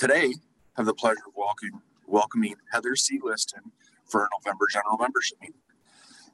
Today, 0.00 0.32
I 0.32 0.78
have 0.78 0.86
the 0.86 0.94
pleasure 0.94 1.20
of 1.26 1.34
welcoming, 1.36 1.82
welcoming 2.06 2.54
Heather 2.72 2.96
C. 2.96 3.20
Liston 3.22 3.70
for 4.06 4.22
our 4.22 4.28
November 4.32 4.66
general 4.72 4.96
membership 4.96 5.36
meeting. 5.42 5.60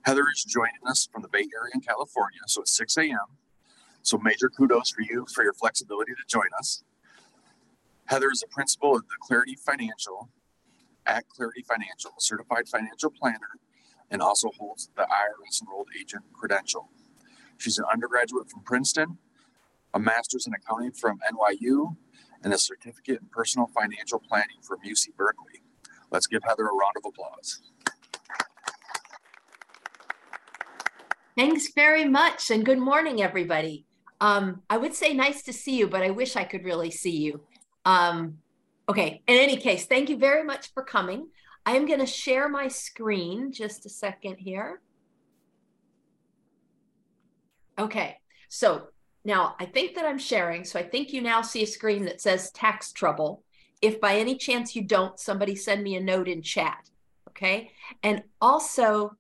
Heather 0.02 0.22
is 0.32 0.44
joining 0.44 0.86
us 0.86 1.08
from 1.12 1.22
the 1.22 1.28
Bay 1.28 1.48
Area 1.52 1.72
in 1.74 1.80
California, 1.80 2.38
so 2.46 2.62
it's 2.62 2.76
6 2.76 2.96
a.m. 2.98 3.18
So 4.02 4.18
major 4.18 4.50
kudos 4.50 4.90
for 4.90 5.02
you 5.02 5.26
for 5.34 5.42
your 5.42 5.52
flexibility 5.52 6.12
to 6.12 6.22
join 6.28 6.46
us. 6.56 6.84
Heather 8.04 8.30
is 8.30 8.44
a 8.44 8.54
principal 8.54 8.98
at 8.98 9.02
the 9.08 9.16
Clarity 9.20 9.56
Financial 9.56 10.28
at 11.04 11.28
Clarity 11.28 11.64
Financial, 11.66 12.12
a 12.16 12.20
certified 12.20 12.68
financial 12.68 13.10
planner, 13.10 13.58
and 14.12 14.22
also 14.22 14.52
holds 14.56 14.90
the 14.96 15.02
IRS 15.02 15.60
enrolled 15.60 15.88
agent 16.00 16.22
credential. 16.32 16.88
She's 17.58 17.78
an 17.78 17.86
undergraduate 17.92 18.48
from 18.48 18.62
Princeton, 18.62 19.18
a 19.92 19.98
master's 19.98 20.46
in 20.46 20.52
accounting 20.54 20.92
from 20.92 21.18
NYU, 21.28 21.96
and 22.46 22.54
a 22.54 22.58
certificate 22.58 23.20
in 23.20 23.26
personal 23.26 23.66
financial 23.66 24.20
planning 24.20 24.58
from 24.62 24.78
UC 24.78 25.16
Berkeley. 25.16 25.64
Let's 26.12 26.28
give 26.28 26.44
Heather 26.44 26.62
a 26.62 26.72
round 26.72 26.92
of 26.96 27.02
applause. 27.04 27.60
Thanks 31.36 31.72
very 31.74 32.04
much, 32.04 32.52
and 32.52 32.64
good 32.64 32.78
morning, 32.78 33.20
everybody. 33.20 33.84
Um, 34.20 34.62
I 34.70 34.76
would 34.76 34.94
say 34.94 35.12
nice 35.12 35.42
to 35.42 35.52
see 35.52 35.76
you, 35.76 35.88
but 35.88 36.04
I 36.04 36.10
wish 36.10 36.36
I 36.36 36.44
could 36.44 36.64
really 36.64 36.92
see 36.92 37.16
you. 37.16 37.40
Um, 37.84 38.38
okay, 38.88 39.22
in 39.26 39.36
any 39.36 39.56
case, 39.56 39.86
thank 39.86 40.08
you 40.08 40.16
very 40.16 40.44
much 40.44 40.72
for 40.72 40.84
coming. 40.84 41.26
I 41.66 41.72
am 41.72 41.84
going 41.84 41.98
to 41.98 42.06
share 42.06 42.48
my 42.48 42.68
screen 42.68 43.50
just 43.50 43.86
a 43.86 43.88
second 43.88 44.36
here. 44.36 44.80
Okay, 47.76 48.18
so 48.48 48.90
now 49.26 49.56
I 49.58 49.66
think 49.66 49.96
that 49.96 50.06
I'm 50.06 50.18
sharing, 50.18 50.64
so 50.64 50.78
I 50.78 50.84
think 50.84 51.12
you 51.12 51.20
now 51.20 51.42
see 51.42 51.64
a 51.64 51.66
screen 51.66 52.04
that 52.04 52.20
says 52.20 52.52
tax 52.52 52.92
trouble. 52.92 53.42
If 53.82 54.00
by 54.00 54.16
any 54.16 54.36
chance 54.36 54.76
you 54.76 54.82
don't, 54.82 55.18
somebody 55.18 55.56
send 55.56 55.82
me 55.82 55.96
a 55.96 56.00
note 56.00 56.28
in 56.28 56.42
chat, 56.42 56.88
okay? 57.30 57.72
And 58.04 58.22
also, 58.40 59.16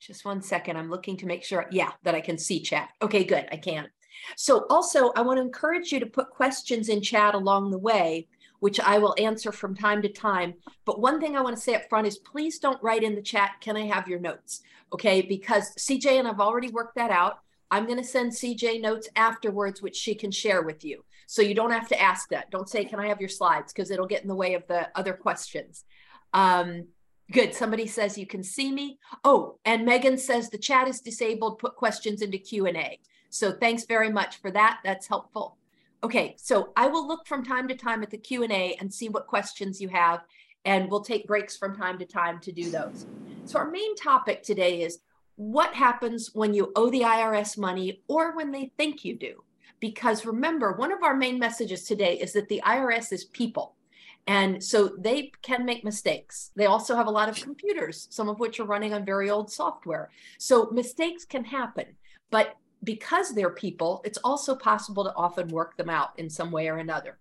just 0.00 0.24
one 0.24 0.40
second, 0.40 0.76
I'm 0.76 0.88
looking 0.88 1.16
to 1.18 1.26
make 1.26 1.42
sure, 1.42 1.66
yeah, 1.72 1.90
that 2.04 2.14
I 2.14 2.20
can 2.20 2.38
see 2.38 2.60
chat. 2.60 2.90
Okay, 3.02 3.24
good, 3.24 3.46
I 3.50 3.56
can. 3.56 3.88
So 4.36 4.66
also, 4.70 5.10
I 5.16 5.22
want 5.22 5.38
to 5.38 5.42
encourage 5.42 5.90
you 5.90 5.98
to 6.00 6.06
put 6.06 6.30
questions 6.30 6.88
in 6.88 7.02
chat 7.02 7.34
along 7.34 7.70
the 7.72 7.78
way, 7.78 8.28
which 8.60 8.78
I 8.78 8.98
will 8.98 9.16
answer 9.18 9.50
from 9.50 9.74
time 9.74 10.00
to 10.02 10.08
time. 10.08 10.54
But 10.84 11.00
one 11.00 11.20
thing 11.20 11.36
I 11.36 11.42
want 11.42 11.56
to 11.56 11.62
say 11.62 11.74
up 11.74 11.88
front 11.88 12.06
is 12.06 12.18
please 12.18 12.58
don't 12.60 12.82
write 12.82 13.02
in 13.02 13.16
the 13.16 13.22
chat, 13.22 13.56
can 13.60 13.76
I 13.76 13.86
have 13.86 14.08
your 14.08 14.20
notes? 14.20 14.62
Okay, 14.92 15.22
because 15.22 15.74
CJ 15.74 16.20
and 16.20 16.28
I've 16.28 16.40
already 16.40 16.68
worked 16.68 16.94
that 16.94 17.10
out. 17.10 17.40
I'm 17.74 17.86
going 17.86 17.98
to 17.98 18.04
send 18.04 18.30
CJ 18.30 18.80
notes 18.80 19.08
afterwards, 19.16 19.82
which 19.82 19.96
she 19.96 20.14
can 20.14 20.30
share 20.30 20.62
with 20.62 20.84
you. 20.84 21.04
So 21.26 21.42
you 21.42 21.56
don't 21.56 21.72
have 21.72 21.88
to 21.88 22.00
ask 22.00 22.28
that. 22.28 22.52
Don't 22.52 22.68
say, 22.68 22.84
can 22.84 23.00
I 23.00 23.08
have 23.08 23.18
your 23.18 23.28
slides? 23.28 23.72
Because 23.72 23.90
it'll 23.90 24.06
get 24.06 24.22
in 24.22 24.28
the 24.28 24.34
way 24.36 24.54
of 24.54 24.64
the 24.68 24.88
other 24.94 25.12
questions. 25.12 25.82
Um, 26.32 26.86
good. 27.32 27.52
Somebody 27.52 27.88
says 27.88 28.16
you 28.16 28.28
can 28.28 28.44
see 28.44 28.70
me. 28.70 29.00
Oh, 29.24 29.58
and 29.64 29.84
Megan 29.84 30.18
says 30.18 30.50
the 30.50 30.56
chat 30.56 30.86
is 30.86 31.00
disabled. 31.00 31.58
Put 31.58 31.74
questions 31.74 32.22
into 32.22 32.38
Q&A. 32.38 33.00
So 33.28 33.50
thanks 33.50 33.86
very 33.86 34.12
much 34.12 34.36
for 34.36 34.52
that. 34.52 34.78
That's 34.84 35.08
helpful. 35.08 35.56
Okay, 36.04 36.36
so 36.38 36.72
I 36.76 36.86
will 36.86 37.08
look 37.08 37.26
from 37.26 37.44
time 37.44 37.66
to 37.66 37.74
time 37.74 38.04
at 38.04 38.10
the 38.10 38.18
Q&A 38.18 38.76
and 38.78 38.94
see 38.94 39.08
what 39.08 39.26
questions 39.26 39.80
you 39.80 39.88
have, 39.88 40.20
and 40.64 40.88
we'll 40.88 41.00
take 41.00 41.26
breaks 41.26 41.56
from 41.56 41.74
time 41.74 41.98
to 41.98 42.04
time 42.04 42.38
to 42.42 42.52
do 42.52 42.70
those. 42.70 43.06
So 43.46 43.58
our 43.58 43.68
main 43.68 43.96
topic 43.96 44.44
today 44.44 44.82
is 44.82 45.00
what 45.36 45.74
happens 45.74 46.30
when 46.34 46.54
you 46.54 46.72
owe 46.76 46.90
the 46.90 47.02
IRS 47.02 47.58
money 47.58 48.02
or 48.08 48.36
when 48.36 48.52
they 48.52 48.70
think 48.76 49.04
you 49.04 49.16
do. 49.16 49.42
Because 49.80 50.24
remember, 50.24 50.72
one 50.72 50.92
of 50.92 51.02
our 51.02 51.16
main 51.16 51.38
messages 51.38 51.84
today 51.84 52.18
is 52.18 52.32
that 52.32 52.48
the 52.48 52.62
IRS 52.64 53.12
is 53.12 53.24
people. 53.24 53.74
And 54.26 54.62
so 54.62 54.88
they 54.98 55.32
can 55.42 55.66
make 55.66 55.84
mistakes. 55.84 56.50
They 56.56 56.66
also 56.66 56.96
have 56.96 57.08
a 57.08 57.10
lot 57.10 57.28
of 57.28 57.42
computers, 57.42 58.08
some 58.10 58.28
of 58.28 58.40
which 58.40 58.58
are 58.58 58.64
running 58.64 58.94
on 58.94 59.04
very 59.04 59.28
old 59.28 59.50
software. 59.52 60.10
So 60.38 60.70
mistakes 60.70 61.24
can 61.26 61.44
happen. 61.44 61.86
But 62.30 62.56
because 62.84 63.34
they're 63.34 63.50
people, 63.50 64.00
it's 64.04 64.18
also 64.24 64.54
possible 64.54 65.04
to 65.04 65.14
often 65.14 65.48
work 65.48 65.76
them 65.76 65.90
out 65.90 66.18
in 66.18 66.30
some 66.30 66.50
way 66.50 66.68
or 66.68 66.76
another. 66.76 67.18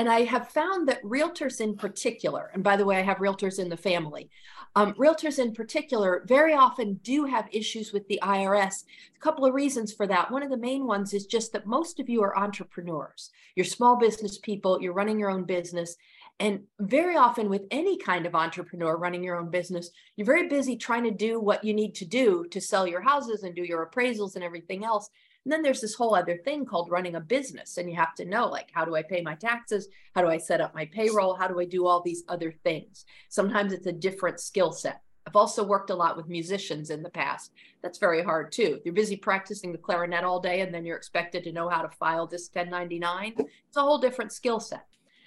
And 0.00 0.08
I 0.08 0.22
have 0.22 0.48
found 0.48 0.88
that 0.88 1.02
realtors 1.02 1.60
in 1.60 1.76
particular, 1.76 2.50
and 2.54 2.64
by 2.64 2.78
the 2.78 2.86
way, 2.86 2.96
I 2.96 3.02
have 3.02 3.18
realtors 3.18 3.58
in 3.58 3.68
the 3.68 3.76
family, 3.76 4.30
um, 4.74 4.94
realtors 4.94 5.38
in 5.38 5.52
particular 5.52 6.22
very 6.24 6.54
often 6.54 6.94
do 7.02 7.26
have 7.26 7.50
issues 7.52 7.92
with 7.92 8.08
the 8.08 8.18
IRS. 8.22 8.84
A 9.14 9.20
couple 9.20 9.44
of 9.44 9.52
reasons 9.52 9.92
for 9.92 10.06
that. 10.06 10.30
One 10.30 10.42
of 10.42 10.48
the 10.48 10.56
main 10.56 10.86
ones 10.86 11.12
is 11.12 11.26
just 11.26 11.52
that 11.52 11.66
most 11.66 12.00
of 12.00 12.08
you 12.08 12.22
are 12.22 12.38
entrepreneurs. 12.38 13.28
You're 13.56 13.66
small 13.66 13.98
business 13.98 14.38
people, 14.38 14.80
you're 14.80 14.94
running 14.94 15.18
your 15.18 15.30
own 15.30 15.44
business, 15.44 15.98
and 16.38 16.60
very 16.78 17.16
often, 17.16 17.50
with 17.50 17.66
any 17.70 17.98
kind 17.98 18.24
of 18.24 18.34
entrepreneur 18.34 18.96
running 18.96 19.22
your 19.22 19.36
own 19.36 19.50
business, 19.50 19.90
you're 20.16 20.24
very 20.24 20.48
busy 20.48 20.76
trying 20.76 21.04
to 21.04 21.10
do 21.10 21.38
what 21.38 21.62
you 21.62 21.74
need 21.74 21.94
to 21.96 22.06
do 22.06 22.46
to 22.52 22.58
sell 22.62 22.86
your 22.86 23.02
houses 23.02 23.42
and 23.42 23.54
do 23.54 23.64
your 23.64 23.84
appraisals 23.84 24.34
and 24.34 24.42
everything 24.42 24.82
else. 24.82 25.10
And 25.44 25.52
then 25.52 25.62
there's 25.62 25.80
this 25.80 25.94
whole 25.94 26.14
other 26.14 26.36
thing 26.36 26.66
called 26.66 26.90
running 26.90 27.14
a 27.14 27.20
business. 27.20 27.78
And 27.78 27.88
you 27.88 27.96
have 27.96 28.14
to 28.16 28.24
know, 28.24 28.46
like, 28.46 28.68
how 28.72 28.84
do 28.84 28.94
I 28.94 29.02
pay 29.02 29.22
my 29.22 29.34
taxes? 29.34 29.88
How 30.14 30.22
do 30.22 30.28
I 30.28 30.36
set 30.36 30.60
up 30.60 30.74
my 30.74 30.84
payroll? 30.86 31.34
How 31.34 31.48
do 31.48 31.58
I 31.60 31.64
do 31.64 31.86
all 31.86 32.02
these 32.02 32.24
other 32.28 32.52
things? 32.62 33.06
Sometimes 33.30 33.72
it's 33.72 33.86
a 33.86 33.92
different 33.92 34.40
skill 34.40 34.72
set. 34.72 35.00
I've 35.26 35.36
also 35.36 35.62
worked 35.62 35.90
a 35.90 35.94
lot 35.94 36.16
with 36.16 36.28
musicians 36.28 36.90
in 36.90 37.02
the 37.02 37.10
past. 37.10 37.52
That's 37.82 37.98
very 37.98 38.22
hard 38.22 38.52
too. 38.52 38.80
You're 38.84 38.94
busy 38.94 39.16
practicing 39.16 39.72
the 39.72 39.78
clarinet 39.78 40.24
all 40.24 40.40
day 40.40 40.60
and 40.60 40.74
then 40.74 40.84
you're 40.84 40.96
expected 40.96 41.44
to 41.44 41.52
know 41.52 41.68
how 41.68 41.82
to 41.82 41.96
file 41.96 42.26
this 42.26 42.50
1099. 42.52 43.34
It's 43.38 43.76
a 43.76 43.80
whole 43.80 43.98
different 43.98 44.32
skill 44.32 44.60
set. 44.60 44.86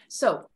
So 0.09 0.50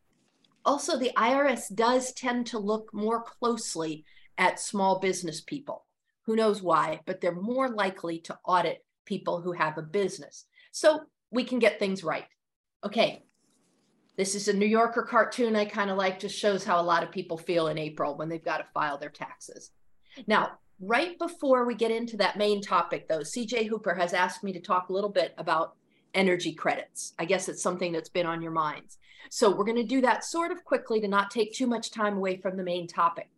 also, 0.66 1.00
the 1.00 1.12
IRS 1.16 1.74
does 1.74 2.12
tend 2.12 2.46
to 2.48 2.60
look 2.60 2.94
more 2.94 3.24
closely 3.24 4.04
at 4.38 4.60
small 4.60 5.00
business 5.00 5.40
people. 5.40 5.86
Who 6.24 6.36
knows 6.36 6.62
why, 6.62 7.00
but 7.06 7.22
they're 7.22 7.32
more 7.32 7.70
likely 7.70 8.20
to 8.20 8.38
audit 8.44 8.84
people 9.08 9.42
who 9.42 9.54
have 9.54 9.78
a 9.80 9.82
business. 9.82 10.46
So 10.72 11.02
we 11.32 11.44
can 11.44 11.58
get 11.58 11.80
things 11.80 12.04
right. 12.04 12.26
Okay, 12.86 13.24
this 14.18 14.34
is 14.34 14.48
a 14.48 14.54
New 14.54 14.66
Yorker 14.66 15.04
cartoon 15.04 15.56
I 15.56 15.66
kind 15.66 15.90
of 15.90 15.98
like, 15.98 16.20
just 16.20 16.38
shows 16.38 16.64
how 16.64 16.82
a 16.82 16.84
lot 16.84 17.04
of 17.04 17.12
people 17.12 17.38
feel 17.38 17.68
in 17.68 17.78
April 17.78 18.16
when 18.16 18.30
they've 18.30 18.44
got 18.44 18.58
to 18.58 18.74
file 18.74 18.98
their 18.98 19.10
taxes. 19.10 19.72
Now, 20.26 20.58
right 20.80 21.18
before 21.20 21.66
we 21.66 21.76
get 21.76 21.92
into 21.92 22.18
that 22.18 22.38
main 22.38 22.62
topic, 22.62 23.08
though, 23.08 23.20
CJ 23.20 23.68
Hooper 23.68 23.94
has 23.94 24.14
asked 24.14 24.44
me 24.44 24.52
to 24.54 24.60
talk 24.60 24.90
a 24.90 24.94
little 24.94 25.10
bit 25.10 25.36
about 25.38 25.76
energy 26.16 26.52
credits. 26.52 27.14
I 27.20 27.26
guess 27.26 27.48
it's 27.48 27.62
something 27.62 27.92
that's 27.92 28.10
been 28.10 28.26
on 28.26 28.42
your 28.42 28.52
minds. 28.52 28.98
So 29.30 29.56
we're 29.56 29.66
going 29.66 29.78
to 29.78 29.84
do 29.84 30.02
that 30.02 30.24
sort 30.24 30.52
of 30.52 30.64
quickly 30.64 31.00
to 31.02 31.08
not 31.08 31.30
take 31.30 31.54
too 31.54 31.68
much 31.68 31.92
time 31.92 32.18
away 32.18 32.38
from 32.38 32.58
the 32.58 32.64
main 32.64 32.88
topic. 32.88 33.30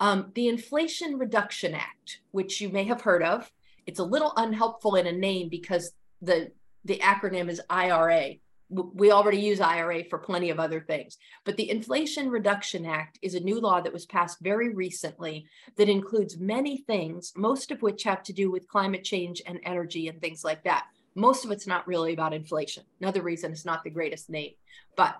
Um, 0.00 0.32
the 0.34 0.48
Inflation 0.48 1.18
Reduction 1.18 1.74
Act, 1.74 2.20
which 2.32 2.60
you 2.60 2.68
may 2.68 2.84
have 2.84 3.02
heard 3.02 3.22
of, 3.22 3.52
it's 3.86 4.00
a 4.00 4.04
little 4.04 4.32
unhelpful 4.36 4.96
in 4.96 5.06
a 5.06 5.12
name 5.12 5.48
because 5.48 5.92
the 6.20 6.52
the 6.84 6.98
acronym 6.98 7.48
is 7.48 7.60
IRA. 7.68 8.34
We 8.68 9.12
already 9.12 9.38
use 9.38 9.60
IRA 9.60 10.04
for 10.04 10.18
plenty 10.18 10.50
of 10.50 10.58
other 10.58 10.80
things. 10.80 11.18
But 11.44 11.56
the 11.56 11.70
Inflation 11.70 12.30
Reduction 12.30 12.84
Act 12.84 13.18
is 13.22 13.34
a 13.34 13.40
new 13.40 13.60
law 13.60 13.80
that 13.80 13.92
was 13.92 14.06
passed 14.06 14.38
very 14.40 14.74
recently 14.74 15.46
that 15.76 15.88
includes 15.88 16.38
many 16.38 16.78
things, 16.78 17.32
most 17.36 17.70
of 17.70 17.82
which 17.82 18.02
have 18.04 18.22
to 18.24 18.32
do 18.32 18.50
with 18.50 18.68
climate 18.68 19.04
change 19.04 19.42
and 19.46 19.60
energy 19.64 20.08
and 20.08 20.20
things 20.20 20.42
like 20.44 20.64
that. 20.64 20.86
Most 21.14 21.44
of 21.44 21.50
it's 21.50 21.66
not 21.66 21.86
really 21.86 22.12
about 22.12 22.34
inflation. 22.34 22.84
Another 23.00 23.22
reason 23.22 23.52
it's 23.52 23.64
not 23.64 23.84
the 23.84 23.90
greatest 23.90 24.30
name, 24.30 24.52
but 24.96 25.16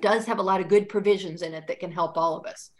does 0.00 0.26
have 0.26 0.38
a 0.38 0.42
lot 0.42 0.60
of 0.60 0.68
good 0.68 0.88
provisions 0.88 1.42
in 1.42 1.54
it 1.54 1.66
that 1.66 1.80
can 1.80 1.92
help 1.92 2.16
all 2.16 2.36
of 2.36 2.46
us. 2.46 2.70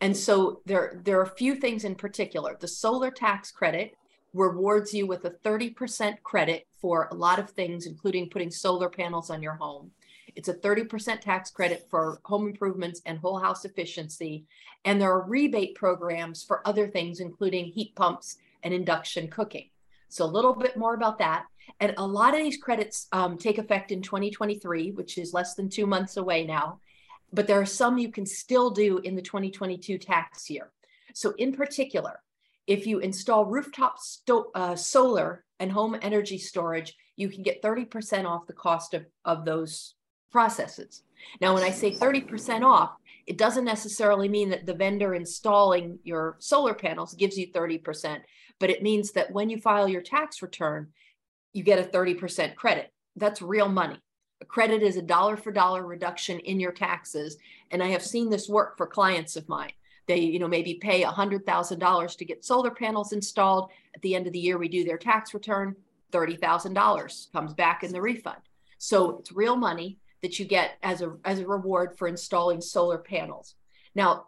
And 0.00 0.16
so 0.16 0.60
there, 0.66 1.00
there 1.04 1.18
are 1.18 1.24
a 1.24 1.36
few 1.36 1.54
things 1.54 1.84
in 1.84 1.94
particular. 1.94 2.56
The 2.58 2.68
solar 2.68 3.10
tax 3.10 3.50
credit 3.50 3.94
rewards 4.36 4.92
you 4.92 5.06
with 5.06 5.24
a 5.24 5.30
30% 5.30 6.22
credit 6.22 6.66
for 6.80 7.08
a 7.10 7.14
lot 7.14 7.38
of 7.38 7.50
things, 7.50 7.86
including 7.86 8.28
putting 8.28 8.50
solar 8.50 8.88
panels 8.88 9.30
on 9.30 9.42
your 9.42 9.54
home. 9.54 9.90
It's 10.34 10.48
a 10.48 10.54
30% 10.54 11.20
tax 11.20 11.50
credit 11.50 11.86
for 11.88 12.20
home 12.24 12.46
improvements 12.46 13.00
and 13.06 13.18
whole 13.18 13.38
house 13.38 13.64
efficiency. 13.64 14.44
And 14.84 15.00
there 15.00 15.10
are 15.10 15.22
rebate 15.22 15.74
programs 15.74 16.44
for 16.44 16.66
other 16.68 16.86
things, 16.86 17.20
including 17.20 17.66
heat 17.66 17.94
pumps 17.94 18.36
and 18.62 18.74
induction 18.74 19.28
cooking. 19.28 19.70
So 20.08 20.24
a 20.24 20.26
little 20.26 20.54
bit 20.54 20.76
more 20.76 20.94
about 20.94 21.18
that. 21.18 21.46
And 21.80 21.94
a 21.96 22.06
lot 22.06 22.34
of 22.34 22.40
these 22.40 22.58
credits 22.58 23.08
um, 23.12 23.38
take 23.38 23.58
effect 23.58 23.90
in 23.90 24.02
2023, 24.02 24.92
which 24.92 25.18
is 25.18 25.34
less 25.34 25.54
than 25.54 25.68
two 25.68 25.86
months 25.86 26.16
away 26.16 26.44
now. 26.44 26.80
But 27.32 27.46
there 27.46 27.60
are 27.60 27.66
some 27.66 27.98
you 27.98 28.12
can 28.12 28.26
still 28.26 28.70
do 28.70 28.98
in 28.98 29.16
the 29.16 29.22
2022 29.22 29.98
tax 29.98 30.48
year. 30.48 30.70
So, 31.12 31.32
in 31.38 31.52
particular, 31.52 32.20
if 32.66 32.86
you 32.86 32.98
install 32.98 33.44
rooftop 33.44 33.98
sto- 33.98 34.50
uh, 34.54 34.74
solar 34.74 35.44
and 35.60 35.70
home 35.70 35.96
energy 36.02 36.38
storage, 36.38 36.96
you 37.16 37.28
can 37.28 37.42
get 37.42 37.62
30% 37.62 38.26
off 38.26 38.46
the 38.46 38.52
cost 38.52 38.94
of, 38.94 39.06
of 39.24 39.44
those 39.44 39.94
processes. 40.30 41.02
Now, 41.40 41.54
when 41.54 41.62
I 41.62 41.70
say 41.70 41.92
30% 41.92 42.62
off, 42.62 42.96
it 43.26 43.38
doesn't 43.38 43.64
necessarily 43.64 44.28
mean 44.28 44.50
that 44.50 44.66
the 44.66 44.74
vendor 44.74 45.14
installing 45.14 45.98
your 46.04 46.36
solar 46.38 46.74
panels 46.74 47.14
gives 47.14 47.36
you 47.38 47.48
30%, 47.48 48.20
but 48.58 48.70
it 48.70 48.82
means 48.82 49.12
that 49.12 49.32
when 49.32 49.50
you 49.50 49.58
file 49.58 49.88
your 49.88 50.02
tax 50.02 50.42
return, 50.42 50.88
you 51.52 51.62
get 51.62 51.78
a 51.78 51.88
30% 51.88 52.54
credit. 52.54 52.92
That's 53.16 53.40
real 53.40 53.68
money. 53.68 53.98
A 54.42 54.44
credit 54.44 54.82
is 54.82 54.96
a 54.96 55.02
dollar 55.02 55.36
for 55.36 55.50
dollar 55.50 55.86
reduction 55.86 56.38
in 56.40 56.60
your 56.60 56.72
taxes. 56.72 57.38
And 57.70 57.82
I 57.82 57.88
have 57.88 58.02
seen 58.02 58.28
this 58.28 58.48
work 58.48 58.76
for 58.76 58.86
clients 58.86 59.36
of 59.36 59.48
mine. 59.48 59.72
They, 60.06 60.20
you 60.20 60.38
know, 60.38 60.48
maybe 60.48 60.74
pay 60.74 61.02
$100,000 61.02 62.16
to 62.16 62.24
get 62.24 62.44
solar 62.44 62.70
panels 62.70 63.12
installed. 63.12 63.70
At 63.94 64.02
the 64.02 64.14
end 64.14 64.26
of 64.26 64.32
the 64.32 64.38
year, 64.38 64.58
we 64.58 64.68
do 64.68 64.84
their 64.84 64.98
tax 64.98 65.34
return, 65.34 65.74
$30,000 66.12 67.32
comes 67.32 67.54
back 67.54 67.82
in 67.82 67.92
the 67.92 68.00
refund. 68.00 68.40
So 68.78 69.18
it's 69.18 69.32
real 69.32 69.56
money 69.56 69.98
that 70.22 70.38
you 70.38 70.44
get 70.44 70.78
as 70.82 71.02
a, 71.02 71.16
as 71.24 71.40
a 71.40 71.46
reward 71.46 71.96
for 71.96 72.08
installing 72.08 72.60
solar 72.60 72.98
panels. 72.98 73.54
Now, 73.94 74.26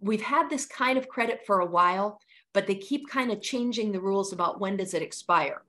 we've 0.00 0.22
had 0.22 0.48
this 0.48 0.66
kind 0.66 0.96
of 0.98 1.08
credit 1.08 1.40
for 1.46 1.60
a 1.60 1.66
while, 1.66 2.20
but 2.52 2.66
they 2.66 2.74
keep 2.74 3.08
kind 3.08 3.30
of 3.30 3.42
changing 3.42 3.92
the 3.92 4.00
rules 4.00 4.32
about 4.32 4.60
when 4.60 4.76
does 4.76 4.94
it 4.94 5.02
expire. 5.02 5.62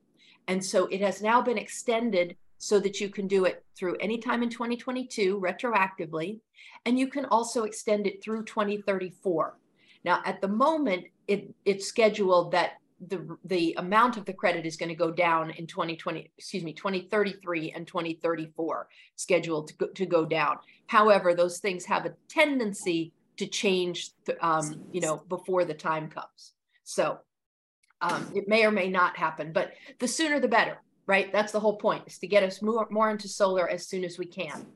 And 0.48 0.64
so 0.64 0.86
it 0.88 1.02
has 1.02 1.22
now 1.22 1.42
been 1.42 1.58
extended 1.58 2.38
so 2.58 2.80
that 2.80 3.00
you 3.00 3.10
can 3.10 3.28
do 3.28 3.46
it 3.46 3.64
through 3.76 3.96
any 4.00 4.18
time 4.18 4.44
in 4.44 4.50
2022 4.50 5.40
retroactively, 5.40 6.40
and 6.86 6.98
you 6.98 7.08
can 7.08 7.26
also 7.26 7.64
extend 7.64 8.08
it 8.08 8.24
through 8.24 8.44
2034. 8.46 9.58
Now, 10.04 10.22
at 10.26 10.42
the 10.42 10.48
moment, 10.48 11.06
it, 11.28 11.54
it's 11.66 11.88
scheduled 11.88 12.52
that 12.52 12.74
the 13.10 13.38
the 13.46 13.76
amount 13.78 14.18
of 14.18 14.26
the 14.26 14.34
credit 14.34 14.66
is 14.66 14.76
going 14.76 14.90
to 14.90 14.96
go 14.96 15.12
down 15.12 15.52
in 15.52 15.68
2020 15.68 16.32
excuse 16.36 16.64
me 16.64 16.74
2033 16.74 17.72
and 17.76 17.86
2034 17.86 18.88
scheduled 19.16 19.68
to 19.68 19.76
go, 19.76 19.88
to 19.88 20.06
go 20.06 20.26
down. 20.26 20.58
However 20.88 21.36
those 21.36 21.60
things 21.60 21.86
have 21.86 22.08
a 22.08 22.14
tendency 22.28 23.14
to 23.38 23.46
change 23.46 24.10
um, 24.42 24.82
you 24.92 25.00
know 25.00 25.18
before 25.30 25.64
the 25.64 25.76
time 25.76 26.10
comes. 26.10 26.54
So 26.86 27.20
um, 28.02 28.32
it 28.34 28.48
may 28.48 28.66
or 28.66 28.72
may 28.72 28.90
not 28.90 29.16
happen 29.16 29.52
but 29.54 29.74
the 30.00 30.08
sooner 30.08 30.40
the 30.40 30.48
better 30.48 30.82
right? 31.08 31.32
That's 31.32 31.54
the 31.54 31.60
whole 31.60 31.78
point 31.78 32.04
is 32.06 32.20
to 32.20 32.28
get 32.28 32.44
us 32.44 32.62
more, 32.62 32.88
more 32.92 33.10
into 33.10 33.28
solar 33.28 33.68
as 33.68 33.88
soon 33.88 34.04
as 34.04 34.20
we 34.20 34.26
can. 34.26 34.68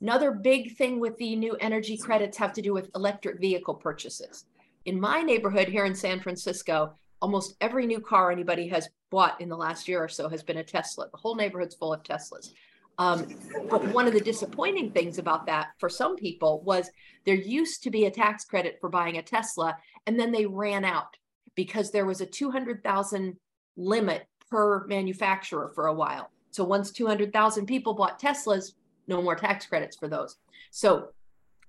Another 0.00 0.32
big 0.32 0.76
thing 0.76 1.00
with 1.00 1.16
the 1.16 1.34
new 1.34 1.54
energy 1.56 1.96
credits 1.96 2.36
have 2.36 2.52
to 2.54 2.62
do 2.62 2.72
with 2.74 2.90
electric 2.94 3.40
vehicle 3.40 3.74
purchases. 3.74 4.44
In 4.84 5.00
my 5.00 5.22
neighborhood 5.22 5.68
here 5.68 5.84
in 5.84 5.94
San 5.94 6.20
Francisco, 6.20 6.94
almost 7.20 7.54
every 7.60 7.86
new 7.86 8.00
car 8.00 8.30
anybody 8.30 8.68
has 8.68 8.88
bought 9.10 9.40
in 9.40 9.48
the 9.48 9.56
last 9.56 9.88
year 9.88 10.02
or 10.02 10.08
so 10.08 10.28
has 10.28 10.42
been 10.42 10.58
a 10.58 10.64
Tesla. 10.64 11.08
The 11.10 11.18
whole 11.18 11.36
neighborhood's 11.36 11.76
full 11.76 11.94
of 11.94 12.02
Teslas. 12.02 12.50
Um, 12.98 13.26
but 13.70 13.84
one 13.94 14.06
of 14.06 14.12
the 14.12 14.20
disappointing 14.20 14.90
things 14.90 15.18
about 15.18 15.46
that 15.46 15.68
for 15.78 15.88
some 15.88 16.16
people 16.16 16.62
was 16.62 16.90
there 17.24 17.34
used 17.34 17.82
to 17.84 17.90
be 17.90 18.04
a 18.04 18.10
tax 18.10 18.44
credit 18.44 18.78
for 18.80 18.90
buying 18.90 19.16
a 19.16 19.22
Tesla, 19.22 19.76
and 20.06 20.18
then 20.18 20.32
they 20.32 20.46
ran 20.46 20.84
out 20.84 21.16
because 21.54 21.90
there 21.90 22.06
was 22.06 22.20
a 22.20 22.26
200,000 22.26 23.36
limit 23.76 24.26
per 24.52 24.86
manufacturer 24.86 25.72
for 25.74 25.86
a 25.86 25.94
while. 25.94 26.30
So 26.50 26.62
once 26.62 26.90
200,000 26.92 27.64
people 27.64 27.94
bought 27.94 28.20
Teslas, 28.20 28.74
no 29.08 29.22
more 29.22 29.34
tax 29.34 29.64
credits 29.64 29.96
for 29.96 30.08
those. 30.08 30.36
So 30.70 31.08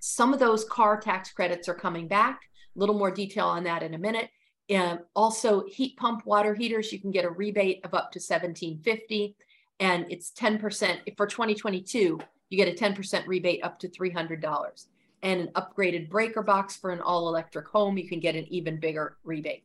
some 0.01 0.33
of 0.33 0.39
those 0.39 0.65
car 0.65 0.99
tax 0.99 1.31
credits 1.31 1.69
are 1.69 1.73
coming 1.73 2.09
back. 2.09 2.41
A 2.75 2.79
little 2.79 2.97
more 2.97 3.09
detail 3.09 3.45
on 3.45 3.63
that 3.63 3.83
in 3.83 3.93
a 3.93 3.97
minute. 3.97 4.29
And 4.69 4.99
also 5.15 5.63
heat 5.65 5.95
pump 5.95 6.25
water 6.25 6.53
heaters, 6.53 6.91
you 6.91 6.99
can 6.99 7.11
get 7.11 7.23
a 7.23 7.29
rebate 7.29 7.79
of 7.85 7.93
up 7.93 8.11
to 8.11 8.19
1750 8.19 9.35
and 9.79 10.05
it's 10.09 10.31
10% 10.31 11.15
for 11.15 11.25
2022, 11.25 12.19
you 12.49 12.57
get 12.57 12.67
a 12.67 12.71
10% 12.71 13.27
rebate 13.27 13.63
up 13.63 13.79
to 13.79 13.87
$300. 13.87 14.85
And 15.23 15.41
an 15.41 15.49
upgraded 15.55 16.09
breaker 16.09 16.43
box 16.43 16.75
for 16.75 16.91
an 16.91 16.99
all 16.99 17.29
electric 17.29 17.67
home, 17.67 17.97
you 17.97 18.07
can 18.07 18.19
get 18.19 18.35
an 18.35 18.45
even 18.49 18.79
bigger 18.79 19.17
rebate. 19.23 19.63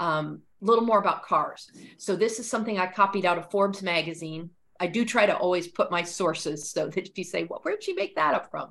Um, 0.00 0.42
little 0.60 0.84
more 0.84 0.98
about 0.98 1.24
cars. 1.24 1.70
So 1.98 2.16
this 2.16 2.38
is 2.38 2.48
something 2.48 2.78
I 2.78 2.86
copied 2.86 3.24
out 3.24 3.38
of 3.38 3.50
Forbes 3.50 3.82
magazine. 3.82 4.50
I 4.78 4.86
do 4.86 5.04
try 5.04 5.26
to 5.26 5.36
always 5.36 5.68
put 5.68 5.90
my 5.90 6.02
sources 6.02 6.70
so 6.70 6.88
that 6.88 7.08
if 7.08 7.16
you 7.16 7.24
say, 7.24 7.44
well, 7.44 7.60
where'd 7.62 7.82
she 7.82 7.92
make 7.92 8.14
that 8.16 8.34
up 8.34 8.50
from? 8.50 8.70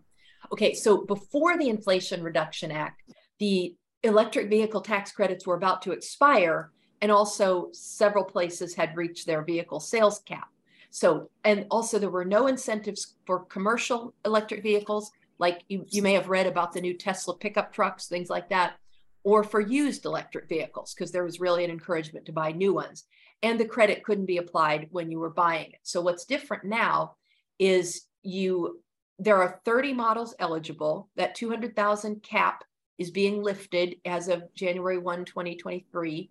Okay, 0.51 0.73
so 0.73 1.05
before 1.05 1.57
the 1.57 1.69
Inflation 1.69 2.23
Reduction 2.23 2.71
Act, 2.71 3.03
the 3.39 3.75
electric 4.03 4.49
vehicle 4.49 4.81
tax 4.81 5.11
credits 5.11 5.45
were 5.45 5.55
about 5.55 5.81
to 5.83 5.91
expire, 5.91 6.71
and 7.01 7.11
also 7.11 7.69
several 7.73 8.23
places 8.23 8.73
had 8.73 8.95
reached 8.95 9.25
their 9.25 9.43
vehicle 9.43 9.79
sales 9.79 10.19
cap. 10.25 10.47
So, 10.89 11.29
and 11.43 11.67
also 11.69 11.99
there 11.99 12.09
were 12.09 12.25
no 12.25 12.47
incentives 12.47 13.15
for 13.25 13.45
commercial 13.45 14.13
electric 14.25 14.63
vehicles, 14.63 15.11
like 15.37 15.63
you, 15.67 15.85
you 15.89 16.01
may 16.01 16.13
have 16.13 16.29
read 16.29 16.47
about 16.47 16.73
the 16.73 16.81
new 16.81 16.97
Tesla 16.97 17.37
pickup 17.37 17.71
trucks, 17.71 18.07
things 18.07 18.29
like 18.29 18.49
that 18.49 18.78
or 19.23 19.43
for 19.43 19.59
used 19.59 20.05
electric 20.05 20.47
vehicles 20.47 20.93
because 20.93 21.11
there 21.11 21.23
was 21.23 21.39
really 21.39 21.63
an 21.63 21.71
encouragement 21.71 22.25
to 22.25 22.31
buy 22.31 22.51
new 22.51 22.73
ones. 22.73 23.05
And 23.41 23.59
the 23.59 23.65
credit 23.65 24.03
couldn't 24.03 24.25
be 24.25 24.37
applied 24.37 24.87
when 24.91 25.11
you 25.11 25.19
were 25.19 25.29
buying 25.29 25.71
it. 25.71 25.79
So 25.83 26.01
what's 26.01 26.25
different 26.25 26.65
now 26.65 27.15
is 27.57 28.07
you 28.23 28.81
there 29.19 29.41
are 29.41 29.59
30 29.65 29.93
models 29.93 30.33
eligible. 30.39 31.09
That 31.17 31.35
200,000 31.35 32.23
cap 32.23 32.63
is 32.97 33.11
being 33.11 33.43
lifted 33.43 33.97
as 34.05 34.29
of 34.29 34.43
January 34.55 34.97
1, 34.97 35.25
2023. 35.25 36.29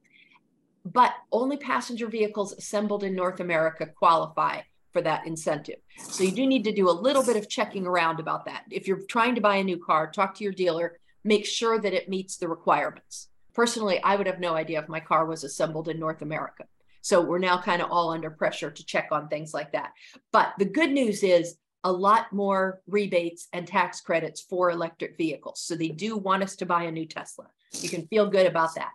But 0.86 1.12
only 1.30 1.58
passenger 1.58 2.08
vehicles 2.08 2.52
assembled 2.52 3.04
in 3.04 3.14
North 3.14 3.40
America 3.40 3.86
qualify 3.86 4.62
for 4.92 5.02
that 5.02 5.26
incentive. 5.26 5.80
So 5.98 6.24
you 6.24 6.32
do 6.32 6.46
need 6.46 6.64
to 6.64 6.72
do 6.72 6.88
a 6.88 6.92
little 6.92 7.22
bit 7.22 7.36
of 7.36 7.48
checking 7.48 7.86
around 7.86 8.20
about 8.20 8.46
that. 8.46 8.64
If 8.70 8.88
you're 8.88 9.02
trying 9.08 9.34
to 9.34 9.40
buy 9.42 9.56
a 9.56 9.64
new 9.64 9.78
car, 9.78 10.10
talk 10.10 10.34
to 10.36 10.44
your 10.44 10.52
dealer 10.54 10.98
make 11.28 11.44
sure 11.44 11.78
that 11.78 11.92
it 11.92 12.08
meets 12.08 12.38
the 12.38 12.48
requirements. 12.48 13.28
Personally, 13.54 14.02
I 14.02 14.16
would 14.16 14.26
have 14.26 14.40
no 14.40 14.54
idea 14.54 14.80
if 14.80 14.88
my 14.88 15.00
car 15.00 15.26
was 15.26 15.44
assembled 15.44 15.88
in 15.88 16.00
North 16.00 16.22
America. 16.22 16.64
So 17.02 17.20
we're 17.20 17.38
now 17.38 17.60
kind 17.60 17.82
of 17.82 17.90
all 17.90 18.10
under 18.10 18.30
pressure 18.30 18.70
to 18.70 18.86
check 18.86 19.08
on 19.12 19.28
things 19.28 19.52
like 19.52 19.72
that. 19.72 19.92
But 20.32 20.54
the 20.58 20.64
good 20.64 20.90
news 20.90 21.22
is 21.22 21.56
a 21.84 21.92
lot 21.92 22.32
more 22.32 22.80
rebates 22.88 23.48
and 23.52 23.66
tax 23.66 24.00
credits 24.00 24.40
for 24.40 24.70
electric 24.70 25.16
vehicles. 25.18 25.60
So 25.60 25.76
they 25.76 25.88
do 25.88 26.16
want 26.16 26.42
us 26.42 26.56
to 26.56 26.66
buy 26.66 26.84
a 26.84 26.90
new 26.90 27.06
Tesla. 27.06 27.46
You 27.72 27.88
can 27.88 28.06
feel 28.06 28.28
good 28.28 28.46
about 28.46 28.74
that. 28.74 28.92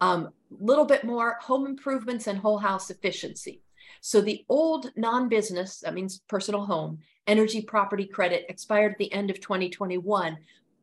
A 0.00 0.04
um, 0.04 0.30
little 0.50 0.84
bit 0.84 1.04
more 1.04 1.38
home 1.40 1.66
improvements 1.66 2.26
and 2.26 2.38
whole 2.38 2.58
house 2.58 2.90
efficiency. 2.90 3.62
So 4.00 4.20
the 4.20 4.44
old 4.48 4.90
non-business, 4.96 5.80
that 5.80 5.94
means 5.94 6.20
personal 6.28 6.64
home, 6.64 6.98
energy 7.26 7.62
property 7.62 8.06
credit 8.06 8.46
expired 8.48 8.92
at 8.92 8.98
the 8.98 9.12
end 9.12 9.30
of 9.30 9.40
2021, 9.40 10.36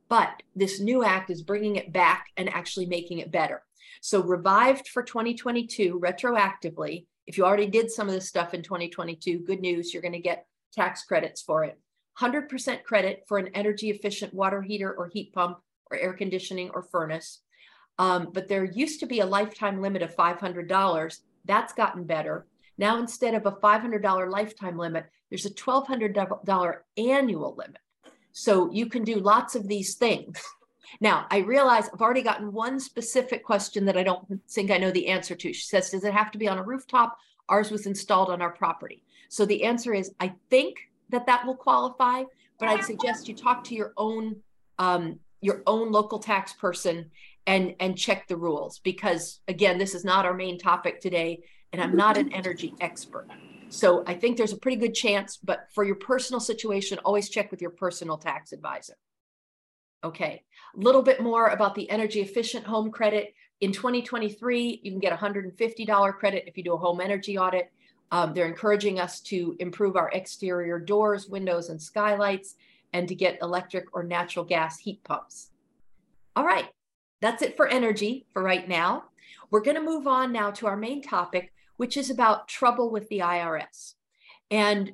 but 0.09 0.41
this 0.55 0.79
new 0.79 1.03
act 1.03 1.29
is 1.29 1.41
bringing 1.41 1.75
it 1.75 1.93
back 1.93 2.27
and 2.37 2.49
actually 2.49 2.85
making 2.85 3.19
it 3.19 3.31
better. 3.31 3.63
So, 4.01 4.21
revived 4.21 4.87
for 4.89 5.03
2022 5.03 5.99
retroactively. 5.99 7.05
If 7.25 7.37
you 7.37 7.45
already 7.45 7.67
did 7.67 7.91
some 7.91 8.07
of 8.07 8.13
this 8.13 8.27
stuff 8.27 8.53
in 8.53 8.61
2022, 8.61 9.39
good 9.39 9.59
news, 9.59 9.93
you're 9.93 10.01
going 10.01 10.13
to 10.13 10.19
get 10.19 10.45
tax 10.73 11.03
credits 11.03 11.41
for 11.41 11.63
it. 11.63 11.79
100% 12.19 12.83
credit 12.83 13.23
for 13.27 13.37
an 13.37 13.49
energy 13.53 13.89
efficient 13.89 14.33
water 14.33 14.61
heater 14.61 14.93
or 14.93 15.07
heat 15.07 15.33
pump 15.33 15.59
or 15.91 15.97
air 15.97 16.13
conditioning 16.13 16.69
or 16.73 16.83
furnace. 16.83 17.41
Um, 17.99 18.29
but 18.33 18.47
there 18.47 18.63
used 18.63 18.99
to 18.99 19.05
be 19.05 19.19
a 19.19 19.25
lifetime 19.25 19.81
limit 19.81 20.01
of 20.01 20.15
$500. 20.15 21.19
That's 21.45 21.73
gotten 21.73 22.03
better. 22.05 22.45
Now, 22.77 22.99
instead 22.99 23.33
of 23.33 23.45
a 23.45 23.51
$500 23.51 24.31
lifetime 24.31 24.77
limit, 24.77 25.05
there's 25.29 25.45
a 25.45 25.51
$1,200 25.51 26.75
annual 26.97 27.55
limit. 27.57 27.81
So 28.37 28.69
you 28.71 28.85
can 28.85 29.03
do 29.03 29.15
lots 29.15 29.55
of 29.55 29.67
these 29.67 29.95
things. 29.95 30.39
Now, 31.01 31.25
I 31.29 31.39
realize 31.39 31.89
I've 31.91 32.01
already 32.01 32.21
gotten 32.21 32.53
one 32.53 32.79
specific 32.79 33.43
question 33.43 33.83
that 33.85 33.97
I 33.97 34.03
don't 34.03 34.25
think 34.49 34.71
I 34.71 34.77
know 34.77 34.89
the 34.89 35.07
answer 35.07 35.35
to. 35.35 35.51
She 35.51 35.65
says, 35.65 35.89
Does 35.89 36.05
it 36.05 36.13
have 36.13 36.31
to 36.31 36.37
be 36.37 36.47
on 36.47 36.57
a 36.57 36.63
rooftop? 36.63 37.17
Ours 37.49 37.71
was 37.71 37.87
installed 37.87 38.29
on 38.29 38.41
our 38.41 38.51
property. 38.51 39.03
So 39.27 39.45
the 39.45 39.63
answer 39.65 39.93
is, 39.93 40.13
I 40.21 40.33
think 40.49 40.77
that 41.09 41.25
that 41.25 41.45
will 41.45 41.57
qualify, 41.57 42.23
but 42.57 42.69
I'd 42.69 42.85
suggest 42.85 43.27
you 43.27 43.35
talk 43.35 43.65
to 43.65 43.75
your 43.75 43.91
own 43.97 44.37
um, 44.79 45.19
your 45.41 45.61
own 45.67 45.91
local 45.91 46.19
tax 46.19 46.53
person 46.53 47.11
and 47.47 47.75
and 47.81 47.97
check 47.97 48.27
the 48.29 48.37
rules 48.37 48.79
because 48.79 49.41
again, 49.49 49.77
this 49.77 49.93
is 49.93 50.05
not 50.05 50.25
our 50.25 50.33
main 50.33 50.57
topic 50.57 51.01
today, 51.01 51.41
and 51.73 51.81
I'm 51.81 51.97
not 51.97 52.17
an 52.17 52.31
energy 52.31 52.73
expert. 52.79 53.27
So 53.69 54.03
I 54.07 54.13
think 54.13 54.37
there's 54.37 54.53
a 54.53 54.57
pretty 54.57 54.77
good 54.77 54.93
chance, 54.93 55.37
but 55.37 55.67
for 55.73 55.83
your 55.83 55.95
personal 55.95 56.39
situation, 56.39 56.99
always 56.99 57.29
check 57.29 57.51
with 57.51 57.61
your 57.61 57.71
personal 57.71 58.17
tax 58.17 58.51
advisor. 58.51 58.95
Okay, 60.03 60.43
a 60.75 60.79
little 60.79 61.01
bit 61.01 61.21
more 61.21 61.47
about 61.47 61.75
the 61.75 61.89
energy 61.89 62.21
efficient 62.21 62.65
home 62.65 62.91
credit. 62.91 63.33
In 63.61 63.71
2023, 63.71 64.81
you 64.83 64.91
can 64.91 64.99
get 64.99 65.17
$150 65.17 66.13
credit 66.13 66.43
if 66.47 66.55
you 66.55 66.63
do 66.63 66.73
a 66.73 66.77
home 66.77 67.01
energy 67.01 67.37
audit. 67.37 67.71
Um, 68.11 68.33
they're 68.33 68.47
encouraging 68.47 68.99
us 68.99 69.19
to 69.21 69.55
improve 69.59 69.95
our 69.95 70.09
exterior 70.11 70.79
doors, 70.79 71.27
windows, 71.27 71.69
and 71.69 71.81
skylights, 71.81 72.55
and 72.93 73.07
to 73.07 73.15
get 73.15 73.39
electric 73.41 73.85
or 73.93 74.03
natural 74.03 74.45
gas 74.45 74.77
heat 74.77 75.03
pumps. 75.03 75.49
All 76.35 76.45
right, 76.45 76.67
that's 77.21 77.41
it 77.41 77.57
for 77.57 77.67
energy 77.67 78.25
for 78.31 78.43
right 78.43 78.67
now. 78.67 79.05
We're 79.49 79.61
going 79.61 79.75
to 79.75 79.83
move 79.83 80.07
on 80.07 80.31
now 80.31 80.51
to 80.51 80.67
our 80.67 80.77
main 80.77 81.01
topic, 81.01 81.51
which 81.77 81.95
is 81.97 82.09
about 82.09 82.47
trouble 82.47 82.91
with 82.91 83.07
the 83.09 83.19
IRS. 83.19 83.95
And 84.51 84.93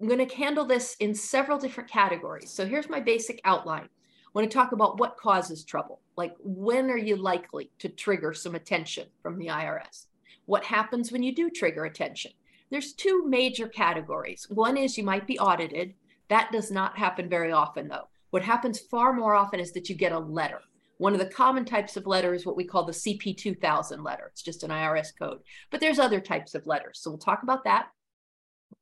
I'm 0.00 0.08
going 0.08 0.26
to 0.26 0.34
handle 0.34 0.64
this 0.64 0.96
in 1.00 1.14
several 1.14 1.58
different 1.58 1.90
categories. 1.90 2.50
So 2.50 2.66
here's 2.66 2.88
my 2.88 3.00
basic 3.00 3.40
outline. 3.44 3.84
I 3.84 4.38
want 4.38 4.50
to 4.50 4.54
talk 4.54 4.72
about 4.72 4.98
what 4.98 5.16
causes 5.16 5.64
trouble. 5.64 6.00
Like, 6.16 6.34
when 6.38 6.90
are 6.90 6.96
you 6.96 7.16
likely 7.16 7.70
to 7.80 7.88
trigger 7.88 8.32
some 8.32 8.54
attention 8.54 9.08
from 9.22 9.38
the 9.38 9.48
IRS? 9.48 10.06
What 10.46 10.64
happens 10.64 11.10
when 11.10 11.22
you 11.22 11.34
do 11.34 11.50
trigger 11.50 11.84
attention? 11.84 12.32
There's 12.70 12.92
two 12.92 13.26
major 13.26 13.68
categories. 13.68 14.46
One 14.48 14.76
is 14.76 14.96
you 14.96 15.04
might 15.04 15.26
be 15.26 15.38
audited. 15.38 15.94
That 16.28 16.52
does 16.52 16.70
not 16.70 16.96
happen 16.96 17.28
very 17.28 17.50
often, 17.50 17.88
though. 17.88 18.08
What 18.30 18.44
happens 18.44 18.78
far 18.78 19.12
more 19.12 19.34
often 19.34 19.58
is 19.58 19.72
that 19.72 19.88
you 19.88 19.96
get 19.96 20.12
a 20.12 20.18
letter. 20.18 20.60
One 21.00 21.14
of 21.14 21.18
the 21.18 21.24
common 21.24 21.64
types 21.64 21.96
of 21.96 22.06
letter 22.06 22.34
is 22.34 22.44
what 22.44 22.56
we 22.56 22.66
call 22.66 22.84
the 22.84 22.92
CP 22.92 23.34
2000 23.34 24.04
letter. 24.04 24.28
It's 24.32 24.42
just 24.42 24.62
an 24.64 24.70
IRS 24.70 25.08
code, 25.18 25.38
but 25.70 25.80
there's 25.80 25.98
other 25.98 26.20
types 26.20 26.54
of 26.54 26.66
letters. 26.66 27.00
So 27.00 27.10
we'll 27.10 27.18
talk 27.18 27.42
about 27.42 27.64
that. 27.64 27.86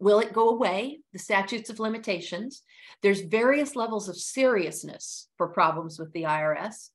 Will 0.00 0.18
it 0.18 0.32
go 0.32 0.48
away? 0.48 0.98
The 1.12 1.20
statutes 1.20 1.70
of 1.70 1.78
limitations. 1.78 2.64
There's 3.02 3.20
various 3.20 3.76
levels 3.76 4.08
of 4.08 4.16
seriousness 4.16 5.28
for 5.36 5.46
problems 5.46 6.00
with 6.00 6.12
the 6.12 6.24
IRS. 6.24 6.90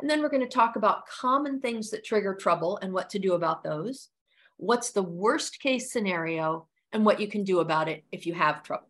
And 0.00 0.10
then 0.10 0.20
we're 0.20 0.28
going 0.28 0.42
to 0.42 0.48
talk 0.48 0.74
about 0.74 1.06
common 1.06 1.60
things 1.60 1.90
that 1.90 2.04
trigger 2.04 2.34
trouble 2.34 2.76
and 2.82 2.92
what 2.92 3.10
to 3.10 3.20
do 3.20 3.34
about 3.34 3.62
those. 3.62 4.08
What's 4.56 4.90
the 4.90 5.04
worst 5.04 5.60
case 5.60 5.92
scenario 5.92 6.66
and 6.92 7.04
what 7.04 7.20
you 7.20 7.28
can 7.28 7.44
do 7.44 7.60
about 7.60 7.88
it 7.88 8.02
if 8.10 8.26
you 8.26 8.34
have 8.34 8.64
trouble. 8.64 8.88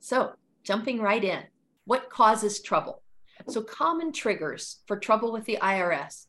So, 0.00 0.32
jumping 0.64 1.00
right 1.00 1.22
in, 1.22 1.44
what 1.84 2.10
causes 2.10 2.60
trouble? 2.60 3.03
So, 3.48 3.62
common 3.62 4.12
triggers 4.12 4.78
for 4.86 4.96
trouble 4.98 5.32
with 5.32 5.44
the 5.44 5.58
IRS. 5.60 6.26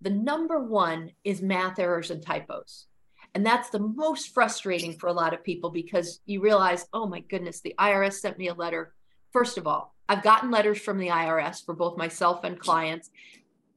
The 0.00 0.10
number 0.10 0.62
one 0.62 1.12
is 1.24 1.40
math 1.42 1.78
errors 1.78 2.10
and 2.10 2.22
typos. 2.22 2.86
And 3.34 3.44
that's 3.44 3.70
the 3.70 3.78
most 3.78 4.34
frustrating 4.34 4.94
for 4.94 5.08
a 5.08 5.12
lot 5.12 5.34
of 5.34 5.44
people 5.44 5.70
because 5.70 6.20
you 6.26 6.40
realize, 6.40 6.86
oh 6.92 7.06
my 7.06 7.20
goodness, 7.20 7.60
the 7.60 7.74
IRS 7.78 8.14
sent 8.14 8.38
me 8.38 8.48
a 8.48 8.54
letter. 8.54 8.94
First 9.32 9.58
of 9.58 9.66
all, 9.66 9.94
I've 10.08 10.22
gotten 10.22 10.50
letters 10.50 10.78
from 10.80 10.98
the 10.98 11.08
IRS 11.08 11.64
for 11.64 11.74
both 11.74 11.98
myself 11.98 12.44
and 12.44 12.58
clients. 12.58 13.10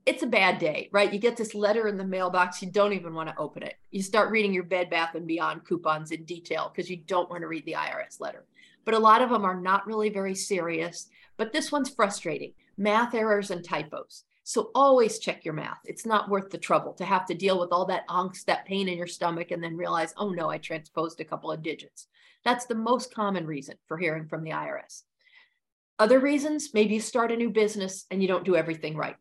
It's 0.06 0.24
a 0.24 0.28
bad 0.28 0.58
day, 0.58 0.90
right? 0.92 1.12
You 1.12 1.20
get 1.20 1.38
this 1.38 1.54
letter 1.54 1.88
in 1.88 1.98
the 1.98 2.06
mailbox, 2.06 2.62
you 2.62 2.72
don't 2.72 2.94
even 2.94 3.14
want 3.14 3.30
to 3.30 3.38
open 3.38 3.64
it. 3.64 3.76
You 3.92 4.02
start 4.02 4.32
reading 4.32 4.54
your 4.54 4.64
Bed 4.64 4.90
Bath 4.90 5.16
and 5.16 5.28
Beyond 5.28 5.66
coupons 5.66 6.12
in 6.12 6.24
detail 6.24 6.72
because 6.74 6.90
you 6.90 6.98
don't 6.98 7.30
want 7.30 7.42
to 7.42 7.48
read 7.48 7.66
the 7.66 7.74
IRS 7.74 8.20
letter. 8.20 8.46
But 8.84 8.96
a 8.96 9.00
lot 9.00 9.22
of 9.22 9.30
them 9.30 9.46
are 9.46 9.60
not 9.60 9.86
really 9.86 10.10
very 10.10 10.34
serious. 10.34 11.08
But 11.38 11.54
this 11.54 11.72
one's 11.72 11.90
frustrating 11.90 12.54
math 12.78 13.14
errors 13.14 13.52
and 13.52 13.64
typos. 13.64 14.24
So 14.44 14.72
always 14.74 15.20
check 15.20 15.46
your 15.46 15.54
math. 15.54 15.80
It's 15.86 16.06
not 16.06 16.30
worth 16.30 16.50
the 16.50 16.58
trouble 16.58 16.94
to 16.94 17.06
have 17.06 17.26
to 17.28 17.34
deal 17.34 17.60
with 17.60 17.72
all 17.72 17.86
that 17.86 18.08
angst, 18.08 18.46
that 18.46 18.66
pain 18.66 18.90
in 18.90 18.98
your 18.98 19.08
stomach, 19.08 19.52
and 19.52 19.64
then 19.64 19.78
realize, 19.78 20.14
oh 20.18 20.30
no, 20.30 20.50
I 20.50 20.58
transposed 20.58 21.20
a 21.20 21.26
couple 21.26 21.52
of 21.52 21.62
digits. 21.62 22.08
That's 22.44 22.66
the 22.66 22.76
most 22.76 23.14
common 23.14 23.46
reason 23.46 23.76
for 23.88 23.98
hearing 23.98 24.28
from 24.28 24.44
the 24.44 24.52
IRS. 24.52 25.04
Other 26.00 26.20
reasons, 26.20 26.74
maybe 26.74 26.96
you 26.96 27.00
start 27.00 27.32
a 27.32 27.38
new 27.38 27.52
business 27.52 28.06
and 28.10 28.22
you 28.22 28.28
don't 28.28 28.44
do 28.44 28.56
everything 28.56 28.98
right. 28.98 29.16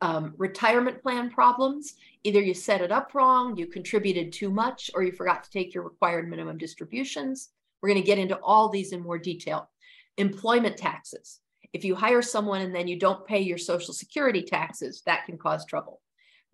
Um, 0.00 0.34
retirement 0.36 1.00
plan 1.00 1.30
problems, 1.30 1.94
either 2.24 2.40
you 2.40 2.52
set 2.52 2.80
it 2.80 2.90
up 2.90 3.14
wrong, 3.14 3.56
you 3.56 3.66
contributed 3.66 4.32
too 4.32 4.50
much, 4.50 4.90
or 4.94 5.04
you 5.04 5.12
forgot 5.12 5.44
to 5.44 5.50
take 5.50 5.72
your 5.72 5.84
required 5.84 6.28
minimum 6.28 6.58
distributions. 6.58 7.50
We're 7.80 7.90
going 7.90 8.02
to 8.02 8.06
get 8.06 8.18
into 8.18 8.38
all 8.40 8.68
these 8.68 8.92
in 8.92 9.00
more 9.00 9.18
detail. 9.18 9.70
Employment 10.16 10.76
taxes. 10.76 11.40
If 11.74 11.84
you 11.84 11.96
hire 11.96 12.22
someone 12.22 12.60
and 12.60 12.72
then 12.72 12.86
you 12.86 12.96
don't 12.96 13.26
pay 13.26 13.40
your 13.40 13.58
Social 13.58 13.92
Security 13.92 14.44
taxes, 14.44 15.02
that 15.06 15.26
can 15.26 15.36
cause 15.36 15.66
trouble. 15.66 16.00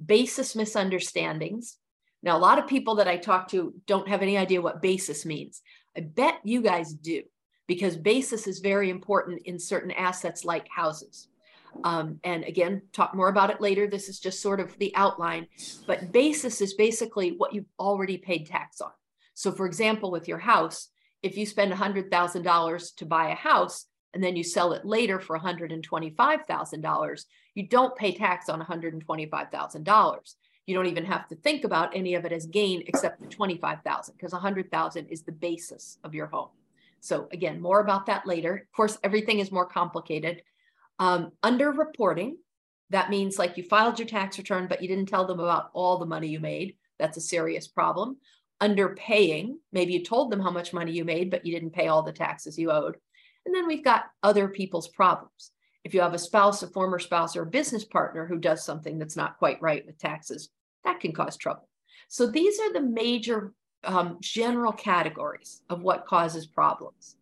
Basis 0.05 0.57
misunderstandings. 0.57 1.77
Now, 2.23 2.39
a 2.39 2.41
lot 2.41 2.59
of 2.59 2.67
people 2.67 2.95
that 2.97 3.07
I 3.07 3.19
talk 3.19 3.49
to 3.49 3.75
don't 3.87 4.09
have 4.09 4.23
any 4.23 4.39
idea 4.39 4.63
what 4.63 4.81
basis 4.81 5.27
means. 5.27 5.61
I 5.95 6.01
bet 6.01 6.41
you 6.43 6.63
guys 6.63 6.95
do, 6.95 7.23
because 7.67 7.99
basis 7.99 8.47
is 8.47 8.61
very 8.61 8.89
important 8.89 9.43
in 9.45 9.59
certain 9.59 9.91
assets 9.91 10.43
like 10.43 10.67
houses. 10.75 11.29
Um, 11.85 12.19
and 12.25 12.43
again, 12.45 12.81
talk 12.95 13.15
more 13.15 13.29
about 13.29 13.51
it 13.51 13.61
later. 13.61 13.87
This 13.87 14.09
is 14.09 14.21
just 14.21 14.41
sort 14.41 14.59
of 14.59 14.77
the 14.79 14.97
outline. 14.97 15.49
But 15.87 16.13
basis 16.13 16.63
is 16.63 16.73
basically 16.75 17.33
what 17.37 17.53
you've 17.53 17.71
already 17.79 18.17
paid 18.17 18.47
tax 18.47 18.81
on. 18.81 18.91
So, 19.35 19.53
for 19.53 19.67
example, 19.67 20.11
with 20.11 20.29
your 20.29 20.39
house, 20.39 20.89
if 21.23 21.37
you 21.37 21.45
spend 21.45 21.73
$100,000 21.73 22.97
to 22.97 23.07
buy 23.07 23.31
a 23.31 23.35
house, 23.35 23.87
and 24.15 24.23
then 24.23 24.37
you 24.37 24.45
sell 24.45 24.73
it 24.73 24.85
later 24.85 25.21
for 25.21 25.39
$125,000, 25.39 27.25
you 27.55 27.69
don't 27.69 27.97
pay 27.97 28.13
tax 28.13 28.49
on 28.49 28.61
$125,000. 28.61 30.35
You 30.67 30.75
don't 30.75 30.87
even 30.87 31.05
have 31.05 31.29
to 31.29 31.37
think 31.37 31.65
about 31.65 31.97
any 31.97 32.15
of 32.15 32.25
it 32.25 32.33
as 32.33 32.47
gain 32.47 32.85
except 32.87 33.21
the 33.21 33.27
$25,000, 33.27 34.13
because 34.13 34.33
100,000 34.33 35.07
is 35.07 35.23
the 35.23 35.33
basis 35.33 35.99
of 36.05 36.15
your 36.15 36.27
home. 36.27 36.51
So 37.01 37.29
again, 37.33 37.61
more 37.61 37.81
about 37.81 38.07
that 38.07 38.27
later. 38.27 38.57
Of 38.57 38.73
course, 38.73 38.99
everything 39.03 39.39
is 39.39 39.51
more 39.51 39.67
complicated. 39.67 40.43
Um, 40.99 41.33
under 41.43 41.71
reporting, 41.73 42.37
that 42.91 43.11
means 43.11 43.39
like 43.39 43.57
you 43.57 43.63
filed 43.63 43.99
your 43.99 44.09
tax 44.09 44.37
return, 44.37 44.67
but 44.69 44.83
you 44.83 44.89
didn't 44.89 45.09
tell 45.09 45.27
them 45.27 45.41
about 45.41 45.71
all 45.73 45.99
the 45.99 46.07
money 46.07 46.29
you 46.29 46.41
made. 46.41 46.77
That's 46.99 47.17
a 47.17 47.23
serious 47.23 47.67
problem. 47.67 48.19
Underpaying, 48.61 49.55
maybe 49.73 49.95
you 49.95 50.05
told 50.05 50.31
them 50.31 50.41
how 50.41 50.51
much 50.51 50.75
money 50.75 50.93
you 50.93 51.05
made, 51.05 51.31
but 51.31 51.47
you 51.47 51.55
didn't 51.55 51.73
pay 51.73 51.89
all 51.89 52.03
the 52.03 52.13
taxes 52.13 52.59
you 52.59 52.71
owed. 52.71 52.99
And 53.51 53.57
then 53.57 53.67
we've 53.67 53.83
got 53.83 54.05
other 54.23 54.47
people's 54.47 54.87
problems. 54.87 55.51
If 55.83 55.93
you 55.93 56.03
have 56.03 56.15
a 56.15 56.19
spouse, 56.21 56.63
a 56.63 56.69
former 56.69 57.01
spouse, 57.01 57.35
or 57.35 57.43
a 57.43 57.47
business 57.47 57.85
partner 57.85 58.25
who 58.25 58.39
does 58.39 58.65
something 58.65 58.97
that's 58.97 59.17
not 59.17 59.39
quite 59.39 59.61
right 59.61 59.85
with 59.85 59.99
taxes, 59.99 60.51
that 60.85 61.01
can 61.01 61.11
cause 61.11 61.37
trouble. 61.37 61.69
So 62.07 62.29
these 62.29 62.61
are 62.61 62.73
the 62.73 62.81
major 62.81 63.53
um, 63.83 64.19
general 64.21 64.71
categories 64.71 65.63
of 65.69 65.83
what 65.83 66.07
causes 66.07 66.47
problems. 66.47 67.17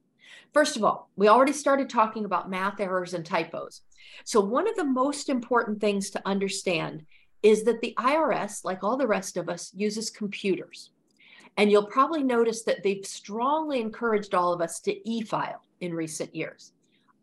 First 0.52 0.76
of 0.76 0.84
all, 0.84 1.08
we 1.16 1.28
already 1.28 1.54
started 1.54 1.88
talking 1.88 2.26
about 2.26 2.50
math 2.50 2.78
errors 2.78 3.14
and 3.14 3.24
typos. 3.24 3.80
So, 4.26 4.38
one 4.38 4.68
of 4.68 4.76
the 4.76 4.84
most 4.84 5.30
important 5.30 5.80
things 5.80 6.10
to 6.10 6.28
understand 6.28 7.06
is 7.42 7.64
that 7.64 7.80
the 7.80 7.94
IRS, 7.98 8.66
like 8.66 8.84
all 8.84 8.98
the 8.98 9.06
rest 9.06 9.38
of 9.38 9.48
us, 9.48 9.72
uses 9.74 10.10
computers. 10.10 10.90
And 11.56 11.70
you'll 11.70 11.86
probably 11.86 12.22
notice 12.22 12.64
that 12.64 12.82
they've 12.82 13.06
strongly 13.06 13.80
encouraged 13.80 14.34
all 14.34 14.52
of 14.52 14.60
us 14.60 14.78
to 14.80 15.08
e 15.08 15.22
file 15.22 15.62
in 15.80 15.94
recent 15.94 16.34
years. 16.34 16.72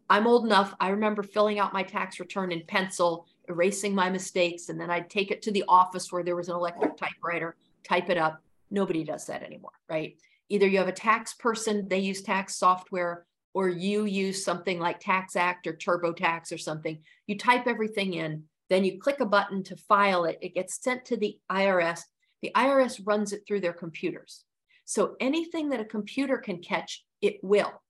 I'm 0.09 0.27
old 0.27 0.45
enough, 0.45 0.75
I 0.79 0.89
remember 0.89 1.24
filling 1.24 1.59
out 1.59 1.74
my 1.74 1.83
tax 1.83 2.19
return 2.19 2.51
in 2.51 2.63
pencil, 2.67 3.27
erasing 3.50 3.95
my 3.95 4.09
mistakes, 4.09 4.69
and 4.69 4.79
then 4.79 4.91
I'd 4.91 5.09
take 5.09 5.31
it 5.31 5.41
to 5.43 5.51
the 5.51 5.63
office 5.67 6.12
where 6.12 6.24
there 6.24 6.35
was 6.35 6.50
an 6.50 6.55
electric 6.55 6.95
typewriter, 6.95 7.55
type 7.83 8.09
it 8.09 8.17
up. 8.17 8.41
Nobody 8.69 9.03
does 9.03 9.25
that 9.25 9.41
anymore, 9.41 9.71
right? 9.89 10.15
Either 10.50 10.67
you 10.67 10.77
have 10.77 10.88
a 10.88 10.91
tax 10.91 11.33
person, 11.33 11.88
they 11.88 12.00
use 12.00 12.21
tax 12.21 12.55
software, 12.55 13.25
or 13.55 13.69
you 13.69 14.05
use 14.05 14.43
something 14.43 14.79
like 14.79 15.00
Tax 15.00 15.38
Act 15.38 15.65
or 15.65 15.74
TurboTax 15.74 16.51
or 16.51 16.57
something. 16.57 17.00
You 17.25 17.38
type 17.38 17.67
everything 17.67 18.13
in, 18.13 18.43
then 18.69 18.83
you 18.83 19.00
click 19.00 19.21
a 19.21 19.25
button 19.25 19.63
to 19.63 19.77
file 19.77 20.25
it. 20.25 20.38
It 20.41 20.53
gets 20.53 20.83
sent 20.83 21.05
to 21.05 21.17
the 21.17 21.39
IRS. 21.50 22.01
The 22.41 22.51
IRS 22.53 23.01
runs 23.05 23.31
it 23.31 23.43
through 23.47 23.62
their 23.62 23.74
computers. 23.74 24.43
So 24.83 25.15
anything 25.21 25.69
that 25.69 25.79
a 25.79 25.85
computer 25.85 26.38
can 26.38 26.62
catch, 26.62 27.05
it 27.21 27.38
will 27.41 27.81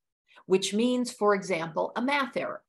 which 0.45 0.73
means, 0.73 1.11
for 1.11 1.35
example, 1.35 1.91
a 1.95 2.01
math 2.01 2.37
error. 2.37 2.61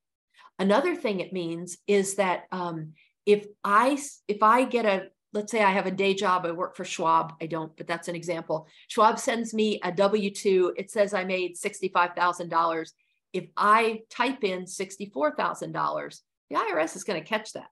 Another 0.59 0.97
thing 0.97 1.21
it 1.21 1.33
means 1.33 1.79
is 1.87 2.15
that 2.17 2.45
um, 2.51 2.95
if 3.27 3.47
I 3.65 3.99
if 4.29 4.43
I 4.43 4.65
get 4.65 4.87
a 4.87 5.09
let's 5.33 5.53
say 5.53 5.63
I 5.63 5.73
have 5.73 5.87
a 5.87 5.91
day 5.91 6.15
job, 6.15 6.47
I 6.47 6.53
work 6.53 6.77
for 6.77 6.85
Schwab. 6.85 7.35
I 7.43 7.47
don't, 7.47 7.77
but 7.77 7.87
that's 7.87 8.09
an 8.09 8.17
example. 8.17 8.69
Schwab 8.89 9.19
sends 9.19 9.53
me 9.53 9.81
a 9.85 9.93
W 9.93 10.31
two. 10.31 10.73
It 10.77 10.91
says 10.91 11.13
I 11.13 11.25
made 11.25 11.57
sixty 11.57 11.89
five 11.89 12.15
thousand 12.15 12.49
dollars. 12.49 12.95
If 13.33 13.49
I 13.57 14.03
type 14.09 14.45
in 14.45 14.67
sixty 14.67 15.11
four 15.13 15.35
thousand 15.35 15.73
dollars, 15.73 16.23
the 16.49 16.57
IRS 16.57 16.97
is 16.97 17.05
going 17.05 17.23
to 17.23 17.29
catch 17.29 17.53
that. 17.53 17.69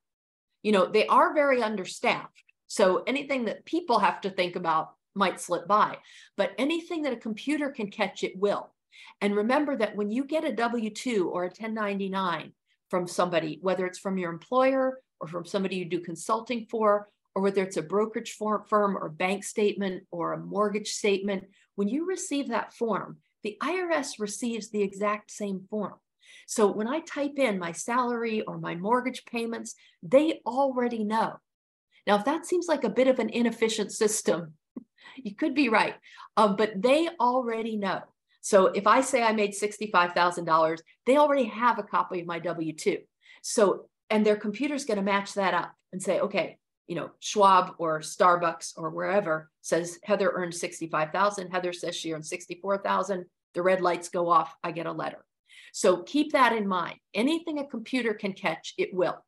You 0.62 0.72
know, 0.72 0.86
they 0.86 1.06
are 1.06 1.34
very 1.34 1.62
understaffed. 1.62 2.42
So 2.66 3.02
anything 3.06 3.46
that 3.46 3.64
people 3.64 3.98
have 4.00 4.20
to 4.22 4.30
think 4.30 4.56
about 4.56 4.94
might 5.14 5.40
slip 5.40 5.66
by, 5.68 5.98
but 6.36 6.52
anything 6.58 7.02
that 7.02 7.12
a 7.12 7.16
computer 7.16 7.70
can 7.70 7.90
catch, 7.90 8.24
it 8.24 8.36
will. 8.36 8.73
And 9.20 9.36
remember 9.36 9.76
that 9.76 9.96
when 9.96 10.10
you 10.10 10.24
get 10.24 10.44
a 10.44 10.52
W 10.52 10.90
2 10.90 11.30
or 11.30 11.44
a 11.44 11.46
1099 11.46 12.52
from 12.90 13.06
somebody, 13.06 13.58
whether 13.62 13.86
it's 13.86 13.98
from 13.98 14.18
your 14.18 14.32
employer 14.32 15.00
or 15.20 15.28
from 15.28 15.44
somebody 15.44 15.76
you 15.76 15.84
do 15.84 16.00
consulting 16.00 16.66
for, 16.70 17.08
or 17.34 17.42
whether 17.42 17.62
it's 17.62 17.76
a 17.76 17.82
brokerage 17.82 18.32
firm 18.32 18.96
or 18.96 19.08
bank 19.08 19.44
statement 19.44 20.04
or 20.10 20.32
a 20.32 20.38
mortgage 20.38 20.92
statement, 20.92 21.44
when 21.74 21.88
you 21.88 22.06
receive 22.06 22.48
that 22.48 22.72
form, 22.72 23.18
the 23.42 23.56
IRS 23.62 24.18
receives 24.18 24.70
the 24.70 24.82
exact 24.82 25.30
same 25.30 25.66
form. 25.68 25.94
So 26.46 26.70
when 26.70 26.88
I 26.88 27.00
type 27.00 27.38
in 27.38 27.58
my 27.58 27.72
salary 27.72 28.42
or 28.42 28.58
my 28.58 28.74
mortgage 28.74 29.24
payments, 29.24 29.74
they 30.02 30.40
already 30.46 31.04
know. 31.04 31.38
Now, 32.06 32.16
if 32.16 32.24
that 32.26 32.46
seems 32.46 32.66
like 32.68 32.84
a 32.84 32.90
bit 32.90 33.08
of 33.08 33.18
an 33.18 33.30
inefficient 33.30 33.92
system, 33.92 34.54
you 35.16 35.34
could 35.34 35.54
be 35.54 35.68
right, 35.68 35.94
um, 36.36 36.56
but 36.56 36.80
they 36.80 37.08
already 37.20 37.76
know. 37.76 38.02
So 38.44 38.66
if 38.66 38.86
I 38.86 39.00
say 39.00 39.22
I 39.22 39.32
made 39.32 39.52
$65,000, 39.52 40.78
they 41.06 41.16
already 41.16 41.44
have 41.44 41.78
a 41.78 41.82
copy 41.82 42.20
of 42.20 42.26
my 42.26 42.38
W 42.38 42.74
2. 42.74 42.98
So, 43.40 43.86
and 44.10 44.24
their 44.24 44.36
computer's 44.36 44.84
going 44.84 44.98
to 44.98 45.02
match 45.02 45.32
that 45.32 45.54
up 45.54 45.72
and 45.94 46.02
say, 46.02 46.20
okay, 46.20 46.58
you 46.86 46.94
know, 46.94 47.10
Schwab 47.20 47.76
or 47.78 48.00
Starbucks 48.00 48.74
or 48.76 48.90
wherever 48.90 49.50
says 49.62 49.98
Heather 50.04 50.30
earned 50.30 50.54
65,000. 50.54 51.52
Heather 51.52 51.72
says 51.72 51.96
she 51.96 52.12
earned 52.12 52.26
64,000. 52.26 53.24
The 53.54 53.62
red 53.62 53.80
lights 53.80 54.10
go 54.10 54.28
off. 54.28 54.54
I 54.62 54.72
get 54.72 54.84
a 54.84 54.92
letter. 54.92 55.24
So 55.72 56.02
keep 56.02 56.32
that 56.32 56.54
in 56.54 56.68
mind. 56.68 56.98
Anything 57.14 57.60
a 57.60 57.66
computer 57.66 58.12
can 58.12 58.34
catch, 58.34 58.74
it 58.76 58.92
will. 58.92 59.24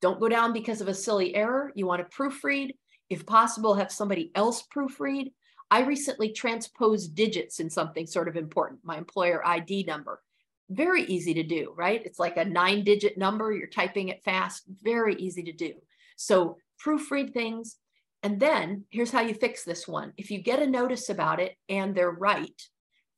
Don't 0.00 0.20
go 0.20 0.28
down 0.28 0.52
because 0.52 0.80
of 0.80 0.86
a 0.86 0.94
silly 0.94 1.34
error. 1.34 1.72
You 1.74 1.88
want 1.88 2.08
to 2.08 2.16
proofread. 2.16 2.76
If 3.10 3.26
possible, 3.26 3.74
have 3.74 3.90
somebody 3.90 4.30
else 4.36 4.62
proofread. 4.72 5.32
I 5.72 5.80
recently 5.80 6.30
transposed 6.30 7.14
digits 7.14 7.58
in 7.58 7.70
something 7.70 8.06
sort 8.06 8.28
of 8.28 8.36
important, 8.36 8.80
my 8.84 8.98
employer 8.98 9.40
ID 9.44 9.84
number. 9.84 10.20
Very 10.68 11.04
easy 11.04 11.32
to 11.32 11.42
do, 11.42 11.72
right? 11.74 12.04
It's 12.04 12.18
like 12.18 12.36
a 12.36 12.44
nine 12.44 12.84
digit 12.84 13.16
number. 13.16 13.50
You're 13.50 13.68
typing 13.68 14.10
it 14.10 14.22
fast, 14.22 14.64
very 14.82 15.14
easy 15.14 15.42
to 15.44 15.52
do. 15.52 15.72
So 16.16 16.58
proofread 16.84 17.32
things. 17.32 17.78
And 18.22 18.38
then 18.38 18.84
here's 18.90 19.12
how 19.12 19.22
you 19.22 19.32
fix 19.32 19.64
this 19.64 19.88
one. 19.88 20.12
If 20.18 20.30
you 20.30 20.42
get 20.42 20.60
a 20.60 20.66
notice 20.66 21.08
about 21.08 21.40
it 21.40 21.56
and 21.70 21.94
they're 21.94 22.10
right, 22.10 22.60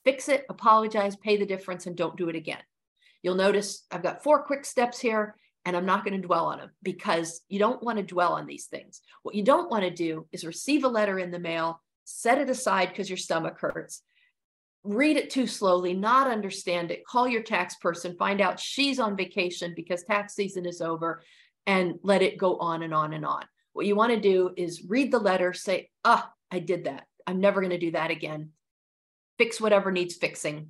fix 0.05 0.29
it, 0.29 0.47
apologize, 0.49 1.17
pay 1.17 1.37
the 1.37 1.47
difference, 1.47 1.89
and 1.89 1.97
don't 1.97 2.17
do 2.17 2.29
it 2.29 2.37
again. 2.37 2.63
You'll 3.21 3.35
notice 3.35 3.85
I've 3.91 4.05
got 4.05 4.23
four 4.23 4.45
quick 4.45 4.65
steps 4.65 5.01
here 5.01 5.35
and 5.65 5.77
I'm 5.77 5.87
not 5.87 6.05
going 6.05 6.21
to 6.21 6.25
dwell 6.25 6.47
on 6.47 6.59
them 6.59 6.71
because 6.85 7.41
you 7.49 7.59
don't 7.59 7.83
want 7.83 7.99
to 7.99 8.05
dwell 8.05 8.35
on 8.35 8.47
these 8.47 8.67
things. 8.67 9.01
What 9.25 9.35
you 9.35 9.43
don't 9.43 9.73
want 9.73 9.83
to 9.83 9.91
do 9.91 10.29
is 10.31 10.45
receive 10.45 10.85
a 10.85 10.89
letter 10.89 11.19
in 11.19 11.33
the 11.33 11.41
mail, 11.41 11.81
set 12.05 12.39
it 12.39 12.51
aside 12.51 12.89
because 12.89 13.11
your 13.11 13.17
stomach 13.17 13.59
hurts, 13.59 14.03
read 14.83 15.17
it 15.17 15.31
too 15.31 15.47
slowly, 15.47 15.95
not 15.95 16.31
understand 16.31 16.91
it, 16.91 17.07
call 17.07 17.27
your 17.27 17.43
tax 17.43 17.77
person, 17.77 18.17
find 18.17 18.41
out 18.41 18.61
she's 18.61 19.01
on 19.01 19.17
vacation 19.17 19.73
because 19.75 20.05
tax 20.05 20.35
season 20.35 20.67
is 20.67 20.81
over, 20.81 21.23
and 21.67 21.95
let 22.03 22.23
it 22.23 22.39
go 22.39 22.59
on 22.59 22.83
and 22.83 22.93
on 22.93 23.15
and 23.15 23.25
on. 23.25 23.45
What 23.73 23.87
you 23.87 23.97
want 23.97 24.13
to 24.13 24.21
do 24.21 24.53
is 24.57 24.85
read 24.87 25.11
the 25.11 25.19
letter, 25.19 25.53
say, 25.53 25.91
ah, 26.05 26.31
I 26.51 26.59
did 26.59 26.85
that. 26.85 27.07
I'm 27.27 27.41
never 27.41 27.61
going 27.61 27.71
to 27.71 27.79
do 27.79 27.93
that 27.93 28.11
again. 28.11 28.51
Fix 29.39 29.61
whatever 29.61 29.91
needs 29.91 30.15
fixing, 30.15 30.69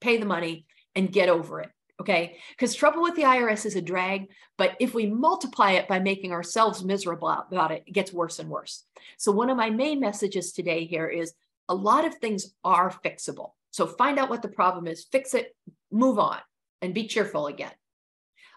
pay 0.00 0.16
the 0.16 0.26
money, 0.26 0.66
and 0.94 1.12
get 1.12 1.28
over 1.28 1.60
it. 1.60 1.70
Okay. 2.02 2.38
Because 2.50 2.74
trouble 2.74 3.00
with 3.00 3.14
the 3.14 3.22
IRS 3.22 3.64
is 3.64 3.76
a 3.76 3.80
drag, 3.80 4.26
but 4.58 4.72
if 4.80 4.92
we 4.92 5.06
multiply 5.06 5.72
it 5.72 5.86
by 5.86 6.00
making 6.00 6.32
ourselves 6.32 6.82
miserable 6.82 7.28
about 7.28 7.70
it, 7.70 7.84
it 7.86 7.92
gets 7.92 8.12
worse 8.12 8.40
and 8.40 8.50
worse. 8.50 8.84
So, 9.18 9.30
one 9.30 9.50
of 9.50 9.56
my 9.56 9.70
main 9.70 10.00
messages 10.00 10.50
today 10.50 10.84
here 10.84 11.06
is 11.06 11.32
a 11.68 11.74
lot 11.76 12.04
of 12.04 12.16
things 12.16 12.54
are 12.64 12.90
fixable. 12.90 13.52
So, 13.70 13.86
find 13.86 14.18
out 14.18 14.30
what 14.30 14.42
the 14.42 14.48
problem 14.48 14.88
is, 14.88 15.06
fix 15.12 15.32
it, 15.32 15.54
move 15.92 16.18
on, 16.18 16.38
and 16.80 16.92
be 16.92 17.06
cheerful 17.06 17.46
again. 17.46 17.70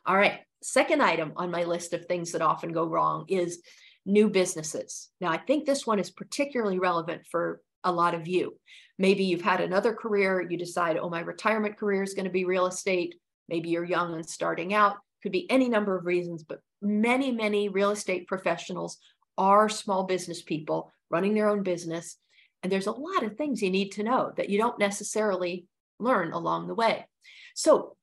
All 0.08 0.18
right. 0.18 0.40
Second 0.64 1.04
item 1.04 1.34
on 1.36 1.52
my 1.52 1.66
list 1.66 1.94
of 1.94 2.08
things 2.08 2.32
that 2.32 2.42
often 2.42 2.72
go 2.72 2.88
wrong 2.88 3.26
is 3.28 3.62
new 4.08 4.28
businesses. 4.28 5.10
Now, 5.22 5.30
I 5.30 5.38
think 5.38 5.68
this 5.68 5.86
one 5.86 6.00
is 6.00 6.10
particularly 6.10 6.80
relevant 6.80 7.28
for 7.30 7.62
a 7.84 7.92
lot 7.92 8.16
of 8.16 8.28
you. 8.28 8.58
Maybe 8.98 9.26
you've 9.26 9.44
had 9.44 9.62
another 9.62 9.94
career, 9.94 10.42
you 10.42 10.58
decide, 10.58 10.98
oh, 10.98 11.10
my 11.10 11.20
retirement 11.20 11.78
career 11.78 12.02
is 12.02 12.16
going 12.16 12.26
to 12.26 12.32
be 12.32 12.46
real 12.46 12.66
estate. 12.66 13.14
Maybe 13.50 13.70
you're 13.70 13.84
young 13.84 14.14
and 14.14 14.28
starting 14.28 14.74
out. 14.74 14.98
Could 15.24 15.32
be 15.32 15.50
any 15.50 15.70
number 15.70 15.98
of 15.98 16.06
reasons, 16.06 16.44
but 16.44 16.62
many, 16.82 17.32
many 17.32 17.70
real 17.70 17.92
estate 17.92 18.28
professionals 18.28 18.98
are 19.38 19.70
small 19.70 20.04
business 20.04 20.42
people 20.42 20.94
running 21.10 21.34
their 21.34 21.50
own 21.50 21.64
business. 21.64 22.18
And 22.64 22.72
there's 22.72 22.88
a 22.88 22.92
lot 22.92 23.24
of 23.24 23.36
things 23.36 23.62
you 23.62 23.70
need 23.70 23.92
to 23.94 24.04
know 24.04 24.34
that 24.38 24.50
you 24.50 24.58
don't 24.58 24.80
necessarily 24.80 25.66
learn 26.00 26.32
along 26.32 26.68
the 26.68 26.76
way. 26.76 27.06
So, 27.54 27.96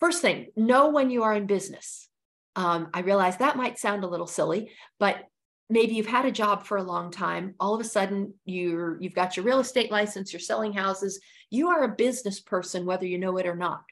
first 0.00 0.22
thing, 0.22 0.48
know 0.56 0.90
when 0.90 1.10
you 1.10 1.22
are 1.22 1.34
in 1.34 1.46
business. 1.46 2.08
Um, 2.56 2.88
I 2.94 3.00
realize 3.00 3.38
that 3.38 3.56
might 3.56 3.78
sound 3.78 4.04
a 4.04 4.08
little 4.08 4.26
silly, 4.26 4.70
but 4.98 5.24
maybe 5.70 5.94
you've 5.94 6.06
had 6.06 6.26
a 6.26 6.32
job 6.32 6.64
for 6.64 6.76
a 6.76 6.82
long 6.82 7.10
time 7.10 7.54
all 7.58 7.74
of 7.74 7.80
a 7.80 7.88
sudden 7.88 8.34
you're 8.44 9.00
you've 9.00 9.14
got 9.14 9.36
your 9.36 9.44
real 9.44 9.60
estate 9.60 9.90
license 9.90 10.32
you're 10.32 10.40
selling 10.40 10.72
houses 10.72 11.20
you 11.50 11.68
are 11.68 11.84
a 11.84 11.96
business 11.96 12.40
person 12.40 12.84
whether 12.84 13.06
you 13.06 13.18
know 13.18 13.36
it 13.38 13.46
or 13.46 13.56
not 13.56 13.82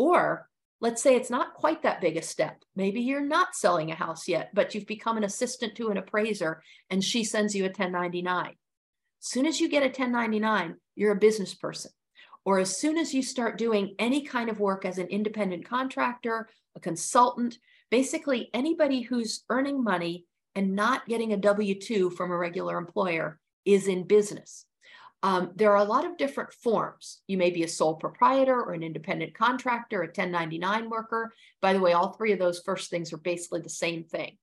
or 0.00 0.48
let's 0.80 1.02
say 1.02 1.14
it's 1.14 1.28
not 1.28 1.52
quite 1.52 1.82
that 1.82 2.00
big 2.00 2.16
a 2.16 2.22
step. 2.22 2.62
Maybe 2.74 3.02
you're 3.02 3.20
not 3.20 3.54
selling 3.54 3.90
a 3.90 3.94
house 3.94 4.26
yet 4.26 4.48
but 4.54 4.74
you've 4.74 4.86
become 4.86 5.18
an 5.18 5.24
assistant 5.24 5.74
to 5.76 5.90
an 5.90 5.98
appraiser 5.98 6.62
and 6.88 7.04
she 7.04 7.22
sends 7.22 7.54
you 7.54 7.64
a 7.64 7.66
1099 7.66 8.46
as 8.46 8.54
soon 9.20 9.44
as 9.44 9.60
you 9.60 9.68
get 9.68 9.82
a 9.82 9.86
1099 9.86 10.76
you're 10.96 11.12
a 11.12 11.26
business 11.26 11.54
person. 11.54 11.90
Or 12.46 12.58
as 12.58 12.74
soon 12.74 12.96
as 12.96 13.12
you 13.12 13.22
start 13.22 13.58
doing 13.58 13.94
any 13.98 14.22
kind 14.22 14.48
of 14.48 14.58
work 14.58 14.86
as 14.86 14.96
an 14.96 15.08
independent 15.08 15.66
contractor 15.68 16.48
a 16.74 16.80
consultant 16.80 17.58
basically 17.90 18.48
anybody 18.54 19.02
who's 19.02 19.44
earning 19.50 19.84
money 19.84 20.24
and 20.54 20.74
not 20.74 21.06
getting 21.06 21.34
a 21.34 21.36
W 21.36 21.78
2 21.78 22.08
from 22.10 22.30
a 22.30 22.36
regular 22.38 22.78
employer 22.78 23.38
is 23.66 23.86
in 23.86 24.06
business. 24.06 24.64
Um, 25.22 25.52
there 25.54 25.70
are 25.72 25.84
a 25.84 25.84
lot 25.84 26.06
of 26.06 26.16
different 26.16 26.52
forms. 26.52 27.20
You 27.26 27.36
may 27.36 27.50
be 27.50 27.62
a 27.62 27.68
sole 27.68 27.96
proprietor 27.96 28.58
or 28.58 28.72
an 28.72 28.82
independent 28.82 29.34
contractor, 29.34 30.02
a 30.02 30.06
1099 30.06 30.88
worker. 30.88 31.32
By 31.60 31.74
the 31.74 31.80
way, 31.80 31.92
all 31.92 32.12
three 32.12 32.32
of 32.32 32.38
those 32.38 32.60
first 32.60 32.90
things 32.90 33.12
are 33.12 33.18
basically 33.18 33.60
the 33.60 33.68
same 33.68 34.04
thing. 34.04 34.38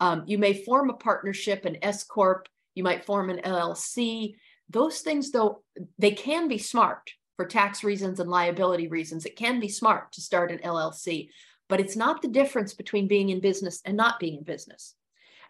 Um, 0.00 0.24
you 0.26 0.38
may 0.38 0.54
form 0.54 0.90
a 0.90 0.94
partnership, 0.94 1.64
an 1.64 1.76
S 1.82 2.04
Corp, 2.04 2.48
you 2.74 2.82
might 2.82 3.04
form 3.04 3.30
an 3.30 3.40
LLC. 3.44 4.34
Those 4.70 5.00
things, 5.00 5.30
though, 5.30 5.62
they 5.98 6.12
can 6.12 6.48
be 6.48 6.58
smart 6.58 7.10
for 7.36 7.46
tax 7.46 7.84
reasons 7.84 8.20
and 8.20 8.28
liability 8.28 8.88
reasons. 8.88 9.24
It 9.24 9.36
can 9.36 9.60
be 9.60 9.68
smart 9.68 10.12
to 10.12 10.20
start 10.20 10.50
an 10.50 10.58
LLC, 10.58 11.30
but 11.68 11.80
it's 11.80 11.96
not 11.96 12.22
the 12.22 12.28
difference 12.28 12.74
between 12.74 13.08
being 13.08 13.30
in 13.30 13.40
business 13.40 13.80
and 13.84 13.96
not 13.96 14.20
being 14.20 14.38
in 14.38 14.44
business. 14.44 14.94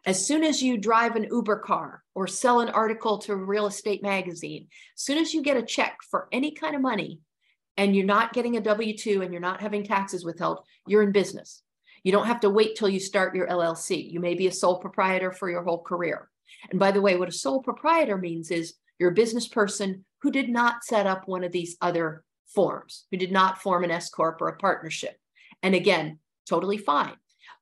As 0.07 0.27
soon 0.27 0.45
as 0.45 0.63
you 0.63 0.79
drive 0.79 1.17
an 1.17 1.29
Uber 1.31 1.59
car 1.59 2.03
or 2.15 2.27
sell 2.27 2.61
an 2.61 2.69
article 2.69 3.19
to 3.19 3.33
a 3.33 3.37
real 3.37 3.67
estate 3.67 4.03
magazine, 4.03 4.69
as 4.97 5.03
soon 5.03 5.19
as 5.19 5.35
you 5.35 5.43
get 5.43 5.57
a 5.57 5.63
check 5.63 5.99
for 6.11 6.29
any 6.33 6.53
kind 6.53 6.75
of 6.75 6.83
money 6.83 7.21
and 7.77 7.95
you're 7.95 8.07
not 8.07 8.33
getting 8.33 8.57
a 8.57 8.61
W 8.61 8.97
2 8.97 9.23
and 9.23 9.33
you're 9.33 9.41
not 9.41 9.61
having 9.61 9.85
taxes 9.85 10.25
withheld, 10.25 10.61
you're 10.87 11.03
in 11.03 11.13
business. 11.13 11.63
You 12.05 12.13
don't 12.13 12.27
have 12.27 12.41
to 12.41 12.51
wait 12.51 12.77
till 12.77 12.89
you 12.89 13.01
start 13.01 13.35
your 13.35 13.49
LLC. 13.49 14.11
You 14.11 14.21
may 14.21 14.35
be 14.35 14.47
a 14.47 14.53
sole 14.53 14.79
proprietor 14.79 15.33
for 15.33 15.51
your 15.51 15.65
whole 15.65 15.83
career. 15.83 16.31
And 16.71 16.79
by 16.79 16.91
the 16.91 17.03
way, 17.03 17.17
what 17.17 17.29
a 17.29 17.33
sole 17.33 17.63
proprietor 17.63 18.17
means 18.17 18.51
is 18.51 18.75
you're 18.99 19.11
a 19.11 19.15
business 19.15 19.49
person 19.49 20.05
who 20.23 20.31
did 20.31 20.49
not 20.49 20.85
set 20.85 21.07
up 21.07 21.27
one 21.27 21.45
of 21.45 21.53
these 21.53 21.77
other 21.81 22.25
forms, 22.47 23.05
who 23.11 23.17
did 23.17 23.33
not 23.33 23.61
form 23.61 23.85
an 23.85 23.91
S 23.91 24.11
Corp 24.11 24.41
or 24.41 24.49
a 24.49 24.57
partnership. 24.57 25.17
And 25.63 25.75
again, 25.75 26.19
totally 26.47 26.79
fine 26.79 27.17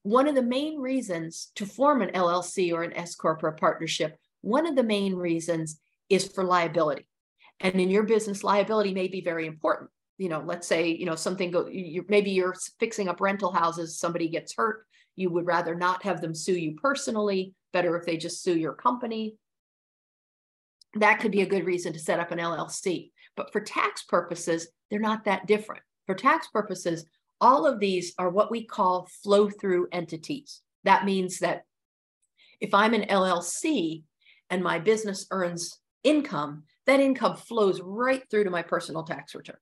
one 0.06 0.28
of 0.28 0.36
the 0.36 0.42
main 0.42 0.78
reasons 0.78 1.50
to 1.56 1.66
form 1.66 2.00
an 2.00 2.10
LLC 2.10 2.72
or 2.72 2.84
an 2.84 2.96
S 2.96 3.16
Corp 3.16 3.42
or 3.42 3.48
a 3.48 3.56
partnership, 3.56 4.16
one 4.40 4.64
of 4.64 4.76
the 4.76 4.84
main 4.84 5.16
reasons 5.16 5.80
is 6.08 6.28
for 6.28 6.44
liability. 6.44 7.08
And 7.58 7.80
in 7.80 7.90
your 7.90 8.04
business, 8.04 8.44
liability 8.44 8.94
may 8.94 9.08
be 9.08 9.20
very 9.20 9.48
important. 9.48 9.90
You 10.16 10.28
know, 10.28 10.44
let's 10.46 10.68
say, 10.68 10.90
you 10.90 11.06
know, 11.06 11.16
something 11.16 11.50
go, 11.50 11.66
you, 11.66 12.04
maybe 12.08 12.30
you're 12.30 12.54
fixing 12.78 13.08
up 13.08 13.20
rental 13.20 13.50
houses, 13.50 13.98
somebody 13.98 14.28
gets 14.28 14.54
hurt. 14.56 14.86
You 15.16 15.30
would 15.30 15.44
rather 15.44 15.74
not 15.74 16.04
have 16.04 16.20
them 16.20 16.36
sue 16.36 16.56
you 16.56 16.76
personally, 16.80 17.54
better 17.72 17.96
if 17.96 18.06
they 18.06 18.16
just 18.16 18.44
sue 18.44 18.56
your 18.56 18.74
company. 18.74 19.36
That 20.94 21.18
could 21.18 21.32
be 21.32 21.42
a 21.42 21.46
good 21.46 21.66
reason 21.66 21.92
to 21.94 21.98
set 21.98 22.20
up 22.20 22.30
an 22.30 22.38
LLC. 22.38 23.10
But 23.36 23.52
for 23.52 23.60
tax 23.60 24.04
purposes, 24.04 24.68
they're 24.88 25.00
not 25.00 25.24
that 25.24 25.48
different. 25.48 25.82
For 26.06 26.14
tax 26.14 26.46
purposes, 26.46 27.06
all 27.40 27.66
of 27.66 27.80
these 27.80 28.14
are 28.18 28.30
what 28.30 28.50
we 28.50 28.64
call 28.64 29.08
flow 29.22 29.50
through 29.50 29.88
entities. 29.92 30.62
That 30.84 31.04
means 31.04 31.40
that 31.40 31.64
if 32.60 32.72
I'm 32.72 32.94
an 32.94 33.06
LLC 33.08 34.04
and 34.50 34.62
my 34.62 34.78
business 34.78 35.26
earns 35.30 35.78
income, 36.04 36.64
that 36.86 37.00
income 37.00 37.36
flows 37.36 37.80
right 37.82 38.22
through 38.30 38.44
to 38.44 38.50
my 38.50 38.62
personal 38.62 39.02
tax 39.02 39.34
return. 39.34 39.56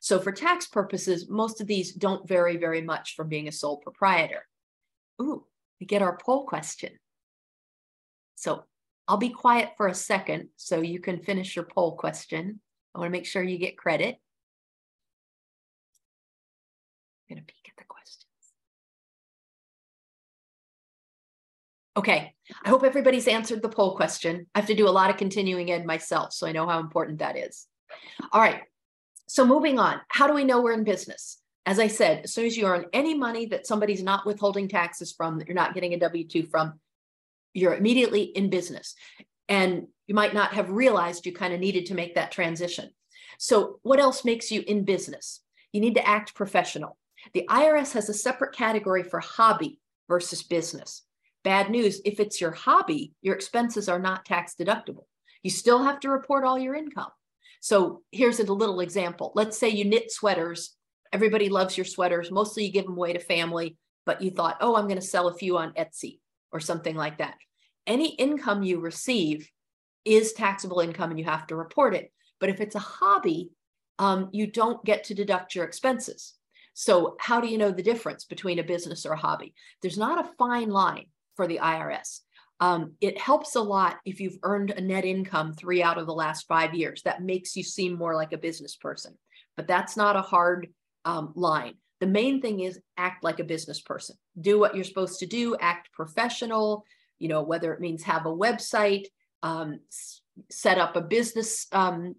So, 0.00 0.20
for 0.20 0.30
tax 0.30 0.66
purposes, 0.66 1.28
most 1.28 1.60
of 1.60 1.66
these 1.66 1.92
don't 1.92 2.28
vary 2.28 2.56
very 2.56 2.82
much 2.82 3.14
from 3.16 3.28
being 3.28 3.48
a 3.48 3.52
sole 3.52 3.78
proprietor. 3.78 4.46
Ooh, 5.20 5.44
we 5.80 5.86
get 5.86 6.02
our 6.02 6.16
poll 6.16 6.46
question. 6.46 6.92
So, 8.36 8.64
I'll 9.08 9.16
be 9.16 9.30
quiet 9.30 9.70
for 9.76 9.88
a 9.88 9.94
second 9.94 10.50
so 10.56 10.82
you 10.82 11.00
can 11.00 11.18
finish 11.18 11.56
your 11.56 11.64
poll 11.64 11.96
question. 11.96 12.60
I 12.94 12.98
want 12.98 13.08
to 13.08 13.18
make 13.18 13.26
sure 13.26 13.42
you 13.42 13.58
get 13.58 13.78
credit. 13.78 14.18
Going 17.28 17.40
to 17.40 17.44
peek 17.44 17.68
at 17.68 17.76
the 17.76 17.84
questions. 17.84 18.24
Okay, 21.96 22.34
I 22.64 22.68
hope 22.68 22.84
everybody's 22.84 23.28
answered 23.28 23.60
the 23.60 23.68
poll 23.68 23.96
question. 23.96 24.46
I 24.54 24.60
have 24.60 24.68
to 24.68 24.74
do 24.74 24.88
a 24.88 24.90
lot 24.90 25.10
of 25.10 25.16
continuing 25.16 25.70
ed 25.70 25.84
myself, 25.84 26.32
so 26.32 26.46
I 26.46 26.52
know 26.52 26.66
how 26.66 26.78
important 26.78 27.18
that 27.18 27.36
is. 27.36 27.66
All 28.32 28.40
right, 28.40 28.62
so 29.26 29.44
moving 29.44 29.78
on, 29.78 30.00
how 30.08 30.26
do 30.26 30.32
we 30.32 30.44
know 30.44 30.62
we're 30.62 30.72
in 30.72 30.84
business? 30.84 31.38
As 31.66 31.78
I 31.78 31.88
said, 31.88 32.22
as 32.24 32.32
soon 32.32 32.46
as 32.46 32.56
you 32.56 32.64
earn 32.64 32.86
any 32.94 33.12
money 33.14 33.46
that 33.46 33.66
somebody's 33.66 34.02
not 34.02 34.24
withholding 34.24 34.68
taxes 34.68 35.12
from, 35.12 35.38
that 35.38 35.48
you're 35.48 35.54
not 35.54 35.74
getting 35.74 35.92
a 35.92 35.98
W 35.98 36.26
2 36.26 36.44
from, 36.44 36.80
you're 37.52 37.74
immediately 37.74 38.22
in 38.22 38.48
business. 38.48 38.94
And 39.50 39.88
you 40.06 40.14
might 40.14 40.32
not 40.32 40.54
have 40.54 40.70
realized 40.70 41.26
you 41.26 41.32
kind 41.32 41.52
of 41.52 41.60
needed 41.60 41.86
to 41.86 41.94
make 41.94 42.14
that 42.14 42.32
transition. 42.32 42.90
So, 43.38 43.80
what 43.82 44.00
else 44.00 44.24
makes 44.24 44.50
you 44.50 44.62
in 44.66 44.84
business? 44.84 45.40
You 45.72 45.80
need 45.80 45.96
to 45.96 46.08
act 46.08 46.34
professional. 46.34 46.96
The 47.34 47.46
IRS 47.48 47.92
has 47.92 48.08
a 48.08 48.14
separate 48.14 48.54
category 48.54 49.02
for 49.02 49.20
hobby 49.20 49.80
versus 50.08 50.42
business. 50.42 51.02
Bad 51.44 51.70
news 51.70 52.00
if 52.04 52.20
it's 52.20 52.40
your 52.40 52.50
hobby, 52.50 53.12
your 53.22 53.34
expenses 53.34 53.88
are 53.88 53.98
not 53.98 54.24
tax 54.24 54.54
deductible. 54.58 55.04
You 55.42 55.50
still 55.50 55.82
have 55.82 56.00
to 56.00 56.10
report 56.10 56.44
all 56.44 56.58
your 56.58 56.74
income. 56.74 57.10
So 57.60 58.02
here's 58.12 58.40
a 58.40 58.52
little 58.52 58.80
example. 58.80 59.32
Let's 59.34 59.58
say 59.58 59.68
you 59.68 59.84
knit 59.84 60.10
sweaters. 60.10 60.74
Everybody 61.12 61.48
loves 61.48 61.76
your 61.76 61.84
sweaters. 61.84 62.30
Mostly 62.30 62.66
you 62.66 62.72
give 62.72 62.84
them 62.84 62.96
away 62.96 63.12
to 63.12 63.18
family, 63.18 63.76
but 64.04 64.22
you 64.22 64.30
thought, 64.30 64.58
oh, 64.60 64.76
I'm 64.76 64.86
going 64.86 65.00
to 65.00 65.06
sell 65.06 65.28
a 65.28 65.34
few 65.34 65.58
on 65.58 65.72
Etsy 65.72 66.18
or 66.52 66.60
something 66.60 66.96
like 66.96 67.18
that. 67.18 67.34
Any 67.86 68.14
income 68.14 68.62
you 68.62 68.80
receive 68.80 69.50
is 70.04 70.32
taxable 70.32 70.80
income 70.80 71.10
and 71.10 71.18
you 71.18 71.24
have 71.24 71.46
to 71.48 71.56
report 71.56 71.94
it. 71.94 72.12
But 72.40 72.50
if 72.50 72.60
it's 72.60 72.74
a 72.74 72.80
hobby, 72.80 73.50
um, 73.98 74.28
you 74.32 74.46
don't 74.46 74.84
get 74.84 75.04
to 75.04 75.14
deduct 75.14 75.54
your 75.54 75.64
expenses. 75.64 76.34
So, 76.80 77.16
how 77.18 77.40
do 77.40 77.48
you 77.48 77.58
know 77.58 77.72
the 77.72 77.82
difference 77.82 78.24
between 78.24 78.60
a 78.60 78.62
business 78.62 79.04
or 79.04 79.10
a 79.10 79.18
hobby? 79.18 79.52
There's 79.82 79.98
not 79.98 80.24
a 80.24 80.30
fine 80.38 80.70
line 80.70 81.06
for 81.34 81.48
the 81.48 81.58
IRS. 81.58 82.20
Um, 82.60 82.92
it 83.00 83.18
helps 83.18 83.56
a 83.56 83.60
lot 83.60 83.96
if 84.04 84.20
you've 84.20 84.38
earned 84.44 84.70
a 84.70 84.80
net 84.80 85.04
income 85.04 85.54
three 85.54 85.82
out 85.82 85.98
of 85.98 86.06
the 86.06 86.14
last 86.14 86.46
five 86.46 86.74
years. 86.74 87.02
That 87.02 87.24
makes 87.24 87.56
you 87.56 87.64
seem 87.64 87.94
more 87.94 88.14
like 88.14 88.32
a 88.32 88.38
business 88.38 88.76
person, 88.76 89.18
but 89.56 89.66
that's 89.66 89.96
not 89.96 90.14
a 90.14 90.22
hard 90.22 90.68
um, 91.04 91.32
line. 91.34 91.74
The 91.98 92.06
main 92.06 92.40
thing 92.40 92.60
is 92.60 92.78
act 92.96 93.24
like 93.24 93.40
a 93.40 93.44
business 93.44 93.80
person. 93.80 94.14
Do 94.40 94.60
what 94.60 94.76
you're 94.76 94.84
supposed 94.84 95.18
to 95.18 95.26
do. 95.26 95.56
Act 95.58 95.90
professional. 95.92 96.84
You 97.18 97.26
know 97.26 97.42
whether 97.42 97.72
it 97.72 97.80
means 97.80 98.04
have 98.04 98.24
a 98.24 98.28
website, 98.28 99.06
um, 99.42 99.80
set 100.48 100.78
up 100.78 100.94
a 100.94 101.00
business 101.00 101.66
um, 101.72 102.14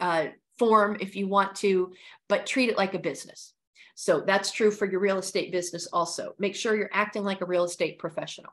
uh, 0.00 0.26
form 0.60 0.96
if 1.00 1.16
you 1.16 1.26
want 1.26 1.56
to, 1.56 1.92
but 2.28 2.46
treat 2.46 2.70
it 2.70 2.78
like 2.78 2.94
a 2.94 3.00
business. 3.00 3.52
So 3.98 4.20
that's 4.20 4.52
true 4.52 4.70
for 4.70 4.84
your 4.84 5.00
real 5.00 5.18
estate 5.18 5.50
business 5.50 5.88
also. 5.90 6.34
Make 6.38 6.54
sure 6.54 6.76
you're 6.76 6.90
acting 6.92 7.24
like 7.24 7.40
a 7.40 7.46
real 7.46 7.64
estate 7.64 7.98
professional. 7.98 8.52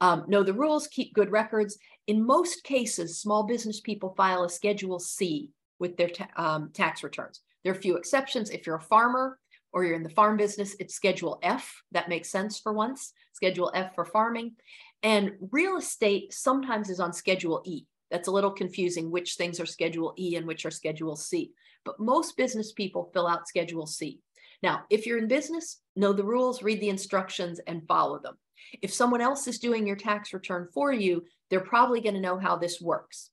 Um, 0.00 0.24
know 0.28 0.42
the 0.42 0.54
rules, 0.54 0.88
keep 0.88 1.12
good 1.12 1.30
records. 1.30 1.78
In 2.06 2.26
most 2.26 2.64
cases, 2.64 3.20
small 3.20 3.44
business 3.44 3.80
people 3.80 4.14
file 4.16 4.44
a 4.44 4.48
Schedule 4.48 4.98
C 4.98 5.50
with 5.78 5.98
their 5.98 6.08
ta 6.08 6.26
um, 6.36 6.70
tax 6.72 7.04
returns. 7.04 7.42
There 7.62 7.72
are 7.72 7.76
a 7.76 7.80
few 7.80 7.96
exceptions. 7.96 8.48
If 8.48 8.66
you're 8.66 8.76
a 8.76 8.80
farmer 8.80 9.38
or 9.74 9.84
you're 9.84 9.94
in 9.94 10.02
the 10.02 10.08
farm 10.08 10.38
business, 10.38 10.74
it's 10.80 10.94
Schedule 10.94 11.38
F. 11.42 11.82
That 11.92 12.08
makes 12.08 12.30
sense 12.30 12.58
for 12.58 12.72
once. 12.72 13.12
Schedule 13.34 13.70
F 13.74 13.94
for 13.94 14.06
farming. 14.06 14.52
And 15.02 15.32
real 15.50 15.76
estate 15.76 16.32
sometimes 16.32 16.88
is 16.88 16.98
on 16.98 17.12
Schedule 17.12 17.60
E. 17.66 17.84
That's 18.10 18.28
a 18.28 18.32
little 18.32 18.50
confusing 18.50 19.10
which 19.10 19.34
things 19.34 19.60
are 19.60 19.66
Schedule 19.66 20.14
E 20.18 20.36
and 20.36 20.46
which 20.46 20.64
are 20.64 20.70
Schedule 20.70 21.16
C. 21.16 21.52
But 21.84 22.00
most 22.00 22.38
business 22.38 22.72
people 22.72 23.10
fill 23.12 23.26
out 23.26 23.48
Schedule 23.48 23.86
C. 23.86 24.20
Now, 24.62 24.84
if 24.90 25.06
you're 25.06 25.18
in 25.18 25.28
business, 25.28 25.80
know 25.96 26.12
the 26.12 26.24
rules, 26.24 26.62
read 26.62 26.80
the 26.80 26.88
instructions, 26.88 27.60
and 27.66 27.86
follow 27.86 28.18
them. 28.18 28.36
If 28.80 28.94
someone 28.94 29.20
else 29.20 29.46
is 29.48 29.58
doing 29.58 29.86
your 29.86 29.96
tax 29.96 30.32
return 30.32 30.68
for 30.72 30.92
you, 30.92 31.24
they're 31.50 31.60
probably 31.60 32.00
going 32.00 32.14
to 32.14 32.20
know 32.20 32.38
how 32.38 32.56
this 32.56 32.80
works. 32.80 33.30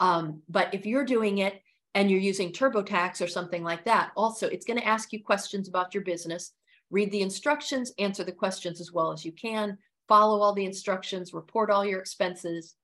Um, 0.00 0.42
but 0.48 0.74
if 0.74 0.84
you're 0.84 1.04
doing 1.04 1.38
it 1.38 1.62
and 1.94 2.10
you're 2.10 2.20
using 2.20 2.52
TurboTax 2.52 3.22
or 3.22 3.28
something 3.28 3.62
like 3.62 3.84
that, 3.84 4.10
also 4.16 4.48
it's 4.48 4.66
going 4.66 4.78
to 4.78 4.86
ask 4.86 5.12
you 5.12 5.22
questions 5.22 5.68
about 5.68 5.94
your 5.94 6.02
business. 6.02 6.52
Read 6.90 7.10
the 7.10 7.22
instructions, 7.22 7.92
answer 7.98 8.24
the 8.24 8.32
questions 8.32 8.80
as 8.80 8.92
well 8.92 9.12
as 9.12 9.24
you 9.24 9.32
can, 9.32 9.78
follow 10.08 10.40
all 10.40 10.52
the 10.52 10.66
instructions, 10.66 11.32
report 11.32 11.70
all 11.70 11.84
your 11.84 12.00
expenses. 12.00 12.74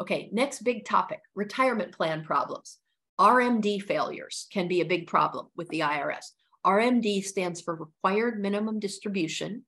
Okay, 0.00 0.28
next 0.32 0.62
big 0.62 0.84
topic 0.84 1.20
retirement 1.34 1.92
plan 1.92 2.24
problems. 2.24 2.78
RMD 3.18 3.80
failures 3.82 4.48
can 4.52 4.66
be 4.66 4.80
a 4.80 4.86
big 4.86 5.06
problem 5.06 5.46
with 5.56 5.68
the 5.68 5.80
IRS. 5.80 6.32
RMD 6.64 7.24
stands 7.24 7.60
for 7.60 7.74
required 7.74 8.40
minimum 8.40 8.80
distribution. 8.80 9.64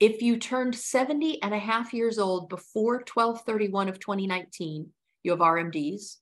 If 0.00 0.22
you 0.22 0.38
turned 0.38 0.74
70 0.74 1.42
and 1.42 1.54
a 1.54 1.58
half 1.58 1.94
years 1.94 2.18
old 2.18 2.48
before 2.48 3.04
1231 3.12 3.88
of 3.88 4.00
2019, 4.00 4.88
you 5.22 5.30
have 5.30 5.40
RMDs. 5.40 6.16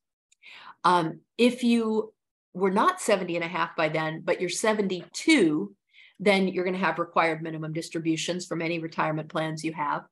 Um, 0.85 1.20
if 1.38 1.64
you 1.64 2.12
were 2.55 2.70
not 2.70 3.01
70 3.01 3.37
and 3.37 3.44
a 3.44 3.48
half 3.48 3.75
by 3.77 3.88
then, 3.88 4.22
but 4.25 4.40
you're 4.40 4.51
72, 4.51 5.75
then 6.20 6.48
you're 6.48 6.64
going 6.64 6.79
to 6.79 6.85
have 6.85 6.98
required 6.98 7.42
minimum 7.42 7.72
distributions 7.72 8.46
from 8.46 8.61
any 8.61 8.79
retirement 8.79 9.29
plans 9.29 9.64
you 9.64 9.72
have. 9.72 10.05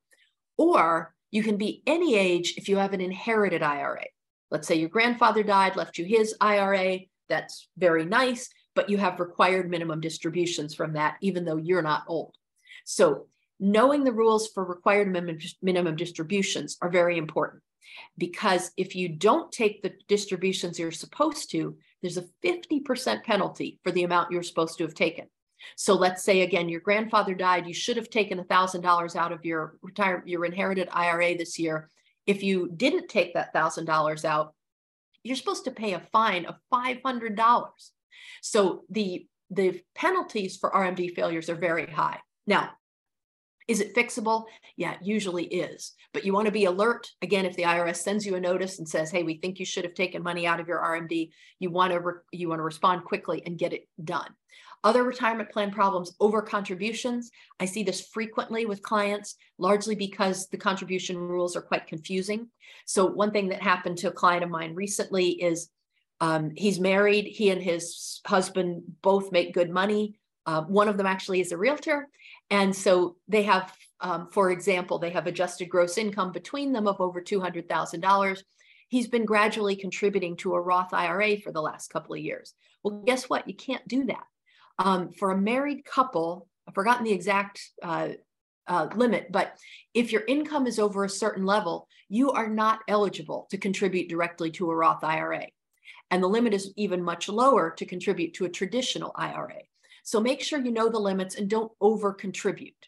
Or 0.57 1.13
you 1.29 1.43
can 1.43 1.57
be 1.57 1.83
any 1.85 2.15
age 2.15 2.55
if 2.57 2.67
you 2.67 2.77
have 2.77 2.93
an 2.93 3.01
inherited 3.01 3.61
IRA. 3.61 4.05
Let's 4.49 4.67
say 4.67 4.75
your 4.75 4.89
grandfather 4.89 5.43
died, 5.43 5.75
left 5.75 5.97
you 5.97 6.05
his 6.05 6.35
IRA. 6.41 6.99
That's 7.29 7.69
very 7.77 8.05
nice 8.05 8.49
but 8.75 8.89
you 8.89 8.97
have 8.97 9.19
required 9.19 9.69
minimum 9.69 9.99
distributions 9.99 10.73
from 10.73 10.93
that, 10.93 11.17
even 11.21 11.45
though 11.45 11.57
you're 11.57 11.81
not 11.81 12.03
old. 12.07 12.35
So 12.85 13.27
knowing 13.59 14.03
the 14.03 14.11
rules 14.11 14.47
for 14.47 14.63
required 14.63 15.11
minimum, 15.61 15.95
distributions 15.95 16.77
are 16.81 16.89
very 16.89 17.17
important 17.17 17.61
because 18.17 18.71
if 18.77 18.95
you 18.95 19.09
don't 19.09 19.51
take 19.51 19.81
the 19.81 19.93
distributions 20.07 20.79
you're 20.79 20.91
supposed 20.91 21.51
to, 21.51 21.77
there's 22.01 22.17
a 22.17 22.25
50% 22.43 23.23
penalty 23.23 23.79
for 23.83 23.91
the 23.91 24.03
amount 24.03 24.31
you're 24.31 24.43
supposed 24.43 24.77
to 24.77 24.83
have 24.83 24.95
taken. 24.95 25.27
So 25.75 25.93
let's 25.93 26.23
say 26.23 26.41
again, 26.41 26.69
your 26.69 26.79
grandfather 26.79 27.35
died, 27.35 27.67
you 27.67 27.73
should 27.73 27.97
have 27.97 28.09
taken 28.09 28.39
$1,000 28.39 29.15
out 29.15 29.31
of 29.31 29.45
your 29.45 29.75
retire 29.83 30.23
your 30.25 30.45
inherited 30.45 30.89
IRA 30.91 31.37
this 31.37 31.59
year. 31.59 31.89
If 32.25 32.41
you 32.41 32.71
didn't 32.75 33.09
take 33.09 33.35
that 33.35 33.53
$1,000 33.53 34.25
out, 34.25 34.55
you're 35.23 35.35
supposed 35.35 35.65
to 35.65 35.71
pay 35.71 35.93
a 35.93 35.99
fine 36.11 36.45
of 36.45 36.55
$500. 36.73 37.67
So 38.41 38.83
the 38.89 39.27
the 39.49 39.81
penalties 39.95 40.57
for 40.57 40.71
RMD 40.71 41.13
failures 41.13 41.49
are 41.49 41.55
very 41.55 41.85
high. 41.85 42.19
Now, 42.47 42.69
is 43.67 43.79
it 43.79 43.95
fixable? 43.95 44.45
Yeah, 44.75 44.93
it 44.93 44.99
usually 45.01 45.45
is. 45.45 45.93
But 46.13 46.25
you 46.25 46.33
want 46.33 46.45
to 46.45 46.51
be 46.51 46.65
alert. 46.65 47.07
Again, 47.21 47.45
if 47.45 47.55
the 47.55 47.63
IRS 47.63 47.97
sends 47.97 48.25
you 48.25 48.35
a 48.35 48.39
notice 48.39 48.79
and 48.79 48.87
says, 48.87 49.11
"Hey, 49.11 49.23
we 49.23 49.37
think 49.37 49.59
you 49.59 49.65
should 49.65 49.83
have 49.83 49.93
taken 49.93 50.23
money 50.23 50.47
out 50.47 50.59
of 50.59 50.67
your 50.67 50.79
RMD," 50.79 51.31
you 51.59 51.69
want 51.69 51.93
to 51.93 52.01
you 52.31 52.49
want 52.49 52.59
to 52.59 52.63
respond 52.63 53.03
quickly 53.05 53.43
and 53.45 53.57
get 53.57 53.73
it 53.73 53.87
done. 54.03 54.33
Other 54.83 55.03
retirement 55.03 55.51
plan 55.51 55.71
problems, 55.71 56.15
over 56.19 56.41
contributions. 56.41 57.29
I 57.59 57.65
see 57.65 57.83
this 57.83 58.07
frequently 58.07 58.65
with 58.65 58.81
clients, 58.81 59.35
largely 59.59 59.93
because 59.93 60.47
the 60.47 60.57
contribution 60.57 61.17
rules 61.17 61.55
are 61.55 61.61
quite 61.61 61.85
confusing. 61.85 62.49
So, 62.87 63.05
one 63.05 63.31
thing 63.31 63.49
that 63.49 63.61
happened 63.61 63.99
to 63.99 64.07
a 64.07 64.11
client 64.11 64.43
of 64.43 64.49
mine 64.49 64.73
recently 64.73 65.29
is 65.29 65.69
um, 66.21 66.51
he's 66.55 66.79
married. 66.79 67.25
He 67.25 67.49
and 67.49 67.61
his 67.61 68.21
husband 68.25 68.83
both 69.01 69.31
make 69.31 69.55
good 69.55 69.71
money. 69.71 70.19
Uh, 70.45 70.61
one 70.61 70.87
of 70.87 70.95
them 70.95 71.07
actually 71.07 71.41
is 71.41 71.51
a 71.51 71.57
realtor. 71.57 72.07
And 72.51 72.75
so 72.75 73.17
they 73.27 73.43
have, 73.43 73.73
um, 73.99 74.29
for 74.31 74.51
example, 74.51 74.99
they 74.99 75.09
have 75.09 75.25
adjusted 75.25 75.65
gross 75.65 75.97
income 75.97 76.31
between 76.31 76.73
them 76.73 76.87
of 76.87 77.01
over 77.01 77.21
$200,000. 77.21 78.43
He's 78.87 79.07
been 79.07 79.25
gradually 79.25 79.75
contributing 79.75 80.37
to 80.37 80.53
a 80.53 80.61
Roth 80.61 80.93
IRA 80.93 81.37
for 81.37 81.51
the 81.51 81.61
last 81.61 81.89
couple 81.89 82.13
of 82.13 82.21
years. 82.21 82.53
Well, 82.83 83.01
guess 83.05 83.27
what? 83.29 83.47
You 83.47 83.55
can't 83.55 83.87
do 83.87 84.05
that. 84.05 84.23
Um, 84.77 85.11
for 85.13 85.31
a 85.31 85.37
married 85.37 85.85
couple, 85.85 86.47
I've 86.67 86.75
forgotten 86.75 87.03
the 87.03 87.13
exact 87.13 87.61
uh, 87.81 88.09
uh, 88.67 88.89
limit, 88.95 89.31
but 89.31 89.57
if 89.93 90.11
your 90.11 90.23
income 90.27 90.67
is 90.67 90.77
over 90.77 91.03
a 91.03 91.09
certain 91.09 91.45
level, 91.45 91.87
you 92.09 92.31
are 92.31 92.49
not 92.49 92.79
eligible 92.87 93.47
to 93.49 93.57
contribute 93.57 94.09
directly 94.09 94.51
to 94.51 94.69
a 94.69 94.75
Roth 94.75 95.03
IRA. 95.03 95.47
And 96.11 96.21
the 96.21 96.27
limit 96.27 96.53
is 96.53 96.73
even 96.75 97.01
much 97.01 97.29
lower 97.29 97.71
to 97.71 97.85
contribute 97.85 98.33
to 98.35 98.45
a 98.45 98.49
traditional 98.49 99.11
IRA. 99.15 99.61
So 100.03 100.19
make 100.19 100.41
sure 100.41 100.59
you 100.59 100.71
know 100.71 100.89
the 100.89 100.99
limits 100.99 101.35
and 101.35 101.49
don't 101.49 101.71
over 101.79 102.13
contribute. 102.13 102.87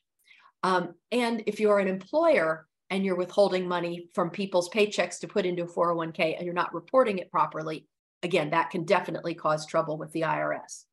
Um, 0.62 0.96
and 1.12 1.44
if 1.48 1.60
you're 1.60 1.80
an 1.80 1.88
employer 1.88 2.68
and 2.90 3.06
you're 3.06 3.16
withholding 3.16 3.68
money 3.68 4.10
from 4.14 4.30
people's 4.30 4.70
paychecks 4.70 5.20
to 5.20 5.28
put 5.28 5.46
into 5.46 5.64
a 5.64 5.68
401k 5.68 6.36
and 6.38 6.46
you're 6.46 6.54
not 6.54 6.74
reporting 6.74 7.18
it 7.18 7.32
properly, 7.32 7.88
again, 8.24 8.52
that 8.52 8.72
can 8.72 8.86
definitely 8.86 9.34
cause 9.34 9.66
trouble 9.66 9.98
with 9.98 10.12
the 10.12 10.22
IRS. 10.22 10.84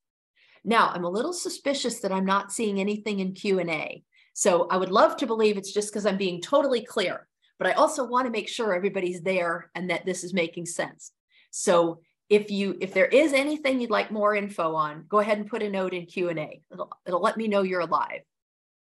Now, 0.64 0.90
I'm 0.92 1.04
a 1.04 1.10
little 1.10 1.32
suspicious 1.32 2.00
that 2.00 2.12
I'm 2.12 2.26
not 2.26 2.52
seeing 2.52 2.80
anything 2.80 3.20
in 3.20 3.32
Q&A. 3.32 4.04
So 4.34 4.66
I 4.68 4.76
would 4.76 4.90
love 4.90 5.16
to 5.18 5.26
believe 5.26 5.56
it's 5.56 5.72
just 5.72 5.90
because 5.90 6.06
I'm 6.06 6.16
being 6.16 6.40
totally 6.40 6.84
clear, 6.84 7.26
but 7.58 7.66
I 7.66 7.72
also 7.72 8.06
want 8.06 8.26
to 8.26 8.30
make 8.30 8.48
sure 8.48 8.74
everybody's 8.74 9.22
there 9.22 9.70
and 9.74 9.90
that 9.90 10.04
this 10.04 10.22
is 10.22 10.34
making 10.34 10.66
sense. 10.66 11.12
So 11.50 12.00
if 12.30 12.50
you 12.50 12.78
if 12.80 12.94
there 12.94 13.06
is 13.06 13.34
anything 13.34 13.80
you'd 13.80 13.90
like 13.90 14.10
more 14.10 14.34
info 14.34 14.74
on 14.74 15.04
go 15.08 15.18
ahead 15.18 15.38
and 15.38 15.48
put 15.48 15.62
a 15.62 15.68
note 15.68 15.92
in 15.92 16.06
q&a 16.06 16.62
it'll, 16.72 16.90
it'll 17.04 17.20
let 17.20 17.36
me 17.36 17.48
know 17.48 17.62
you're 17.62 17.80
alive 17.80 18.22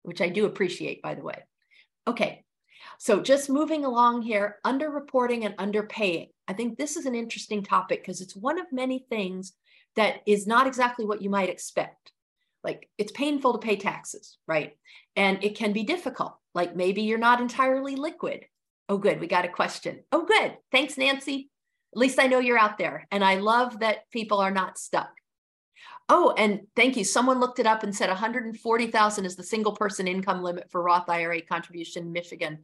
which 0.02 0.20
i 0.20 0.28
do 0.28 0.44
appreciate 0.46 1.00
by 1.00 1.14
the 1.14 1.22
way. 1.22 1.42
Okay 2.06 2.44
so 2.98 3.20
just 3.20 3.50
moving 3.50 3.84
along 3.84 4.22
here 4.22 4.56
underreporting 4.64 5.44
and 5.44 5.56
underpaying. 5.56 6.30
I 6.48 6.52
think 6.52 6.78
this 6.78 6.96
is 6.96 7.06
an 7.06 7.14
interesting 7.14 7.62
topic 7.62 8.02
because 8.02 8.20
it's 8.20 8.36
one 8.36 8.58
of 8.58 8.66
many 8.72 9.04
things 9.10 9.52
that 9.96 10.20
is 10.26 10.46
not 10.46 10.66
exactly 10.66 11.04
what 11.04 11.22
you 11.22 11.30
might 11.30 11.48
expect. 11.48 12.12
Like 12.62 12.88
it's 12.98 13.12
painful 13.12 13.52
to 13.52 13.58
pay 13.58 13.76
taxes 13.76 14.38
right? 14.46 14.76
And 15.14 15.42
it 15.42 15.56
can 15.56 15.72
be 15.72 15.84
difficult. 15.84 16.36
Like 16.54 16.76
maybe 16.76 17.02
you're 17.02 17.18
not 17.18 17.40
entirely 17.40 17.96
liquid. 17.96 18.44
Oh 18.88 18.98
good 18.98 19.20
we 19.20 19.26
got 19.26 19.44
a 19.44 19.48
question. 19.48 20.00
Oh 20.12 20.24
good. 20.24 20.56
Thanks 20.72 20.96
nancy 20.96 21.50
at 21.92 21.98
least 21.98 22.20
I 22.20 22.26
know 22.26 22.38
you're 22.38 22.58
out 22.58 22.78
there. 22.78 23.06
And 23.10 23.24
I 23.24 23.36
love 23.36 23.80
that 23.80 24.10
people 24.10 24.38
are 24.38 24.50
not 24.50 24.78
stuck. 24.78 25.10
Oh, 26.08 26.34
and 26.36 26.60
thank 26.76 26.96
you. 26.96 27.04
Someone 27.04 27.40
looked 27.40 27.58
it 27.58 27.66
up 27.66 27.82
and 27.82 27.94
said 27.94 28.08
140,000 28.08 29.24
is 29.24 29.34
the 29.34 29.42
single 29.42 29.72
person 29.72 30.06
income 30.06 30.42
limit 30.42 30.70
for 30.70 30.82
Roth 30.82 31.08
IRA 31.08 31.42
contribution 31.42 32.04
in 32.04 32.12
Michigan. 32.12 32.60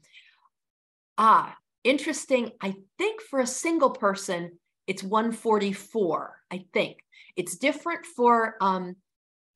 Ah, 1.18 1.56
interesting. 1.82 2.52
I 2.60 2.74
think 2.98 3.20
for 3.20 3.40
a 3.40 3.46
single 3.46 3.90
person, 3.90 4.58
it's 4.86 5.02
144. 5.02 6.36
I 6.50 6.64
think 6.72 6.98
it's 7.36 7.56
different 7.56 8.06
for 8.06 8.56
um, 8.60 8.96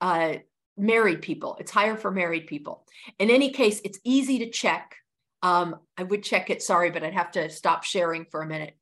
uh, 0.00 0.35
married 0.76 1.22
people. 1.22 1.57
It's 1.61 1.70
higher 1.70 1.96
for 1.96 2.11
married 2.11 2.46
people. 2.46 2.85
In 3.18 3.31
any 3.31 3.50
case, 3.50 3.81
it's 3.85 4.00
easy 4.05 4.40
to 4.40 4.50
check. 4.50 4.96
Um, 5.42 5.76
I 5.96 6.02
would 6.02 6.24
check 6.24 6.50
it. 6.50 6.62
Sorry, 6.62 6.90
but 6.90 7.05
I'd 7.05 7.14
have 7.14 7.33
to 7.33 7.50
stop 7.50 7.85
sharing 7.85 8.24
for 8.24 8.42
a 8.42 8.46
minute 8.46 8.76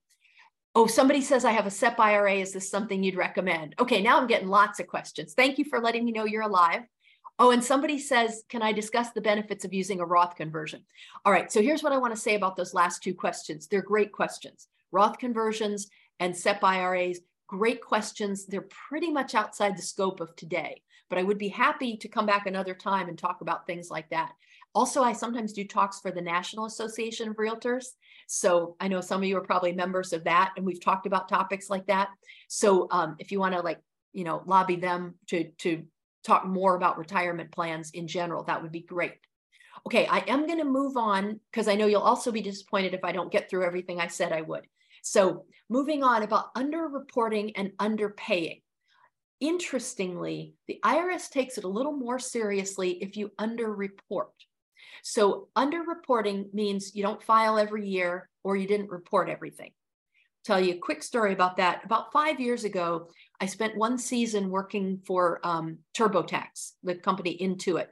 Oh, 0.76 0.88
somebody 0.88 1.20
says 1.20 1.44
I 1.44 1.52
have 1.52 1.66
a 1.66 1.70
SEP 1.70 2.00
IRA. 2.00 2.34
Is 2.34 2.52
this 2.52 2.68
something 2.68 3.02
you'd 3.02 3.14
recommend? 3.14 3.76
Okay, 3.78 4.02
now 4.02 4.18
I'm 4.18 4.26
getting 4.26 4.48
lots 4.48 4.80
of 4.80 4.88
questions. 4.88 5.32
Thank 5.32 5.56
you 5.56 5.64
for 5.64 5.80
letting 5.80 6.04
me 6.04 6.10
know 6.10 6.24
you're 6.24 6.42
alive. 6.42 6.82
Oh, 7.38 7.52
and 7.52 7.62
somebody 7.62 7.98
says, 7.98 8.42
can 8.48 8.60
I 8.60 8.72
discuss 8.72 9.10
the 9.10 9.20
benefits 9.20 9.64
of 9.64 9.72
using 9.72 10.00
a 10.00 10.04
Roth 10.04 10.34
conversion? 10.34 10.84
All 11.24 11.32
right, 11.32 11.50
so 11.50 11.62
here's 11.62 11.82
what 11.84 11.92
I 11.92 11.98
want 11.98 12.12
to 12.14 12.20
say 12.20 12.34
about 12.34 12.56
those 12.56 12.74
last 12.74 13.04
two 13.04 13.14
questions. 13.14 13.68
They're 13.68 13.82
great 13.82 14.10
questions. 14.10 14.66
Roth 14.90 15.18
conversions 15.18 15.88
and 16.18 16.36
SEP 16.36 16.62
IRAs, 16.64 17.20
great 17.46 17.80
questions. 17.80 18.46
They're 18.46 18.68
pretty 18.88 19.10
much 19.12 19.36
outside 19.36 19.76
the 19.76 19.82
scope 19.82 20.20
of 20.20 20.34
today, 20.34 20.82
but 21.08 21.18
I 21.18 21.22
would 21.22 21.38
be 21.38 21.48
happy 21.48 21.96
to 21.98 22.08
come 22.08 22.26
back 22.26 22.46
another 22.46 22.74
time 22.74 23.08
and 23.08 23.18
talk 23.18 23.42
about 23.42 23.66
things 23.66 23.90
like 23.90 24.10
that. 24.10 24.32
Also, 24.74 25.02
I 25.02 25.12
sometimes 25.12 25.52
do 25.52 25.64
talks 25.64 26.00
for 26.00 26.10
the 26.10 26.20
National 26.20 26.66
Association 26.66 27.28
of 27.28 27.36
Realtors. 27.36 27.86
So 28.26 28.76
I 28.80 28.88
know 28.88 29.00
some 29.00 29.22
of 29.22 29.28
you 29.28 29.36
are 29.36 29.42
probably 29.42 29.72
members 29.72 30.12
of 30.12 30.24
that, 30.24 30.52
and 30.56 30.64
we've 30.64 30.82
talked 30.82 31.06
about 31.06 31.28
topics 31.28 31.70
like 31.70 31.86
that. 31.86 32.08
So 32.48 32.88
um, 32.90 33.16
if 33.18 33.30
you 33.30 33.38
want 33.38 33.54
to 33.54 33.60
like, 33.60 33.80
you 34.12 34.24
know, 34.24 34.42
lobby 34.46 34.76
them 34.76 35.14
to 35.28 35.50
to 35.58 35.84
talk 36.24 36.46
more 36.46 36.74
about 36.74 36.98
retirement 36.98 37.52
plans 37.52 37.90
in 37.90 38.08
general, 38.08 38.44
that 38.44 38.62
would 38.62 38.72
be 38.72 38.80
great. 38.80 39.14
Okay, 39.86 40.06
I 40.06 40.18
am 40.28 40.46
going 40.46 40.58
to 40.58 40.64
move 40.64 40.96
on 40.96 41.40
because 41.50 41.68
I 41.68 41.74
know 41.74 41.86
you'll 41.86 42.00
also 42.00 42.32
be 42.32 42.40
disappointed 42.40 42.94
if 42.94 43.04
I 43.04 43.12
don't 43.12 43.32
get 43.32 43.50
through 43.50 43.66
everything 43.66 44.00
I 44.00 44.06
said 44.06 44.32
I 44.32 44.40
would. 44.40 44.66
So, 45.02 45.44
moving 45.68 46.02
on 46.02 46.22
about 46.22 46.54
underreporting 46.54 47.52
and 47.56 47.72
underpaying. 47.78 48.62
Interestingly, 49.40 50.54
the 50.68 50.80
IRS 50.82 51.28
takes 51.28 51.58
it 51.58 51.64
a 51.64 51.68
little 51.68 51.92
more 51.92 52.18
seriously 52.18 52.92
if 53.02 53.16
you 53.16 53.30
underreport. 53.38 54.30
So, 55.02 55.48
underreporting 55.56 56.52
means 56.54 56.94
you 56.94 57.02
don't 57.02 57.22
file 57.22 57.58
every 57.58 57.88
year 57.88 58.28
or 58.42 58.56
you 58.56 58.66
didn't 58.66 58.90
report 58.90 59.28
everything. 59.28 59.72
Tell 60.44 60.60
you 60.60 60.74
a 60.74 60.78
quick 60.78 61.02
story 61.02 61.32
about 61.32 61.56
that. 61.56 61.82
About 61.84 62.12
five 62.12 62.38
years 62.38 62.64
ago, 62.64 63.08
I 63.40 63.46
spent 63.46 63.78
one 63.78 63.96
season 63.96 64.50
working 64.50 65.00
for 65.06 65.40
um, 65.42 65.78
TurboTax, 65.96 66.72
the 66.82 66.96
company 66.96 67.38
Intuit. 67.40 67.86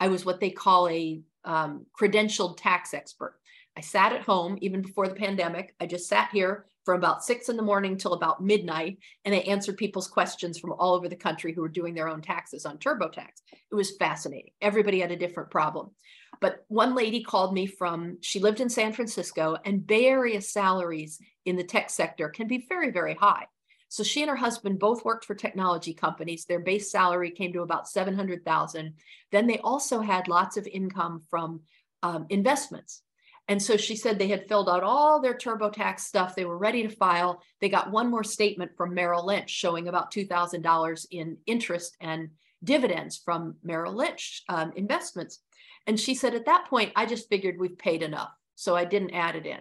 I 0.00 0.08
was 0.08 0.24
what 0.24 0.40
they 0.40 0.50
call 0.50 0.88
a 0.88 1.20
um, 1.44 1.84
credentialed 1.98 2.56
tax 2.56 2.94
expert. 2.94 3.38
I 3.76 3.80
sat 3.80 4.12
at 4.12 4.22
home 4.22 4.56
even 4.60 4.80
before 4.80 5.06
the 5.06 5.14
pandemic. 5.14 5.74
I 5.80 5.86
just 5.86 6.08
sat 6.08 6.30
here 6.32 6.66
from 6.84 6.96
about 6.96 7.22
six 7.22 7.50
in 7.50 7.56
the 7.58 7.62
morning 7.62 7.98
till 7.98 8.14
about 8.14 8.42
midnight, 8.42 8.98
and 9.26 9.34
I 9.34 9.38
answered 9.38 9.76
people's 9.76 10.08
questions 10.08 10.58
from 10.58 10.72
all 10.72 10.94
over 10.94 11.08
the 11.08 11.14
country 11.14 11.52
who 11.52 11.60
were 11.60 11.68
doing 11.68 11.94
their 11.94 12.08
own 12.08 12.22
taxes 12.22 12.64
on 12.64 12.78
TurboTax. 12.78 13.42
It 13.70 13.74
was 13.74 13.96
fascinating. 13.98 14.52
Everybody 14.62 15.00
had 15.00 15.12
a 15.12 15.16
different 15.16 15.50
problem. 15.50 15.90
But 16.40 16.64
one 16.68 16.94
lady 16.94 17.22
called 17.22 17.52
me 17.52 17.66
from, 17.66 18.18
she 18.20 18.40
lived 18.40 18.60
in 18.60 18.68
San 18.68 18.92
Francisco, 18.92 19.56
and 19.64 19.86
Bay 19.86 20.06
Area 20.06 20.40
salaries 20.40 21.20
in 21.44 21.56
the 21.56 21.64
tech 21.64 21.90
sector 21.90 22.28
can 22.28 22.46
be 22.46 22.66
very, 22.68 22.90
very 22.90 23.14
high. 23.14 23.46
So 23.88 24.02
she 24.02 24.20
and 24.22 24.30
her 24.30 24.36
husband 24.36 24.78
both 24.78 25.04
worked 25.04 25.24
for 25.24 25.34
technology 25.34 25.94
companies. 25.94 26.44
Their 26.44 26.60
base 26.60 26.90
salary 26.90 27.30
came 27.30 27.52
to 27.54 27.62
about 27.62 27.88
700,000. 27.88 28.94
Then 29.32 29.46
they 29.46 29.58
also 29.58 30.00
had 30.00 30.28
lots 30.28 30.56
of 30.56 30.66
income 30.66 31.22
from 31.30 31.60
um, 32.02 32.26
investments. 32.28 33.02
And 33.48 33.62
so 33.62 33.78
she 33.78 33.96
said 33.96 34.18
they 34.18 34.28
had 34.28 34.46
filled 34.46 34.68
out 34.68 34.82
all 34.82 35.20
their 35.20 35.34
TurboTax 35.34 36.00
stuff. 36.00 36.36
They 36.36 36.44
were 36.44 36.58
ready 36.58 36.82
to 36.82 36.94
file. 36.94 37.42
They 37.62 37.70
got 37.70 37.90
one 37.90 38.10
more 38.10 38.24
statement 38.24 38.72
from 38.76 38.92
Merrill 38.92 39.24
Lynch 39.24 39.48
showing 39.48 39.88
about 39.88 40.12
$2,000 40.12 41.06
in 41.10 41.38
interest 41.46 41.96
and 42.00 42.28
dividends 42.62 43.16
from 43.16 43.56
Merrill 43.62 43.94
Lynch 43.94 44.42
um, 44.50 44.72
investments. 44.76 45.40
And 45.88 45.98
she 45.98 46.14
said, 46.14 46.34
at 46.34 46.46
that 46.46 46.66
point, 46.68 46.92
I 46.94 47.04
just 47.06 47.28
figured 47.28 47.58
we've 47.58 47.76
paid 47.76 48.04
enough. 48.04 48.30
So 48.54 48.76
I 48.76 48.84
didn't 48.84 49.14
add 49.14 49.34
it 49.34 49.46
in 49.46 49.58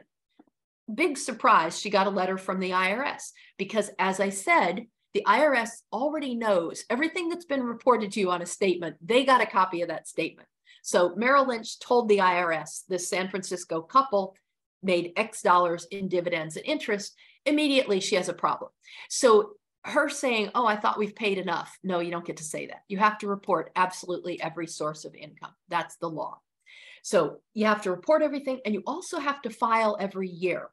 big 0.93 1.17
surprise, 1.17 1.79
she 1.79 1.89
got 1.89 2.07
a 2.07 2.11
letter 2.11 2.37
from 2.37 2.59
the 2.59 2.71
IRS 2.71 3.31
because, 3.57 3.89
as 3.99 4.19
I 4.19 4.29
said, 4.29 4.87
the 5.13 5.23
IRS 5.25 5.69
already 5.91 6.35
knows 6.35 6.85
everything 6.89 7.29
that's 7.29 7.45
been 7.45 7.63
reported 7.63 8.11
to 8.11 8.19
you 8.19 8.31
on 8.31 8.41
a 8.41 8.45
statement. 8.45 8.95
They 9.01 9.25
got 9.25 9.41
a 9.41 9.47
copy 9.47 9.81
of 9.81 9.89
that 9.89 10.07
statement. 10.07 10.47
So 10.83 11.15
Merrill 11.15 11.47
Lynch 11.47 11.79
told 11.79 12.07
the 12.07 12.19
IRS 12.19 12.83
this 12.87 13.09
San 13.09 13.29
Francisco 13.29 13.81
couple 13.81 14.35
made 14.83 15.13
X 15.17 15.41
dollars 15.41 15.85
in 15.91 16.07
dividends 16.07 16.55
and 16.55 16.65
interest. 16.65 17.15
Immediately, 17.45 17.99
she 17.99 18.15
has 18.15 18.29
a 18.29 18.33
problem. 18.33 18.71
So 19.09 19.53
her 19.87 20.09
saying, 20.09 20.51
Oh, 20.53 20.65
I 20.65 20.75
thought 20.75 20.99
we've 20.99 21.15
paid 21.15 21.37
enough. 21.37 21.77
No, 21.83 21.99
you 21.99 22.11
don't 22.11 22.25
get 22.25 22.37
to 22.37 22.43
say 22.43 22.67
that. 22.67 22.83
You 22.87 22.97
have 22.97 23.17
to 23.19 23.27
report 23.27 23.71
absolutely 23.75 24.41
every 24.41 24.67
source 24.67 25.05
of 25.05 25.15
income. 25.15 25.53
That's 25.69 25.97
the 25.97 26.09
law. 26.09 26.39
So 27.03 27.37
you 27.53 27.65
have 27.65 27.81
to 27.83 27.91
report 27.91 28.21
everything 28.21 28.59
and 28.65 28.73
you 28.73 28.83
also 28.85 29.19
have 29.19 29.41
to 29.43 29.49
file 29.49 29.97
every 29.99 30.29
year. 30.29 30.69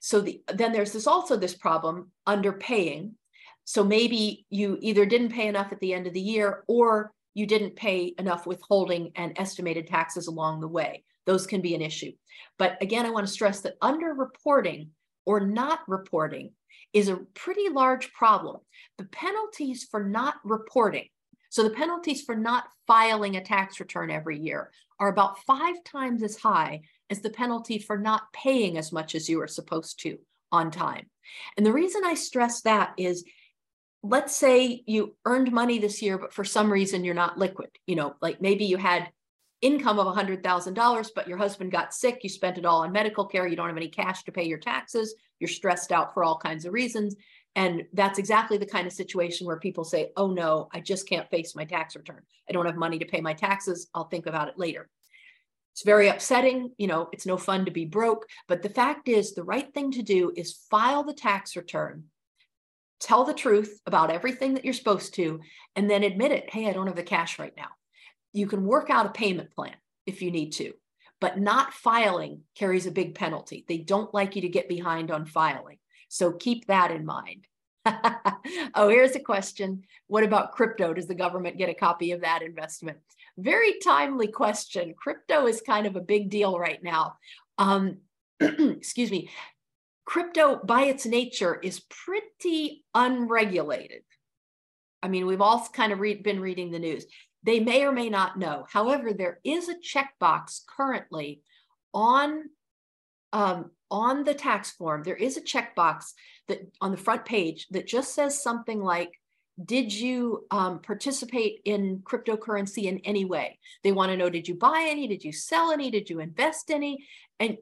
So 0.00 0.22
the, 0.22 0.42
then 0.52 0.72
there's 0.72 0.92
this 0.92 1.06
also 1.06 1.36
this 1.36 1.54
problem 1.54 2.10
underpaying. 2.26 3.12
So 3.64 3.84
maybe 3.84 4.46
you 4.48 4.78
either 4.80 5.04
didn't 5.04 5.32
pay 5.32 5.46
enough 5.46 5.72
at 5.72 5.80
the 5.80 5.92
end 5.92 6.06
of 6.06 6.14
the 6.14 6.20
year 6.20 6.64
or 6.68 7.12
you 7.34 7.46
didn't 7.46 7.76
pay 7.76 8.14
enough 8.18 8.46
withholding 8.46 9.12
and 9.14 9.34
estimated 9.36 9.86
taxes 9.86 10.26
along 10.26 10.60
the 10.60 10.68
way. 10.68 11.04
Those 11.26 11.46
can 11.46 11.60
be 11.60 11.74
an 11.74 11.82
issue. 11.82 12.12
But 12.58 12.78
again, 12.80 13.04
I 13.04 13.10
want 13.10 13.26
to 13.26 13.32
stress 13.32 13.60
that 13.60 13.78
underreporting 13.80 14.88
or 15.24 15.40
not 15.40 15.80
reporting 15.88 16.52
is 16.92 17.08
a 17.08 17.16
pretty 17.34 17.68
large 17.68 18.12
problem. 18.12 18.58
The 18.98 19.04
penalties 19.04 19.84
for 19.84 20.02
not 20.02 20.34
reporting, 20.44 21.08
so 21.50 21.62
the 21.62 21.70
penalties 21.70 22.22
for 22.22 22.36
not 22.36 22.64
filing 22.86 23.36
a 23.36 23.44
tax 23.44 23.80
return 23.80 24.10
every 24.10 24.38
year, 24.38 24.70
are 24.98 25.08
about 25.08 25.42
five 25.44 25.82
times 25.84 26.22
as 26.22 26.36
high 26.36 26.82
as 27.08 27.20
the 27.20 27.30
penalty 27.30 27.78
for 27.78 27.98
not 27.98 28.32
paying 28.32 28.76
as 28.76 28.92
much 28.92 29.14
as 29.14 29.28
you 29.28 29.40
are 29.40 29.48
supposed 29.48 30.00
to 30.00 30.18
on 30.52 30.70
time. 30.70 31.06
And 31.56 31.64
the 31.64 31.72
reason 31.72 32.02
I 32.04 32.14
stress 32.14 32.62
that 32.62 32.92
is 32.96 33.24
let's 34.02 34.34
say 34.34 34.82
you 34.86 35.14
earned 35.26 35.52
money 35.52 35.78
this 35.78 36.00
year, 36.00 36.16
but 36.18 36.32
for 36.32 36.44
some 36.44 36.72
reason 36.72 37.04
you're 37.04 37.14
not 37.14 37.38
liquid. 37.38 37.68
You 37.86 37.96
know, 37.96 38.14
like 38.20 38.40
maybe 38.40 38.64
you 38.64 38.76
had 38.76 39.10
income 39.62 39.98
of 39.98 40.06
$100,000, 40.06 41.08
but 41.14 41.28
your 41.28 41.38
husband 41.38 41.70
got 41.70 41.94
sick, 41.94 42.20
you 42.22 42.28
spent 42.28 42.58
it 42.58 42.64
all 42.64 42.82
on 42.82 42.92
medical 42.92 43.26
care, 43.26 43.46
you 43.46 43.56
don't 43.56 43.68
have 43.68 43.76
any 43.76 43.88
cash 43.88 44.24
to 44.24 44.32
pay 44.32 44.44
your 44.44 44.58
taxes, 44.58 45.14
you're 45.38 45.48
stressed 45.48 45.92
out 45.92 46.14
for 46.14 46.24
all 46.24 46.38
kinds 46.38 46.64
of 46.64 46.72
reasons. 46.72 47.16
And 47.56 47.84
that's 47.92 48.18
exactly 48.18 48.58
the 48.58 48.66
kind 48.66 48.86
of 48.86 48.92
situation 48.92 49.46
where 49.46 49.58
people 49.58 49.84
say, 49.84 50.12
oh 50.16 50.30
no, 50.30 50.68
I 50.72 50.80
just 50.80 51.08
can't 51.08 51.28
face 51.30 51.56
my 51.56 51.64
tax 51.64 51.96
return. 51.96 52.22
I 52.48 52.52
don't 52.52 52.66
have 52.66 52.76
money 52.76 52.98
to 53.00 53.04
pay 53.04 53.20
my 53.20 53.34
taxes. 53.34 53.88
I'll 53.94 54.08
think 54.08 54.26
about 54.26 54.48
it 54.48 54.58
later. 54.58 54.88
It's 55.72 55.82
very 55.82 56.08
upsetting. 56.08 56.72
You 56.78 56.86
know, 56.86 57.08
it's 57.12 57.26
no 57.26 57.36
fun 57.36 57.64
to 57.64 57.70
be 57.70 57.84
broke. 57.84 58.26
But 58.48 58.62
the 58.62 58.68
fact 58.68 59.08
is, 59.08 59.34
the 59.34 59.44
right 59.44 59.72
thing 59.74 59.90
to 59.92 60.02
do 60.02 60.32
is 60.36 60.64
file 60.70 61.02
the 61.02 61.12
tax 61.12 61.56
return, 61.56 62.04
tell 63.00 63.24
the 63.24 63.34
truth 63.34 63.80
about 63.86 64.10
everything 64.10 64.54
that 64.54 64.64
you're 64.64 64.74
supposed 64.74 65.14
to, 65.14 65.40
and 65.74 65.90
then 65.90 66.04
admit 66.04 66.32
it. 66.32 66.50
Hey, 66.50 66.68
I 66.68 66.72
don't 66.72 66.86
have 66.86 66.96
the 66.96 67.02
cash 67.02 67.38
right 67.38 67.54
now. 67.56 67.68
You 68.32 68.46
can 68.46 68.64
work 68.64 68.90
out 68.90 69.06
a 69.06 69.10
payment 69.10 69.50
plan 69.54 69.74
if 70.06 70.22
you 70.22 70.30
need 70.30 70.50
to, 70.52 70.72
but 71.20 71.38
not 71.38 71.72
filing 71.72 72.42
carries 72.54 72.86
a 72.86 72.92
big 72.92 73.14
penalty. 73.14 73.64
They 73.68 73.78
don't 73.78 74.12
like 74.14 74.36
you 74.36 74.42
to 74.42 74.48
get 74.48 74.68
behind 74.68 75.10
on 75.10 75.26
filing. 75.26 75.78
So 76.08 76.32
keep 76.32 76.66
that 76.66 76.90
in 76.90 77.04
mind. 77.04 77.46
oh, 78.74 78.88
here's 78.88 79.16
a 79.16 79.20
question. 79.20 79.84
What 80.06 80.24
about 80.24 80.52
crypto? 80.52 80.92
Does 80.92 81.06
the 81.06 81.14
government 81.14 81.58
get 81.58 81.70
a 81.70 81.74
copy 81.74 82.12
of 82.12 82.20
that 82.22 82.42
investment? 82.42 82.98
Very 83.38 83.78
timely 83.78 84.28
question. 84.28 84.94
Crypto 84.96 85.46
is 85.46 85.62
kind 85.62 85.86
of 85.86 85.96
a 85.96 86.00
big 86.00 86.30
deal 86.30 86.58
right 86.58 86.82
now. 86.82 87.16
Um, 87.58 87.98
excuse 88.40 89.10
me. 89.10 89.30
Crypto, 90.04 90.60
by 90.64 90.82
its 90.82 91.06
nature, 91.06 91.54
is 91.54 91.80
pretty 91.88 92.84
unregulated. 92.94 94.02
I 95.02 95.08
mean, 95.08 95.26
we've 95.26 95.40
all 95.40 95.66
kind 95.72 95.92
of 95.92 96.00
read, 96.00 96.22
been 96.22 96.40
reading 96.40 96.70
the 96.70 96.78
news. 96.78 97.06
They 97.42 97.60
may 97.60 97.84
or 97.84 97.92
may 97.92 98.10
not 98.10 98.38
know. 98.38 98.66
However, 98.70 99.12
there 99.12 99.40
is 99.44 99.68
a 99.68 99.76
checkbox 99.76 100.60
currently 100.66 101.40
on 101.94 102.50
um, 103.32 103.70
on 103.90 104.24
the 104.24 104.34
tax 104.34 104.70
form. 104.72 105.02
There 105.02 105.16
is 105.16 105.36
a 105.36 105.42
checkbox 105.42 106.12
that 106.48 106.60
on 106.80 106.90
the 106.90 106.96
front 106.96 107.24
page 107.24 107.66
that 107.70 107.86
just 107.86 108.14
says 108.14 108.42
something 108.42 108.80
like 108.80 109.12
did 109.62 109.92
you 109.92 110.46
um, 110.50 110.80
participate 110.80 111.60
in 111.64 111.98
cryptocurrency 111.98 112.84
in 112.84 112.98
any 113.00 113.24
way? 113.24 113.58
They 113.82 113.92
want 113.92 114.10
to 114.10 114.16
know 114.16 114.30
did 114.30 114.48
you 114.48 114.54
buy 114.54 114.86
any? 114.88 115.06
Did 115.06 115.24
you 115.24 115.32
sell 115.32 115.70
any? 115.70 115.90
Did 115.90 116.08
you 116.08 116.20
invest 116.20 116.70
any? 116.70 117.04
And 117.38 117.58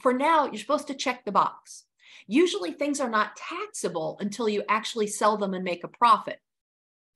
for 0.00 0.12
now, 0.12 0.46
you're 0.46 0.56
supposed 0.56 0.88
to 0.88 0.94
check 0.94 1.24
the 1.24 1.32
box. 1.32 1.84
Usually, 2.26 2.72
things 2.72 3.00
are 3.00 3.10
not 3.10 3.36
taxable 3.36 4.16
until 4.20 4.48
you 4.48 4.62
actually 4.68 5.06
sell 5.06 5.36
them 5.36 5.54
and 5.54 5.64
make 5.64 5.84
a 5.84 5.88
profit. 5.88 6.40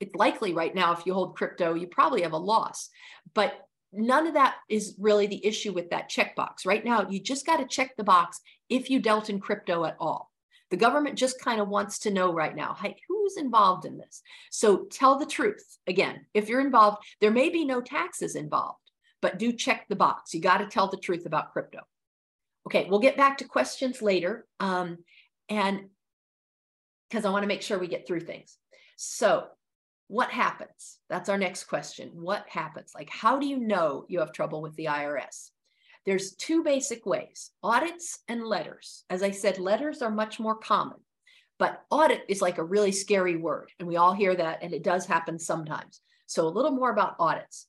It's 0.00 0.14
likely 0.14 0.54
right 0.54 0.74
now, 0.74 0.92
if 0.92 1.06
you 1.06 1.14
hold 1.14 1.36
crypto, 1.36 1.74
you 1.74 1.86
probably 1.86 2.22
have 2.22 2.32
a 2.32 2.38
loss. 2.38 2.88
But 3.34 3.52
none 3.92 4.26
of 4.26 4.34
that 4.34 4.56
is 4.68 4.96
really 4.98 5.26
the 5.26 5.44
issue 5.44 5.72
with 5.72 5.90
that 5.90 6.10
checkbox. 6.10 6.66
Right 6.66 6.84
now, 6.84 7.08
you 7.08 7.20
just 7.20 7.46
got 7.46 7.58
to 7.58 7.66
check 7.66 7.96
the 7.96 8.04
box 8.04 8.40
if 8.68 8.88
you 8.88 9.00
dealt 9.00 9.30
in 9.30 9.40
crypto 9.40 9.84
at 9.84 9.96
all. 10.00 10.30
The 10.70 10.76
government 10.76 11.18
just 11.18 11.40
kind 11.40 11.60
of 11.60 11.68
wants 11.68 11.98
to 12.00 12.12
know 12.12 12.32
right 12.32 12.54
now 12.54 12.74
hey, 12.74 12.96
who's 13.08 13.36
involved 13.36 13.84
in 13.84 13.98
this? 13.98 14.22
So 14.50 14.86
tell 14.90 15.18
the 15.18 15.26
truth. 15.26 15.78
Again, 15.86 16.26
if 16.32 16.48
you're 16.48 16.60
involved, 16.60 16.98
there 17.20 17.32
may 17.32 17.48
be 17.48 17.64
no 17.64 17.80
taxes 17.80 18.36
involved, 18.36 18.78
but 19.20 19.38
do 19.38 19.52
check 19.52 19.86
the 19.88 19.96
box. 19.96 20.32
You 20.32 20.40
got 20.40 20.58
to 20.58 20.66
tell 20.66 20.88
the 20.88 20.96
truth 20.96 21.26
about 21.26 21.52
crypto. 21.52 21.80
Okay, 22.66 22.86
we'll 22.88 23.00
get 23.00 23.16
back 23.16 23.38
to 23.38 23.44
questions 23.44 24.00
later. 24.00 24.46
Um, 24.60 24.98
and 25.48 25.88
because 27.08 27.24
I 27.24 27.30
want 27.30 27.42
to 27.42 27.48
make 27.48 27.62
sure 27.62 27.78
we 27.78 27.88
get 27.88 28.06
through 28.06 28.20
things. 28.20 28.56
So, 28.96 29.46
what 30.10 30.32
happens? 30.32 30.98
That's 31.08 31.28
our 31.28 31.38
next 31.38 31.64
question. 31.64 32.10
What 32.14 32.44
happens? 32.48 32.90
Like, 32.96 33.08
how 33.08 33.38
do 33.38 33.46
you 33.46 33.58
know 33.58 34.06
you 34.08 34.18
have 34.18 34.32
trouble 34.32 34.60
with 34.60 34.74
the 34.74 34.86
IRS? 34.86 35.50
There's 36.04 36.34
two 36.34 36.64
basic 36.64 37.06
ways 37.06 37.52
audits 37.62 38.18
and 38.26 38.42
letters. 38.42 39.04
As 39.08 39.22
I 39.22 39.30
said, 39.30 39.60
letters 39.60 40.02
are 40.02 40.10
much 40.10 40.40
more 40.40 40.56
common, 40.56 40.96
but 41.60 41.84
audit 41.90 42.24
is 42.28 42.42
like 42.42 42.58
a 42.58 42.64
really 42.64 42.90
scary 42.90 43.36
word. 43.36 43.70
And 43.78 43.86
we 43.86 43.98
all 43.98 44.12
hear 44.12 44.34
that, 44.34 44.64
and 44.64 44.74
it 44.74 44.82
does 44.82 45.06
happen 45.06 45.38
sometimes. 45.38 46.00
So, 46.26 46.44
a 46.44 46.48
little 46.48 46.72
more 46.72 46.90
about 46.90 47.14
audits. 47.20 47.68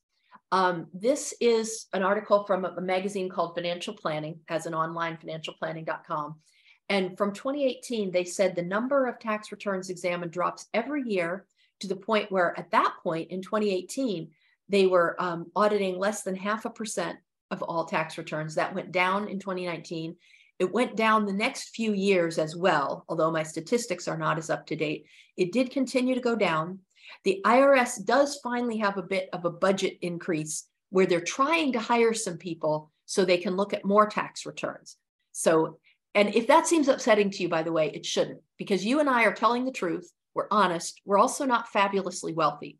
Um, 0.50 0.88
this 0.92 1.34
is 1.40 1.86
an 1.92 2.02
article 2.02 2.42
from 2.42 2.64
a, 2.64 2.80
magazine 2.80 3.28
called 3.28 3.54
Financial 3.54 3.94
Planning, 3.94 4.40
as 4.48 4.66
an 4.66 4.74
online 4.74 5.16
financialplanning.com. 5.16 6.40
And 6.88 7.16
from 7.16 7.32
2018, 7.32 8.10
they 8.10 8.24
said 8.24 8.56
the 8.56 8.62
number 8.62 9.06
of 9.06 9.20
tax 9.20 9.52
returns 9.52 9.90
examined 9.90 10.32
drops 10.32 10.66
every 10.74 11.04
year 11.06 11.46
to 11.82 11.88
the 11.88 11.96
point 11.96 12.32
where, 12.32 12.58
at 12.58 12.70
that 12.70 12.94
point 13.02 13.30
in 13.30 13.42
2018, 13.42 14.30
they 14.68 14.86
were 14.86 15.16
um, 15.20 15.50
auditing 15.54 15.98
less 15.98 16.22
than 16.22 16.34
half 16.34 16.64
a 16.64 16.70
percent 16.70 17.18
of 17.50 17.62
all 17.62 17.84
tax 17.84 18.16
returns. 18.16 18.54
That 18.54 18.74
went 18.74 18.90
down 18.90 19.28
in 19.28 19.38
2019. 19.38 20.16
It 20.58 20.72
went 20.72 20.96
down 20.96 21.26
the 21.26 21.32
next 21.32 21.74
few 21.74 21.92
years 21.92 22.38
as 22.38 22.56
well, 22.56 23.04
although 23.08 23.30
my 23.30 23.42
statistics 23.42 24.08
are 24.08 24.16
not 24.16 24.38
as 24.38 24.48
up 24.48 24.66
to 24.66 24.76
date. 24.76 25.06
It 25.36 25.52
did 25.52 25.70
continue 25.70 26.14
to 26.14 26.20
go 26.20 26.36
down. 26.36 26.78
The 27.24 27.40
IRS 27.44 28.04
does 28.04 28.40
finally 28.42 28.78
have 28.78 28.96
a 28.96 29.02
bit 29.02 29.28
of 29.32 29.44
a 29.44 29.50
budget 29.50 29.98
increase 30.00 30.66
where 30.90 31.06
they're 31.06 31.20
trying 31.20 31.72
to 31.72 31.80
hire 31.80 32.14
some 32.14 32.36
people 32.36 32.90
so 33.06 33.24
they 33.24 33.38
can 33.38 33.56
look 33.56 33.74
at 33.74 33.84
more 33.84 34.06
tax 34.06 34.46
returns. 34.46 34.96
So, 35.32 35.78
and 36.14 36.34
if 36.34 36.46
that 36.46 36.66
seems 36.66 36.88
upsetting 36.88 37.30
to 37.30 37.42
you, 37.42 37.48
by 37.48 37.62
the 37.62 37.72
way, 37.72 37.90
it 37.90 38.06
shouldn't, 38.06 38.40
because 38.58 38.84
you 38.84 39.00
and 39.00 39.08
I 39.08 39.24
are 39.24 39.34
telling 39.34 39.64
the 39.64 39.72
truth. 39.72 40.10
We're 40.34 40.48
honest. 40.50 41.00
We're 41.04 41.18
also 41.18 41.44
not 41.44 41.68
fabulously 41.68 42.32
wealthy. 42.32 42.78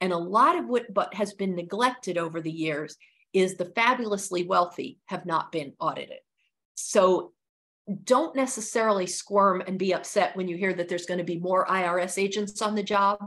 And 0.00 0.12
a 0.12 0.18
lot 0.18 0.58
of 0.58 0.66
what 0.66 0.92
but 0.92 1.14
has 1.14 1.34
been 1.34 1.54
neglected 1.54 2.18
over 2.18 2.40
the 2.40 2.50
years 2.50 2.96
is 3.32 3.56
the 3.56 3.72
fabulously 3.76 4.44
wealthy 4.44 4.98
have 5.06 5.26
not 5.26 5.52
been 5.52 5.72
audited. 5.80 6.18
So 6.74 7.32
don't 8.04 8.34
necessarily 8.34 9.06
squirm 9.06 9.62
and 9.66 9.78
be 9.78 9.94
upset 9.94 10.34
when 10.36 10.48
you 10.48 10.56
hear 10.56 10.72
that 10.72 10.88
there's 10.88 11.06
going 11.06 11.18
to 11.18 11.24
be 11.24 11.38
more 11.38 11.66
IRS 11.66 12.18
agents 12.18 12.62
on 12.62 12.74
the 12.74 12.82
job 12.82 13.18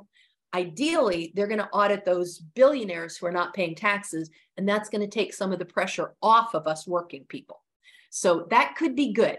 ideally 0.54 1.34
they're 1.36 1.48
going 1.48 1.60
to 1.60 1.70
audit 1.70 2.06
those 2.06 2.40
billionaires 2.40 3.18
who 3.18 3.26
are 3.26 3.32
not 3.32 3.54
paying 3.54 3.76
taxes 3.76 4.30
and 4.56 4.68
that's 4.68 4.90
going 4.90 5.02
to 5.02 5.08
take 5.08 5.34
some 5.34 5.52
of 5.52 5.60
the 5.60 5.66
pressure 5.66 6.16
off 6.22 6.56
of 6.56 6.68
us 6.68 6.88
working 6.88 7.26
people 7.28 7.62
so 8.10 8.48
that 8.50 8.76
could 8.78 8.96
be 8.96 9.14
good 9.14 9.38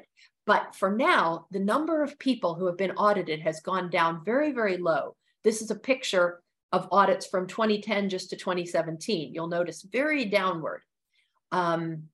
but 0.49 0.75
for 0.75 0.91
now 0.91 1.47
the 1.51 1.61
number 1.61 2.03
of 2.03 2.19
people 2.19 2.55
who 2.55 2.67
have 2.67 2.79
been 2.79 2.93
audited 2.93 3.39
has 3.39 3.61
gone 3.61 3.91
down 3.91 4.25
very 4.25 4.51
very 4.51 4.79
low 4.79 5.15
this 5.45 5.61
is 5.63 5.71
a 5.71 5.77
picture 5.77 6.43
of 6.73 6.89
audits 6.91 7.27
from 7.27 7.47
2010 7.47 8.09
just 8.09 8.31
to 8.31 8.37
2017 8.37 9.33
you'll 9.35 9.47
notice 9.47 9.83
very 9.83 10.25
downward 10.25 10.83
um, 11.53 12.05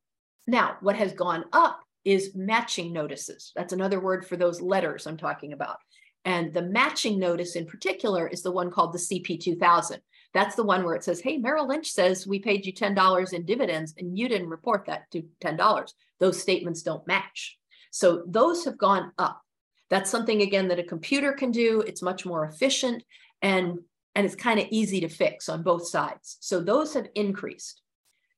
now 0.47 0.77
what 0.81 0.97
has 0.97 1.13
gone 1.13 1.45
up 1.53 1.81
is 2.05 2.35
matching 2.35 2.93
notices 2.93 3.53
that's 3.57 3.73
another 3.73 4.01
word 4.01 4.27
for 4.27 4.37
those 4.37 4.61
letters 4.61 5.07
i'm 5.07 5.17
talking 5.17 5.53
about 5.53 5.79
and 6.27 6.53
the 6.55 6.63
matching 6.63 7.19
notice 7.19 7.55
in 7.55 7.67
particular 7.67 8.27
is 8.27 8.43
the 8.43 8.51
one 8.51 8.71
called 8.71 8.95
the 8.95 8.99
CP2000. 8.99 9.99
That's 10.33 10.57
the 10.57 10.65
one 10.65 10.83
where 10.83 10.95
it 10.95 11.05
says, 11.05 11.21
hey, 11.21 11.37
Merrill 11.37 11.69
Lynch 11.69 11.91
says 11.91 12.27
we 12.27 12.39
paid 12.39 12.65
you 12.65 12.73
$10 12.73 13.33
in 13.35 13.45
dividends 13.45 13.95
and 13.99 14.19
you 14.19 14.27
didn't 14.29 14.49
report 14.49 14.87
that 14.87 15.11
to 15.11 15.23
$10. 15.43 15.93
Those 16.21 16.41
statements 16.41 16.81
don't 16.81 17.07
match. 17.07 17.59
So 17.95 18.25
those 18.27 18.65
have 18.65 18.77
gone 18.77 19.13
up. 19.19 19.41
That's 19.89 20.11
something, 20.11 20.43
again, 20.43 20.67
that 20.67 20.81
a 20.81 20.83
computer 20.83 21.33
can 21.33 21.53
do. 21.53 21.81
It's 21.83 22.03
much 22.03 22.27
more 22.27 22.45
efficient 22.45 23.05
and, 23.41 23.79
and 24.17 24.27
it's 24.27 24.35
kind 24.35 24.59
of 24.59 24.67
easy 24.73 25.01
to 25.03 25.09
fix 25.09 25.49
on 25.49 25.63
both 25.63 25.87
sides. 25.87 26.37
So 26.41 26.59
those 26.59 26.95
have 26.95 27.07
increased. 27.15 27.83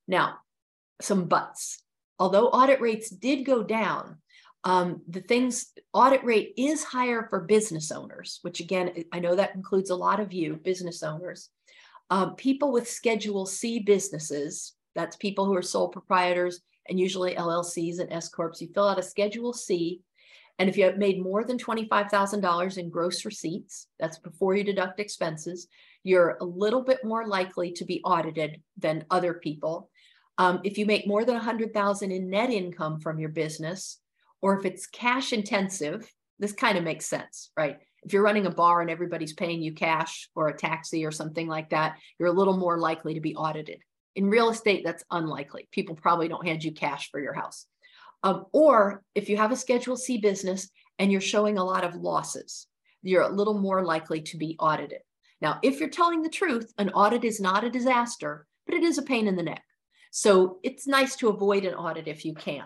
Now, 0.07 0.35
some 1.01 1.25
buts. 1.25 1.81
Although 2.19 2.49
audit 2.49 2.81
rates 2.81 3.09
did 3.09 3.47
go 3.47 3.63
down, 3.63 4.17
um, 4.63 5.01
the 5.07 5.21
things 5.21 5.73
audit 5.91 6.23
rate 6.23 6.53
is 6.55 6.83
higher 6.83 7.25
for 7.27 7.39
business 7.39 7.91
owners, 7.91 8.37
which 8.43 8.59
again, 8.59 9.05
I 9.11 9.17
know 9.17 9.35
that 9.35 9.55
includes 9.55 9.89
a 9.89 9.95
lot 9.95 10.19
of 10.19 10.31
you, 10.31 10.57
business 10.57 11.01
owners. 11.01 11.49
Um, 12.11 12.35
people 12.35 12.71
with 12.71 12.87
Schedule 12.87 13.47
C 13.47 13.79
businesses, 13.79 14.73
that's 14.93 15.15
people 15.15 15.45
who 15.45 15.55
are 15.55 15.63
sole 15.63 15.89
proprietors 15.89 16.61
and 16.89 16.99
usually 16.99 17.35
LLCs 17.35 17.99
and 17.99 18.11
S 18.11 18.29
Corps, 18.29 18.53
you 18.59 18.67
fill 18.73 18.87
out 18.87 18.99
a 18.99 19.03
Schedule 19.03 19.53
C. 19.53 20.01
And 20.59 20.67
if 20.67 20.77
you 20.77 20.85
have 20.85 20.97
made 20.97 21.21
more 21.21 21.43
than 21.43 21.57
$25,000 21.57 22.77
in 22.77 22.89
gross 22.89 23.25
receipts, 23.25 23.87
that's 23.99 24.17
before 24.17 24.55
you 24.55 24.63
deduct 24.63 24.99
expenses, 24.99 25.67
you're 26.03 26.37
a 26.41 26.45
little 26.45 26.83
bit 26.83 27.03
more 27.03 27.27
likely 27.27 27.71
to 27.73 27.85
be 27.85 28.01
audited 28.03 28.61
than 28.77 29.05
other 29.11 29.35
people. 29.35 29.89
Um, 30.39 30.61
if 30.63 30.77
you 30.77 30.85
make 30.85 31.07
more 31.07 31.25
than 31.25 31.35
100,000 31.35 32.11
in 32.11 32.29
net 32.29 32.49
income 32.49 32.99
from 32.99 33.19
your 33.19 33.29
business, 33.29 33.99
or 34.41 34.57
if 34.57 34.65
it's 34.65 34.87
cash 34.87 35.33
intensive, 35.33 36.11
this 36.39 36.53
kind 36.53 36.77
of 36.77 36.83
makes 36.83 37.05
sense, 37.05 37.51
right? 37.57 37.77
If 38.03 38.13
you're 38.13 38.23
running 38.23 38.45
a 38.45 38.51
bar 38.51 38.81
and 38.81 38.89
everybody's 38.89 39.33
paying 39.33 39.61
you 39.61 39.73
cash 39.73 40.29
or 40.35 40.47
a 40.47 40.57
taxi 40.57 41.05
or 41.05 41.11
something 41.11 41.47
like 41.47 41.71
that, 41.71 41.97
you're 42.19 42.29
a 42.29 42.33
little 42.33 42.55
more 42.55 42.77
likely 42.77 43.15
to 43.15 43.21
be 43.21 43.35
audited. 43.35 43.81
In 44.17 44.31
real 44.31 44.49
estate, 44.49 44.83
that's 44.83 45.03
unlikely. 45.11 45.67
People 45.71 45.93
probably 45.93 46.27
don't 46.27 46.45
hand 46.45 46.63
you 46.63 46.71
cash 46.71 47.11
for 47.11 47.19
your 47.19 47.33
house. 47.33 47.67
Um, 48.23 48.45
or 48.51 49.03
if 49.13 49.29
you 49.29 49.37
have 49.37 49.51
a 49.51 49.55
Schedule 49.55 49.95
C 49.95 50.17
business 50.17 50.69
and 50.97 51.11
you're 51.11 51.21
showing 51.21 51.59
a 51.59 51.63
lot 51.63 51.83
of 51.83 51.93
losses, 51.93 52.65
you're 53.03 53.21
a 53.21 53.29
little 53.29 53.59
more 53.59 53.85
likely 53.85 54.21
to 54.21 54.37
be 54.37 54.55
audited. 54.59 55.01
Now, 55.39 55.59
if 55.61 55.79
you're 55.79 55.89
telling 55.89 56.23
the 56.23 56.29
truth, 56.29 56.73
an 56.79 56.89
audit 56.89 57.23
is 57.23 57.39
not 57.39 57.63
a 57.63 57.69
disaster, 57.69 58.47
but 58.65 58.73
it 58.73 58.83
is 58.83 58.97
a 58.97 59.03
pain 59.03 59.27
in 59.27 59.35
the 59.35 59.43
neck. 59.43 59.63
So 60.09 60.57
it's 60.63 60.87
nice 60.87 61.15
to 61.17 61.29
avoid 61.29 61.63
an 61.63 61.75
audit 61.75 62.07
if 62.07 62.25
you 62.25 62.33
can. 62.33 62.65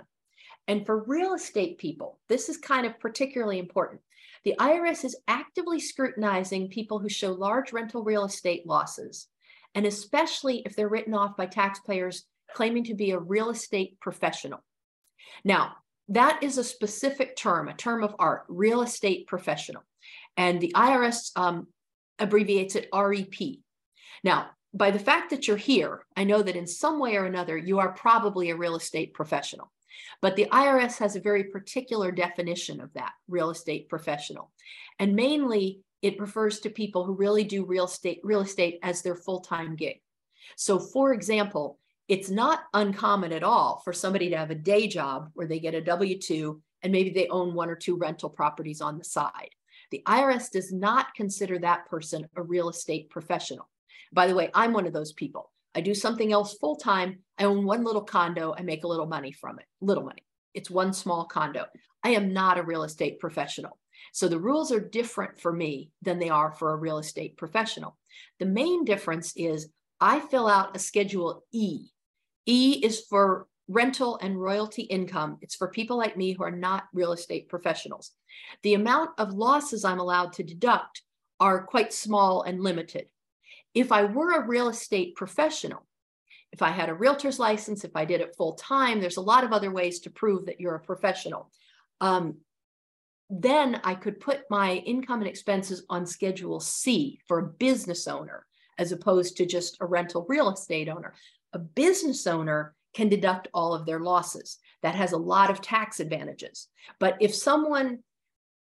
And 0.70 0.86
for 0.86 1.04
real 1.04 1.34
estate 1.34 1.80
people, 1.80 2.22
this 2.30 2.48
is 2.48 2.56
kind 2.56 2.86
of 2.86 2.98
particularly 2.98 3.60
important. 3.60 4.00
The 4.46 4.56
IRS 4.58 5.04
is 5.04 5.20
actively 5.28 5.82
scrutinizing 5.82 6.70
people 6.70 7.00
who 7.00 7.10
show 7.10 7.34
large 7.34 7.74
rental 7.74 8.06
real 8.06 8.24
estate 8.24 8.66
losses, 8.66 9.28
and 9.76 9.86
especially 9.86 10.62
if 10.66 10.76
they're 10.76 10.90
written 10.90 11.14
off 11.14 11.38
by 11.38 11.46
taxpayers 11.46 12.26
claiming 12.54 12.84
to 12.86 12.94
be 12.94 13.12
a 13.12 13.20
real 13.20 13.50
estate 13.50 14.00
professional. 14.00 14.64
Now, 15.44 15.76
that 16.10 16.44
is 16.44 16.58
a 16.58 16.64
specific 16.64 17.36
term, 17.36 17.70
a 17.70 17.74
term 17.74 18.04
of 18.04 18.16
art, 18.20 18.44
real 18.50 18.82
estate 18.82 19.28
professional. 19.28 19.84
And 20.36 20.60
the 20.60 20.74
IRS 20.76 21.32
um, 21.36 21.68
abbreviates 22.20 22.76
it 22.76 22.90
REP. 22.94 23.60
Now, 24.24 24.50
by 24.74 24.92
the 24.92 25.00
fact 25.00 25.30
that 25.30 25.48
you're 25.48 25.58
here, 25.58 26.06
I 26.16 26.24
know 26.24 26.42
that 26.42 26.56
in 26.56 26.68
some 26.68 27.00
way 27.00 27.16
or 27.16 27.26
another, 27.26 27.58
you 27.58 27.80
are 27.80 27.92
probably 27.92 28.50
a 28.50 28.56
real 28.56 28.76
estate 28.76 29.14
professional. 29.14 29.72
But 30.22 30.36
the 30.36 30.48
IRS 30.52 30.98
has 31.00 31.16
a 31.16 31.22
very 31.22 31.46
particular 31.46 32.12
definition 32.12 32.80
of 32.80 32.94
that 32.94 33.12
real 33.28 33.50
estate 33.50 33.90
professional. 33.90 34.52
And 35.00 35.16
mainly 35.16 35.82
it 36.02 36.20
refers 36.20 36.60
to 36.60 36.70
people 36.70 37.06
who 37.06 37.14
really 37.14 37.44
do 37.44 37.66
real 37.66 37.86
estate, 37.86 38.20
real 38.24 38.42
estate 38.42 38.80
as 38.84 39.02
their 39.02 39.16
full-time 39.16 39.76
gig. 39.76 40.02
So 40.56 40.80
for 40.80 41.14
example, 41.14 41.80
it's 42.08 42.30
not 42.30 42.64
uncommon 42.74 43.32
at 43.32 43.44
all 43.44 43.82
for 43.84 43.94
somebody 43.94 44.30
to 44.30 44.38
have 44.38 44.52
a 44.52 44.56
day 44.56 44.88
job 44.88 45.30
where 45.34 45.48
they 45.48 45.60
get 45.60 45.76
a 45.76 45.82
W-2 45.82 46.60
and 46.84 46.92
maybe 46.92 47.12
they 47.12 47.28
own 47.28 47.54
one 47.54 47.70
or 47.70 47.76
two 47.76 47.96
rental 47.96 48.30
properties 48.30 48.82
on 48.82 48.98
the 48.98 49.04
side. 49.04 49.50
The 49.92 50.04
IRS 50.08 50.52
does 50.52 50.72
not 50.72 51.14
consider 51.16 51.60
that 51.60 51.86
person 51.86 52.28
a 52.36 52.42
real 52.42 52.70
estate 52.70 53.10
professional. 53.10 53.70
By 54.12 54.28
the 54.28 54.36
way, 54.36 54.50
I'm 54.54 54.74
one 54.74 54.88
of 54.88 54.94
those 54.94 55.14
people. 55.14 55.52
I 55.74 55.82
do 55.82 55.94
something 55.94 56.34
else 56.34 56.58
full 56.58 56.76
time. 56.76 57.20
I 57.38 57.46
own 57.46 57.66
one 57.66 57.84
little 57.84 58.04
condo. 58.04 58.54
I 58.58 58.62
make 58.62 58.84
a 58.84 58.88
little 58.88 59.06
money 59.06 59.32
from 59.32 59.60
it, 59.60 59.66
little 59.80 60.04
money. 60.04 60.26
It's 60.54 60.70
one 60.70 60.92
small 60.92 61.26
condo. 61.26 61.66
I 62.04 62.10
am 62.10 62.34
not 62.34 62.58
a 62.58 62.64
real 62.64 62.84
estate 62.84 63.20
professional. 63.20 63.78
So 64.12 64.28
the 64.28 64.40
rules 64.40 64.72
are 64.72 64.80
different 64.80 65.40
for 65.40 65.54
me 65.54 65.92
than 66.02 66.20
they 66.20 66.30
are 66.30 66.52
for 66.52 66.74
a 66.74 66.78
real 66.78 66.98
estate 66.98 67.38
professional. 67.38 67.98
The 68.40 68.46
main 68.46 68.84
difference 68.84 69.34
is 69.36 69.70
I 70.00 70.20
fill 70.20 70.48
out 70.48 70.76
a 70.76 70.80
Schedule 70.80 71.44
E. 71.52 71.88
E 72.46 72.82
is 72.84 73.02
for 73.10 73.48
rental 73.68 74.20
and 74.22 74.42
royalty 74.42 74.82
income. 74.84 75.38
It's 75.42 75.56
for 75.56 75.70
people 75.70 75.98
like 75.98 76.18
me 76.18 76.34
who 76.34 76.44
are 76.44 76.52
not 76.52 76.86
real 76.94 77.14
estate 77.14 77.48
professionals. 77.48 78.12
The 78.64 78.74
amount 78.74 79.12
of 79.18 79.34
losses 79.34 79.86
I'm 79.86 80.00
allowed 80.00 80.34
to 80.34 80.44
deduct 80.44 81.04
are 81.40 81.66
quite 81.66 81.94
small 81.94 82.44
and 82.44 82.62
limited. 82.62 83.08
If 83.74 83.92
I 83.92 84.04
were 84.04 84.32
a 84.32 84.48
real 84.48 84.68
estate 84.68 85.16
professional, 85.16 85.86
if 86.52 86.62
I 86.62 86.70
had 86.70 86.90
a 86.90 86.94
realtor's 86.94 87.40
license, 87.40 87.86
if 87.86 87.96
I 87.96 88.04
did 88.04 88.20
it 88.20 88.36
full 88.36 88.54
time, 88.54 89.00
there's 89.00 89.18
a 89.18 89.22
lot 89.22 89.46
of 89.46 89.54
other 89.54 89.72
ways 89.72 90.02
to 90.02 90.10
prove 90.10 90.48
that 90.48 90.60
you're 90.60 90.76
a 90.76 90.80
professional. 90.82 91.50
Um, 92.02 92.38
then 93.32 93.80
I 93.86 93.96
could 93.96 94.20
put 94.20 94.42
my 94.50 94.74
income 94.74 95.22
and 95.22 95.30
expenses 95.30 95.86
on 95.90 96.06
Schedule 96.06 96.60
C 96.60 97.20
for 97.28 97.40
a 97.40 97.48
business 97.48 98.06
owner, 98.08 98.46
as 98.78 98.92
opposed 98.92 99.38
to 99.38 99.46
just 99.46 99.78
a 99.80 99.86
rental 99.86 100.26
real 100.28 100.52
estate 100.52 100.90
owner. 100.90 101.14
A 101.54 101.60
business 101.60 102.28
owner 102.28 102.76
can 102.94 103.08
deduct 103.08 103.48
all 103.54 103.74
of 103.74 103.86
their 103.86 104.02
losses. 104.02 104.58
That 104.84 104.96
has 104.96 105.14
a 105.14 105.18
lot 105.18 105.50
of 105.50 105.62
tax 105.62 106.02
advantages. 106.02 106.68
But 107.00 107.16
if 107.22 107.34
someone 107.34 108.00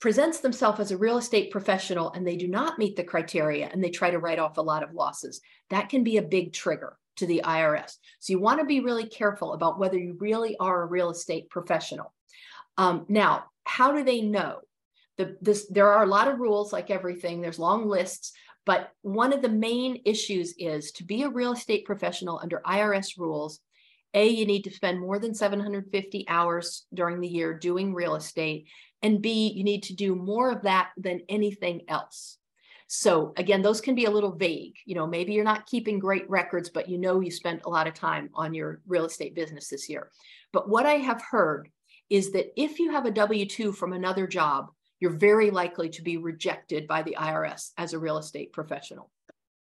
presents 0.01 0.41
themselves 0.41 0.81
as 0.81 0.91
a 0.91 0.99
real 0.99 1.17
estate 1.17 1.51
professional 1.51 2.13
and 2.13 2.27
they 2.27 2.37
do 2.37 2.47
not 2.47 2.79
meet 2.79 2.95
the 2.95 3.05
criteria 3.05 3.71
and 3.73 3.83
they 3.83 3.91
try 3.91 4.11
to 4.11 4.19
write 4.19 4.39
off 4.39 4.59
a 4.59 4.63
lot 4.63 4.83
of 4.83 4.93
losses, 4.93 5.41
that 5.71 5.89
can 5.89 6.05
be 6.05 6.19
a 6.19 6.23
big 6.23 6.53
trigger 6.53 6.99
to 7.17 7.27
the 7.27 7.41
IRS. 7.43 7.97
So 8.21 8.33
you 8.33 8.39
want 8.39 8.61
to 8.61 8.67
be 8.67 8.81
really 8.81 9.07
careful 9.07 9.55
about 9.55 9.79
whether 9.79 9.99
you 9.99 10.17
really 10.21 10.57
are 10.61 10.83
a 10.83 10.87
real 10.87 11.11
estate 11.11 11.49
professional. 11.49 12.13
Um, 12.77 13.07
now, 13.09 13.47
how 13.69 13.93
do 13.93 14.03
they 14.03 14.23
know? 14.23 14.61
The, 15.19 15.37
this, 15.41 15.67
there 15.69 15.93
are 15.93 16.05
a 16.05 16.09
lot 16.09 16.29
of 16.29 16.39
rules, 16.39 16.73
like 16.73 16.91
everything. 16.91 17.41
There's 17.41 17.59
long 17.59 17.89
lists, 17.89 18.33
but 18.65 18.91
one 19.03 19.33
of 19.33 19.43
the 19.43 19.49
main 19.49 20.03
issues 20.05 20.55
is 20.59 20.93
to 20.93 21.05
be 21.05 21.23
a 21.23 21.29
real 21.29 21.53
estate 21.53 21.85
professional 21.85 22.41
under 22.43 22.63
IRS 22.65 23.19
rules. 23.19 23.61
A, 24.15 24.29
you 24.29 24.47
need 24.47 24.65
to 24.65 24.71
spend 24.71 25.01
more 25.01 25.19
than 25.19 25.35
750 25.35 26.27
hours 26.29 26.87
during 26.95 27.21
the 27.21 27.29
year 27.29 27.53
doing 27.53 27.93
real 27.93 28.15
estate, 28.15 28.69
and 29.03 29.21
B, 29.21 29.53
you 29.55 29.65
need 29.65 29.85
to 29.85 29.95
do 29.95 30.15
more 30.15 30.51
of 30.51 30.63
that 30.63 30.91
than 30.97 31.21
anything 31.29 31.83
else. 31.89 32.39
So 32.87 33.35
again, 33.37 33.61
those 33.61 33.83
can 33.83 33.95
be 33.95 34.07
a 34.07 34.11
little 34.11 34.33
vague. 34.33 34.77
You 34.87 34.95
know, 34.95 35.07
maybe 35.07 35.35
you're 35.35 35.45
not 35.45 35.67
keeping 35.67 35.99
great 35.99 36.29
records, 36.31 36.71
but 36.71 36.89
you 36.89 36.97
know 36.97 37.21
you 37.21 37.31
spent 37.31 37.63
a 37.67 37.71
lot 37.71 37.87
of 37.87 37.93
time 37.93 38.31
on 38.35 38.55
your 38.55 38.81
real 38.87 39.05
estate 39.05 39.35
business 39.35 39.69
this 39.69 39.91
year. 39.91 40.11
But 40.53 40.71
what 40.71 40.87
I 40.87 40.95
have 40.95 41.21
heard 41.21 41.69
is 42.11 42.33
that 42.33 42.53
if 42.61 42.79
you 42.79 42.91
have 42.93 43.07
a 43.07 43.11
W 43.11 43.47
2 43.47 43.73
from 43.73 43.93
another 43.93 44.27
job, 44.27 44.71
you're 45.01 45.11
very 45.11 45.51
likely 45.51 45.89
to 45.91 46.03
be 46.03 46.17
rejected 46.17 46.87
by 46.87 47.03
the 47.03 47.17
IRS 47.19 47.71
as 47.77 47.93
a 47.93 47.99
real 47.99 48.19
estate 48.19 48.53
professional. 48.53 49.11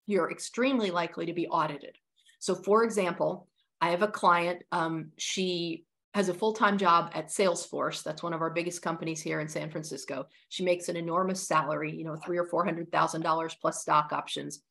You're 0.06 0.32
extremely 0.32 0.91
likely 0.91 1.26
to 1.26 1.34
be 1.34 1.48
audited. 1.48 1.98
So, 2.39 2.56
for 2.56 2.84
example, 2.84 3.48
I 3.82 3.89
have 3.89 4.02
a 4.02 4.08
client, 4.08 4.64
um, 4.72 5.12
she 5.18 5.86
has 6.14 6.30
a 6.30 6.34
full-time 6.34 6.78
job 6.78 7.12
at 7.16 7.30
Salesforce. 7.30 8.04
That's 8.04 8.22
one 8.22 8.34
of 8.34 8.41
our 8.41 8.52
biggest 8.52 8.82
companies 8.82 9.22
here 9.22 9.39
in 9.39 9.48
San 9.48 9.72
Francisco. 9.72 10.28
She 10.50 10.64
makes 10.64 10.88
an 10.88 10.96
enormous 10.96 11.48
salary, 11.48 11.96
you 11.96 12.04
know, 12.04 12.16
three 12.16 12.38
or 12.38 12.46
four 12.46 12.64
hundred 12.64 12.91
thousand 12.91 13.22
dollars 13.22 13.56
plus 13.60 13.82
stock 13.82 14.14
options. 14.14 14.62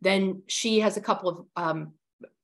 Then 0.00 0.42
she 0.46 0.80
has 0.80 0.96
a 0.96 1.00
couple 1.00 1.28
of 1.28 1.46
um, 1.56 1.92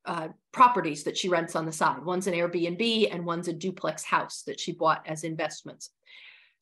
uh, 0.06 0.28
properties 0.52 1.04
that 1.04 1.16
she 1.16 1.28
rents 1.28 1.54
on 1.56 1.66
the 1.66 1.72
side. 1.72 2.04
One's 2.04 2.26
an 2.26 2.34
Airbnb 2.34 3.12
and 3.12 3.24
one's 3.24 3.48
a 3.48 3.52
duplex 3.52 4.02
house 4.02 4.42
that 4.46 4.58
she 4.58 4.72
bought 4.72 5.02
as 5.06 5.24
investments 5.24 5.90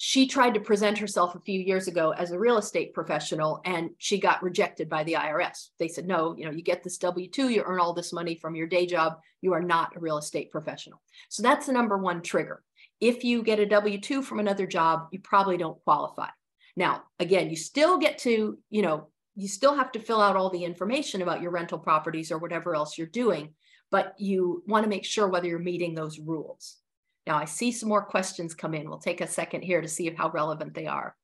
she 0.01 0.29
tried 0.29 0.55
to 0.55 0.61
present 0.61 0.97
herself 0.97 1.35
a 1.35 1.41
few 1.41 1.61
years 1.61 1.89
ago 1.89 2.13
as 2.13 2.31
a 2.31 2.39
real 2.39 2.57
estate 2.57 2.95
professional 2.95 3.61
and 3.65 3.91
she 3.99 4.19
got 4.19 4.43
rejected 4.45 4.89
by 4.89 5.03
the 5.03 5.15
IRS. 5.15 5.71
They 5.81 5.89
said, 5.89 6.07
no, 6.07 6.37
you 6.37 6.45
know, 6.45 6.53
you 6.53 6.63
get 6.63 6.85
this 6.85 6.99
W 6.99 7.29
2, 7.29 7.49
you 7.49 7.65
earn 7.67 7.81
all 7.81 7.93
this 7.93 8.13
money 8.13 8.37
from 8.37 8.55
your 8.55 8.69
day 8.69 8.87
job, 8.87 9.19
you 9.41 9.53
are 9.53 9.63
not 9.63 9.97
a 9.97 10.01
real 10.01 10.19
estate 10.19 10.53
professional. 10.53 11.03
So 11.29 11.43
that's 11.43 11.67
the 11.67 11.73
number 11.73 11.99
one 11.99 12.23
trigger. 12.23 12.63
If 13.01 13.25
you 13.25 13.43
get 13.43 13.59
a 13.59 13.67
W 13.67 14.01
2 14.01 14.23
from 14.23 14.39
another 14.39 14.69
job, 14.69 15.09
you 15.11 15.19
probably 15.19 15.57
don't 15.57 15.83
qualify. 15.83 16.29
Now, 16.77 17.03
again, 17.19 17.51
you 17.51 17.57
still 17.57 17.99
get 17.99 18.19
to, 18.19 18.57
you 18.71 18.83
know, 18.83 19.09
you 19.39 19.47
still 19.47 19.77
have 19.77 19.93
to 19.93 20.01
fill 20.01 20.21
out 20.21 20.35
all 20.35 20.51
the 20.51 20.65
information 20.65 21.23
about 21.23 21.41
your 21.41 21.53
rental 21.53 21.79
properties 21.79 22.33
or 22.33 22.39
whatever 22.39 22.75
else 22.75 22.99
you're 22.99 23.07
doing, 23.07 23.55
but 23.89 24.15
you 24.19 24.65
want 24.67 24.83
to 24.83 24.91
make 24.91 25.05
sure 25.05 25.29
whether 25.29 25.47
you're 25.47 25.61
meeting 25.61 25.95
those 25.95 26.19
rules. 26.19 26.77
Now 27.25 27.37
I 27.37 27.45
see 27.45 27.71
some 27.71 27.89
more 27.89 28.05
questions 28.05 28.57
come 28.57 28.75
in. 28.75 28.89
We'll 28.89 28.99
take 28.99 29.21
a 29.21 29.29
second 29.29 29.63
here 29.63 29.81
to 29.81 29.87
see 29.87 30.13
how 30.13 30.31
relevant 30.31 30.75
they 30.75 30.87
are. 30.87 31.15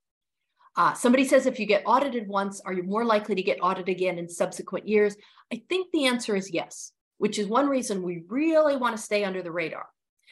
Uh, 0.76 0.92
somebody 0.92 1.24
says, 1.24 1.46
if 1.46 1.58
you 1.58 1.66
get 1.66 1.82
audited 1.86 2.28
once, 2.28 2.60
are 2.60 2.72
you 2.72 2.84
more 2.84 3.04
likely 3.04 3.34
to 3.34 3.42
get 3.42 3.58
audited 3.60 3.96
again 3.96 4.18
in 4.18 4.28
subsequent 4.28 4.86
years? 4.86 5.16
I 5.52 5.62
think 5.68 5.90
the 5.92 6.06
answer 6.06 6.36
is 6.36 6.52
yes, 6.52 6.92
which 7.18 7.40
is 7.40 7.48
one 7.48 7.68
reason 7.68 8.00
we 8.00 8.22
really 8.28 8.76
want 8.76 8.96
to 8.96 9.02
stay 9.02 9.24
under 9.24 9.42
the 9.42 9.52
radar. 9.52 9.86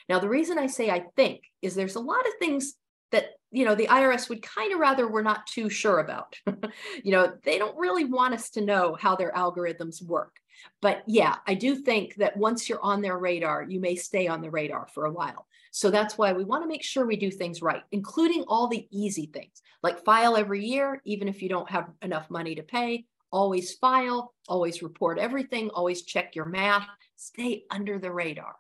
Now, 0.08 0.20
the 0.20 0.28
reason 0.28 0.56
I 0.56 0.68
say 0.68 0.88
I 0.88 1.04
think 1.16 1.42
is 1.62 1.74
there's 1.74 1.96
a 1.96 2.00
lot 2.00 2.26
of 2.26 2.32
things 2.38 2.74
that 3.12 3.36
you 3.50 3.64
know 3.64 3.74
the 3.74 3.86
IRS 3.86 4.28
would 4.28 4.42
kind 4.42 4.72
of 4.72 4.80
rather 4.80 5.08
we're 5.08 5.22
not 5.22 5.46
too 5.46 5.70
sure 5.70 6.00
about. 6.00 6.36
you 7.04 7.12
know, 7.12 7.32
they 7.44 7.58
don't 7.58 7.78
really 7.78 8.04
want 8.04 8.34
us 8.34 8.50
to 8.50 8.60
know 8.60 8.96
how 8.98 9.14
their 9.14 9.32
algorithms 9.32 10.02
work. 10.02 10.36
But 10.80 11.02
yeah, 11.06 11.36
I 11.46 11.54
do 11.54 11.76
think 11.76 12.16
that 12.16 12.36
once 12.36 12.68
you're 12.68 12.82
on 12.82 13.02
their 13.02 13.18
radar, 13.18 13.62
you 13.62 13.80
may 13.80 13.96
stay 13.96 14.26
on 14.26 14.40
the 14.40 14.50
radar 14.50 14.86
for 14.92 15.06
a 15.06 15.12
while. 15.12 15.46
So 15.70 15.90
that's 15.90 16.18
why 16.18 16.32
we 16.32 16.44
want 16.44 16.62
to 16.62 16.68
make 16.68 16.82
sure 16.82 17.06
we 17.06 17.16
do 17.16 17.30
things 17.30 17.62
right, 17.62 17.82
including 17.92 18.44
all 18.46 18.68
the 18.68 18.86
easy 18.90 19.26
things 19.26 19.62
like 19.82 20.04
file 20.04 20.36
every 20.36 20.64
year, 20.64 21.00
even 21.04 21.28
if 21.28 21.42
you 21.42 21.48
don't 21.48 21.70
have 21.70 21.90
enough 22.02 22.30
money 22.30 22.54
to 22.54 22.62
pay. 22.62 23.06
Always 23.30 23.74
file, 23.74 24.34
always 24.46 24.82
report 24.82 25.18
everything, 25.18 25.70
always 25.70 26.02
check 26.02 26.36
your 26.36 26.44
math, 26.44 26.86
stay 27.16 27.64
under 27.70 27.98
the 27.98 28.12
radar. 28.12 28.54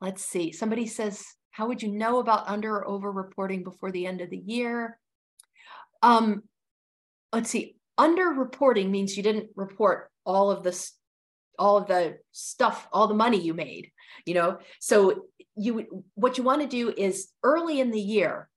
Let's 0.00 0.24
see. 0.24 0.50
Somebody 0.50 0.86
says, 0.86 1.24
How 1.56 1.68
would 1.68 1.82
you 1.82 1.90
know 1.90 2.18
about 2.18 2.48
under 2.48 2.76
or 2.76 2.86
over 2.86 3.10
reporting 3.10 3.64
before 3.64 3.90
the 3.90 4.04
end 4.04 4.20
of 4.20 4.28
the 4.28 4.36
year? 4.36 4.98
Um, 6.02 6.42
let's 7.32 7.48
see. 7.48 7.76
Under 7.96 8.24
reporting 8.24 8.90
means 8.90 9.16
you 9.16 9.22
didn't 9.22 9.48
report 9.56 10.10
all 10.26 10.50
of 10.50 10.62
this 10.62 10.92
all 11.58 11.78
of 11.78 11.86
the 11.86 12.18
stuff 12.32 12.86
all 12.92 13.08
the 13.08 13.14
money 13.14 13.40
you 13.40 13.54
made 13.54 13.90
you 14.26 14.34
know 14.34 14.58
so 14.78 15.22
you 15.56 16.04
what 16.14 16.36
you 16.36 16.44
want 16.44 16.60
to 16.60 16.68
do 16.68 16.92
is 16.94 17.28
early 17.42 17.80
in 17.80 17.90
the 17.90 17.98
year 17.98 18.50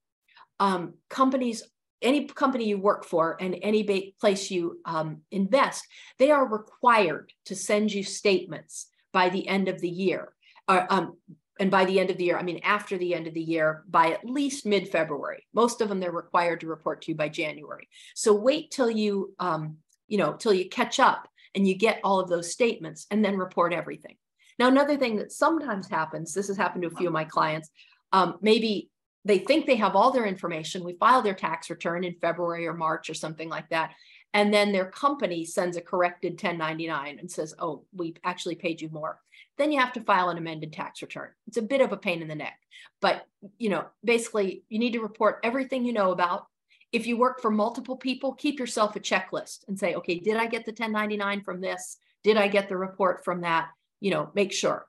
um, 0.59 0.95
companies 1.09 1.63
any 2.01 2.25
company 2.25 2.65
you 2.65 2.77
work 2.77 3.05
for 3.05 3.37
and 3.39 3.55
any 3.61 4.13
place 4.19 4.51
you 4.51 4.81
um, 4.83 5.21
invest 5.31 5.87
they 6.17 6.29
are 6.29 6.45
required 6.45 7.31
to 7.45 7.55
send 7.55 7.93
you 7.93 8.03
statements 8.03 8.87
by 9.13 9.29
the 9.29 9.47
end 9.47 9.69
of 9.69 9.79
the 9.79 9.87
year 9.87 10.33
uh, 10.67 10.85
um, 10.89 11.15
and 11.59 11.69
by 11.69 11.85
the 11.85 11.99
end 11.99 12.09
of 12.09 12.17
the 12.17 12.23
year 12.23 12.37
i 12.37 12.43
mean 12.43 12.59
after 12.63 12.97
the 12.97 13.13
end 13.13 13.27
of 13.27 13.33
the 13.33 13.41
year 13.41 13.83
by 13.89 14.11
at 14.11 14.25
least 14.25 14.65
mid-february 14.65 15.45
most 15.53 15.81
of 15.81 15.89
them 15.89 15.99
they're 15.99 16.11
required 16.11 16.59
to 16.59 16.67
report 16.67 17.01
to 17.01 17.11
you 17.11 17.15
by 17.15 17.29
january 17.29 17.87
so 18.15 18.33
wait 18.33 18.71
till 18.71 18.89
you 18.89 19.33
um, 19.39 19.77
you 20.07 20.17
know 20.17 20.33
till 20.33 20.53
you 20.53 20.67
catch 20.67 20.99
up 20.99 21.27
and 21.55 21.67
you 21.67 21.75
get 21.75 21.99
all 22.03 22.19
of 22.19 22.29
those 22.29 22.51
statements 22.51 23.05
and 23.11 23.23
then 23.23 23.37
report 23.37 23.73
everything 23.73 24.15
now, 24.59 24.67
another 24.67 24.97
thing 24.97 25.15
that 25.15 25.31
sometimes 25.31 25.87
happens, 25.87 26.33
this 26.33 26.49
has 26.49 26.57
happened 26.57 26.81
to 26.81 26.89
a 26.89 26.95
few 26.95 27.07
of 27.07 27.13
my 27.13 27.23
clients, 27.23 27.69
um, 28.11 28.37
maybe 28.41 28.89
they 29.23 29.39
think 29.39 29.65
they 29.65 29.77
have 29.77 29.95
all 29.95 30.11
their 30.11 30.25
information. 30.25 30.83
We 30.83 30.97
file 30.99 31.21
their 31.21 31.33
tax 31.33 31.69
return 31.69 32.03
in 32.03 32.15
February 32.15 32.67
or 32.67 32.73
March 32.73 33.09
or 33.09 33.13
something 33.13 33.47
like 33.47 33.69
that. 33.69 33.91
And 34.33 34.53
then 34.53 34.71
their 34.71 34.85
company 34.85 35.43
sends 35.43 35.75
a 35.75 35.81
corrected 35.81 36.33
1099 36.33 37.17
and 37.19 37.31
says, 37.31 37.55
oh, 37.59 37.83
we 37.93 38.15
actually 38.23 38.55
paid 38.55 38.79
you 38.79 38.89
more. 38.89 39.19
Then 39.57 39.71
you 39.71 39.79
have 39.79 39.93
to 39.93 40.01
file 40.01 40.29
an 40.29 40.37
amended 40.37 40.71
tax 40.71 41.01
return. 41.01 41.29
It's 41.47 41.57
a 41.57 41.63
bit 41.63 41.81
of 41.81 41.91
a 41.91 41.97
pain 41.97 42.21
in 42.21 42.27
the 42.27 42.35
neck. 42.35 42.59
But, 43.01 43.25
you 43.57 43.69
know, 43.69 43.85
basically, 44.03 44.63
you 44.69 44.77
need 44.77 44.93
to 44.93 45.01
report 45.01 45.39
everything 45.43 45.83
you 45.83 45.93
know 45.93 46.11
about. 46.11 46.45
If 46.91 47.07
you 47.07 47.17
work 47.17 47.41
for 47.41 47.51
multiple 47.51 47.97
people, 47.97 48.33
keep 48.33 48.59
yourself 48.59 48.95
a 48.95 48.99
checklist 48.99 49.67
and 49.67 49.77
say, 49.77 49.95
okay, 49.95 50.19
did 50.19 50.37
I 50.37 50.45
get 50.45 50.65
the 50.65 50.71
1099 50.71 51.41
from 51.43 51.61
this? 51.61 51.97
Did 52.23 52.37
I 52.37 52.47
get 52.47 52.69
the 52.69 52.77
report 52.77 53.25
from 53.25 53.41
that? 53.41 53.69
you 53.99 54.11
know, 54.11 54.31
make 54.33 54.51
sure. 54.51 54.85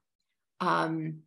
Um, 0.61 1.21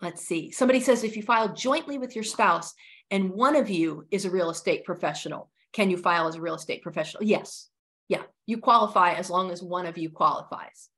let's 0.00 0.22
see. 0.22 0.50
Somebody 0.50 0.80
says 0.80 1.04
if 1.04 1.16
you 1.16 1.22
file 1.22 1.54
jointly 1.54 1.98
with 1.98 2.14
your 2.14 2.24
spouse 2.24 2.74
and 3.10 3.30
one 3.30 3.56
of 3.56 3.70
you 3.70 4.06
is 4.10 4.24
a 4.24 4.30
real 4.30 4.50
estate 4.50 4.84
professional, 4.84 5.50
can 5.76 5.90
you 5.90 5.98
file 5.98 6.26
as 6.26 6.36
a 6.36 6.40
real 6.40 6.54
estate 6.54 6.82
professional? 6.82 7.22
Yes. 7.22 7.68
Yeah, 8.08 8.22
you 8.46 8.56
qualify 8.56 9.12
as 9.12 9.28
long 9.28 9.50
as 9.50 9.62
one 9.62 9.84
of 9.84 9.98
you 9.98 10.08
qualifies. 10.08 10.88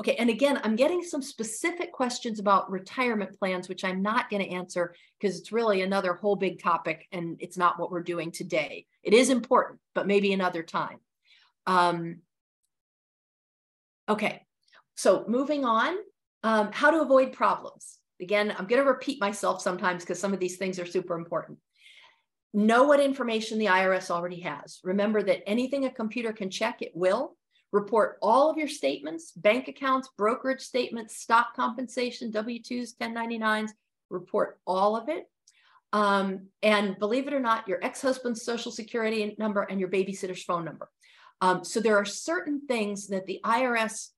Okay, 0.00 0.16
and 0.16 0.30
again, 0.30 0.58
I'm 0.64 0.76
getting 0.76 1.02
some 1.02 1.20
specific 1.20 1.92
questions 1.92 2.40
about 2.40 2.70
retirement 2.70 3.38
plans, 3.38 3.68
which 3.68 3.84
I'm 3.84 4.00
not 4.00 4.30
going 4.30 4.42
to 4.42 4.48
answer 4.48 4.94
because 5.20 5.38
it's 5.38 5.52
really 5.52 5.82
another 5.82 6.14
whole 6.14 6.36
big 6.36 6.62
topic 6.62 7.06
and 7.12 7.36
it's 7.38 7.58
not 7.58 7.78
what 7.78 7.90
we're 7.90 8.02
doing 8.02 8.32
today. 8.32 8.86
It 9.02 9.12
is 9.12 9.28
important, 9.28 9.78
but 9.94 10.06
maybe 10.06 10.32
another 10.32 10.62
time. 10.62 10.98
Um, 11.66 12.20
okay, 14.08 14.42
so 14.94 15.26
moving 15.28 15.66
on, 15.66 15.96
um, 16.42 16.70
how 16.72 16.90
to 16.90 17.02
avoid 17.02 17.32
problems. 17.32 17.98
Again, 18.22 18.54
I'm 18.56 18.66
going 18.66 18.82
to 18.82 18.88
repeat 18.88 19.20
myself 19.20 19.60
sometimes 19.60 20.02
because 20.02 20.18
some 20.18 20.32
of 20.32 20.40
these 20.40 20.56
things 20.56 20.78
are 20.78 20.86
super 20.86 21.14
important. 21.14 21.58
Know 22.56 22.84
what 22.84 23.00
information 23.00 23.58
the 23.58 23.66
IRS 23.66 24.12
already 24.12 24.40
has. 24.42 24.78
Remember 24.84 25.24
that 25.24 25.42
anything 25.44 25.86
a 25.86 25.90
computer 25.90 26.32
can 26.32 26.50
check, 26.50 26.82
it 26.82 26.92
will. 26.94 27.36
Report 27.72 28.16
all 28.22 28.48
of 28.48 28.56
your 28.56 28.68
statements, 28.68 29.32
bank 29.32 29.66
accounts, 29.66 30.08
brokerage 30.16 30.60
statements, 30.60 31.16
stock 31.16 31.56
compensation, 31.56 32.30
W 32.30 32.62
2s, 32.62 32.90
1099s, 32.96 33.70
report 34.08 34.60
all 34.64 34.96
of 34.96 35.08
it. 35.08 35.28
Um, 35.92 36.46
and 36.62 36.96
believe 37.00 37.26
it 37.26 37.34
or 37.34 37.40
not, 37.40 37.66
your 37.66 37.84
ex 37.84 38.00
husband's 38.00 38.44
social 38.44 38.70
security 38.70 39.34
number 39.36 39.62
and 39.62 39.80
your 39.80 39.88
babysitter's 39.88 40.44
phone 40.44 40.64
number. 40.64 40.88
Um, 41.40 41.64
so 41.64 41.80
there 41.80 41.96
are 41.96 42.04
certain 42.04 42.68
things 42.68 43.08
that 43.08 43.26
the 43.26 43.40
IRS 43.44 44.10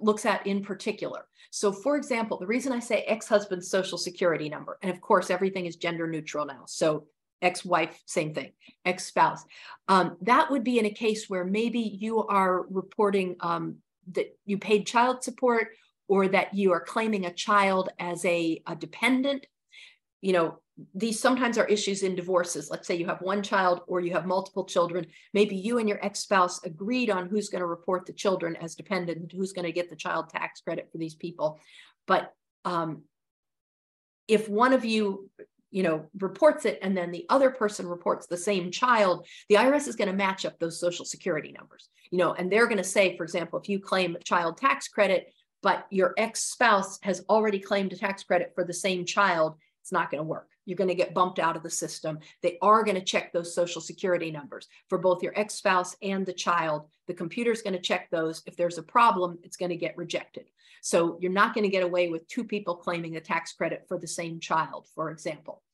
looks 0.00 0.26
at 0.26 0.44
in 0.44 0.64
particular. 0.64 1.26
So, 1.52 1.70
for 1.70 1.96
example, 1.96 2.38
the 2.38 2.46
reason 2.48 2.72
I 2.72 2.80
say 2.80 3.02
ex 3.02 3.28
husband's 3.28 3.70
social 3.70 3.96
security 3.96 4.48
number, 4.48 4.76
and 4.82 4.90
of 4.90 5.00
course, 5.00 5.30
everything 5.30 5.66
is 5.66 5.76
gender 5.76 6.08
neutral 6.08 6.46
now. 6.46 6.64
So, 6.66 7.06
ex 7.42 7.64
wife, 7.64 8.02
same 8.06 8.34
thing, 8.34 8.52
ex 8.84 9.04
spouse. 9.04 9.44
Um, 9.88 10.16
that 10.22 10.50
would 10.50 10.64
be 10.64 10.78
in 10.78 10.86
a 10.86 10.90
case 10.90 11.28
where 11.28 11.44
maybe 11.44 11.80
you 11.80 12.24
are 12.26 12.62
reporting 12.68 13.36
um, 13.40 13.76
that 14.12 14.36
you 14.44 14.58
paid 14.58 14.86
child 14.86 15.22
support 15.22 15.68
or 16.08 16.28
that 16.28 16.54
you 16.54 16.72
are 16.72 16.80
claiming 16.80 17.26
a 17.26 17.32
child 17.32 17.88
as 17.98 18.24
a, 18.24 18.62
a 18.66 18.76
dependent. 18.76 19.46
you 20.22 20.32
know, 20.32 20.58
these 20.94 21.18
sometimes 21.18 21.56
are 21.56 21.66
issues 21.66 22.02
in 22.02 22.14
divorces. 22.14 22.68
Let's 22.70 22.86
say 22.86 22.96
you 22.96 23.06
have 23.06 23.20
one 23.22 23.42
child 23.42 23.80
or 23.86 24.00
you 24.00 24.12
have 24.12 24.26
multiple 24.26 24.64
children. 24.64 25.06
Maybe 25.32 25.56
you 25.56 25.78
and 25.78 25.88
your 25.88 26.04
ex 26.04 26.20
spouse 26.20 26.62
agreed 26.64 27.10
on 27.10 27.28
who's 27.28 27.48
going 27.48 27.60
to 27.60 27.66
report 27.66 28.06
the 28.06 28.12
children 28.12 28.56
as 28.56 28.74
dependent, 28.74 29.32
who's 29.32 29.52
going 29.52 29.64
to 29.64 29.72
get 29.72 29.88
the 29.88 29.96
child 29.96 30.28
tax 30.28 30.60
credit 30.60 30.88
for 30.92 30.98
these 30.98 31.14
people. 31.14 31.58
But 32.06 32.32
um, 32.64 33.02
if 34.28 34.48
one 34.48 34.72
of 34.72 34.84
you 34.84 35.30
you 35.70 35.82
know 35.82 36.06
reports 36.18 36.64
it 36.64 36.78
and 36.82 36.96
then 36.96 37.10
the 37.10 37.26
other 37.28 37.50
person 37.50 37.86
reports 37.86 38.26
the 38.26 38.36
same 38.36 38.70
child 38.70 39.26
the 39.48 39.56
irs 39.56 39.88
is 39.88 39.96
going 39.96 40.08
to 40.08 40.14
match 40.14 40.44
up 40.44 40.58
those 40.58 40.80
social 40.80 41.04
security 41.04 41.52
numbers 41.52 41.88
you 42.10 42.18
know 42.18 42.32
and 42.34 42.50
they're 42.50 42.66
going 42.66 42.76
to 42.76 42.84
say 42.84 43.16
for 43.16 43.24
example 43.24 43.58
if 43.58 43.68
you 43.68 43.78
claim 43.78 44.16
child 44.24 44.56
tax 44.56 44.88
credit 44.88 45.32
but 45.62 45.86
your 45.90 46.14
ex-spouse 46.18 46.98
has 47.02 47.24
already 47.28 47.58
claimed 47.58 47.92
a 47.92 47.96
tax 47.96 48.22
credit 48.22 48.52
for 48.54 48.64
the 48.64 48.72
same 48.72 49.04
child 49.04 49.56
it's 49.80 49.92
not 49.92 50.10
going 50.10 50.20
to 50.20 50.28
work 50.28 50.48
you're 50.66 50.76
going 50.76 50.88
to 50.88 50.94
get 50.94 51.14
bumped 51.14 51.38
out 51.38 51.56
of 51.56 51.62
the 51.62 51.70
system. 51.70 52.18
They 52.42 52.58
are 52.60 52.82
going 52.82 52.96
to 52.96 53.04
check 53.04 53.32
those 53.32 53.54
social 53.54 53.80
security 53.80 54.30
numbers 54.30 54.68
for 54.88 54.98
both 54.98 55.22
your 55.22 55.32
ex 55.38 55.54
spouse 55.54 55.96
and 56.02 56.26
the 56.26 56.32
child. 56.32 56.90
The 57.06 57.14
computer 57.14 57.52
is 57.52 57.62
going 57.62 57.74
to 57.74 57.80
check 57.80 58.10
those. 58.10 58.42
If 58.46 58.56
there's 58.56 58.76
a 58.76 58.82
problem, 58.82 59.38
it's 59.44 59.56
going 59.56 59.70
to 59.70 59.76
get 59.76 59.96
rejected. 59.96 60.46
So 60.86 61.18
you're 61.20 61.32
not 61.32 61.52
going 61.52 61.64
to 61.64 61.68
get 61.68 61.82
away 61.82 62.10
with 62.10 62.28
two 62.28 62.44
people 62.44 62.76
claiming 62.76 63.16
a 63.16 63.20
tax 63.20 63.52
credit 63.52 63.86
for 63.88 63.98
the 63.98 64.06
same 64.06 64.38
child, 64.38 64.86
for 64.94 65.10
example. 65.10 65.64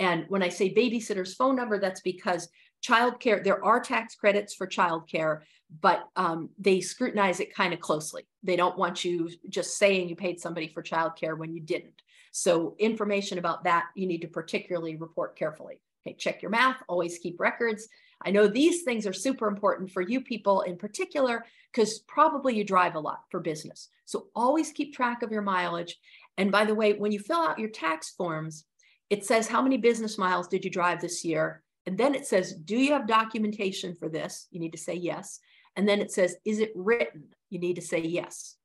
And 0.00 0.24
when 0.28 0.42
I 0.42 0.48
say 0.48 0.74
babysitter's 0.74 1.34
phone 1.34 1.54
number, 1.54 1.78
that's 1.78 2.00
because 2.00 2.48
childcare, 2.84 3.44
there 3.44 3.64
are 3.64 3.78
tax 3.78 4.16
credits 4.16 4.56
for 4.56 4.66
childcare, 4.66 5.42
but 5.80 6.08
um, 6.16 6.50
they 6.58 6.80
scrutinize 6.80 7.38
it 7.38 7.54
kind 7.54 7.74
of 7.74 7.78
closely. 7.78 8.26
They 8.42 8.56
don't 8.56 8.76
want 8.76 9.04
you 9.04 9.30
just 9.48 9.78
saying 9.78 10.08
you 10.08 10.16
paid 10.16 10.40
somebody 10.40 10.66
for 10.66 10.82
childcare 10.82 11.38
when 11.38 11.52
you 11.52 11.60
didn't. 11.60 12.02
So 12.32 12.74
information 12.80 13.38
about 13.38 13.62
that, 13.64 13.84
you 13.94 14.08
need 14.08 14.22
to 14.22 14.28
particularly 14.28 14.96
report 14.96 15.38
carefully. 15.38 15.80
Okay, 16.04 16.16
check 16.16 16.42
your 16.42 16.50
math, 16.50 16.82
always 16.88 17.18
keep 17.18 17.38
records. 17.38 17.86
I 18.20 18.32
know 18.32 18.48
these 18.48 18.82
things 18.82 19.06
are 19.06 19.12
super 19.12 19.46
important 19.46 19.92
for 19.92 20.02
you 20.02 20.20
people 20.20 20.62
in 20.62 20.76
particular, 20.76 21.44
because 21.76 21.98
probably 21.98 22.56
you 22.56 22.64
drive 22.64 22.94
a 22.94 23.00
lot 23.00 23.20
for 23.30 23.38
business. 23.38 23.90
So 24.06 24.28
always 24.34 24.72
keep 24.72 24.94
track 24.94 25.22
of 25.22 25.30
your 25.30 25.42
mileage. 25.42 25.98
And 26.38 26.50
by 26.50 26.64
the 26.64 26.74
way, 26.74 26.94
when 26.94 27.12
you 27.12 27.18
fill 27.18 27.40
out 27.40 27.58
your 27.58 27.68
tax 27.68 28.12
forms, 28.16 28.64
it 29.10 29.26
says 29.26 29.46
how 29.46 29.60
many 29.60 29.76
business 29.76 30.16
miles 30.16 30.48
did 30.48 30.64
you 30.64 30.70
drive 30.70 31.02
this 31.02 31.22
year? 31.22 31.62
And 31.84 31.98
then 31.98 32.14
it 32.14 32.26
says, 32.26 32.54
do 32.54 32.78
you 32.78 32.92
have 32.92 33.06
documentation 33.06 33.94
for 33.94 34.08
this? 34.08 34.48
You 34.50 34.58
need 34.58 34.72
to 34.72 34.78
say 34.78 34.94
yes. 34.94 35.38
And 35.76 35.86
then 35.86 36.00
it 36.00 36.10
says, 36.10 36.36
is 36.46 36.60
it 36.60 36.72
written? 36.74 37.24
You 37.50 37.58
need 37.58 37.76
to 37.76 37.82
say 37.82 38.00
yes. 38.00 38.56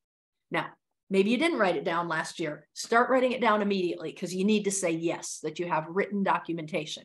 Now, 0.49 0.68
Maybe 1.09 1.32
you 1.32 1.38
didn't 1.38 1.59
write 1.59 1.76
it 1.76 1.84
down 1.84 2.07
last 2.07 2.39
year. 2.39 2.66
Start 2.72 3.09
writing 3.09 3.34
it 3.34 3.41
down 3.41 3.62
immediately 3.62 4.14
because 4.14 4.34
you 4.34 4.45
need 4.45 4.64
to 4.64 4.72
say 4.72 4.91
yes, 4.91 5.39
that 5.43 5.59
you 5.59 5.68
have 5.68 5.88
written 5.89 6.24
documentation. 6.24 7.03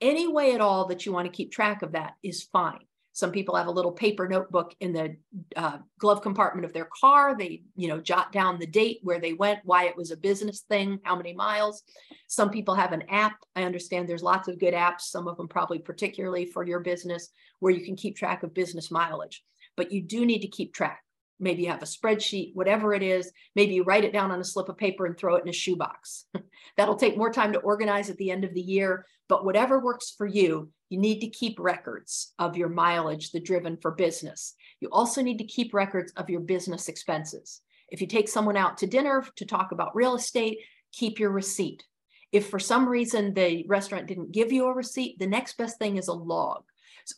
Any 0.00 0.28
way 0.28 0.54
at 0.54 0.60
all 0.60 0.86
that 0.86 1.04
you 1.04 1.10
want 1.10 1.26
to 1.26 1.36
keep 1.36 1.50
track 1.50 1.82
of 1.82 1.92
that 1.92 2.14
is 2.22 2.44
fine. 2.44 2.84
Some 3.14 3.30
people 3.30 3.54
have 3.54 3.68
a 3.68 3.72
little 3.72 3.92
paper 3.92 4.28
notebook 4.28 4.74
in 4.80 4.92
the 4.92 5.16
uh, 5.54 5.78
glove 6.00 6.20
compartment 6.20 6.64
of 6.64 6.72
their 6.72 6.88
car. 7.00 7.36
They, 7.38 7.62
you 7.76 7.86
know, 7.86 8.00
jot 8.00 8.32
down 8.32 8.58
the 8.58 8.66
date 8.66 8.98
where 9.02 9.20
they 9.20 9.32
went, 9.32 9.60
why 9.62 9.84
it 9.84 9.96
was 9.96 10.10
a 10.10 10.16
business 10.16 10.62
thing, 10.68 10.98
how 11.04 11.14
many 11.14 11.32
miles. 11.32 11.84
Some 12.26 12.50
people 12.50 12.74
have 12.74 12.92
an 12.92 13.04
app. 13.08 13.36
I 13.54 13.62
understand 13.62 14.08
there's 14.08 14.24
lots 14.24 14.48
of 14.48 14.58
good 14.58 14.74
apps, 14.74 15.02
some 15.02 15.28
of 15.28 15.36
them 15.36 15.46
probably 15.46 15.78
particularly 15.78 16.46
for 16.46 16.66
your 16.66 16.80
business, 16.80 17.28
where 17.60 17.72
you 17.72 17.84
can 17.84 17.94
keep 17.94 18.16
track 18.16 18.42
of 18.42 18.52
business 18.52 18.90
mileage. 18.90 19.44
But 19.76 19.92
you 19.92 20.02
do 20.02 20.26
need 20.26 20.40
to 20.40 20.48
keep 20.48 20.74
track. 20.74 21.00
Maybe 21.38 21.62
you 21.62 21.70
have 21.70 21.82
a 21.82 21.86
spreadsheet, 21.86 22.50
whatever 22.54 22.94
it 22.94 23.02
is. 23.02 23.30
Maybe 23.54 23.74
you 23.74 23.84
write 23.84 24.04
it 24.04 24.12
down 24.12 24.32
on 24.32 24.40
a 24.40 24.44
slip 24.44 24.68
of 24.68 24.76
paper 24.76 25.06
and 25.06 25.16
throw 25.16 25.36
it 25.36 25.42
in 25.44 25.48
a 25.48 25.52
shoebox. 25.52 26.24
That'll 26.76 26.96
take 26.96 27.16
more 27.16 27.32
time 27.32 27.52
to 27.52 27.60
organize 27.60 28.10
at 28.10 28.16
the 28.16 28.32
end 28.32 28.44
of 28.44 28.54
the 28.54 28.60
year, 28.60 29.06
but 29.28 29.44
whatever 29.44 29.80
works 29.80 30.14
for 30.16 30.26
you, 30.26 30.70
you 30.90 30.98
need 30.98 31.20
to 31.20 31.28
keep 31.28 31.58
records 31.58 32.32
of 32.38 32.56
your 32.56 32.68
mileage, 32.68 33.30
the 33.30 33.40
driven 33.40 33.76
for 33.76 33.90
business. 33.90 34.54
You 34.80 34.88
also 34.92 35.22
need 35.22 35.38
to 35.38 35.44
keep 35.44 35.74
records 35.74 36.12
of 36.16 36.30
your 36.30 36.40
business 36.40 36.88
expenses. 36.88 37.60
If 37.88 38.00
you 38.00 38.06
take 38.06 38.28
someone 38.28 38.56
out 38.56 38.78
to 38.78 38.86
dinner 38.86 39.24
to 39.36 39.44
talk 39.44 39.72
about 39.72 39.96
real 39.96 40.14
estate, 40.14 40.58
keep 40.92 41.18
your 41.18 41.30
receipt. 41.30 41.84
If 42.32 42.48
for 42.48 42.58
some 42.58 42.88
reason 42.88 43.34
the 43.34 43.64
restaurant 43.68 44.06
didn't 44.06 44.32
give 44.32 44.52
you 44.52 44.66
a 44.66 44.74
receipt, 44.74 45.18
the 45.18 45.26
next 45.26 45.56
best 45.56 45.78
thing 45.78 45.96
is 45.96 46.08
a 46.08 46.12
log 46.12 46.64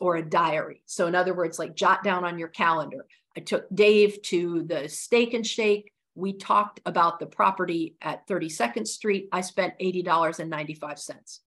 or 0.01 0.17
a 0.17 0.29
diary. 0.29 0.83
So, 0.87 1.07
in 1.07 1.15
other 1.15 1.33
words, 1.33 1.59
like 1.59 1.77
jot 1.77 2.03
down 2.03 2.25
on 2.25 2.39
your 2.39 2.49
calendar 2.49 3.07
I 3.37 3.41
took 3.41 3.67
Dave 3.73 4.23
to 4.23 4.63
the 4.63 4.89
Steak 4.89 5.35
and 5.35 5.47
Shake. 5.47 5.93
We 6.15 6.33
talked 6.33 6.81
about 6.87 7.21
the 7.21 7.27
property 7.27 7.97
at 8.01 8.27
32nd 8.27 8.87
Street. 8.87 9.29
I 9.31 9.43
spent 9.43 9.75
$80.95. 9.79 11.41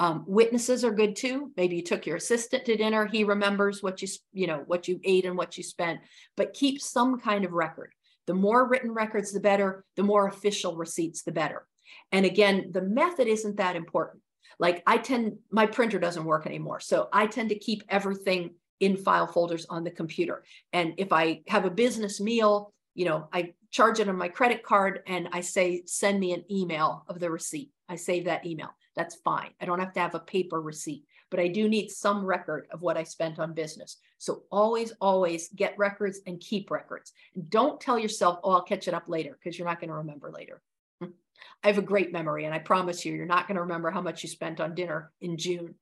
Um, 0.00 0.24
witnesses 0.26 0.82
are 0.82 0.90
good 0.90 1.14
too. 1.14 1.52
Maybe 1.58 1.76
you 1.76 1.82
took 1.82 2.06
your 2.06 2.16
assistant 2.16 2.64
to 2.64 2.76
dinner. 2.76 3.04
He 3.04 3.22
remembers 3.22 3.82
what 3.82 4.00
you, 4.00 4.08
you 4.32 4.46
know, 4.46 4.62
what 4.66 4.88
you 4.88 4.98
ate 5.04 5.26
and 5.26 5.36
what 5.36 5.58
you 5.58 5.62
spent, 5.62 6.00
but 6.38 6.54
keep 6.54 6.80
some 6.80 7.20
kind 7.20 7.44
of 7.44 7.52
record. 7.52 7.92
The 8.26 8.32
more 8.34 8.66
written 8.66 8.92
records, 8.92 9.30
the 9.30 9.40
better. 9.40 9.84
The 9.96 10.02
more 10.02 10.26
official 10.26 10.74
receipts, 10.74 11.22
the 11.22 11.32
better. 11.32 11.66
And 12.12 12.24
again, 12.24 12.70
the 12.72 12.80
method 12.80 13.28
isn't 13.28 13.58
that 13.58 13.76
important. 13.76 14.22
Like 14.58 14.82
I 14.86 14.96
tend, 14.96 15.36
my 15.50 15.66
printer 15.66 15.98
doesn't 15.98 16.24
work 16.24 16.46
anymore. 16.46 16.80
So 16.80 17.08
I 17.12 17.26
tend 17.26 17.50
to 17.50 17.58
keep 17.58 17.82
everything 17.88 18.54
in 18.78 18.96
file 18.96 19.26
folders 19.26 19.66
on 19.68 19.84
the 19.84 19.90
computer. 19.90 20.44
And 20.72 20.94
if 20.96 21.12
I 21.12 21.42
have 21.48 21.66
a 21.66 21.70
business 21.70 22.20
meal, 22.20 22.72
you 22.94 23.04
know, 23.04 23.28
I 23.32 23.52
charge 23.70 24.00
it 24.00 24.08
on 24.08 24.16
my 24.16 24.28
credit 24.28 24.62
card 24.62 25.00
and 25.06 25.28
I 25.32 25.42
say, 25.42 25.82
send 25.84 26.18
me 26.18 26.32
an 26.32 26.44
email 26.50 27.04
of 27.06 27.20
the 27.20 27.30
receipt. 27.30 27.70
I 27.88 27.96
save 27.96 28.24
that 28.24 28.46
email. 28.46 28.70
That's 28.96 29.14
fine. 29.16 29.50
I 29.60 29.66
don't 29.66 29.78
have 29.78 29.92
to 29.94 30.00
have 30.00 30.14
a 30.14 30.20
paper 30.20 30.60
receipt, 30.60 31.04
but 31.30 31.40
I 31.40 31.48
do 31.48 31.68
need 31.68 31.90
some 31.90 32.24
record 32.24 32.66
of 32.72 32.82
what 32.82 32.96
I 32.96 33.04
spent 33.04 33.38
on 33.38 33.54
business. 33.54 33.98
So 34.18 34.42
always, 34.50 34.92
always 35.00 35.48
get 35.50 35.78
records 35.78 36.20
and 36.26 36.40
keep 36.40 36.70
records. 36.70 37.12
Don't 37.48 37.80
tell 37.80 37.98
yourself, 37.98 38.40
oh, 38.42 38.50
I'll 38.50 38.62
catch 38.62 38.88
it 38.88 38.94
up 38.94 39.04
later, 39.08 39.38
because 39.38 39.58
you're 39.58 39.68
not 39.68 39.80
going 39.80 39.90
to 39.90 39.96
remember 39.96 40.30
later. 40.30 40.60
I 41.02 41.68
have 41.68 41.78
a 41.78 41.82
great 41.82 42.12
memory, 42.12 42.44
and 42.44 42.54
I 42.54 42.58
promise 42.58 43.04
you, 43.04 43.14
you're 43.14 43.26
not 43.26 43.46
going 43.46 43.56
to 43.56 43.62
remember 43.62 43.90
how 43.90 44.02
much 44.02 44.22
you 44.22 44.28
spent 44.28 44.60
on 44.60 44.74
dinner 44.74 45.12
in 45.20 45.38
June. 45.38 45.74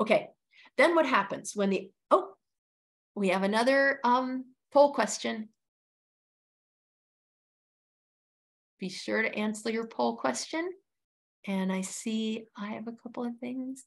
Okay, 0.00 0.28
then 0.78 0.94
what 0.94 1.06
happens 1.06 1.52
when 1.54 1.70
the, 1.70 1.90
oh, 2.10 2.32
we 3.14 3.28
have 3.28 3.42
another 3.42 4.00
um, 4.04 4.44
poll 4.72 4.94
question. 4.94 5.48
Be 8.78 8.88
sure 8.88 9.22
to 9.22 9.34
answer 9.34 9.70
your 9.70 9.86
poll 9.86 10.16
question. 10.16 10.70
And 11.46 11.72
I 11.72 11.82
see 11.82 12.44
I 12.56 12.70
have 12.70 12.88
a 12.88 12.92
couple 12.92 13.24
of 13.24 13.36
things. 13.38 13.84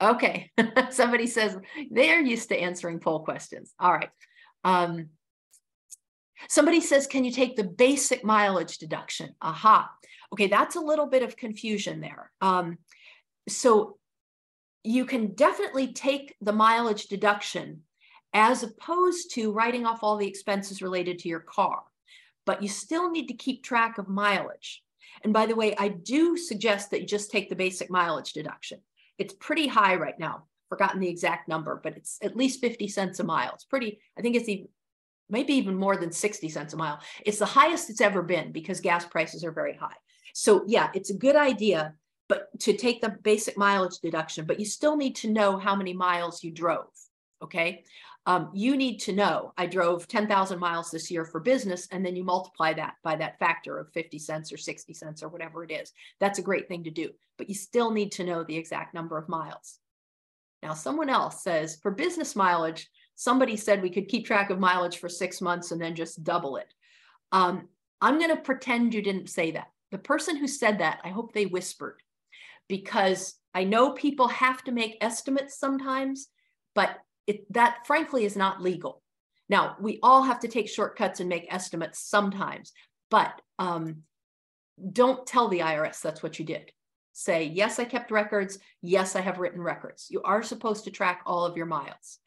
Okay, 0.00 0.50
somebody 0.90 1.26
says 1.26 1.56
they're 1.90 2.20
used 2.20 2.50
to 2.50 2.60
answering 2.60 3.00
poll 3.00 3.20
questions. 3.20 3.72
All 3.80 3.92
right. 3.92 4.10
Um, 4.64 5.08
somebody 6.48 6.80
says, 6.80 7.06
can 7.06 7.24
you 7.24 7.30
take 7.30 7.56
the 7.56 7.64
basic 7.64 8.24
mileage 8.24 8.78
deduction? 8.78 9.34
Aha. 9.40 9.90
Okay, 10.32 10.48
that's 10.48 10.76
a 10.76 10.80
little 10.80 11.06
bit 11.06 11.22
of 11.22 11.36
confusion 11.36 12.00
there. 12.00 12.30
Um, 12.40 12.78
so 13.48 13.96
you 14.84 15.04
can 15.04 15.34
definitely 15.34 15.92
take 15.92 16.34
the 16.40 16.52
mileage 16.52 17.06
deduction 17.06 17.82
as 18.34 18.62
opposed 18.62 19.32
to 19.34 19.52
writing 19.52 19.86
off 19.86 20.02
all 20.02 20.16
the 20.16 20.28
expenses 20.28 20.82
related 20.82 21.18
to 21.20 21.28
your 21.28 21.40
car. 21.40 21.82
But 22.44 22.62
you 22.62 22.68
still 22.68 23.10
need 23.10 23.28
to 23.28 23.34
keep 23.34 23.64
track 23.64 23.98
of 23.98 24.08
mileage. 24.08 24.82
And 25.24 25.32
by 25.32 25.46
the 25.46 25.56
way, 25.56 25.74
I 25.76 25.88
do 25.88 26.36
suggest 26.36 26.90
that 26.90 27.00
you 27.00 27.06
just 27.06 27.30
take 27.30 27.48
the 27.48 27.56
basic 27.56 27.90
mileage 27.90 28.32
deduction. 28.32 28.80
It's 29.18 29.34
pretty 29.34 29.66
high 29.66 29.96
right 29.96 30.18
now. 30.18 30.44
Forgotten 30.68 31.00
the 31.00 31.08
exact 31.08 31.48
number, 31.48 31.80
but 31.82 31.96
it's 31.96 32.18
at 32.22 32.36
least 32.36 32.60
50 32.60 32.88
cents 32.88 33.20
a 33.20 33.24
mile. 33.24 33.52
It's 33.54 33.64
pretty, 33.64 34.00
I 34.18 34.22
think 34.22 34.36
it's 34.36 34.48
even, 34.48 34.68
maybe 35.30 35.54
even 35.54 35.76
more 35.76 35.96
than 35.96 36.12
60 36.12 36.48
cents 36.48 36.74
a 36.74 36.76
mile. 36.76 37.00
It's 37.24 37.38
the 37.38 37.46
highest 37.46 37.90
it's 37.90 38.00
ever 38.00 38.22
been 38.22 38.52
because 38.52 38.80
gas 38.80 39.04
prices 39.04 39.44
are 39.44 39.52
very 39.52 39.76
high. 39.76 39.96
So, 40.34 40.64
yeah, 40.66 40.90
it's 40.94 41.10
a 41.10 41.16
good 41.16 41.36
idea 41.36 41.94
but 42.28 42.48
to 42.60 42.76
take 42.76 43.00
the 43.00 43.16
basic 43.22 43.56
mileage 43.56 43.98
deduction, 44.02 44.46
but 44.46 44.58
you 44.58 44.66
still 44.66 44.96
need 44.96 45.16
to 45.16 45.30
know 45.30 45.58
how 45.58 45.76
many 45.76 45.92
miles 45.92 46.42
you 46.42 46.50
drove. 46.50 46.86
Okay. 47.42 47.84
Um, 48.26 48.50
you 48.52 48.76
need 48.76 48.98
to 49.00 49.12
know 49.12 49.52
I 49.56 49.66
drove 49.66 50.08
10,000 50.08 50.58
miles 50.58 50.90
this 50.90 51.10
year 51.10 51.24
for 51.24 51.38
business, 51.38 51.86
and 51.92 52.04
then 52.04 52.16
you 52.16 52.24
multiply 52.24 52.72
that 52.74 52.94
by 53.04 53.14
that 53.16 53.38
factor 53.38 53.78
of 53.78 53.92
50 53.92 54.18
cents 54.18 54.52
or 54.52 54.56
60 54.56 54.92
cents 54.92 55.22
or 55.22 55.28
whatever 55.28 55.62
it 55.62 55.70
is. 55.70 55.92
That's 56.18 56.40
a 56.40 56.42
great 56.42 56.66
thing 56.66 56.84
to 56.84 56.90
do, 56.90 57.10
but 57.38 57.48
you 57.48 57.54
still 57.54 57.92
need 57.92 58.12
to 58.12 58.24
know 58.24 58.42
the 58.42 58.56
exact 58.56 58.94
number 58.94 59.16
of 59.16 59.28
miles. 59.28 59.78
Now, 60.62 60.74
someone 60.74 61.08
else 61.08 61.44
says 61.44 61.78
for 61.80 61.92
business 61.92 62.34
mileage, 62.34 62.90
somebody 63.14 63.56
said 63.56 63.80
we 63.80 63.90
could 63.90 64.08
keep 64.08 64.26
track 64.26 64.50
of 64.50 64.58
mileage 64.58 64.98
for 64.98 65.08
six 65.08 65.40
months 65.40 65.70
and 65.70 65.80
then 65.80 65.94
just 65.94 66.24
double 66.24 66.56
it. 66.56 66.72
Um, 67.30 67.68
I'm 68.00 68.18
going 68.18 68.34
to 68.34 68.42
pretend 68.42 68.92
you 68.92 69.02
didn't 69.02 69.30
say 69.30 69.52
that. 69.52 69.68
The 69.92 69.98
person 69.98 70.36
who 70.36 70.48
said 70.48 70.78
that, 70.80 71.00
I 71.04 71.08
hope 71.08 71.32
they 71.32 71.46
whispered 71.46 72.02
because 72.68 73.36
I 73.54 73.64
know 73.64 73.92
people 73.92 74.28
have 74.28 74.64
to 74.64 74.72
make 74.72 74.98
estimates 75.00 75.58
sometimes, 75.58 76.28
but 76.74 76.98
it, 77.26 77.52
that 77.52 77.86
frankly 77.86 78.24
is 78.24 78.36
not 78.36 78.62
legal. 78.62 79.02
Now, 79.48 79.76
we 79.80 79.98
all 80.02 80.22
have 80.22 80.40
to 80.40 80.48
take 80.48 80.68
shortcuts 80.68 81.20
and 81.20 81.28
make 81.28 81.52
estimates 81.52 82.00
sometimes, 82.00 82.72
but 83.10 83.40
um, 83.58 84.02
don't 84.92 85.26
tell 85.26 85.48
the 85.48 85.60
IRS 85.60 86.00
that's 86.00 86.22
what 86.22 86.38
you 86.38 86.44
did. 86.44 86.72
say, 87.12 87.44
yes, 87.44 87.78
I 87.78 87.84
kept 87.86 88.10
records. 88.10 88.58
Yes, 88.82 89.16
I 89.16 89.22
have 89.22 89.38
written 89.38 89.62
records. 89.62 90.08
You 90.10 90.20
are 90.22 90.42
supposed 90.42 90.84
to 90.84 90.90
track 90.90 91.22
all 91.24 91.46
of 91.46 91.56
your 91.56 91.64
miles. 91.64 92.18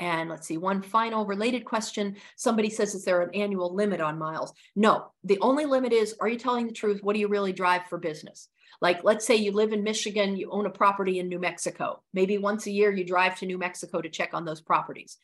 And 0.00 0.28
let's 0.28 0.48
see, 0.48 0.56
one 0.56 0.82
final 0.82 1.24
related 1.24 1.64
question. 1.64 2.16
Somebody 2.36 2.68
says, 2.68 2.96
is 2.96 3.04
there 3.04 3.22
an 3.22 3.32
annual 3.32 3.72
limit 3.72 4.00
on 4.00 4.18
miles? 4.18 4.52
No, 4.74 5.12
the 5.22 5.38
only 5.40 5.66
limit 5.66 5.92
is, 5.92 6.16
are 6.20 6.28
you 6.28 6.36
telling 6.36 6.66
the 6.66 6.72
truth? 6.72 7.00
What 7.00 7.12
do 7.14 7.20
you 7.20 7.28
really 7.28 7.52
drive 7.52 7.82
for 7.88 7.98
business? 7.98 8.48
Like, 8.84 9.02
let's 9.02 9.26
say 9.26 9.36
you 9.36 9.50
live 9.50 9.72
in 9.72 9.82
Michigan, 9.82 10.36
you 10.36 10.50
own 10.50 10.66
a 10.66 10.70
property 10.70 11.18
in 11.18 11.26
New 11.26 11.38
Mexico. 11.38 12.02
Maybe 12.12 12.36
once 12.36 12.66
a 12.66 12.70
year 12.70 12.92
you 12.92 13.02
drive 13.02 13.38
to 13.38 13.46
New 13.46 13.56
Mexico 13.56 14.02
to 14.02 14.10
check 14.10 14.34
on 14.34 14.44
those 14.44 14.60
properties. 14.60 15.16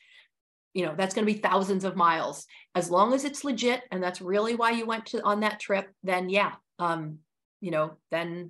You 0.73 0.83
know, 0.83 0.95
that's 0.97 1.13
going 1.13 1.27
to 1.27 1.31
be 1.31 1.37
thousands 1.37 1.83
of 1.83 1.95
miles. 1.95 2.47
As 2.73 2.89
long 2.89 3.13
as 3.13 3.23
it's 3.23 3.43
legit 3.43 3.83
and 3.91 4.01
that's 4.01 4.19
really 4.19 4.55
why 4.55 4.71
you 4.71 4.87
went 4.87 5.05
to 5.07 5.21
on 5.21 5.41
that 5.41 5.59
trip, 5.59 5.87
then 6.01 6.27
yeah, 6.27 6.53
um, 6.79 7.19
you 7.59 7.69
know, 7.69 7.97
then 8.09 8.49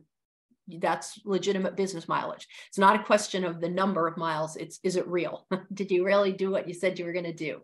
that's 0.69 1.19
legitimate 1.25 1.75
business 1.75 2.07
mileage. 2.07 2.47
It's 2.69 2.77
not 2.77 2.97
a 2.97 3.03
question 3.03 3.43
of 3.43 3.59
the 3.59 3.67
number 3.67 4.07
of 4.07 4.15
miles. 4.15 4.55
It's 4.55 4.79
is 4.81 4.95
it 4.95 5.09
real? 5.09 5.45
Did 5.73 5.91
you 5.91 6.05
really 6.05 6.31
do 6.31 6.51
what 6.51 6.69
you 6.69 6.73
said 6.73 6.97
you 6.97 7.03
were 7.03 7.11
going 7.11 7.25
to 7.25 7.33
do? 7.33 7.59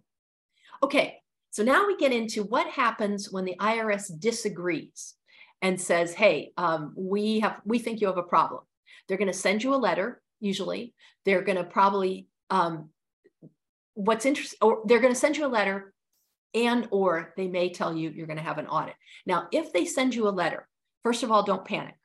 Okay, 0.83 1.19
so 1.51 1.63
now 1.63 1.87
we 1.87 1.95
get 1.95 2.11
into 2.11 2.43
what 2.43 2.67
happens 2.67 3.31
when 3.31 3.45
the 3.45 3.55
IRS 3.57 4.11
disagrees 4.19 5.13
and 5.61 5.79
says, 5.79 6.13
"Hey, 6.13 6.53
um, 6.57 6.93
we 6.95 7.39
have 7.39 7.61
we 7.65 7.79
think 7.79 8.01
you 8.01 8.07
have 8.07 8.17
a 8.17 8.23
problem." 8.23 8.63
They're 9.07 9.17
going 9.17 9.31
to 9.31 9.33
send 9.33 9.63
you 9.63 9.73
a 9.73 9.77
letter. 9.77 10.21
Usually, 10.39 10.93
they're 11.25 11.41
going 11.41 11.57
to 11.57 11.63
probably 11.63 12.27
um, 12.49 12.89
what's 13.93 14.25
interesting, 14.25 14.57
or 14.61 14.81
they're 14.85 14.99
going 14.99 15.13
to 15.13 15.19
send 15.19 15.37
you 15.37 15.45
a 15.45 15.47
letter, 15.47 15.93
and 16.53 16.87
or 16.91 17.33
they 17.37 17.47
may 17.47 17.69
tell 17.69 17.95
you 17.95 18.09
you're 18.09 18.27
going 18.27 18.37
to 18.37 18.43
have 18.43 18.57
an 18.57 18.67
audit. 18.67 18.95
Now, 19.25 19.47
if 19.51 19.73
they 19.73 19.85
send 19.85 20.15
you 20.15 20.27
a 20.27 20.29
letter, 20.29 20.67
first 21.03 21.23
of 21.23 21.31
all, 21.31 21.43
don't 21.43 21.65
panic 21.65 21.95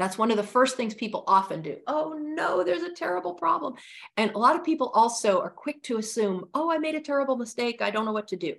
that's 0.00 0.16
one 0.16 0.30
of 0.30 0.38
the 0.38 0.42
first 0.42 0.78
things 0.78 0.94
people 0.94 1.24
often 1.26 1.60
do. 1.60 1.76
Oh 1.86 2.18
no, 2.18 2.64
there's 2.64 2.82
a 2.82 2.94
terrible 2.94 3.34
problem. 3.34 3.74
And 4.16 4.30
a 4.30 4.38
lot 4.38 4.56
of 4.56 4.64
people 4.64 4.90
also 4.94 5.42
are 5.42 5.50
quick 5.50 5.82
to 5.84 5.98
assume, 5.98 6.46
oh, 6.54 6.72
I 6.72 6.78
made 6.78 6.94
a 6.94 7.02
terrible 7.02 7.36
mistake. 7.36 7.82
I 7.82 7.90
don't 7.90 8.06
know 8.06 8.12
what 8.12 8.28
to 8.28 8.36
do. 8.36 8.54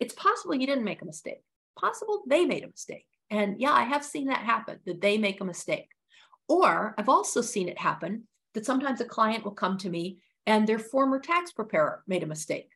It's 0.00 0.12
possible 0.12 0.54
you 0.54 0.66
didn't 0.66 0.84
make 0.84 1.00
a 1.00 1.06
mistake. 1.06 1.40
Possible 1.78 2.22
they 2.28 2.44
made 2.44 2.64
a 2.64 2.68
mistake. 2.68 3.06
And 3.32 3.60
yeah, 3.60 3.72
I 3.72 3.82
have 3.82 4.04
seen 4.04 4.26
that 4.26 4.44
happen, 4.44 4.78
that 4.86 5.00
they 5.00 5.18
make 5.18 5.40
a 5.40 5.44
mistake. 5.44 5.88
Or 6.48 6.94
I've 6.96 7.08
also 7.08 7.40
seen 7.40 7.68
it 7.68 7.78
happen 7.78 8.28
that 8.54 8.66
sometimes 8.66 9.00
a 9.00 9.04
client 9.04 9.44
will 9.44 9.52
come 9.52 9.78
to 9.78 9.90
me 9.90 10.18
and 10.46 10.66
their 10.66 10.78
former 10.78 11.18
tax 11.18 11.50
preparer 11.50 12.04
made 12.06 12.22
a 12.22 12.26
mistake. 12.26 12.68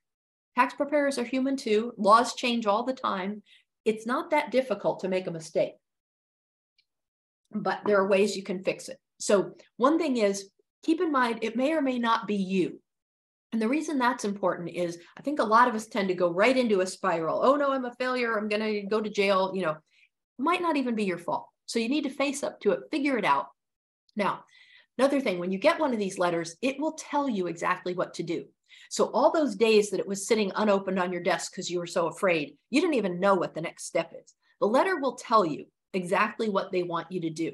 Tax 0.57 0.75
preparers 0.75 1.19
are 1.19 1.25
human 1.25 1.57
too. 1.57 1.93
Laws 1.97 2.35
change 2.35 2.67
all 2.67 2.83
the 2.83 2.95
time. 2.95 3.43
It's 3.85 4.07
not 4.07 4.31
that 4.31 4.51
difficult 4.51 5.01
to 5.01 5.09
make 5.09 5.29
a 5.29 5.31
mistake 5.31 5.75
but 7.63 7.81
there 7.87 7.99
are 7.99 8.09
ways 8.09 8.37
you 8.37 8.43
can 8.43 8.63
fix 8.63 8.89
it. 8.89 8.99
So, 9.19 9.53
one 9.77 9.99
thing 9.99 10.19
is 10.19 10.51
keep 10.85 11.01
in 11.01 11.11
mind 11.11 11.41
it 11.43 11.57
may 11.57 11.73
or 11.73 11.83
may 11.83 11.99
not 11.99 12.27
be 12.27 12.37
you. 12.37 12.81
And 13.53 13.63
the 13.63 13.69
reason 13.69 13.99
that's 13.99 14.25
important 14.25 14.71
is 14.71 14.99
I 15.17 15.23
think 15.23 15.39
a 15.39 15.45
lot 15.45 15.69
of 15.69 15.75
us 15.75 15.87
tend 15.87 16.09
to 16.09 16.15
go 16.15 16.33
right 16.33 16.57
into 16.57 16.81
a 16.81 16.87
spiral. 16.87 17.41
Oh 17.43 17.57
no, 17.57 17.73
I'm 17.73 17.85
a 17.85 17.95
failure. 17.95 18.37
I'm 18.37 18.49
going 18.49 18.63
to 18.63 18.83
go 18.83 19.01
to 19.01 19.09
jail. 19.09 19.53
You 19.55 19.63
know, 19.63 19.77
might 20.39 20.63
not 20.63 20.77
even 20.77 20.95
be 20.95 21.05
your 21.05 21.19
fault. 21.19 21.49
So 21.67 21.79
you 21.79 21.89
need 21.89 22.05
to 22.05 22.11
face 22.11 22.43
up 22.43 22.61
to 22.61 22.73
it, 22.73 22.81
figure 22.91 23.19
it 23.19 23.25
out. 23.25 23.49
Now, 24.15 24.45
another 24.99 25.21
thing, 25.21 25.39
when 25.39 25.51
you 25.51 25.59
get 25.59 25.81
one 25.81 25.93
of 25.93 25.99
these 25.99 26.19
letters, 26.19 26.57
it 26.63 26.79
will 26.79 26.93
tell 26.93 27.29
you 27.29 27.47
exactly 27.47 27.95
what 27.95 28.15
to 28.15 28.23
do. 28.23 28.45
So 28.91 29.07
all 29.07 29.33
those 29.33 29.57
days 29.57 29.91
that 29.91 30.01
it 30.01 30.07
was 30.07 30.27
sitting 30.27 30.53
unopened 30.55 30.99
on 30.99 31.13
your 31.13 31.23
desk 31.23 31.53
because 31.53 31.71
you 31.71 31.79
were 31.79 31.87
so 31.87 32.07
afraid, 32.07 32.57
you 32.71 32.81
didn't 32.81 32.95
even 32.95 33.21
know 33.21 33.35
what 33.35 33.55
the 33.55 33.61
next 33.61 33.87
step 33.87 34.13
is. 34.21 34.35
The 34.61 34.67
letter 34.67 35.01
will 35.01 35.17
tell 35.17 35.45
you 35.45 35.67
exactly 35.93 36.49
what 36.49 36.73
they 36.73 36.83
want 36.83 37.11
you 37.11 37.23
to 37.23 37.31
do. 37.31 37.53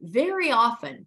Very 0.00 0.50
often, 0.50 1.06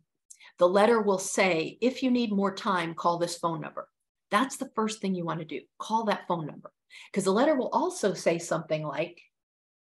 the 0.57 0.67
letter 0.67 1.01
will 1.01 1.19
say, 1.19 1.77
if 1.81 2.03
you 2.03 2.11
need 2.11 2.31
more 2.31 2.53
time, 2.53 2.93
call 2.93 3.17
this 3.17 3.37
phone 3.37 3.61
number. 3.61 3.87
That's 4.31 4.57
the 4.57 4.71
first 4.75 5.01
thing 5.01 5.15
you 5.15 5.25
want 5.25 5.39
to 5.39 5.45
do. 5.45 5.61
Call 5.77 6.05
that 6.05 6.27
phone 6.27 6.45
number. 6.45 6.71
Because 7.11 7.23
the 7.23 7.31
letter 7.31 7.55
will 7.55 7.69
also 7.69 8.13
say 8.13 8.39
something 8.39 8.83
like, 8.83 9.21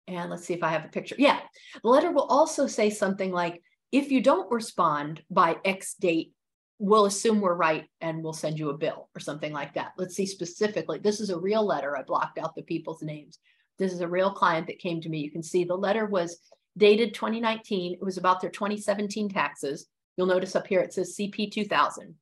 and 0.08 0.30
let's 0.30 0.44
see 0.44 0.54
if 0.54 0.62
I 0.62 0.70
have 0.70 0.84
a 0.84 0.88
picture. 0.88 1.14
Yeah, 1.18 1.38
the 1.82 1.88
letter 1.88 2.10
will 2.10 2.24
also 2.24 2.66
say 2.66 2.90
something 2.90 3.30
like, 3.30 3.62
if 3.92 4.10
you 4.10 4.20
don't 4.20 4.50
respond 4.50 5.22
by 5.30 5.56
X 5.64 5.94
date, 5.94 6.32
we'll 6.78 7.06
assume 7.06 7.40
we're 7.40 7.54
right 7.54 7.86
and 8.00 8.22
we'll 8.22 8.32
send 8.32 8.58
you 8.58 8.70
a 8.70 8.76
bill 8.76 9.08
or 9.14 9.20
something 9.20 9.52
like 9.52 9.74
that. 9.74 9.92
Let's 9.96 10.14
see 10.14 10.26
specifically. 10.26 10.98
This 10.98 11.20
is 11.20 11.30
a 11.30 11.38
real 11.38 11.64
letter. 11.64 11.96
I 11.96 12.02
blocked 12.02 12.38
out 12.38 12.54
the 12.54 12.62
people's 12.62 13.02
names. 13.02 13.38
This 13.78 13.92
is 13.92 14.00
a 14.00 14.08
real 14.08 14.32
client 14.32 14.66
that 14.66 14.78
came 14.78 15.00
to 15.00 15.08
me. 15.08 15.18
You 15.18 15.30
can 15.30 15.42
see 15.42 15.64
the 15.64 15.74
letter 15.74 16.06
was 16.06 16.38
dated 16.76 17.14
2019. 17.14 17.94
It 17.94 18.04
was 18.04 18.16
about 18.16 18.40
their 18.40 18.50
2017 18.50 19.28
taxes. 19.28 19.86
You'll 20.16 20.26
notice 20.26 20.56
up 20.56 20.66
here 20.66 20.80
it 20.80 20.92
says 20.92 21.16
CP 21.18 21.52
2000. 21.52 22.14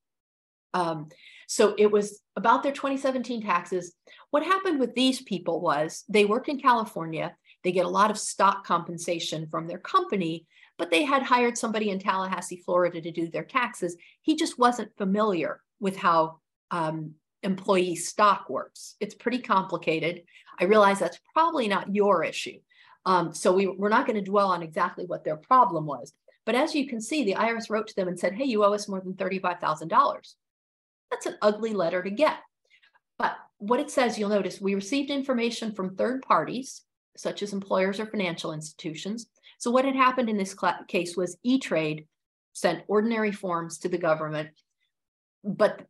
Um, 0.75 1.09
so 1.49 1.75
it 1.79 1.91
was 1.91 2.21
about 2.35 2.63
their 2.63 2.73
2017 2.73 3.43
taxes. 3.43 3.95
What 4.31 4.43
happened 4.43 4.81
with 4.81 4.95
these 4.95 5.23
people 5.23 5.61
was 5.61 6.05
they 6.09 6.25
work 6.25 6.49
in 6.49 6.61
California. 6.61 7.35
They 7.67 7.73
get 7.73 7.85
a 7.85 7.89
lot 7.89 8.13
of 8.13 8.19
stock 8.19 8.65
compensation 8.65 9.49
from 9.49 9.67
their 9.67 9.79
company, 9.81 10.47
but 10.79 10.89
they 10.89 11.03
had 11.03 11.25
hired 11.25 11.59
somebody 11.59 11.91
in 11.91 11.99
Tallahassee, 11.99 12.63
Florida 12.65 13.01
to 13.01 13.11
do 13.11 13.29
their 13.29 13.43
taxes. 13.43 13.97
He 14.23 14.37
just 14.37 14.57
wasn't 14.57 14.97
familiar 14.97 15.61
with 15.81 15.97
how 15.97 16.39
um, 16.71 17.15
employee 17.43 17.97
stock 17.97 18.49
works. 18.49 18.95
It's 19.01 19.17
pretty 19.17 19.41
complicated. 19.41 20.23
I 20.61 20.67
realize 20.67 21.01
that's 21.01 21.19
probably 21.33 21.67
not 21.67 21.93
your 21.93 22.23
issue. 22.23 22.61
Um, 23.05 23.35
so 23.35 23.53
we, 23.53 23.67
we're 23.67 23.89
not 23.89 24.07
going 24.07 24.23
to 24.23 24.31
dwell 24.31 24.53
on 24.53 24.63
exactly 24.63 25.05
what 25.05 25.25
their 25.25 25.37
problem 25.37 25.87
was. 25.87 26.13
But 26.45 26.55
as 26.55 26.73
you 26.73 26.87
can 26.87 27.01
see, 27.01 27.25
the 27.25 27.35
IRS 27.35 27.69
wrote 27.69 27.89
to 27.89 27.97
them 27.97 28.07
and 28.07 28.17
said, 28.17 28.35
hey, 28.35 28.45
you 28.45 28.63
owe 28.65 28.75
us 28.75 28.87
more 28.87 29.01
than 29.01 29.15
$35,000. 29.15 30.35
That's 31.11 31.27
an 31.27 31.35
ugly 31.43 31.75
letter 31.75 32.01
to 32.01 32.11
get. 32.11 32.37
But 33.19 33.37
what 33.59 33.81
it 33.81 33.91
says, 33.91 34.21
you'll 34.21 34.29
notice, 34.29 34.61
we 34.61 34.77
received 34.77 35.11
information 35.11 35.73
from 35.73 35.97
third 35.97 36.23
parties, 36.23 36.83
such 37.17 37.43
as 37.43 37.53
employers 37.53 37.99
or 38.01 38.07
financial 38.07 38.53
institutions. 38.53 39.27
So 39.59 39.71
what 39.71 39.85
had 39.85 39.97
happened 39.97 40.29
in 40.29 40.37
this 40.37 40.55
case 40.89 41.17
was 41.17 41.39
E-Trade 41.43 42.07
sent 42.53 42.85
ordinary 42.89 43.33
forms 43.33 43.79
to 43.79 43.89
the 43.89 43.99
government, 43.99 44.51
but 45.45 45.87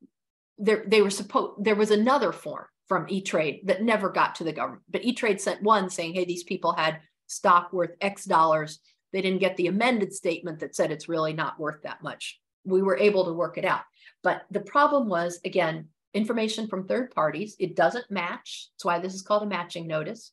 there, 0.59 0.85
they 0.87 1.03
were 1.03 1.11
supposed, 1.11 1.65
there 1.65 1.75
was 1.75 1.91
another 1.91 2.33
form 2.33 2.67
from 2.89 3.07
E-Trade 3.09 3.63
that 3.65 3.83
never 3.83 4.09
got 4.09 4.37
to 4.37 4.45
the 4.45 4.53
government. 4.53 4.83
But 4.89 5.05
E-Trade 5.05 5.41
sent 5.41 5.63
one 5.63 5.91
saying, 5.91 6.15
hey, 6.15 6.25
these 6.25 6.45
people 6.45 6.73
had 6.73 7.01
stock 7.27 7.73
worth 7.73 7.91
X 8.01 8.25
dollars. 8.25 8.79
They 9.13 9.21
didn't 9.23 9.41
get 9.41 9.57
the 9.57 9.67
amended 9.67 10.13
statement 10.15 10.61
that 10.61 10.77
said 10.77 10.91
it's 10.91 11.09
really 11.09 11.33
not 11.33 11.59
worth 11.59 11.83
that 11.83 12.03
much. 12.03 12.41
We 12.65 12.83
were 12.83 12.97
able 12.97 13.25
to 13.25 13.33
work 13.33 13.59
it 13.59 13.65
out. 13.65 13.83
But 14.23 14.43
the 14.51 14.61
problem 14.61 15.09
was, 15.09 15.41
again, 15.45 15.89
information 16.15 16.69
from 16.69 16.87
third 16.87 17.11
parties. 17.13 17.57
It 17.59 17.77
doesn't 17.77 18.11
match. 18.11 18.69
That's 18.73 18.85
why 18.85 18.99
this 18.99 19.15
is 19.15 19.23
called 19.23 19.43
a 19.43 19.47
matching 19.47 19.87
notice. 19.87 20.33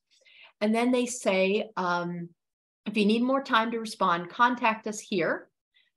And 0.62 0.74
then 0.74 0.91
they 0.91 1.06
say, 1.06 1.72
um, 1.78 2.30
if 2.86 2.97
you 2.97 3.06
need 3.06 3.24
more 3.24 3.43
time 3.43 3.72
to 3.72 3.80
respond, 3.80 4.30
contact 4.30 4.88
us 4.88 4.99
here. 4.99 5.49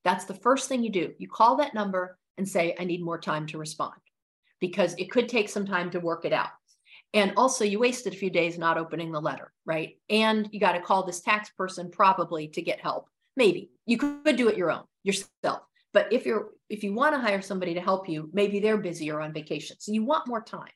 That's 0.04 0.24
the 0.24 0.34
first 0.34 0.68
thing 0.68 0.82
you 0.82 0.90
do. 0.90 1.12
You 1.18 1.28
call 1.28 1.56
that 1.56 1.74
number 1.74 2.18
and 2.38 2.48
say, 2.48 2.76
I 2.78 2.84
need 2.84 3.02
more 3.02 3.18
time 3.18 3.46
to 3.48 3.58
respond 3.58 3.94
because 4.60 4.94
it 4.98 5.10
could 5.10 5.28
take 5.28 5.48
some 5.48 5.66
time 5.66 5.90
to 5.90 6.00
work 6.00 6.24
it 6.24 6.32
out. 6.32 6.50
And 7.14 7.32
also, 7.36 7.64
you 7.64 7.78
wasted 7.78 8.12
a 8.12 8.16
few 8.16 8.30
days 8.30 8.58
not 8.58 8.78
opening 8.78 9.12
the 9.12 9.20
letter, 9.20 9.52
right? 9.64 9.96
And 10.10 10.48
you 10.52 10.60
got 10.60 10.72
to 10.72 10.80
call 10.80 11.04
this 11.04 11.20
tax 11.20 11.50
person 11.50 11.90
probably 11.90 12.48
to 12.48 12.62
get 12.62 12.80
help. 12.80 13.08
Maybe 13.36 13.70
you 13.86 13.98
could 13.98 14.36
do 14.36 14.48
it 14.48 14.56
your 14.56 14.70
own 14.70 14.84
yourself. 15.02 15.62
But 15.92 16.12
if 16.12 16.26
you're 16.26 16.50
if 16.68 16.82
you 16.82 16.92
want 16.92 17.14
to 17.14 17.20
hire 17.20 17.40
somebody 17.42 17.74
to 17.74 17.80
help 17.80 18.08
you, 18.08 18.28
maybe 18.32 18.60
they're 18.60 18.76
busy 18.76 19.10
or 19.10 19.20
on 19.20 19.32
vacation. 19.32 19.76
So 19.78 19.92
you 19.92 20.04
want 20.04 20.26
more 20.26 20.42
time. 20.42 20.72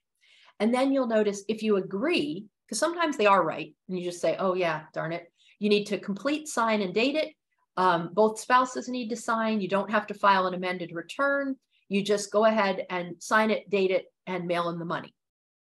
And 0.61 0.72
then 0.72 0.93
you'll 0.93 1.07
notice 1.07 1.43
if 1.49 1.62
you 1.62 1.76
agree, 1.76 2.47
because 2.71 2.79
sometimes 2.79 3.16
they 3.16 3.27
are 3.27 3.45
right, 3.45 3.75
and 3.89 3.99
you 3.99 4.05
just 4.05 4.21
say, 4.21 4.37
oh 4.39 4.55
yeah, 4.55 4.85
darn 4.95 5.12
it. 5.12 5.31
You 5.59 5.68
need 5.68 5.87
to 5.87 5.99
complete, 5.99 6.49
sign, 6.49 6.81
and 6.81 6.95
date 6.95 7.16
it. 7.16 7.35
Um, 7.77 8.11
both 8.12 8.39
spouses 8.39 8.89
need 8.89 9.09
to 9.09 9.16
sign. 9.16 9.61
You 9.61 9.68
don't 9.68 9.91
have 9.91 10.07
to 10.07 10.14
file 10.14 10.47
an 10.47 10.55
amended 10.55 10.93
return 10.95 11.57
you 11.91 12.03
just 12.03 12.31
go 12.31 12.47
ahead 12.47 12.87
and 12.89 13.16
sign 13.18 13.51
it, 13.51 13.68
date 13.68 13.91
it, 13.91 14.07
and 14.27 14.47
mail 14.47 14.71
in 14.71 14.79
the 14.79 14.85
money. 14.85 15.12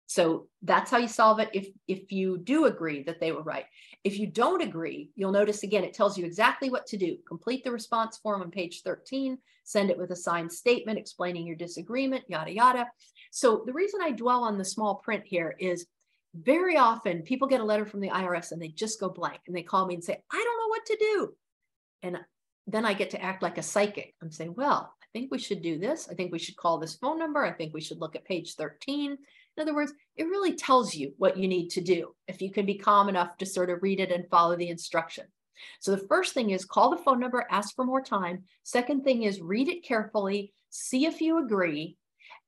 So 0.06 0.48
that's 0.62 0.92
how 0.92 0.98
you 0.98 1.08
solve 1.08 1.40
it 1.40 1.50
if, 1.54 1.68
if 1.88 2.12
you 2.12 2.38
do 2.38 2.66
agree 2.66 3.02
that 3.04 3.20
they 3.20 3.32
were 3.32 3.42
right. 3.42 3.66
If 4.04 4.20
you 4.20 4.28
don't 4.28 4.62
agree, 4.62 5.10
you'll 5.16 5.32
notice 5.32 5.64
again, 5.64 5.84
it 5.84 5.94
tells 5.94 6.16
you 6.16 6.24
exactly 6.24 6.70
what 6.70 6.86
to 6.88 6.98
do. 6.98 7.18
Complete 7.28 7.64
the 7.64 7.72
response 7.72 8.20
form 8.20 8.44
on 8.44 8.52
page 8.52 8.82
13, 8.84 9.40
send 9.64 9.90
it 9.90 9.98
with 9.98 10.12
a 10.12 10.16
signed 10.16 10.52
statement 10.52 11.00
explaining 11.00 11.48
your 11.48 11.56
disagreement, 11.56 12.26
yada, 12.28 12.52
yada. 12.52 12.88
So 13.32 13.64
the 13.66 13.74
reason 13.74 14.02
I 14.04 14.12
dwell 14.12 14.44
on 14.44 14.60
the 14.60 14.66
small 14.66 14.96
print 14.96 15.24
here 15.26 15.56
is 15.58 15.88
very 16.36 16.78
often 16.78 17.22
people 17.22 17.48
get 17.48 17.62
a 17.62 17.66
letter 17.66 17.86
from 17.86 18.00
the 18.00 18.10
IRS 18.10 18.52
and 18.52 18.62
they 18.62 18.70
just 18.70 19.00
go 19.00 19.10
blank 19.10 19.42
and 19.48 19.56
they 19.56 19.64
call 19.64 19.86
me 19.86 19.94
and 19.94 20.04
say, 20.04 20.18
I 20.32 20.44
don't 20.44 20.60
know 20.60 20.68
what 20.70 20.86
to 20.86 20.98
do. 21.00 21.34
And 22.04 22.18
then 22.68 22.86
I 22.86 22.94
get 22.94 23.12
to 23.12 23.22
act 23.22 23.44
like 23.44 23.58
a 23.58 23.64
psychic. 23.64 24.16
I'm 24.22 24.32
saying, 24.32 24.56
well, 24.56 24.94
I 25.02 25.06
think 25.14 25.32
we 25.32 25.40
should 25.40 25.62
do 25.62 25.78
this. 25.78 26.08
I 26.10 26.16
think 26.16 26.32
we 26.32 26.40
should 26.40 26.56
call 26.56 26.80
this 26.80 26.96
phone 26.96 27.20
number. 27.20 27.44
I 27.44 27.52
think 27.52 27.74
we 27.74 27.82
should 27.82 28.00
look 28.00 28.16
at 28.16 28.26
page 28.26 28.56
13. 28.56 29.12
In 29.12 29.62
other 29.62 29.76
words, 29.76 29.94
it 30.16 30.24
really 30.24 30.56
tells 30.56 30.96
you 30.96 31.14
what 31.18 31.38
you 31.38 31.48
need 31.48 31.70
to 31.70 31.82
do 31.82 32.16
if 32.28 32.42
you 32.42 32.52
can 32.52 32.66
be 32.66 32.76
calm 32.76 33.10
enough 33.10 33.38
to 33.38 33.46
sort 33.46 33.70
of 33.70 33.84
read 33.84 34.00
it 34.00 34.12
and 34.12 34.28
follow 34.30 34.56
the 34.56 34.70
instruction. 34.70 35.26
So 35.80 35.92
the 35.92 36.08
first 36.08 36.34
thing 36.34 36.50
is 36.50 36.66
call 36.66 36.90
the 36.90 36.98
phone 36.98 37.20
number, 37.20 37.46
ask 37.50 37.76
for 37.76 37.86
more 37.86 38.02
time. 38.02 38.44
Second 38.64 39.04
thing 39.04 39.24
is 39.24 39.40
read 39.40 39.70
it 39.70 39.86
carefully, 39.86 40.52
see 40.70 41.06
if 41.06 41.22
you 41.22 41.44
agree. 41.44 41.98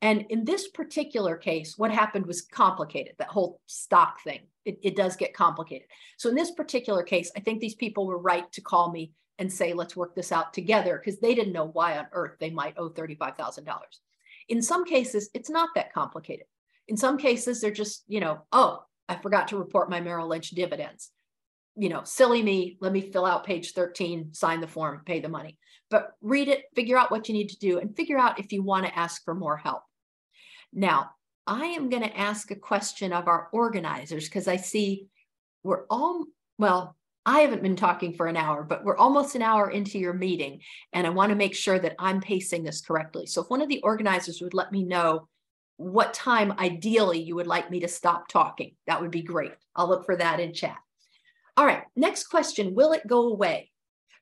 And 0.02 0.26
in 0.30 0.46
this 0.46 0.68
particular 0.68 1.36
case, 1.38 1.78
what 1.78 1.92
happened 1.92 2.26
was 2.26 2.42
complicated, 2.42 3.14
that 3.18 3.30
whole 3.30 3.62
stock 3.66 4.22
thing. 4.24 4.42
It, 4.66 4.80
it 4.84 4.96
does 4.96 5.16
get 5.16 5.34
complicated. 5.34 5.88
So 6.18 6.30
in 6.30 6.36
this 6.36 6.52
particular 6.52 7.04
case, 7.04 7.32
I 7.36 7.40
think 7.40 7.60
these 7.60 7.76
people 7.76 8.08
were 8.08 8.18
right 8.18 8.52
to 8.54 8.62
call 8.62 8.92
me 8.92 9.14
and 9.38 9.52
say, 9.52 9.74
let's 9.74 9.96
work 9.96 10.16
this 10.16 10.32
out 10.32 10.54
together 10.54 10.98
because 10.98 11.20
they 11.20 11.36
didn't 11.36 11.54
know 11.54 11.68
why 11.68 11.98
on 11.98 12.08
earth 12.14 12.38
they 12.40 12.50
might 12.50 12.78
owe 12.78 12.90
$35,000. 12.90 13.68
In 14.50 14.62
some 14.62 14.86
cases, 14.86 15.30
it's 15.34 15.50
not 15.50 15.70
that 15.76 15.94
complicated. 15.94 16.46
In 16.88 16.98
some 16.98 17.18
cases, 17.18 17.62
they're 17.62 17.72
just, 17.72 18.04
you 18.08 18.20
know, 18.20 18.42
oh, 18.52 18.84
I 19.10 19.16
forgot 19.16 19.50
to 19.50 19.58
report 19.58 19.90
my 19.90 20.02
Merrill 20.02 20.28
Lynch 20.28 20.52
dividends. 20.52 21.12
You 21.76 21.90
know, 21.90 22.04
silly 22.04 22.42
me, 22.42 22.78
let 22.80 22.94
me 22.94 23.02
fill 23.02 23.26
out 23.26 23.46
page 23.46 23.74
13, 23.74 24.34
sign 24.34 24.62
the 24.62 24.68
form, 24.68 25.02
pay 25.06 25.20
the 25.20 25.30
money. 25.30 25.58
But 25.90 26.14
read 26.22 26.48
it, 26.48 26.66
figure 26.76 26.98
out 26.98 27.12
what 27.12 27.28
you 27.28 27.34
need 27.34 27.50
to 27.50 27.60
do, 27.60 27.80
and 27.80 27.96
figure 27.96 28.18
out 28.18 28.40
if 28.40 28.52
you 28.52 28.64
want 28.64 28.86
to 28.86 28.98
ask 28.98 29.24
for 29.24 29.36
more 29.36 29.58
help. 29.58 29.84
Now, 30.74 31.12
I 31.48 31.66
am 31.66 31.90
going 31.90 32.04
to 32.04 32.18
ask 32.18 32.50
a 32.52 32.56
question 32.56 33.14
of 33.14 33.28
our 33.28 33.50
organizers 33.52 34.26
because 34.26 34.48
I 34.48 34.56
see 34.56 35.08
we're 35.64 35.86
all, 35.90 36.26
well, 36.58 36.96
I 37.26 37.40
haven't 37.40 37.64
been 37.64 37.76
talking 37.76 38.14
for 38.14 38.28
an 38.28 38.38
hour, 38.38 38.64
but 38.64 38.84
we're 38.84 38.98
almost 38.98 39.36
an 39.36 39.42
hour 39.42 39.72
into 39.72 39.98
your 39.98 40.14
meeting, 40.14 40.62
and 40.94 41.08
I 41.08 41.10
want 41.10 41.32
to 41.32 41.36
make 41.36 41.56
sure 41.56 41.80
that 41.80 41.96
I'm 41.98 42.22
pacing 42.22 42.64
this 42.64 42.82
correctly. 42.82 43.26
So 43.26 43.42
if 43.42 43.50
one 43.50 43.62
of 43.62 43.70
the 43.70 43.82
organizers 43.82 44.42
would 44.42 44.54
let 44.54 44.72
me 44.72 44.84
know 44.84 45.28
what 45.78 46.14
time 46.14 46.54
ideally 46.60 47.22
you 47.22 47.36
would 47.36 47.48
like 47.48 47.72
me 47.72 47.80
to 47.80 47.88
stop 47.88 48.28
talking, 48.28 48.76
that 48.86 49.02
would 49.02 49.12
be 49.12 49.24
great. 49.24 49.54
I'll 49.76 49.90
look 49.90 50.06
for 50.06 50.16
that 50.16 50.40
in 50.40 50.54
chat. 50.54 50.78
All 51.58 51.66
right, 51.66 51.84
next 51.96 52.26
question 52.26 52.76
Will 52.76 52.94
it 52.94 53.08
go 53.08 53.30
away? 53.30 53.72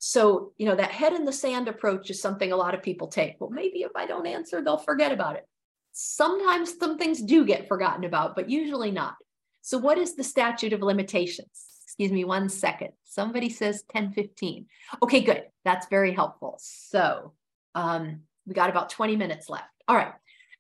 So, 0.06 0.51
you 0.58 0.66
know, 0.66 0.76
that 0.76 0.91
head 0.91 1.14
in 1.14 1.24
the 1.24 1.32
sand 1.32 1.70
approach 1.70 2.10
is 2.10 2.22
something 2.22 2.51
a 2.51 2.58
lot 2.58 2.76
of 2.76 2.84
people 2.84 3.08
take. 3.08 3.38
Well, 3.39 3.49
maybe 3.49 3.84
if 3.84 3.91
I 3.95 4.06
don't 4.06 4.28
answer, 4.28 4.62
they'll 4.62 4.76
forget 4.76 5.14
about 5.14 5.38
it. 5.38 5.47
Sometimes 5.93 6.78
some 6.78 6.97
things 6.97 7.22
do 7.22 7.45
get 7.45 7.70
forgotten 7.70 8.04
about, 8.04 8.36
but 8.36 8.49
usually 8.49 8.91
not. 8.91 9.16
So, 9.62 9.78
what 9.78 9.97
is 9.97 10.18
the 10.18 10.24
statute 10.26 10.74
of 10.74 10.82
limitations? 10.82 11.47
Excuse 11.86 12.12
me 12.12 12.26
one 12.26 12.49
second. 12.49 12.89
Somebody 13.06 13.49
says 13.49 13.86
1015. 13.93 14.66
Okay, 15.01 15.22
good. 15.22 15.43
That's 15.64 15.88
very 15.88 16.12
helpful. 16.12 16.58
So 16.60 17.32
um, 17.74 18.24
we 18.45 18.54
got 18.54 18.70
about 18.70 18.89
20 18.89 19.16
minutes 19.16 19.47
left. 19.47 19.70
All 19.88 19.95
right. 19.95 20.12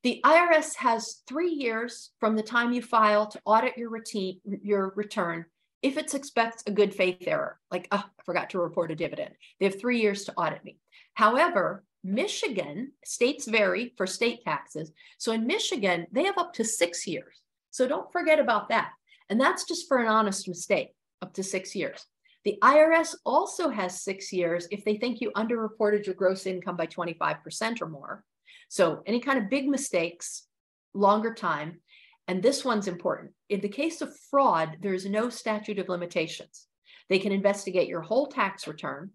The 0.03 0.21
IRS 0.23 0.77
has 0.77 1.21
three 1.27 1.51
years 1.51 2.11
from 2.21 2.37
the 2.37 2.43
time 2.43 2.71
you 2.71 2.81
file 2.81 3.27
to 3.27 3.41
audit 3.43 3.77
your 3.77 3.89
routine, 3.89 4.39
your 4.45 4.93
return 4.95 5.45
if 5.83 5.97
it 5.97 6.13
expects 6.13 6.63
a 6.65 6.71
good 6.71 6.95
faith 6.95 7.27
error, 7.27 7.59
like, 7.69 7.87
oh, 7.91 7.97
I 7.97 8.23
forgot 8.25 8.49
to 8.51 8.59
report 8.59 8.91
a 8.91 8.95
dividend. 8.95 9.35
They 9.59 9.65
have 9.65 9.79
three 9.79 9.99
years 9.99 10.23
to 10.25 10.33
audit 10.33 10.63
me. 10.63 10.79
However, 11.13 11.83
Michigan, 12.03 12.93
states 13.05 13.47
vary 13.47 13.93
for 13.97 14.07
state 14.07 14.43
taxes. 14.43 14.91
So 15.17 15.31
in 15.33 15.45
Michigan, 15.45 16.07
they 16.11 16.23
have 16.23 16.37
up 16.37 16.53
to 16.53 16.63
six 16.63 17.05
years. 17.05 17.41
So 17.71 17.87
don't 17.87 18.11
forget 18.11 18.39
about 18.39 18.69
that. 18.69 18.91
And 19.29 19.39
that's 19.39 19.65
just 19.65 19.87
for 19.87 19.97
an 19.97 20.07
honest 20.07 20.47
mistake 20.47 20.89
up 21.21 21.33
to 21.33 21.43
six 21.43 21.75
years. 21.75 22.05
The 22.45 22.57
IRS 22.61 23.15
also 23.25 23.69
has 23.69 24.01
six 24.01 24.33
years 24.33 24.67
if 24.69 24.83
they 24.83 24.97
think 24.97 25.21
you 25.21 25.31
underreported 25.31 26.05
your 26.05 26.15
gross 26.15 26.45
income 26.45 26.75
by 26.75 26.87
25% 26.87 27.81
or 27.81 27.87
more. 27.87 28.23
So 28.67 29.01
any 29.05 29.21
kind 29.21 29.39
of 29.39 29.49
big 29.49 29.67
mistakes, 29.67 30.47
longer 30.93 31.33
time. 31.33 31.79
And 32.27 32.41
this 32.41 32.63
one's 32.63 32.87
important. 32.87 33.33
In 33.49 33.59
the 33.59 33.69
case 33.69 34.01
of 34.01 34.17
fraud, 34.29 34.77
there's 34.81 35.05
no 35.05 35.29
statute 35.29 35.79
of 35.79 35.89
limitations. 35.89 36.67
They 37.09 37.19
can 37.19 37.31
investigate 37.31 37.87
your 37.87 38.01
whole 38.01 38.27
tax 38.27 38.67
return, 38.67 39.11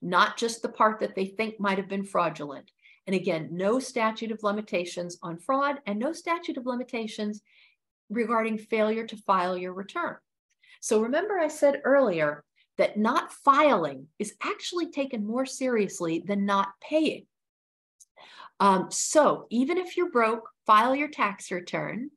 not 0.00 0.36
just 0.36 0.62
the 0.62 0.68
part 0.68 1.00
that 1.00 1.14
they 1.14 1.26
think 1.26 1.58
might 1.58 1.78
have 1.78 1.88
been 1.88 2.04
fraudulent. 2.04 2.70
And 3.06 3.14
again, 3.14 3.48
no 3.52 3.78
statute 3.80 4.30
of 4.30 4.42
limitations 4.42 5.18
on 5.22 5.38
fraud 5.38 5.76
and 5.86 5.98
no 5.98 6.12
statute 6.12 6.56
of 6.56 6.66
limitations 6.66 7.42
regarding 8.08 8.58
failure 8.58 9.06
to 9.06 9.16
file 9.16 9.58
your 9.58 9.72
return. 9.72 10.16
So 10.80 11.02
remember, 11.02 11.38
I 11.38 11.48
said 11.48 11.80
earlier 11.84 12.44
that 12.78 12.98
not 12.98 13.32
filing 13.32 14.08
is 14.18 14.34
actually 14.42 14.90
taken 14.90 15.26
more 15.26 15.46
seriously 15.46 16.22
than 16.26 16.44
not 16.44 16.68
paying. 16.80 17.26
Um, 18.60 18.88
so 18.90 19.46
even 19.50 19.78
if 19.78 19.96
you're 19.96 20.10
broke, 20.10 20.48
file 20.66 20.94
your 20.94 21.08
tax 21.08 21.50
return. 21.50 22.10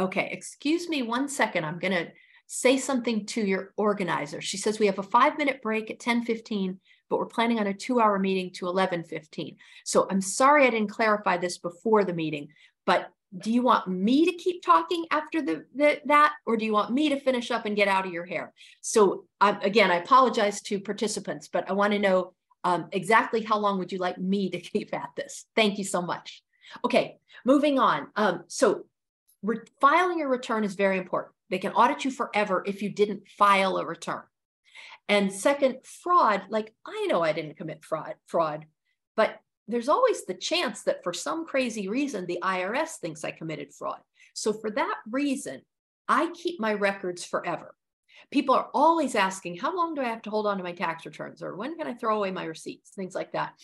Okay, 0.00 0.30
excuse 0.32 0.88
me 0.88 1.02
one 1.02 1.28
second. 1.28 1.66
I'm 1.66 1.78
going 1.78 1.92
to 1.92 2.10
say 2.46 2.78
something 2.78 3.26
to 3.26 3.42
your 3.42 3.74
organizer. 3.76 4.40
She 4.40 4.56
says 4.56 4.78
we 4.78 4.86
have 4.86 4.98
a 4.98 5.02
five 5.02 5.36
minute 5.36 5.60
break 5.60 5.90
at 5.90 6.00
10:15, 6.00 6.78
but 7.10 7.18
we're 7.18 7.26
planning 7.26 7.60
on 7.60 7.66
a 7.66 7.74
two 7.74 8.00
hour 8.00 8.18
meeting 8.18 8.50
to 8.54 8.64
11:15. 8.64 9.56
So 9.84 10.06
I'm 10.10 10.22
sorry 10.22 10.66
I 10.66 10.70
didn't 10.70 10.88
clarify 10.88 11.36
this 11.36 11.58
before 11.58 12.04
the 12.04 12.14
meeting, 12.14 12.48
but 12.86 13.10
do 13.38 13.52
you 13.52 13.62
want 13.62 13.86
me 13.86 14.24
to 14.24 14.32
keep 14.32 14.64
talking 14.64 15.04
after 15.10 15.40
the, 15.42 15.64
the, 15.76 16.00
that 16.06 16.32
or 16.46 16.56
do 16.56 16.64
you 16.64 16.72
want 16.72 16.92
me 16.92 17.10
to 17.10 17.20
finish 17.20 17.50
up 17.52 17.64
and 17.64 17.76
get 17.76 17.86
out 17.86 18.04
of 18.04 18.12
your 18.12 18.26
hair 18.26 18.52
so 18.80 19.24
um, 19.40 19.56
again 19.62 19.88
i 19.88 19.98
apologize 19.98 20.60
to 20.60 20.80
participants 20.80 21.46
but 21.46 21.70
i 21.70 21.72
want 21.72 21.92
to 21.92 22.00
know 22.00 22.32
um, 22.64 22.88
exactly 22.90 23.40
how 23.40 23.56
long 23.56 23.78
would 23.78 23.92
you 23.92 23.98
like 23.98 24.18
me 24.18 24.50
to 24.50 24.58
keep 24.72 24.92
at 24.92 25.10
this 25.16 25.44
thank 25.54 25.78
you 25.78 25.84
so 25.84 26.02
much 26.02 26.42
okay 26.84 27.18
moving 27.44 27.78
on 27.78 28.08
um, 28.16 28.42
so 28.48 28.84
filing 29.80 30.22
a 30.22 30.28
return 30.28 30.64
is 30.64 30.74
very 30.74 30.98
important 30.98 31.34
they 31.48 31.58
can 31.58 31.72
audit 31.72 32.04
you 32.04 32.10
forever 32.10 32.62
if 32.66 32.82
you 32.82 32.90
didn't 32.90 33.26
file 33.38 33.76
a 33.78 33.84
return 33.84 34.22
and 35.08 35.32
second 35.32 35.76
fraud 35.84 36.42
like 36.50 36.74
i 36.86 37.06
know 37.08 37.22
i 37.22 37.32
didn't 37.32 37.56
commit 37.56 37.84
fraud 37.84 38.14
fraud 38.26 38.66
but 39.16 39.40
there's 39.70 39.88
always 39.88 40.24
the 40.24 40.34
chance 40.34 40.82
that 40.82 41.02
for 41.04 41.12
some 41.12 41.46
crazy 41.46 41.88
reason, 41.88 42.26
the 42.26 42.40
IRS 42.42 42.96
thinks 42.96 43.24
I 43.24 43.30
committed 43.30 43.72
fraud. 43.72 44.00
So 44.34 44.52
for 44.52 44.70
that 44.72 44.96
reason, 45.10 45.62
I 46.08 46.32
keep 46.34 46.60
my 46.60 46.74
records 46.74 47.24
forever. 47.24 47.74
People 48.30 48.54
are 48.54 48.68
always 48.74 49.14
asking, 49.14 49.56
how 49.56 49.74
long 49.74 49.94
do 49.94 50.02
I 50.02 50.08
have 50.08 50.22
to 50.22 50.30
hold 50.30 50.46
on 50.46 50.58
to 50.58 50.64
my 50.64 50.72
tax 50.72 51.06
returns? 51.06 51.42
Or 51.42 51.56
when 51.56 51.76
can 51.76 51.86
I 51.86 51.94
throw 51.94 52.16
away 52.16 52.30
my 52.30 52.44
receipts? 52.44 52.90
Things 52.90 53.14
like 53.14 53.32
that. 53.32 53.54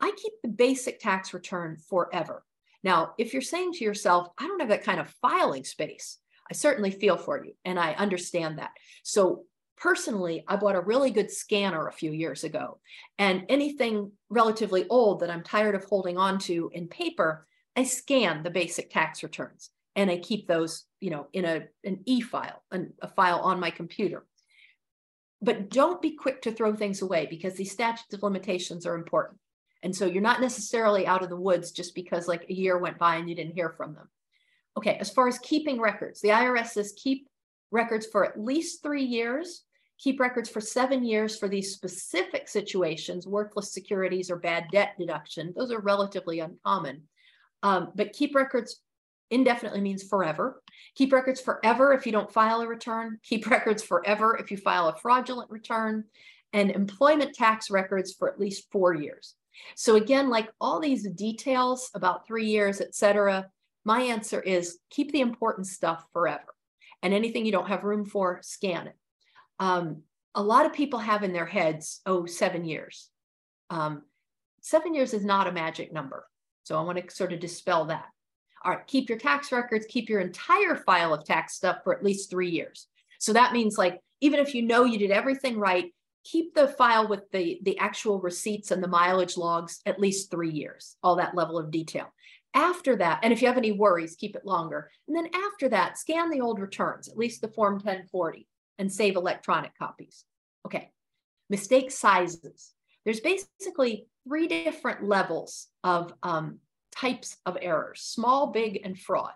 I 0.00 0.10
keep 0.16 0.32
the 0.42 0.48
basic 0.48 1.00
tax 1.00 1.32
return 1.34 1.76
forever. 1.88 2.44
Now, 2.82 3.14
if 3.18 3.32
you're 3.32 3.42
saying 3.42 3.74
to 3.74 3.84
yourself, 3.84 4.28
I 4.38 4.46
don't 4.46 4.60
have 4.60 4.70
that 4.70 4.84
kind 4.84 5.00
of 5.00 5.14
filing 5.22 5.64
space, 5.64 6.18
I 6.50 6.54
certainly 6.54 6.90
feel 6.90 7.16
for 7.16 7.42
you 7.44 7.54
and 7.64 7.78
I 7.78 7.92
understand 7.92 8.58
that. 8.58 8.72
So 9.02 9.44
personally, 9.76 10.44
I 10.46 10.56
bought 10.56 10.76
a 10.76 10.80
really 10.80 11.10
good 11.10 11.30
scanner 11.30 11.86
a 11.86 11.92
few 11.92 12.12
years 12.12 12.44
ago. 12.44 12.78
And 13.18 13.44
anything 13.48 14.12
relatively 14.28 14.86
old 14.88 15.20
that 15.20 15.30
I'm 15.30 15.42
tired 15.42 15.74
of 15.74 15.84
holding 15.84 16.18
on 16.18 16.38
to 16.40 16.70
in 16.72 16.88
paper, 16.88 17.46
I 17.74 17.84
scan 17.84 18.42
the 18.42 18.50
basic 18.50 18.90
tax 18.90 19.22
returns 19.22 19.70
and 19.96 20.10
I 20.10 20.18
keep 20.18 20.46
those, 20.46 20.84
you 21.00 21.10
know, 21.10 21.26
in 21.32 21.44
a, 21.44 21.62
an 21.84 22.00
e-file, 22.06 22.62
a 22.70 23.08
file 23.08 23.40
on 23.40 23.60
my 23.60 23.70
computer. 23.70 24.26
But 25.40 25.70
don't 25.70 26.00
be 26.00 26.12
quick 26.12 26.42
to 26.42 26.52
throw 26.52 26.74
things 26.74 27.02
away 27.02 27.26
because 27.28 27.54
these 27.54 27.72
statutes 27.72 28.14
of 28.14 28.22
limitations 28.22 28.86
are 28.86 28.94
important. 28.94 29.38
And 29.82 29.94
so 29.94 30.06
you're 30.06 30.22
not 30.22 30.40
necessarily 30.40 31.06
out 31.06 31.22
of 31.22 31.28
the 31.28 31.36
woods 31.36 31.72
just 31.72 31.94
because 31.94 32.28
like 32.28 32.46
a 32.48 32.54
year 32.54 32.78
went 32.78 32.98
by 32.98 33.16
and 33.16 33.28
you 33.28 33.34
didn't 33.34 33.54
hear 33.54 33.70
from 33.70 33.94
them. 33.94 34.08
Okay, 34.76 34.96
as 34.96 35.10
far 35.10 35.28
as 35.28 35.38
keeping 35.40 35.80
records, 35.80 36.20
the 36.20 36.28
IRS 36.28 36.68
says 36.68 36.94
keep 36.96 37.28
records 37.70 38.06
for 38.06 38.24
at 38.24 38.40
least 38.40 38.82
three 38.82 39.04
years 39.04 39.64
keep 40.02 40.18
records 40.18 40.48
for 40.48 40.60
seven 40.60 41.04
years 41.04 41.38
for 41.38 41.48
these 41.48 41.72
specific 41.72 42.48
situations, 42.48 43.26
worthless 43.26 43.72
securities 43.72 44.30
or 44.30 44.36
bad 44.36 44.64
debt 44.72 44.94
deduction. 44.98 45.52
Those 45.56 45.70
are 45.70 45.80
relatively 45.80 46.40
uncommon. 46.40 47.02
Um, 47.62 47.92
but 47.94 48.12
keep 48.12 48.34
records 48.34 48.80
indefinitely 49.30 49.80
means 49.80 50.02
forever. 50.02 50.60
Keep 50.96 51.12
records 51.12 51.40
forever 51.40 51.92
if 51.92 52.04
you 52.04 52.10
don't 52.10 52.32
file 52.32 52.60
a 52.62 52.66
return. 52.66 53.18
Keep 53.22 53.46
records 53.50 53.82
forever 53.82 54.36
if 54.36 54.50
you 54.50 54.56
file 54.56 54.88
a 54.88 54.96
fraudulent 54.96 55.50
return. 55.50 56.04
And 56.52 56.70
employment 56.70 57.34
tax 57.34 57.70
records 57.70 58.12
for 58.12 58.28
at 58.28 58.40
least 58.40 58.70
four 58.72 58.92
years. 58.94 59.36
So 59.74 59.96
again, 59.96 60.30
like 60.30 60.50
all 60.60 60.80
these 60.80 61.08
details 61.10 61.90
about 61.94 62.26
three 62.26 62.46
years, 62.46 62.80
et 62.80 62.94
cetera, 62.94 63.46
my 63.84 64.02
answer 64.02 64.40
is 64.40 64.78
keep 64.90 65.12
the 65.12 65.20
important 65.20 65.66
stuff 65.66 66.04
forever. 66.12 66.44
And 67.02 67.12
anything 67.12 67.44
you 67.44 67.52
don't 67.52 67.68
have 67.68 67.84
room 67.84 68.04
for, 68.04 68.38
scan 68.42 68.86
it 68.86 68.96
um, 69.62 70.02
a 70.34 70.42
lot 70.42 70.66
of 70.66 70.72
people 70.72 70.98
have 70.98 71.22
in 71.22 71.32
their 71.32 71.46
heads, 71.46 72.00
oh, 72.04 72.26
seven 72.26 72.64
years. 72.64 73.10
Um, 73.70 74.02
seven 74.60 74.92
years 74.92 75.14
is 75.14 75.24
not 75.24 75.46
a 75.46 75.52
magic 75.52 75.92
number. 75.92 76.26
So 76.64 76.76
I 76.76 76.82
want 76.82 76.98
to 76.98 77.14
sort 77.14 77.32
of 77.32 77.38
dispel 77.38 77.84
that. 77.86 78.06
All 78.64 78.72
right, 78.72 78.86
keep 78.88 79.08
your 79.08 79.18
tax 79.18 79.52
records, 79.52 79.86
keep 79.88 80.08
your 80.08 80.20
entire 80.20 80.74
file 80.74 81.14
of 81.14 81.24
tax 81.24 81.54
stuff 81.54 81.78
for 81.84 81.94
at 81.94 82.02
least 82.02 82.28
three 82.28 82.50
years. 82.50 82.88
So 83.20 83.32
that 83.34 83.52
means 83.52 83.78
like, 83.78 84.00
even 84.20 84.40
if 84.40 84.52
you 84.52 84.62
know 84.62 84.84
you 84.84 84.98
did 84.98 85.12
everything 85.12 85.58
right, 85.58 85.92
keep 86.24 86.54
the 86.54 86.68
file 86.68 87.08
with 87.08 87.30
the, 87.30 87.60
the 87.62 87.78
actual 87.78 88.20
receipts 88.20 88.70
and 88.70 88.82
the 88.82 88.88
mileage 88.88 89.36
logs 89.36 89.80
at 89.86 90.00
least 90.00 90.30
three 90.30 90.50
years, 90.50 90.96
all 91.02 91.16
that 91.16 91.34
level 91.34 91.58
of 91.58 91.70
detail. 91.70 92.12
After 92.54 92.96
that, 92.96 93.20
and 93.22 93.32
if 93.32 93.40
you 93.40 93.48
have 93.48 93.56
any 93.56 93.72
worries, 93.72 94.14
keep 94.14 94.36
it 94.36 94.44
longer. 94.44 94.90
And 95.08 95.16
then 95.16 95.28
after 95.34 95.68
that, 95.70 95.98
scan 95.98 96.30
the 96.30 96.42
old 96.42 96.60
returns, 96.60 97.08
at 97.08 97.16
least 97.16 97.40
the 97.40 97.48
Form 97.48 97.74
1040, 97.74 98.46
and 98.78 98.92
save 98.92 99.16
electronic 99.16 99.76
copies. 99.78 100.24
Okay, 100.66 100.90
mistake 101.48 101.90
sizes. 101.90 102.72
There's 103.04 103.20
basically 103.20 104.06
three 104.28 104.46
different 104.46 105.02
levels 105.02 105.68
of 105.82 106.12
um, 106.22 106.58
types 106.94 107.38
of 107.46 107.56
errors, 107.60 108.02
small, 108.02 108.48
big, 108.48 108.80
and 108.84 108.98
fraud. 108.98 109.32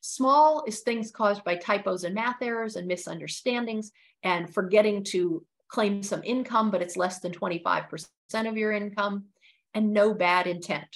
Small 0.00 0.64
is 0.66 0.80
things 0.80 1.10
caused 1.10 1.44
by 1.44 1.56
typos 1.56 2.04
and 2.04 2.14
math 2.14 2.40
errors 2.40 2.76
and 2.76 2.86
misunderstandings 2.86 3.90
and 4.22 4.52
forgetting 4.52 5.02
to 5.04 5.44
claim 5.74 6.04
some 6.04 6.22
income, 6.22 6.70
but 6.70 6.80
it's 6.80 6.96
less 6.96 7.18
than 7.18 7.32
25% 7.32 8.06
of 8.46 8.56
your 8.56 8.70
income 8.70 9.24
and 9.74 9.92
no 9.92 10.14
bad 10.14 10.46
intent. 10.46 10.86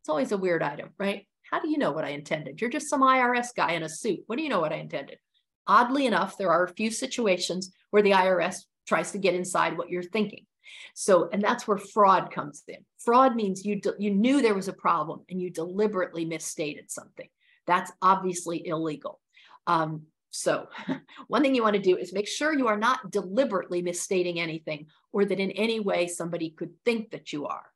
It's 0.00 0.08
always 0.08 0.30
a 0.30 0.38
weird 0.38 0.62
item, 0.62 0.90
right? 0.96 1.26
How 1.50 1.58
do 1.58 1.68
you 1.68 1.76
know 1.76 1.90
what 1.90 2.04
I 2.04 2.10
intended? 2.10 2.60
You're 2.60 2.70
just 2.70 2.88
some 2.88 3.02
IRS 3.02 3.48
guy 3.56 3.72
in 3.72 3.82
a 3.82 3.88
suit. 3.88 4.20
What 4.26 4.36
do 4.36 4.44
you 4.44 4.48
know 4.48 4.60
what 4.60 4.72
I 4.72 4.76
intended? 4.76 5.18
Oddly 5.66 6.06
enough, 6.06 6.38
there 6.38 6.52
are 6.52 6.62
a 6.62 6.72
few 6.72 6.92
situations 6.92 7.72
where 7.90 8.02
the 8.02 8.12
IRS 8.12 8.58
tries 8.86 9.10
to 9.10 9.18
get 9.18 9.34
inside 9.34 9.76
what 9.76 9.90
you're 9.90 10.04
thinking. 10.04 10.46
So, 10.94 11.28
and 11.32 11.42
that's 11.42 11.66
where 11.66 11.76
fraud 11.76 12.30
comes 12.30 12.62
in. 12.68 12.84
Fraud 12.98 13.34
means 13.34 13.64
you 13.64 13.80
you 13.98 14.12
knew 14.12 14.40
there 14.40 14.54
was 14.54 14.68
a 14.68 14.72
problem 14.72 15.22
and 15.28 15.42
you 15.42 15.50
deliberately 15.50 16.24
misstated 16.24 16.92
something. 16.92 17.28
That's 17.66 17.90
obviously 18.00 18.66
illegal. 18.68 19.20
Um, 19.66 20.02
so, 20.30 20.68
one 21.28 21.42
thing 21.42 21.54
you 21.54 21.62
want 21.62 21.76
to 21.76 21.82
do 21.82 21.96
is 21.96 22.12
make 22.12 22.28
sure 22.28 22.52
you 22.52 22.68
are 22.68 22.78
not 22.78 23.10
deliberately 23.10 23.82
misstating 23.82 24.38
anything 24.38 24.86
or 25.12 25.24
that 25.24 25.40
in 25.40 25.50
any 25.52 25.80
way 25.80 26.06
somebody 26.06 26.50
could 26.50 26.70
think 26.84 27.10
that 27.10 27.32
you 27.32 27.46
are. 27.46 27.66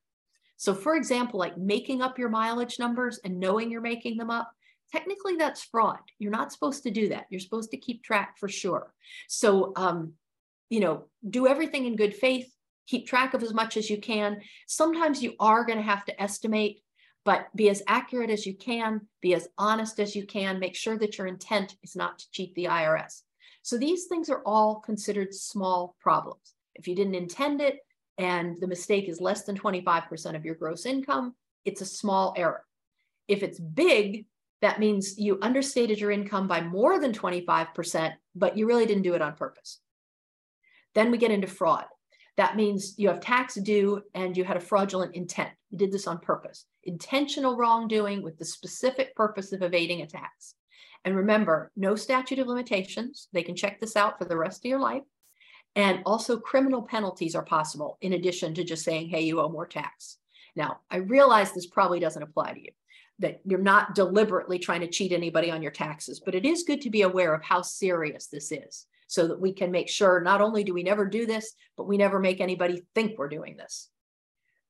So, 0.56 0.74
for 0.74 0.94
example, 0.94 1.40
like 1.40 1.58
making 1.58 2.02
up 2.02 2.18
your 2.18 2.28
mileage 2.28 2.78
numbers 2.78 3.18
and 3.24 3.40
knowing 3.40 3.70
you're 3.70 3.80
making 3.80 4.16
them 4.16 4.30
up, 4.30 4.52
technically 4.92 5.36
that's 5.36 5.64
fraud. 5.64 5.98
You're 6.18 6.30
not 6.30 6.52
supposed 6.52 6.82
to 6.84 6.90
do 6.90 7.08
that. 7.08 7.26
You're 7.30 7.40
supposed 7.40 7.70
to 7.72 7.78
keep 7.78 8.04
track 8.04 8.36
for 8.38 8.48
sure. 8.48 8.92
So, 9.28 9.72
um, 9.76 10.12
you 10.68 10.80
know, 10.80 11.06
do 11.28 11.46
everything 11.46 11.86
in 11.86 11.96
good 11.96 12.14
faith, 12.14 12.48
keep 12.86 13.06
track 13.06 13.34
of 13.34 13.42
as 13.42 13.52
much 13.52 13.76
as 13.76 13.90
you 13.90 13.98
can. 13.98 14.40
Sometimes 14.66 15.22
you 15.22 15.34
are 15.40 15.64
going 15.64 15.78
to 15.78 15.84
have 15.84 16.04
to 16.04 16.22
estimate, 16.22 16.82
but 17.24 17.46
be 17.54 17.68
as 17.68 17.82
accurate 17.86 18.30
as 18.30 18.46
you 18.46 18.54
can, 18.54 19.02
be 19.20 19.34
as 19.34 19.48
honest 19.58 20.00
as 20.00 20.16
you 20.16 20.26
can, 20.26 20.58
make 20.58 20.74
sure 20.74 20.98
that 20.98 21.18
your 21.18 21.26
intent 21.26 21.76
is 21.82 21.94
not 21.94 22.18
to 22.18 22.30
cheat 22.32 22.54
the 22.54 22.64
IRS. 22.64 23.22
So 23.62 23.78
these 23.78 24.06
things 24.06 24.28
are 24.28 24.42
all 24.44 24.80
considered 24.80 25.32
small 25.32 25.94
problems. 26.00 26.54
If 26.74 26.88
you 26.88 26.96
didn't 26.96 27.14
intend 27.14 27.60
it, 27.60 27.78
and 28.18 28.60
the 28.60 28.66
mistake 28.66 29.08
is 29.08 29.20
less 29.20 29.44
than 29.44 29.56
25% 29.56 30.36
of 30.36 30.44
your 30.44 30.54
gross 30.54 30.86
income, 30.86 31.34
it's 31.64 31.80
a 31.80 31.86
small 31.86 32.34
error. 32.36 32.64
If 33.28 33.42
it's 33.42 33.58
big, 33.58 34.26
that 34.60 34.80
means 34.80 35.18
you 35.18 35.38
understated 35.42 35.98
your 35.98 36.10
income 36.10 36.46
by 36.46 36.60
more 36.60 36.98
than 36.98 37.12
25%, 37.12 38.12
but 38.34 38.56
you 38.56 38.66
really 38.66 38.86
didn't 38.86 39.02
do 39.02 39.14
it 39.14 39.22
on 39.22 39.34
purpose. 39.34 39.80
Then 40.94 41.10
we 41.10 41.18
get 41.18 41.30
into 41.30 41.46
fraud. 41.46 41.86
That 42.36 42.56
means 42.56 42.94
you 42.98 43.08
have 43.08 43.20
tax 43.20 43.54
due 43.54 44.02
and 44.14 44.36
you 44.36 44.44
had 44.44 44.56
a 44.56 44.60
fraudulent 44.60 45.14
intent. 45.14 45.50
You 45.70 45.78
did 45.78 45.92
this 45.92 46.06
on 46.06 46.18
purpose. 46.18 46.66
Intentional 46.84 47.56
wrongdoing 47.56 48.22
with 48.22 48.38
the 48.38 48.44
specific 48.44 49.14
purpose 49.14 49.52
of 49.52 49.62
evading 49.62 50.02
a 50.02 50.06
tax. 50.06 50.54
And 51.04 51.16
remember, 51.16 51.70
no 51.76 51.96
statute 51.96 52.38
of 52.38 52.46
limitations. 52.46 53.28
They 53.32 53.42
can 53.42 53.56
check 53.56 53.80
this 53.80 53.96
out 53.96 54.18
for 54.18 54.24
the 54.24 54.36
rest 54.36 54.64
of 54.64 54.68
your 54.68 54.80
life. 54.80 55.02
And 55.74 56.02
also, 56.04 56.38
criminal 56.38 56.82
penalties 56.82 57.34
are 57.34 57.44
possible 57.44 57.98
in 58.02 58.12
addition 58.12 58.54
to 58.54 58.64
just 58.64 58.84
saying, 58.84 59.08
hey, 59.08 59.22
you 59.22 59.40
owe 59.40 59.48
more 59.48 59.66
tax. 59.66 60.18
Now, 60.54 60.80
I 60.90 60.96
realize 60.96 61.52
this 61.52 61.66
probably 61.66 61.98
doesn't 61.98 62.22
apply 62.22 62.52
to 62.52 62.60
you, 62.60 62.70
that 63.20 63.40
you're 63.44 63.58
not 63.58 63.94
deliberately 63.94 64.58
trying 64.58 64.80
to 64.80 64.90
cheat 64.90 65.12
anybody 65.12 65.50
on 65.50 65.62
your 65.62 65.72
taxes, 65.72 66.20
but 66.20 66.34
it 66.34 66.44
is 66.44 66.64
good 66.64 66.82
to 66.82 66.90
be 66.90 67.02
aware 67.02 67.32
of 67.34 67.42
how 67.42 67.62
serious 67.62 68.26
this 68.26 68.52
is 68.52 68.86
so 69.06 69.28
that 69.28 69.40
we 69.40 69.52
can 69.52 69.70
make 69.70 69.88
sure 69.88 70.20
not 70.20 70.40
only 70.40 70.62
do 70.62 70.74
we 70.74 70.82
never 70.82 71.06
do 71.06 71.26
this, 71.26 71.54
but 71.76 71.86
we 71.86 71.96
never 71.96 72.18
make 72.18 72.40
anybody 72.40 72.82
think 72.94 73.18
we're 73.18 73.28
doing 73.28 73.56
this. 73.56 73.88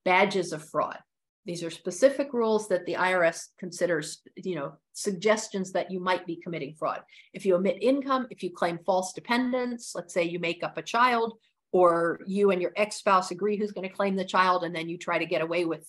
Badges 0.05 0.53
of 0.53 0.69
fraud. 0.69 0.99
These 1.45 1.65
are 1.65 1.71
specific 1.71 2.33
rules 2.33 2.69
that 2.69 2.87
the 2.87 2.95
IRS 2.95 3.49
considers, 3.59 4.23
you 4.37 4.55
know, 4.55 4.75
suggestions 4.93 5.73
that 5.73 5.91
you 5.91 5.99
might 5.99 6.25
be 6.25 6.37
committing 6.37 6.75
fraud. 6.75 7.01
If 7.35 7.45
you 7.45 7.57
omit 7.57 7.79
income, 7.83 8.29
if 8.31 8.43
you 8.43 8.51
claim 8.51 8.79
false 8.87 9.13
dependents, 9.13 9.93
let's 9.95 10.15
say 10.15 10.23
you 10.23 10.39
make 10.39 10.63
up 10.63 10.79
a 10.79 10.83
child, 10.83 11.35
or 11.73 12.21
you 12.27 12.51
and 12.51 12.63
your 12.63 12.73
ex-spouse 12.77 13.31
agree 13.31 13.57
who's 13.57 13.73
going 13.73 13.89
to 13.89 13.95
claim 13.95 14.15
the 14.15 14.25
child, 14.25 14.63
and 14.63 14.75
then 14.75 14.89
you 14.89 14.99
try 14.99 15.19
to 15.19 15.27
get 15.27 15.43
away 15.43 15.65
with, 15.65 15.89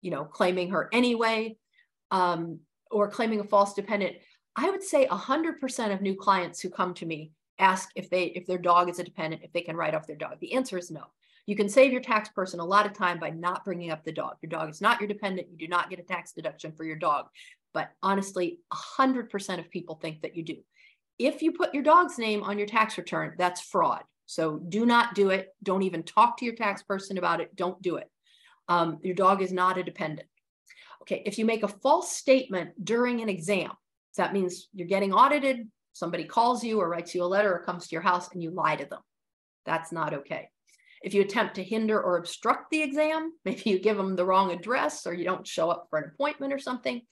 you 0.00 0.10
know, 0.10 0.24
claiming 0.24 0.70
her 0.70 0.88
anyway, 0.92 1.56
um, 2.10 2.60
or 2.90 3.10
claiming 3.10 3.40
a 3.40 3.44
false 3.44 3.74
dependent. 3.74 4.16
I 4.56 4.70
would 4.70 4.82
say 4.82 5.06
100% 5.06 5.92
of 5.92 6.00
new 6.00 6.14
clients 6.14 6.60
who 6.60 6.70
come 6.70 6.94
to 6.94 7.06
me 7.06 7.32
ask 7.58 7.90
if 7.94 8.08
they 8.08 8.24
if 8.24 8.46
their 8.46 8.58
dog 8.58 8.88
is 8.88 8.98
a 8.98 9.04
dependent, 9.04 9.42
if 9.42 9.52
they 9.52 9.60
can 9.60 9.76
write 9.76 9.94
off 9.94 10.06
their 10.06 10.16
dog. 10.16 10.38
The 10.40 10.54
answer 10.54 10.78
is 10.78 10.90
no. 10.90 11.02
You 11.46 11.56
can 11.56 11.68
save 11.68 11.92
your 11.92 12.00
tax 12.00 12.28
person 12.30 12.60
a 12.60 12.64
lot 12.64 12.86
of 12.86 12.94
time 12.94 13.18
by 13.18 13.30
not 13.30 13.64
bringing 13.64 13.90
up 13.90 14.04
the 14.04 14.12
dog. 14.12 14.36
Your 14.40 14.48
dog 14.48 14.70
is 14.70 14.80
not 14.80 15.00
your 15.00 15.08
dependent. 15.08 15.48
You 15.50 15.58
do 15.58 15.68
not 15.68 15.90
get 15.90 15.98
a 15.98 16.02
tax 16.02 16.32
deduction 16.32 16.72
for 16.72 16.84
your 16.84 16.96
dog. 16.96 17.26
But 17.72 17.90
honestly, 18.02 18.60
100% 18.72 19.58
of 19.58 19.70
people 19.70 19.96
think 19.96 20.22
that 20.22 20.36
you 20.36 20.42
do. 20.42 20.56
If 21.18 21.42
you 21.42 21.52
put 21.52 21.74
your 21.74 21.82
dog's 21.82 22.18
name 22.18 22.42
on 22.42 22.58
your 22.58 22.66
tax 22.66 22.96
return, 22.96 23.34
that's 23.36 23.60
fraud. 23.60 24.02
So 24.26 24.58
do 24.58 24.86
not 24.86 25.14
do 25.14 25.30
it. 25.30 25.48
Don't 25.62 25.82
even 25.82 26.02
talk 26.02 26.38
to 26.38 26.44
your 26.44 26.54
tax 26.54 26.82
person 26.82 27.18
about 27.18 27.40
it. 27.40 27.54
Don't 27.54 27.80
do 27.82 27.96
it. 27.96 28.10
Um, 28.68 28.98
your 29.02 29.14
dog 29.14 29.42
is 29.42 29.52
not 29.52 29.76
a 29.76 29.82
dependent. 29.82 30.28
Okay, 31.02 31.22
if 31.26 31.38
you 31.38 31.44
make 31.44 31.62
a 31.62 31.68
false 31.68 32.10
statement 32.12 32.82
during 32.82 33.20
an 33.20 33.28
exam, 33.28 33.70
that 34.16 34.32
means 34.32 34.68
you're 34.72 34.88
getting 34.88 35.12
audited, 35.12 35.68
somebody 35.92 36.24
calls 36.24 36.64
you 36.64 36.80
or 36.80 36.88
writes 36.88 37.14
you 37.14 37.22
a 37.22 37.26
letter 37.26 37.54
or 37.54 37.58
comes 37.58 37.86
to 37.86 37.92
your 37.92 38.02
house 38.02 38.32
and 38.32 38.42
you 38.42 38.50
lie 38.50 38.76
to 38.76 38.86
them. 38.86 39.00
That's 39.66 39.92
not 39.92 40.14
okay. 40.14 40.48
If 41.04 41.12
you 41.12 41.20
attempt 41.20 41.54
to 41.56 41.62
hinder 41.62 42.02
or 42.02 42.16
obstruct 42.16 42.70
the 42.70 42.82
exam, 42.82 43.32
maybe 43.44 43.62
you 43.66 43.78
give 43.78 43.96
them 43.96 44.16
the 44.16 44.24
wrong 44.24 44.50
address 44.50 45.06
or 45.06 45.12
you 45.12 45.24
don't 45.24 45.46
show 45.46 45.70
up 45.70 45.86
for 45.90 45.98
an 45.98 46.10
appointment 46.12 46.52
or 46.52 46.58
something, 46.58 47.02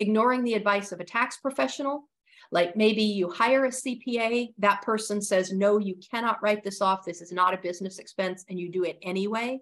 ignoring 0.00 0.42
the 0.42 0.54
advice 0.54 0.90
of 0.90 1.00
a 1.00 1.04
tax 1.04 1.36
professional, 1.36 2.08
like 2.50 2.76
maybe 2.76 3.02
you 3.02 3.30
hire 3.30 3.64
a 3.64 3.68
CPA, 3.68 4.52
that 4.58 4.82
person 4.82 5.22
says, 5.22 5.52
no, 5.52 5.78
you 5.78 5.96
cannot 6.10 6.42
write 6.42 6.64
this 6.64 6.80
off. 6.80 7.04
This 7.04 7.22
is 7.22 7.32
not 7.32 7.54
a 7.54 7.58
business 7.58 7.98
expense, 7.98 8.44
and 8.48 8.58
you 8.58 8.70
do 8.70 8.84
it 8.84 8.98
anyway. 9.02 9.60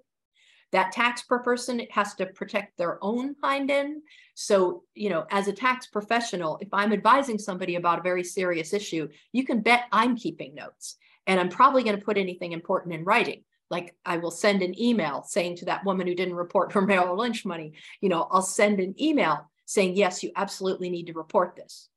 That 0.72 0.92
tax 0.92 1.22
per 1.22 1.40
person 1.40 1.82
has 1.90 2.14
to 2.14 2.26
protect 2.26 2.78
their 2.78 3.02
own 3.02 3.34
hind 3.42 3.70
end. 3.70 4.02
So, 4.34 4.84
you 4.94 5.08
know, 5.08 5.24
as 5.30 5.48
a 5.48 5.52
tax 5.52 5.86
professional, 5.86 6.58
if 6.60 6.68
I'm 6.72 6.92
advising 6.92 7.38
somebody 7.38 7.76
about 7.76 7.98
a 7.98 8.02
very 8.02 8.24
serious 8.24 8.72
issue, 8.72 9.08
you 9.32 9.44
can 9.44 9.62
bet 9.62 9.84
I'm 9.92 10.16
keeping 10.16 10.54
notes 10.54 10.96
and 11.26 11.40
I'm 11.40 11.48
probably 11.48 11.82
going 11.82 11.98
to 11.98 12.04
put 12.04 12.18
anything 12.18 12.52
important 12.52 12.94
in 12.94 13.04
writing 13.04 13.42
like 13.70 13.94
I 14.04 14.18
will 14.18 14.32
send 14.32 14.62
an 14.62 14.78
email 14.80 15.22
saying 15.22 15.56
to 15.56 15.64
that 15.66 15.84
woman 15.84 16.06
who 16.06 16.14
didn't 16.14 16.34
report 16.34 16.72
her 16.72 16.82
Merrill 16.86 17.16
Lynch 17.16 17.44
money, 17.46 17.72
you 18.00 18.08
know, 18.08 18.28
I'll 18.30 18.42
send 18.42 18.80
an 18.80 19.00
email 19.00 19.50
saying, 19.64 19.96
yes, 19.96 20.22
you 20.22 20.32
absolutely 20.36 20.90
need 20.90 21.06
to 21.06 21.12
report 21.12 21.54
this. 21.56 21.88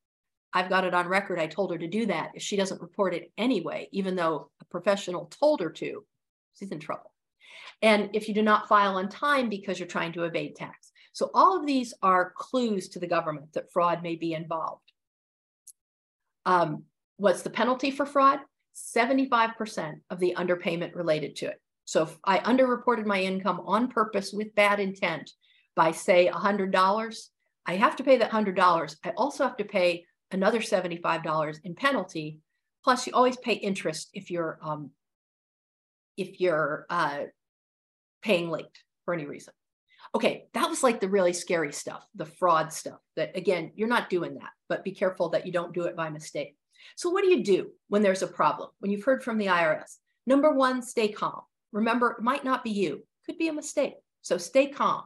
I've 0.52 0.68
got 0.68 0.84
it 0.84 0.94
on 0.94 1.08
record. 1.08 1.40
I 1.40 1.48
told 1.48 1.72
her 1.72 1.78
to 1.78 1.88
do 1.88 2.06
that. 2.06 2.30
If 2.34 2.42
she 2.42 2.56
doesn't 2.56 2.80
report 2.80 3.12
it 3.12 3.32
anyway, 3.36 3.88
even 3.90 4.14
though 4.14 4.50
a 4.60 4.64
professional 4.66 5.26
told 5.26 5.60
her 5.60 5.70
to, 5.70 6.04
she's 6.54 6.70
in 6.70 6.78
trouble. 6.78 7.12
And 7.82 8.10
if 8.12 8.28
you 8.28 8.34
do 8.34 8.42
not 8.42 8.68
file 8.68 8.96
on 8.96 9.08
time 9.08 9.48
because 9.48 9.80
you're 9.80 9.88
trying 9.88 10.12
to 10.12 10.22
evade 10.22 10.54
tax. 10.54 10.92
So 11.12 11.30
all 11.34 11.58
of 11.58 11.66
these 11.66 11.92
are 12.02 12.32
clues 12.36 12.88
to 12.90 13.00
the 13.00 13.08
government 13.08 13.52
that 13.54 13.72
fraud 13.72 14.02
may 14.02 14.14
be 14.14 14.32
involved. 14.32 14.92
Um, 16.46 16.84
what's 17.16 17.42
the 17.42 17.50
penalty 17.50 17.90
for 17.90 18.06
fraud? 18.06 18.38
75% 18.76 20.00
of 20.10 20.18
the 20.18 20.34
underpayment 20.36 20.94
related 20.94 21.36
to 21.36 21.46
it. 21.46 21.60
So 21.84 22.04
if 22.04 22.16
I 22.24 22.38
underreported 22.38 23.06
my 23.06 23.20
income 23.20 23.60
on 23.66 23.88
purpose 23.88 24.32
with 24.32 24.54
bad 24.54 24.80
intent 24.80 25.30
by 25.76 25.90
say 25.90 26.30
$100, 26.32 27.28
I 27.66 27.76
have 27.76 27.96
to 27.96 28.04
pay 28.04 28.18
that 28.18 28.30
$100. 28.30 28.96
I 29.04 29.10
also 29.10 29.44
have 29.44 29.56
to 29.58 29.64
pay 29.64 30.06
another 30.30 30.60
$75 30.60 31.58
in 31.64 31.74
penalty. 31.74 32.40
Plus 32.82 33.06
you 33.06 33.12
always 33.14 33.36
pay 33.36 33.54
interest 33.54 34.10
if 34.12 34.30
you're 34.30 34.58
um, 34.62 34.90
if 36.16 36.40
you're 36.40 36.86
uh, 36.90 37.22
paying 38.22 38.50
late 38.50 38.66
for 39.04 39.14
any 39.14 39.24
reason. 39.24 39.52
Okay, 40.14 40.46
that 40.54 40.68
was 40.68 40.82
like 40.82 41.00
the 41.00 41.08
really 41.08 41.32
scary 41.32 41.72
stuff, 41.72 42.06
the 42.14 42.26
fraud 42.26 42.72
stuff 42.72 43.00
that 43.16 43.36
again, 43.36 43.72
you're 43.74 43.88
not 43.88 44.10
doing 44.10 44.34
that, 44.34 44.50
but 44.68 44.84
be 44.84 44.92
careful 44.92 45.30
that 45.30 45.46
you 45.46 45.52
don't 45.52 45.72
do 45.72 45.84
it 45.84 45.96
by 45.96 46.08
mistake. 46.10 46.56
So 46.96 47.10
what 47.10 47.24
do 47.24 47.30
you 47.30 47.42
do 47.42 47.70
when 47.88 48.02
there's 48.02 48.22
a 48.22 48.26
problem? 48.26 48.68
When 48.78 48.90
you've 48.90 49.04
heard 49.04 49.24
from 49.24 49.38
the 49.38 49.46
IRS? 49.46 49.96
Number 50.26 50.52
one, 50.52 50.82
stay 50.82 51.08
calm. 51.08 51.42
Remember, 51.74 52.12
it 52.12 52.22
might 52.22 52.44
not 52.44 52.64
be 52.64 52.70
you, 52.70 53.04
could 53.26 53.36
be 53.36 53.48
a 53.48 53.52
mistake. 53.52 53.94
So 54.22 54.38
stay 54.38 54.68
calm. 54.68 55.02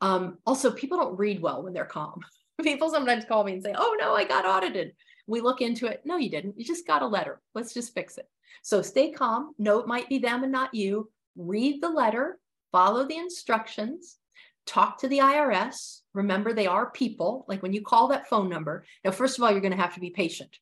Um, 0.00 0.38
also, 0.46 0.70
people 0.70 0.96
don't 0.96 1.18
read 1.18 1.42
well 1.42 1.62
when 1.62 1.74
they're 1.74 1.84
calm. 1.84 2.20
people 2.62 2.88
sometimes 2.88 3.24
call 3.24 3.44
me 3.44 3.52
and 3.52 3.62
say, 3.62 3.74
Oh, 3.76 3.96
no, 4.00 4.14
I 4.14 4.24
got 4.24 4.46
audited. 4.46 4.94
We 5.26 5.40
look 5.42 5.60
into 5.60 5.86
it. 5.86 6.02
No, 6.04 6.16
you 6.16 6.30
didn't. 6.30 6.58
You 6.58 6.64
just 6.64 6.86
got 6.86 7.02
a 7.02 7.06
letter. 7.06 7.40
Let's 7.54 7.74
just 7.74 7.92
fix 7.92 8.16
it. 8.16 8.26
So 8.62 8.80
stay 8.80 9.10
calm. 9.10 9.54
No, 9.58 9.80
it 9.80 9.86
might 9.86 10.08
be 10.08 10.18
them 10.18 10.44
and 10.44 10.52
not 10.52 10.72
you. 10.72 11.10
Read 11.36 11.82
the 11.82 11.90
letter, 11.90 12.38
follow 12.72 13.06
the 13.06 13.18
instructions. 13.18 14.16
talk 14.66 14.98
to 14.98 15.08
the 15.08 15.18
IRS. 15.18 16.00
Remember, 16.14 16.52
they 16.52 16.66
are 16.66 16.90
people. 16.90 17.44
Like 17.48 17.62
when 17.62 17.72
you 17.72 17.82
call 17.82 18.08
that 18.08 18.28
phone 18.28 18.48
number, 18.48 18.84
now, 19.04 19.10
first 19.10 19.38
of 19.38 19.44
all, 19.44 19.50
you're 19.50 19.60
going 19.60 19.76
to 19.76 19.82
have 19.82 19.94
to 19.94 20.00
be 20.00 20.10
patient. 20.10 20.58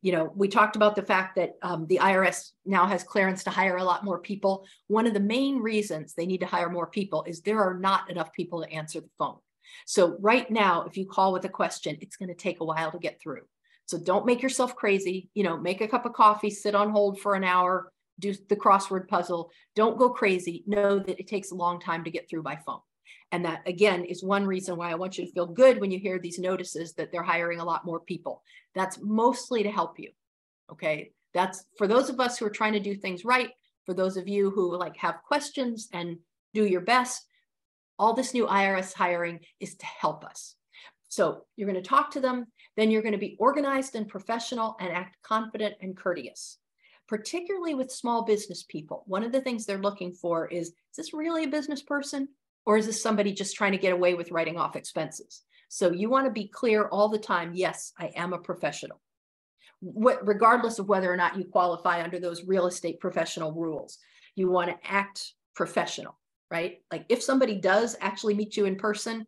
You 0.00 0.12
know, 0.12 0.32
we 0.34 0.48
talked 0.48 0.76
about 0.76 0.94
the 0.94 1.02
fact 1.02 1.36
that 1.36 1.54
um, 1.62 1.86
the 1.86 1.98
IRS 2.00 2.50
now 2.64 2.86
has 2.86 3.02
clearance 3.02 3.42
to 3.44 3.50
hire 3.50 3.76
a 3.76 3.84
lot 3.84 4.04
more 4.04 4.18
people. 4.18 4.64
One 4.86 5.06
of 5.06 5.14
the 5.14 5.20
main 5.20 5.58
reasons 5.58 6.14
they 6.14 6.26
need 6.26 6.40
to 6.40 6.46
hire 6.46 6.70
more 6.70 6.86
people 6.86 7.24
is 7.26 7.40
there 7.40 7.62
are 7.62 7.78
not 7.78 8.08
enough 8.10 8.32
people 8.32 8.62
to 8.62 8.70
answer 8.70 9.00
the 9.00 9.10
phone. 9.18 9.38
So, 9.86 10.16
right 10.20 10.50
now, 10.50 10.84
if 10.84 10.96
you 10.96 11.06
call 11.06 11.32
with 11.32 11.44
a 11.44 11.48
question, 11.48 11.98
it's 12.00 12.16
going 12.16 12.28
to 12.28 12.34
take 12.34 12.60
a 12.60 12.64
while 12.64 12.92
to 12.92 12.98
get 12.98 13.20
through. 13.20 13.42
So, 13.86 13.98
don't 13.98 14.26
make 14.26 14.42
yourself 14.42 14.76
crazy. 14.76 15.30
You 15.34 15.42
know, 15.44 15.58
make 15.58 15.80
a 15.80 15.88
cup 15.88 16.06
of 16.06 16.12
coffee, 16.12 16.50
sit 16.50 16.74
on 16.74 16.90
hold 16.90 17.20
for 17.20 17.34
an 17.34 17.44
hour, 17.44 17.92
do 18.18 18.34
the 18.48 18.56
crossword 18.56 19.08
puzzle. 19.08 19.50
Don't 19.74 19.98
go 19.98 20.10
crazy. 20.10 20.64
Know 20.66 20.98
that 20.98 21.20
it 21.20 21.26
takes 21.26 21.50
a 21.50 21.56
long 21.56 21.80
time 21.80 22.04
to 22.04 22.10
get 22.10 22.28
through 22.28 22.42
by 22.42 22.56
phone. 22.64 22.80
And 23.32 23.44
that, 23.44 23.62
again, 23.66 24.04
is 24.04 24.22
one 24.22 24.46
reason 24.46 24.76
why 24.76 24.90
I 24.90 24.94
want 24.94 25.18
you 25.18 25.26
to 25.26 25.32
feel 25.32 25.46
good 25.46 25.80
when 25.80 25.90
you 25.90 25.98
hear 25.98 26.18
these 26.18 26.38
notices 26.38 26.94
that 26.94 27.12
they're 27.12 27.22
hiring 27.22 27.60
a 27.60 27.64
lot 27.64 27.84
more 27.84 28.00
people. 28.00 28.42
That's 28.74 28.98
mostly 29.00 29.62
to 29.62 29.70
help 29.70 29.98
you. 29.98 30.10
Okay. 30.72 31.12
That's 31.34 31.64
for 31.76 31.86
those 31.86 32.08
of 32.08 32.20
us 32.20 32.38
who 32.38 32.46
are 32.46 32.50
trying 32.50 32.72
to 32.72 32.80
do 32.80 32.94
things 32.94 33.24
right. 33.24 33.50
For 33.84 33.94
those 33.94 34.16
of 34.16 34.28
you 34.28 34.50
who 34.50 34.76
like 34.76 34.96
have 34.96 35.22
questions 35.26 35.88
and 35.92 36.18
do 36.54 36.64
your 36.64 36.80
best, 36.80 37.26
all 37.98 38.14
this 38.14 38.34
new 38.34 38.46
IRS 38.46 38.94
hiring 38.94 39.40
is 39.60 39.74
to 39.76 39.86
help 39.86 40.24
us. 40.24 40.54
So 41.08 41.44
you're 41.56 41.68
going 41.68 41.82
to 41.82 41.88
talk 41.88 42.10
to 42.12 42.20
them, 42.20 42.46
then 42.76 42.90
you're 42.90 43.02
going 43.02 43.12
to 43.12 43.18
be 43.18 43.36
organized 43.40 43.94
and 43.94 44.06
professional 44.06 44.76
and 44.78 44.90
act 44.90 45.16
confident 45.22 45.74
and 45.80 45.96
courteous, 45.96 46.58
particularly 47.08 47.74
with 47.74 47.90
small 47.90 48.24
business 48.24 48.62
people. 48.62 49.04
One 49.06 49.24
of 49.24 49.32
the 49.32 49.40
things 49.40 49.64
they're 49.64 49.78
looking 49.78 50.12
for 50.12 50.46
is, 50.48 50.68
is 50.68 50.74
this 50.96 51.14
really 51.14 51.44
a 51.44 51.48
business 51.48 51.82
person? 51.82 52.28
Or 52.68 52.76
is 52.76 52.84
this 52.84 53.02
somebody 53.02 53.32
just 53.32 53.56
trying 53.56 53.72
to 53.72 53.78
get 53.78 53.94
away 53.94 54.12
with 54.12 54.30
writing 54.30 54.58
off 54.58 54.76
expenses? 54.76 55.40
So 55.70 55.90
you 55.90 56.10
want 56.10 56.26
to 56.26 56.30
be 56.30 56.48
clear 56.48 56.84
all 56.88 57.08
the 57.08 57.18
time. 57.18 57.52
Yes, 57.54 57.94
I 57.98 58.12
am 58.14 58.34
a 58.34 58.38
professional. 58.38 59.00
What, 59.80 60.28
regardless 60.28 60.78
of 60.78 60.86
whether 60.86 61.10
or 61.10 61.16
not 61.16 61.38
you 61.38 61.46
qualify 61.46 62.02
under 62.02 62.20
those 62.20 62.44
real 62.44 62.66
estate 62.66 63.00
professional 63.00 63.52
rules, 63.52 63.96
you 64.34 64.50
want 64.50 64.68
to 64.68 64.76
act 64.86 65.32
professional, 65.56 66.18
right? 66.50 66.82
Like 66.92 67.06
if 67.08 67.22
somebody 67.22 67.54
does 67.54 67.96
actually 68.02 68.34
meet 68.34 68.54
you 68.58 68.66
in 68.66 68.76
person, 68.76 69.26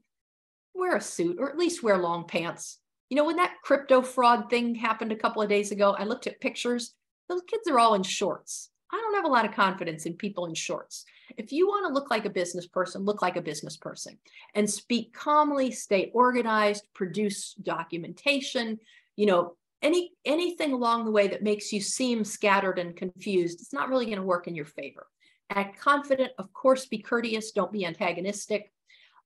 wear 0.75 0.97
a 0.97 1.01
suit 1.01 1.39
or 1.41 1.49
at 1.49 1.57
least 1.57 1.83
wear 1.83 1.97
long 1.97 2.27
pants. 2.29 2.77
You 3.09 3.17
know, 3.17 3.25
when 3.25 3.37
that 3.37 3.55
crypto 3.65 4.03
fraud 4.03 4.51
thing 4.51 4.75
happened 4.75 5.13
a 5.13 5.17
couple 5.17 5.41
of 5.41 5.49
days 5.49 5.73
ago, 5.73 5.97
I 5.99 6.05
looked 6.05 6.27
at 6.27 6.43
pictures. 6.43 6.93
Those 7.31 7.41
kids 7.49 7.67
are 7.69 7.79
all 7.79 7.95
in 7.95 8.03
shorts. 8.03 8.69
I 8.93 8.97
don't 8.97 9.15
have 9.15 9.25
a 9.25 9.29
lot 9.29 9.45
of 9.45 9.53
confidence 9.53 10.07
in 10.07 10.15
people 10.15 10.47
in 10.47 10.55
shorts. 10.55 11.05
If 11.37 11.53
you 11.53 11.69
want 11.69 11.87
to 11.87 11.93
look 11.93 12.11
like 12.11 12.25
a 12.25 12.31
business 12.31 12.67
person, 12.67 13.05
look 13.05 13.23
like 13.23 13.37
a 13.37 13.43
business 13.43 13.77
person 13.77 14.19
and 14.55 14.69
speak 14.69 15.13
calmly, 15.13 15.71
stay 15.71 16.11
organized, 16.13 16.85
produce 16.95 17.55
documentation, 17.55 18.79
you 19.17 19.27
know, 19.27 19.57
any 19.83 20.13
anything 20.25 20.73
along 20.73 21.05
the 21.05 21.11
way 21.11 21.29
that 21.29 21.43
makes 21.43 21.73
you 21.73 21.81
seem 21.81 22.25
scattered 22.25 22.79
and 22.79 22.97
confused, 22.97 23.61
it's 23.61 23.73
not 23.73 23.89
really 23.89 24.07
going 24.07 24.19
to 24.19 24.23
work 24.23 24.47
in 24.47 24.55
your 24.55 24.67
favor. 24.67 25.07
Act 25.51 25.81
confident, 25.81 26.33
of 26.39 26.53
course, 26.53 26.87
be 26.87 26.99
courteous, 26.99 27.53
don't 27.53 27.73
be 27.73 27.87
antagonistic. 27.87 28.73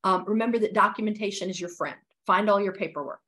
Um, 0.05 0.25
remember 0.27 0.59
that 0.59 0.75
documentation 0.75 1.51
is 1.51 1.61
your 1.61 1.71
friend. 1.71 1.97
Find 2.27 2.49
all 2.49 2.61
your 2.61 2.73
paperwork. 2.73 3.21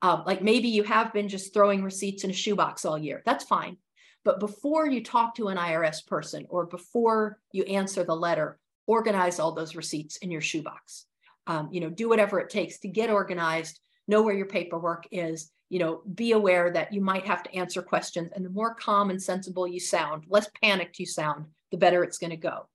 Um, 0.00 0.24
like 0.26 0.42
maybe 0.42 0.68
you 0.68 0.82
have 0.84 1.12
been 1.12 1.28
just 1.28 1.52
throwing 1.52 1.82
receipts 1.82 2.24
in 2.24 2.30
a 2.30 2.34
shoebox 2.34 2.84
all 2.84 2.98
year. 2.98 3.22
That's 3.24 3.44
fine. 3.44 3.76
But 4.24 4.40
before 4.40 4.86
you 4.86 5.02
talk 5.02 5.34
to 5.36 5.48
an 5.48 5.56
IRS 5.56 6.06
person 6.06 6.46
or 6.48 6.66
before 6.66 7.38
you 7.50 7.64
answer 7.64 8.04
the 8.04 8.14
letter, 8.14 8.58
organize 8.86 9.38
all 9.38 9.52
those 9.52 9.76
receipts 9.76 10.16
in 10.18 10.30
your 10.30 10.40
shoebox. 10.40 11.06
Um, 11.46 11.68
you 11.72 11.80
know, 11.80 11.90
do 11.90 12.08
whatever 12.08 12.38
it 12.38 12.50
takes 12.50 12.78
to 12.80 12.88
get 12.88 13.10
organized, 13.10 13.80
know 14.06 14.22
where 14.22 14.34
your 14.34 14.46
paperwork 14.46 15.06
is, 15.10 15.50
you 15.70 15.78
know, 15.78 16.02
be 16.14 16.32
aware 16.32 16.70
that 16.70 16.92
you 16.92 17.00
might 17.00 17.26
have 17.26 17.42
to 17.42 17.54
answer 17.54 17.82
questions. 17.82 18.30
And 18.34 18.44
the 18.44 18.50
more 18.50 18.74
calm 18.74 19.10
and 19.10 19.20
sensible 19.20 19.66
you 19.66 19.80
sound, 19.80 20.24
less 20.28 20.48
panicked 20.62 20.98
you 20.98 21.06
sound, 21.06 21.46
the 21.70 21.78
better 21.78 22.04
it's 22.04 22.18
going 22.18 22.30
to 22.30 22.36
go. 22.36 22.68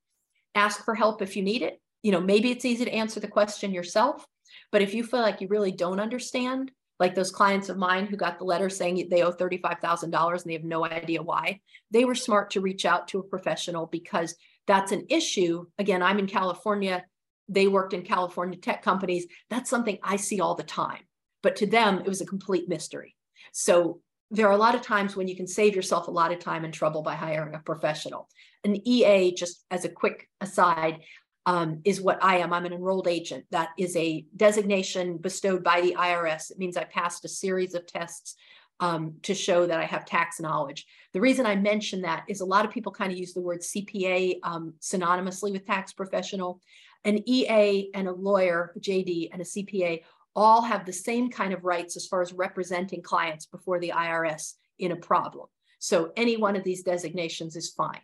Ask 0.55 0.83
for 0.83 0.95
help 0.95 1.21
if 1.21 1.35
you 1.35 1.43
need 1.43 1.61
it. 1.61 1.79
You 2.03 2.11
know, 2.11 2.19
maybe 2.19 2.51
it's 2.51 2.65
easy 2.65 2.85
to 2.85 2.93
answer 2.93 3.19
the 3.19 3.27
question 3.27 3.71
yourself, 3.71 4.25
but 4.71 4.81
if 4.81 4.93
you 4.93 5.03
feel 5.03 5.21
like 5.21 5.41
you 5.41 5.47
really 5.47 5.71
don't 5.71 5.99
understand, 5.99 6.71
like 6.99 7.15
those 7.15 7.31
clients 7.31 7.69
of 7.69 7.77
mine 7.77 8.07
who 8.07 8.17
got 8.17 8.39
the 8.39 8.45
letter 8.45 8.69
saying 8.69 9.07
they 9.09 9.21
owe 9.21 9.31
$35,000 9.31 10.31
and 10.31 10.43
they 10.45 10.53
have 10.53 10.63
no 10.63 10.85
idea 10.85 11.21
why, 11.21 11.59
they 11.91 12.05
were 12.05 12.15
smart 12.15 12.51
to 12.51 12.61
reach 12.61 12.85
out 12.85 13.07
to 13.09 13.19
a 13.19 13.23
professional 13.23 13.85
because 13.85 14.35
that's 14.65 14.91
an 14.91 15.05
issue. 15.09 15.65
Again, 15.77 16.01
I'm 16.01 16.19
in 16.19 16.27
California. 16.27 17.05
They 17.47 17.67
worked 17.67 17.93
in 17.93 18.01
California 18.01 18.57
tech 18.57 18.81
companies. 18.81 19.27
That's 19.49 19.69
something 19.69 19.99
I 20.03 20.17
see 20.17 20.41
all 20.41 20.55
the 20.55 20.63
time. 20.63 21.03
But 21.43 21.57
to 21.57 21.67
them, 21.67 21.99
it 21.99 22.07
was 22.07 22.21
a 22.21 22.25
complete 22.25 22.67
mystery. 22.67 23.15
So 23.53 24.01
there 24.31 24.47
are 24.47 24.53
a 24.53 24.57
lot 24.57 24.75
of 24.75 24.81
times 24.81 25.15
when 25.15 25.27
you 25.27 25.35
can 25.35 25.47
save 25.47 25.75
yourself 25.75 26.07
a 26.07 26.11
lot 26.11 26.33
of 26.33 26.39
time 26.39 26.65
and 26.65 26.73
trouble 26.73 27.01
by 27.01 27.15
hiring 27.15 27.55
a 27.55 27.59
professional. 27.59 28.27
An 28.63 28.75
EA, 28.85 29.33
just 29.33 29.63
as 29.71 29.85
a 29.85 29.89
quick 29.89 30.27
aside, 30.41 30.99
um, 31.47 31.79
is 31.85 32.01
what 32.01 32.21
I 32.21 32.39
am. 32.39 32.51
I'm 32.51 32.65
an 32.65 32.73
enrolled 32.73 33.07
agent. 33.07 33.45
That 33.51 33.69
is 33.77 33.95
a 33.95 34.25
designation 34.35 35.17
bestowed 35.17 35.63
by 35.63 35.79
the 35.79 35.95
IRS. 35.97 36.51
It 36.51 36.59
means 36.59 36.75
I 36.75 36.83
passed 36.83 37.23
a 37.23 37.29
series 37.29 37.73
of 37.73 37.87
tests 37.87 38.35
um, 38.81 39.15
to 39.23 39.33
show 39.33 39.65
that 39.65 39.79
I 39.79 39.85
have 39.85 40.05
tax 40.05 40.41
knowledge. 40.41 40.85
The 41.13 41.21
reason 41.21 41.45
I 41.45 41.55
mention 41.55 42.01
that 42.01 42.25
is 42.27 42.41
a 42.41 42.45
lot 42.45 42.65
of 42.65 42.71
people 42.71 42.91
kind 42.91 43.13
of 43.13 43.17
use 43.17 43.33
the 43.33 43.41
word 43.41 43.61
CPA 43.61 44.39
um, 44.43 44.73
synonymously 44.81 45.53
with 45.53 45.65
tax 45.65 45.93
professional. 45.93 46.59
An 47.05 47.23
EA 47.25 47.91
and 47.93 48.09
a 48.09 48.11
lawyer, 48.11 48.73
JD, 48.81 49.29
and 49.31 49.41
a 49.41 49.45
CPA 49.45 50.01
all 50.35 50.61
have 50.61 50.85
the 50.85 50.93
same 50.93 51.31
kind 51.31 51.53
of 51.53 51.63
rights 51.63 51.95
as 51.95 52.05
far 52.07 52.21
as 52.21 52.33
representing 52.33 53.01
clients 53.01 53.45
before 53.45 53.79
the 53.79 53.93
IRS 53.95 54.55
in 54.79 54.91
a 54.91 54.97
problem. 54.97 55.47
So 55.79 56.11
any 56.17 56.35
one 56.35 56.57
of 56.57 56.65
these 56.65 56.83
designations 56.83 57.55
is 57.55 57.69
fine. 57.71 58.01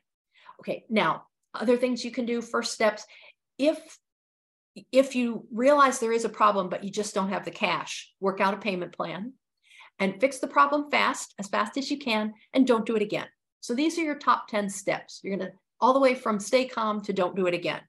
Okay, 0.61 0.85
now 0.89 1.25
other 1.53 1.77
things 1.77 2.03
you 2.03 2.11
can 2.11 2.25
do, 2.25 2.41
first 2.41 2.73
steps, 2.73 3.05
if 3.57 3.99
if 4.91 5.15
you 5.15 5.45
realize 5.51 5.99
there 5.99 6.11
is 6.11 6.25
a 6.25 6.29
problem 6.29 6.69
but 6.69 6.83
you 6.83 6.89
just 6.89 7.13
don't 7.13 7.29
have 7.29 7.45
the 7.45 7.51
cash 7.51 8.11
work 8.19 8.41
out 8.41 8.55
a 8.55 8.57
payment 8.57 8.91
plan 8.91 9.33
and 9.99 10.19
fix 10.19 10.39
the 10.39 10.47
problem 10.47 10.89
fast 10.89 11.33
as 11.39 11.47
fast 11.47 11.77
as 11.77 11.91
you 11.91 11.97
can 11.97 12.33
and 12.53 12.65
don't 12.65 12.85
do 12.85 12.95
it 12.95 13.01
again. 13.01 13.27
So 13.61 13.73
these 13.73 13.97
are 13.97 14.03
your 14.03 14.17
top 14.17 14.47
10 14.47 14.69
steps. 14.69 15.21
You're 15.23 15.37
going 15.37 15.49
to 15.49 15.55
all 15.79 15.93
the 15.93 15.99
way 15.99 16.15
from 16.15 16.39
stay 16.39 16.65
calm 16.65 17.01
to 17.01 17.13
don't 17.13 17.35
do 17.35 17.45
it 17.47 17.53
again. 17.53 17.81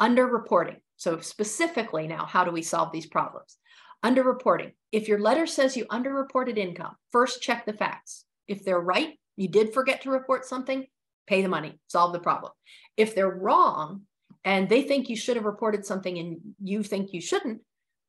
Under 0.00 0.26
reporting. 0.26 0.76
So 0.96 1.20
specifically 1.20 2.08
now 2.08 2.26
how 2.26 2.44
do 2.44 2.50
we 2.50 2.62
solve 2.62 2.92
these 2.92 3.06
problems? 3.06 3.56
Under 4.02 4.22
reporting. 4.22 4.72
If 4.92 5.08
your 5.08 5.20
letter 5.20 5.46
says 5.46 5.76
you 5.76 5.84
underreported 5.86 6.58
income 6.58 6.96
first 7.12 7.42
check 7.42 7.64
the 7.64 7.72
facts. 7.72 8.24
If 8.48 8.64
they're 8.64 8.80
right 8.80 9.18
you 9.36 9.48
did 9.48 9.72
forget 9.72 10.02
to 10.02 10.10
report 10.10 10.44
something 10.44 10.84
pay 11.28 11.42
the 11.42 11.48
money 11.48 11.78
solve 11.86 12.12
the 12.12 12.18
problem. 12.18 12.52
If 12.96 13.14
they're 13.14 13.30
wrong 13.30 14.02
and 14.44 14.68
they 14.68 14.82
think 14.82 15.08
you 15.08 15.16
should 15.16 15.36
have 15.36 15.44
reported 15.44 15.84
something 15.84 16.18
and 16.18 16.38
you 16.62 16.82
think 16.82 17.12
you 17.12 17.20
shouldn't, 17.20 17.60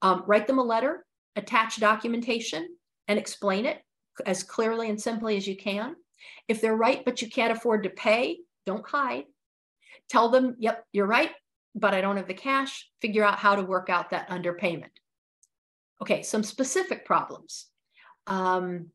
um, 0.02 0.24
write 0.28 0.48
them 0.48 0.60
a 0.60 0.64
letter, 0.64 1.06
attach 1.36 1.80
documentation, 1.80 2.68
and 3.08 3.20
explain 3.20 3.66
it 3.66 3.82
as 4.26 4.44
clearly 4.44 4.90
and 4.90 5.02
simply 5.02 5.38
as 5.38 5.48
you 5.48 5.56
can. 5.56 5.96
If 6.48 6.62
they're 6.62 6.76
right, 6.76 7.04
but 7.04 7.22
you 7.22 7.30
can't 7.30 7.52
afford 7.52 7.84
to 7.84 7.90
pay, 7.90 8.40
don't 8.66 8.88
hide. 8.88 9.26
Tell 10.10 10.30
them, 10.30 10.56
yep, 10.60 10.86
you're 10.92 11.08
right, 11.08 11.32
but 11.76 11.94
I 11.94 12.02
don't 12.02 12.18
have 12.18 12.28
the 12.28 12.34
cash. 12.34 12.90
Figure 13.02 13.24
out 13.24 13.40
how 13.40 13.56
to 13.56 13.64
work 13.64 13.90
out 13.90 14.10
that 14.10 14.30
underpayment. 14.30 14.90
Okay, 16.02 16.24
some 16.24 16.44
specific 16.44 17.06
problems. 17.06 17.68
Um, 18.28 18.88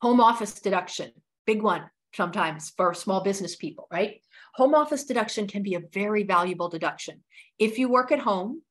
home 0.00 0.20
office 0.20 0.54
deduction, 0.60 1.10
big 1.46 1.62
one 1.62 1.88
sometimes 2.14 2.70
for 2.76 2.94
small 2.94 3.22
business 3.22 3.56
people, 3.56 3.86
right? 3.92 4.20
Home 4.56 4.74
office 4.74 5.04
deduction 5.04 5.46
can 5.46 5.62
be 5.62 5.74
a 5.74 5.82
very 5.92 6.22
valuable 6.22 6.68
deduction. 6.68 7.22
If 7.58 7.78
you 7.78 7.88
work 7.88 8.10
at 8.10 8.20
home, 8.20 8.62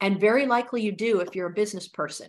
and 0.00 0.20
very 0.20 0.46
likely 0.46 0.82
you 0.82 0.92
do 0.92 1.20
if 1.20 1.34
you're 1.34 1.48
a 1.48 1.54
business 1.54 1.86
person, 1.86 2.28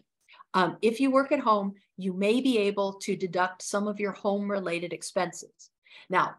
um, 0.53 0.77
if 0.81 0.99
you 0.99 1.11
work 1.11 1.31
at 1.31 1.39
home, 1.39 1.75
you 1.97 2.13
may 2.13 2.41
be 2.41 2.57
able 2.59 2.93
to 3.03 3.15
deduct 3.15 3.61
some 3.61 3.87
of 3.87 3.99
your 3.99 4.11
home 4.11 4.49
related 4.49 4.93
expenses. 4.93 5.69
Now, 6.09 6.35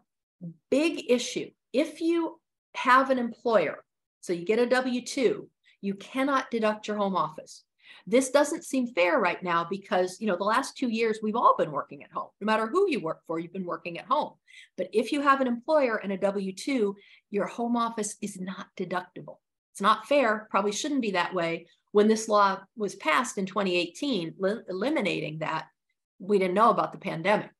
big 0.69 1.09
issue 1.09 1.49
if 1.73 2.01
you 2.01 2.39
have 2.75 3.09
an 3.09 3.19
employer, 3.19 3.83
so 4.21 4.33
you 4.33 4.45
get 4.45 4.59
a 4.59 4.65
W 4.67 5.01
2, 5.01 5.49
you 5.81 5.93
cannot 5.95 6.49
deduct 6.51 6.87
your 6.87 6.97
home 6.97 7.15
office. 7.15 7.63
This 8.05 8.29
doesn't 8.29 8.65
seem 8.65 8.87
fair 8.87 9.19
right 9.19 9.41
now 9.41 9.67
because, 9.69 10.17
you 10.19 10.27
know, 10.27 10.35
the 10.35 10.43
last 10.43 10.77
two 10.77 10.89
years 10.89 11.19
we've 11.21 11.35
all 11.35 11.55
been 11.57 11.71
working 11.71 12.03
at 12.03 12.11
home. 12.11 12.29
No 12.41 12.45
matter 12.45 12.67
who 12.67 12.89
you 12.89 12.99
work 12.99 13.21
for, 13.25 13.39
you've 13.39 13.53
been 13.53 13.65
working 13.65 13.97
at 13.97 14.05
home. 14.05 14.33
But 14.77 14.89
if 14.93 15.11
you 15.11 15.21
have 15.21 15.41
an 15.41 15.47
employer 15.47 15.97
and 15.97 16.11
a 16.11 16.17
W 16.17 16.53
2, 16.53 16.95
your 17.31 17.47
home 17.47 17.75
office 17.75 18.15
is 18.21 18.39
not 18.39 18.67
deductible. 18.77 19.37
It's 19.73 19.81
not 19.81 20.07
fair, 20.07 20.47
probably 20.49 20.71
shouldn't 20.71 21.01
be 21.01 21.11
that 21.11 21.33
way. 21.33 21.67
When 21.91 22.07
this 22.07 22.27
law 22.27 22.59
was 22.75 22.95
passed 22.95 23.37
in 23.37 23.45
2018, 23.45 24.35
li- 24.37 24.61
eliminating 24.69 25.39
that, 25.39 25.67
we 26.19 26.39
didn't 26.39 26.55
know 26.55 26.69
about 26.69 26.91
the 26.91 26.97
pandemic. 26.97 27.51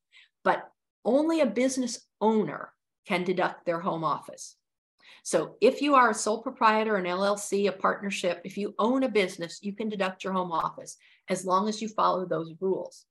But 0.43 0.69
only 1.05 1.41
a 1.41 1.45
business 1.45 2.05
owner 2.19 2.73
can 3.07 3.23
deduct 3.23 3.65
their 3.65 3.79
home 3.79 4.03
office. 4.03 4.56
So 5.23 5.55
if 5.61 5.81
you 5.81 5.95
are 5.95 6.11
a 6.11 6.15
sole 6.15 6.41
proprietor, 6.41 6.95
an 6.95 7.05
LLC, 7.05 7.67
a 7.67 7.71
partnership, 7.71 8.41
if 8.43 8.57
you 8.57 8.73
own 8.79 9.03
a 9.03 9.09
business, 9.09 9.59
you 9.61 9.73
can 9.73 9.89
deduct 9.89 10.23
your 10.23 10.33
home 10.33 10.51
office 10.51 10.97
as 11.29 11.45
long 11.45 11.67
as 11.67 11.81
you 11.81 11.87
follow 11.89 12.25
those 12.25 12.53
rules. 12.59 13.05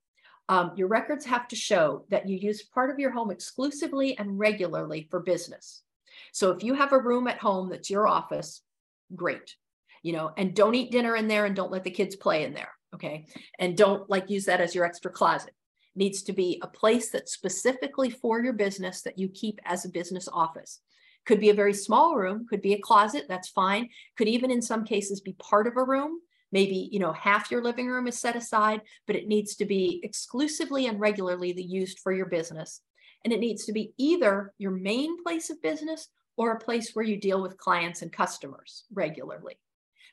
Um, 0.49 0.71
your 0.75 0.87
records 0.87 1.25
have 1.25 1.47
to 1.49 1.55
show 1.55 2.05
that 2.09 2.27
you 2.27 2.37
use 2.37 2.63
part 2.63 2.89
of 2.89 2.99
your 2.99 3.11
home 3.11 3.31
exclusively 3.31 4.17
and 4.17 4.39
regularly 4.39 5.07
for 5.11 5.19
business. 5.19 5.83
So 6.31 6.51
if 6.51 6.63
you 6.63 6.73
have 6.73 6.93
a 6.93 6.99
room 6.99 7.27
at 7.27 7.37
home 7.37 7.69
that's 7.69 7.89
your 7.89 8.07
office, 8.07 8.61
great. 9.15 9.55
You 10.03 10.13
know, 10.13 10.31
and 10.37 10.55
don't 10.55 10.75
eat 10.75 10.91
dinner 10.91 11.15
in 11.15 11.27
there 11.27 11.45
and 11.45 11.55
don't 11.55 11.71
let 11.71 11.83
the 11.83 11.91
kids 11.91 12.15
play 12.15 12.43
in 12.43 12.53
there. 12.53 12.71
Okay. 12.95 13.25
And 13.59 13.75
don't 13.75 14.09
like 14.09 14.29
use 14.29 14.45
that 14.45 14.61
as 14.61 14.73
your 14.73 14.85
extra 14.85 15.11
closet. 15.11 15.49
It 15.49 15.99
needs 15.99 16.23
to 16.23 16.33
be 16.33 16.59
a 16.63 16.67
place 16.67 17.09
that's 17.09 17.33
specifically 17.33 18.09
for 18.09 18.41
your 18.41 18.53
business 18.53 19.01
that 19.01 19.19
you 19.19 19.27
keep 19.27 19.59
as 19.65 19.83
a 19.83 19.89
business 19.89 20.29
office. 20.31 20.79
Could 21.27 21.39
be 21.39 21.49
a 21.49 21.53
very 21.53 21.73
small 21.73 22.15
room, 22.15 22.47
could 22.49 22.61
be 22.61 22.73
a 22.73 22.79
closet, 22.79 23.25
that's 23.27 23.49
fine. 23.49 23.89
Could 24.17 24.29
even 24.29 24.49
in 24.49 24.61
some 24.61 24.85
cases 24.85 25.19
be 25.21 25.33
part 25.33 25.67
of 25.67 25.77
a 25.77 25.83
room. 25.83 26.21
Maybe, 26.53 26.89
you 26.91 26.99
know, 26.99 27.11
half 27.11 27.51
your 27.51 27.61
living 27.61 27.87
room 27.87 28.07
is 28.07 28.17
set 28.17 28.37
aside, 28.37 28.81
but 29.05 29.17
it 29.17 29.27
needs 29.27 29.55
to 29.57 29.65
be 29.65 29.99
exclusively 30.03 30.87
and 30.87 30.99
regularly 30.99 31.51
used 31.61 31.99
for 31.99 32.13
your 32.13 32.27
business. 32.27 32.79
And 33.25 33.33
it 33.33 33.41
needs 33.41 33.65
to 33.65 33.73
be 33.73 33.93
either 33.97 34.53
your 34.57 34.71
main 34.71 35.21
place 35.21 35.49
of 35.49 35.61
business 35.61 36.07
or 36.37 36.51
a 36.51 36.59
place 36.59 36.91
where 36.93 37.03
you 37.03 37.17
deal 37.19 37.41
with 37.41 37.57
clients 37.57 38.01
and 38.01 38.13
customers 38.13 38.85
regularly. 38.93 39.59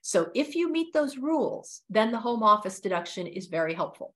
So 0.02 0.30
if 0.34 0.56
you 0.56 0.72
meet 0.72 0.92
those 0.92 1.16
rules, 1.16 1.82
then 1.88 2.10
the 2.10 2.18
home 2.18 2.42
office 2.42 2.80
deduction 2.80 3.28
is 3.28 3.46
very 3.46 3.72
helpful. 3.72 4.14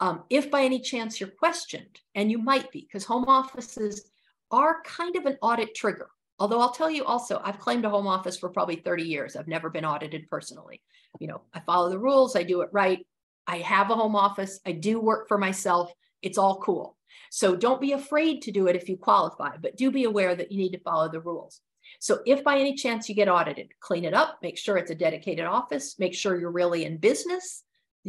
Um, 0.00 0.24
if 0.30 0.50
by 0.50 0.62
any 0.62 0.80
chance 0.80 1.20
you're 1.20 1.28
questioned, 1.28 2.00
and 2.14 2.30
you 2.30 2.38
might 2.38 2.72
be, 2.72 2.80
because 2.80 3.04
home 3.04 3.26
offices 3.28 4.10
are 4.50 4.82
kind 4.84 5.14
of 5.16 5.26
an 5.26 5.36
audit 5.42 5.74
trigger. 5.74 6.08
Although 6.42 6.60
I'll 6.60 6.72
tell 6.72 6.90
you 6.90 7.04
also, 7.04 7.40
I've 7.44 7.60
claimed 7.60 7.84
a 7.84 7.88
home 7.88 8.08
office 8.08 8.36
for 8.36 8.48
probably 8.48 8.74
30 8.74 9.04
years. 9.04 9.36
I've 9.36 9.46
never 9.46 9.70
been 9.70 9.84
audited 9.84 10.28
personally. 10.28 10.82
You 11.20 11.28
know, 11.28 11.42
I 11.54 11.60
follow 11.60 11.88
the 11.88 12.00
rules, 12.00 12.34
I 12.34 12.42
do 12.42 12.62
it 12.62 12.70
right. 12.72 13.06
I 13.46 13.58
have 13.58 13.92
a 13.92 13.94
home 13.94 14.16
office, 14.16 14.58
I 14.66 14.72
do 14.72 14.98
work 14.98 15.28
for 15.28 15.38
myself. 15.38 15.92
It's 16.20 16.38
all 16.38 16.58
cool. 16.58 16.96
So 17.30 17.54
don't 17.54 17.80
be 17.80 17.92
afraid 17.92 18.42
to 18.42 18.50
do 18.50 18.66
it 18.66 18.74
if 18.74 18.88
you 18.88 18.96
qualify, 18.96 19.56
but 19.56 19.76
do 19.76 19.92
be 19.92 20.02
aware 20.02 20.34
that 20.34 20.50
you 20.50 20.58
need 20.58 20.72
to 20.72 20.80
follow 20.80 21.08
the 21.08 21.20
rules. 21.20 21.60
So 22.00 22.22
if 22.26 22.42
by 22.42 22.58
any 22.58 22.74
chance 22.74 23.08
you 23.08 23.14
get 23.14 23.28
audited, 23.28 23.70
clean 23.78 24.04
it 24.04 24.12
up, 24.12 24.40
make 24.42 24.58
sure 24.58 24.76
it's 24.76 24.90
a 24.90 24.96
dedicated 24.96 25.44
office, 25.44 25.96
make 26.00 26.12
sure 26.12 26.40
you're 26.40 26.50
really 26.50 26.84
in 26.84 26.96
business. 26.96 27.62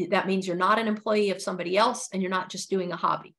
That 0.10 0.26
means 0.26 0.48
you're 0.48 0.56
not 0.56 0.80
an 0.80 0.88
employee 0.88 1.30
of 1.30 1.40
somebody 1.40 1.78
else 1.78 2.10
and 2.12 2.24
you're 2.24 2.32
not 2.32 2.50
just 2.50 2.72
doing 2.72 2.92
a 2.92 2.96
hobby 2.96 3.36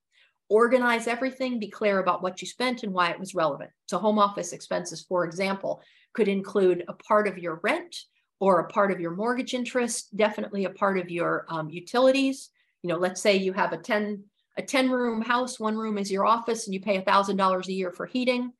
organize 0.55 1.09
everything, 1.09 1.59
be 1.59 1.69
clear 1.69 1.99
about 1.99 2.23
what 2.23 2.41
you 2.41 2.47
spent 2.47 2.85
and 2.85 2.93
why 2.93 3.11
it 3.11 3.19
was 3.19 3.35
relevant. 3.35 3.71
So 3.87 3.99
home 3.99 4.21
office 4.21 4.53
expenses, 4.53 5.03
for 5.03 5.25
example, 5.25 5.83
could 6.13 6.29
include 6.29 6.85
a 6.87 6.93
part 6.93 7.27
of 7.27 7.39
your 7.39 7.61
rent 7.65 7.97
or 8.39 8.61
a 8.61 8.69
part 8.69 8.93
of 8.93 9.01
your 9.01 9.11
mortgage 9.11 9.53
interest, 9.53 10.17
definitely 10.17 10.65
a 10.65 10.71
part 10.71 10.97
of 10.97 11.11
your 11.11 11.45
um, 11.49 11.71
utilities. 11.71 12.51
You 12.85 12.91
know, 12.91 12.99
let's 12.99 13.21
say 13.21 13.35
you 13.35 13.53
have 13.53 13.73
a 13.73 13.79
10 13.79 14.23
a 14.57 14.63
10 14.63 14.91
room 14.93 15.23
house, 15.23 15.59
one 15.59 15.77
room 15.77 15.99
is 15.99 16.13
your 16.13 16.25
office 16.25 16.67
and 16.67 16.75
you 16.75 16.81
pay 16.81 17.03
$1,000 17.03 17.67
a 17.67 17.73
year 17.73 17.91
for 17.91 18.07
heating. 18.07 18.53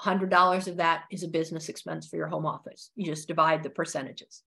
$100 0.00 0.66
of 0.66 0.76
that 0.78 1.02
is 1.10 1.22
a 1.22 1.28
business 1.28 1.68
expense 1.68 2.08
for 2.08 2.16
your 2.16 2.28
home 2.28 2.46
office. 2.46 2.90
You 2.96 3.04
just 3.04 3.28
divide 3.28 3.62
the 3.62 3.68
percentages. 3.68 4.42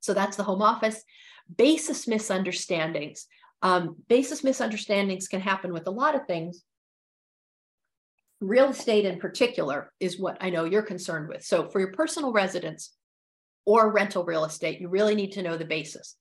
So 0.00 0.14
that's 0.14 0.38
the 0.38 0.44
home 0.44 0.62
office. 0.62 1.04
Basis 1.54 2.08
misunderstandings. 2.08 3.26
Um, 3.62 3.96
basis 4.08 4.44
misunderstandings 4.44 5.28
can 5.28 5.40
happen 5.40 5.72
with 5.72 5.86
a 5.86 5.90
lot 5.90 6.14
of 6.14 6.26
things. 6.26 6.62
Real 8.40 8.68
estate 8.68 9.04
in 9.04 9.18
particular 9.18 9.92
is 9.98 10.18
what 10.18 10.36
I 10.40 10.50
know 10.50 10.64
you're 10.64 10.82
concerned 10.82 11.28
with. 11.28 11.42
So 11.44 11.68
for 11.68 11.80
your 11.80 11.92
personal 11.92 12.32
residence 12.32 12.94
or 13.64 13.92
rental 13.92 14.24
real 14.24 14.44
estate, 14.44 14.80
you 14.80 14.88
really 14.88 15.14
need 15.14 15.32
to 15.32 15.42
know 15.42 15.56
the 15.56 15.64
basis. 15.64 16.16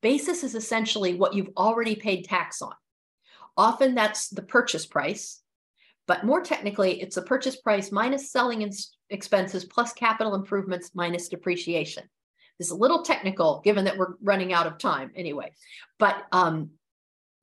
Basis 0.00 0.44
is 0.44 0.54
essentially 0.54 1.14
what 1.14 1.34
you've 1.34 1.50
already 1.56 1.94
paid 1.94 2.24
tax 2.24 2.62
on. 2.62 2.72
Often 3.56 3.94
that's 3.94 4.28
the 4.28 4.42
purchase 4.42 4.86
price, 4.86 5.42
but 6.06 6.24
more 6.24 6.40
technically, 6.40 7.02
it's 7.02 7.16
the 7.16 7.22
purchase 7.22 7.56
price 7.56 7.92
minus 7.92 8.32
selling 8.32 8.72
expenses 9.10 9.64
plus 9.64 9.92
capital 9.92 10.34
improvements 10.34 10.92
minus 10.94 11.28
depreciation. 11.28 12.04
This 12.58 12.68
is 12.68 12.72
a 12.72 12.76
little 12.76 13.02
technical 13.02 13.60
given 13.64 13.84
that 13.84 13.98
we're 13.98 14.14
running 14.22 14.52
out 14.52 14.66
of 14.66 14.78
time 14.78 15.10
anyway. 15.14 15.52
But 15.98 16.24
um, 16.32 16.70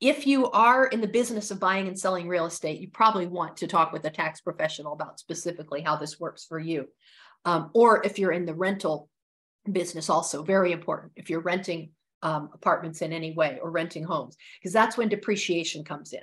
if 0.02 0.28
you 0.28 0.52
are 0.52 0.88
in 0.88 1.02
the 1.02 1.08
business 1.08 1.52
of 1.52 1.60
buying 1.60 1.88
and 1.88 1.98
selling 1.98 2.28
real 2.28 2.46
estate, 2.46 2.82
you 2.82 2.90
probably 2.90 3.28
want 3.28 3.58
to 3.58 3.68
talk 3.68 3.94
with 3.94 4.06
a 4.06 4.10
tax 4.10 4.42
professional 4.42 4.94
about 4.94 5.20
specifically 5.20 5.82
how 5.82 5.96
this 5.96 6.20
works 6.20 6.46
for 6.46 6.60
you. 6.60 6.88
Um, 7.46 7.70
or 7.74 8.06
if 8.06 8.20
you're 8.20 8.32
in 8.32 8.46
the 8.46 8.54
rental 8.54 9.10
business, 9.72 10.10
also 10.10 10.44
very 10.44 10.72
important. 10.72 11.14
If 11.16 11.30
you're 11.30 11.42
renting 11.42 11.92
um, 12.24 12.50
apartments 12.54 13.02
in 13.02 13.14
any 13.14 13.34
way 13.34 13.60
or 13.62 13.72
renting 13.72 14.04
homes, 14.04 14.36
because 14.60 14.74
that's 14.74 14.98
when 14.98 15.10
depreciation 15.10 15.84
comes 15.84 16.12
in. 16.12 16.22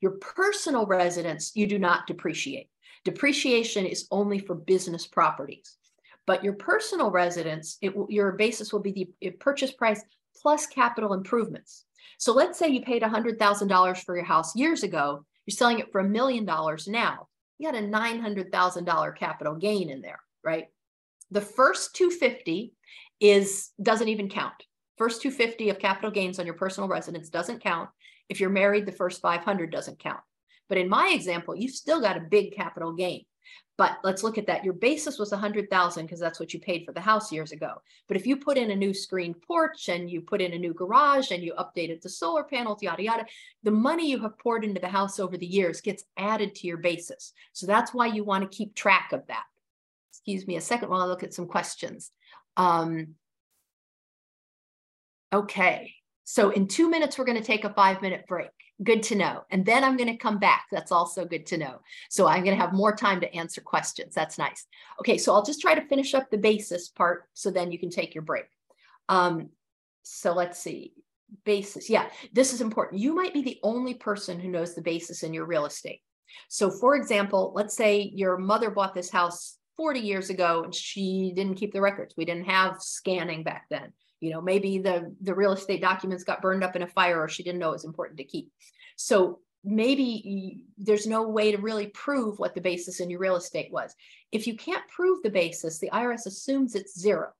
Your 0.00 0.12
personal 0.12 0.84
residence, 0.86 1.52
you 1.54 1.66
do 1.66 1.78
not 1.78 2.06
depreciate. 2.06 2.68
Depreciation 3.04 3.86
is 3.86 4.08
only 4.10 4.38
for 4.38 4.54
business 4.54 5.06
properties. 5.06 5.76
But 6.26 6.44
your 6.44 6.54
personal 6.54 7.10
residence, 7.10 7.78
it, 7.80 7.94
your 8.08 8.32
basis 8.32 8.72
will 8.72 8.80
be 8.80 9.14
the 9.20 9.30
purchase 9.30 9.70
price 9.70 10.02
plus 10.36 10.66
capital 10.66 11.14
improvements. 11.14 11.85
So 12.18 12.32
let's 12.32 12.58
say 12.58 12.68
you 12.68 12.82
paid 12.82 13.02
$100,000 13.02 14.04
for 14.04 14.16
your 14.16 14.24
house 14.24 14.56
years 14.56 14.82
ago, 14.82 15.24
you're 15.46 15.56
selling 15.56 15.78
it 15.78 15.92
for 15.92 16.00
a 16.00 16.08
million 16.08 16.44
dollars 16.44 16.88
now. 16.88 17.28
You 17.58 17.70
got 17.70 17.80
a 17.80 17.86
$900,000 17.86 19.16
capital 19.16 19.54
gain 19.54 19.90
in 19.90 20.00
there, 20.02 20.20
right? 20.44 20.66
The 21.30 21.40
first 21.40 21.94
250 21.96 22.72
is 23.20 23.70
doesn't 23.82 24.08
even 24.08 24.28
count. 24.28 24.54
First 24.98 25.22
250 25.22 25.70
of 25.70 25.78
capital 25.78 26.10
gains 26.10 26.38
on 26.38 26.46
your 26.46 26.54
personal 26.54 26.88
residence 26.88 27.28
doesn't 27.28 27.62
count. 27.62 27.90
If 28.28 28.40
you're 28.40 28.50
married, 28.50 28.86
the 28.86 28.92
first 28.92 29.20
500 29.20 29.70
doesn't 29.70 29.98
count. 29.98 30.20
But 30.68 30.78
in 30.78 30.88
my 30.88 31.12
example, 31.14 31.54
you've 31.56 31.74
still 31.74 32.00
got 32.00 32.16
a 32.16 32.20
big 32.20 32.54
capital 32.54 32.92
gain. 32.92 33.24
But 33.78 33.98
let's 34.02 34.22
look 34.22 34.38
at 34.38 34.46
that. 34.46 34.64
Your 34.64 34.72
basis 34.72 35.18
was 35.18 35.32
100,000 35.32 36.06
because 36.06 36.18
that's 36.18 36.40
what 36.40 36.54
you 36.54 36.60
paid 36.60 36.86
for 36.86 36.92
the 36.92 37.00
house 37.00 37.30
years 37.30 37.52
ago. 37.52 37.82
But 38.08 38.16
if 38.16 38.26
you 38.26 38.38
put 38.38 38.56
in 38.56 38.70
a 38.70 38.76
new 38.76 38.94
screen 38.94 39.34
porch 39.34 39.90
and 39.90 40.10
you 40.10 40.22
put 40.22 40.40
in 40.40 40.54
a 40.54 40.58
new 40.58 40.72
garage 40.72 41.30
and 41.30 41.42
you 41.42 41.52
updated 41.58 42.00
the 42.00 42.08
solar 42.08 42.42
panels, 42.42 42.82
yada, 42.82 43.02
yada, 43.02 43.26
the 43.64 43.70
money 43.70 44.10
you 44.10 44.18
have 44.20 44.38
poured 44.38 44.64
into 44.64 44.80
the 44.80 44.88
house 44.88 45.20
over 45.20 45.36
the 45.36 45.46
years 45.46 45.82
gets 45.82 46.04
added 46.16 46.54
to 46.54 46.66
your 46.66 46.78
basis. 46.78 47.34
So 47.52 47.66
that's 47.66 47.92
why 47.92 48.06
you 48.06 48.24
want 48.24 48.50
to 48.50 48.56
keep 48.56 48.74
track 48.74 49.10
of 49.12 49.26
that. 49.26 49.44
Excuse 50.10 50.46
me 50.46 50.56
a 50.56 50.62
second 50.62 50.88
while 50.88 51.02
I 51.02 51.06
look 51.06 51.22
at 51.22 51.34
some 51.34 51.46
questions. 51.46 52.12
Um, 52.56 53.16
okay. 55.34 55.92
So 56.24 56.48
in 56.48 56.66
two 56.66 56.88
minutes, 56.88 57.18
we're 57.18 57.26
going 57.26 57.38
to 57.38 57.44
take 57.44 57.64
a 57.64 57.74
five 57.74 58.00
minute 58.00 58.24
break. 58.26 58.48
Good 58.82 59.02
to 59.04 59.14
know. 59.14 59.44
And 59.50 59.64
then 59.64 59.84
I'm 59.84 59.96
going 59.96 60.10
to 60.10 60.18
come 60.18 60.38
back. 60.38 60.66
That's 60.70 60.92
also 60.92 61.24
good 61.24 61.46
to 61.46 61.56
know. 61.56 61.80
So 62.10 62.26
I'm 62.26 62.44
going 62.44 62.56
to 62.56 62.62
have 62.62 62.74
more 62.74 62.94
time 62.94 63.20
to 63.20 63.34
answer 63.34 63.62
questions. 63.62 64.14
That's 64.14 64.38
nice. 64.38 64.66
Okay, 65.00 65.16
so 65.16 65.32
I'll 65.32 65.44
just 65.44 65.62
try 65.62 65.74
to 65.74 65.88
finish 65.88 66.12
up 66.12 66.30
the 66.30 66.38
basis 66.38 66.88
part 66.88 67.24
so 67.32 67.50
then 67.50 67.72
you 67.72 67.78
can 67.78 67.88
take 67.88 68.14
your 68.14 68.22
break. 68.22 68.44
Um, 69.08 69.50
so 70.02 70.34
let's 70.34 70.58
see. 70.58 70.92
Basis. 71.44 71.90
Yeah, 71.90 72.08
this 72.32 72.52
is 72.52 72.60
important. 72.60 73.00
You 73.00 73.14
might 73.14 73.34
be 73.34 73.42
the 73.42 73.58
only 73.62 73.94
person 73.94 74.38
who 74.38 74.48
knows 74.48 74.74
the 74.74 74.82
basis 74.82 75.22
in 75.22 75.34
your 75.34 75.46
real 75.46 75.66
estate. 75.66 76.02
So, 76.48 76.70
for 76.70 76.94
example, 76.94 77.52
let's 77.56 77.76
say 77.76 78.12
your 78.14 78.36
mother 78.36 78.70
bought 78.70 78.94
this 78.94 79.10
house 79.10 79.56
40 79.76 80.00
years 80.00 80.30
ago 80.30 80.62
and 80.64 80.74
she 80.74 81.32
didn't 81.34 81.56
keep 81.56 81.72
the 81.72 81.80
records. 81.80 82.14
We 82.16 82.24
didn't 82.24 82.46
have 82.46 82.80
scanning 82.80 83.42
back 83.42 83.66
then 83.70 83.92
you 84.20 84.30
know 84.30 84.40
maybe 84.40 84.78
the 84.78 85.14
the 85.20 85.34
real 85.34 85.52
estate 85.52 85.80
documents 85.80 86.24
got 86.24 86.42
burned 86.42 86.64
up 86.64 86.76
in 86.76 86.82
a 86.82 86.86
fire 86.86 87.20
or 87.20 87.28
she 87.28 87.42
didn't 87.42 87.58
know 87.58 87.70
it 87.70 87.72
was 87.72 87.84
important 87.84 88.18
to 88.18 88.24
keep. 88.24 88.50
So 88.96 89.40
maybe 89.64 90.64
there's 90.78 91.06
no 91.06 91.28
way 91.28 91.52
to 91.52 91.58
really 91.58 91.88
prove 91.88 92.38
what 92.38 92.54
the 92.54 92.60
basis 92.60 93.00
in 93.00 93.10
your 93.10 93.18
real 93.20 93.36
estate 93.36 93.72
was. 93.72 93.94
If 94.32 94.46
you 94.46 94.56
can't 94.56 94.86
prove 94.88 95.22
the 95.22 95.30
basis 95.30 95.78
the 95.78 95.90
irs 95.90 96.26
assumes 96.26 96.74
it's 96.74 96.98
zero. 96.98 97.30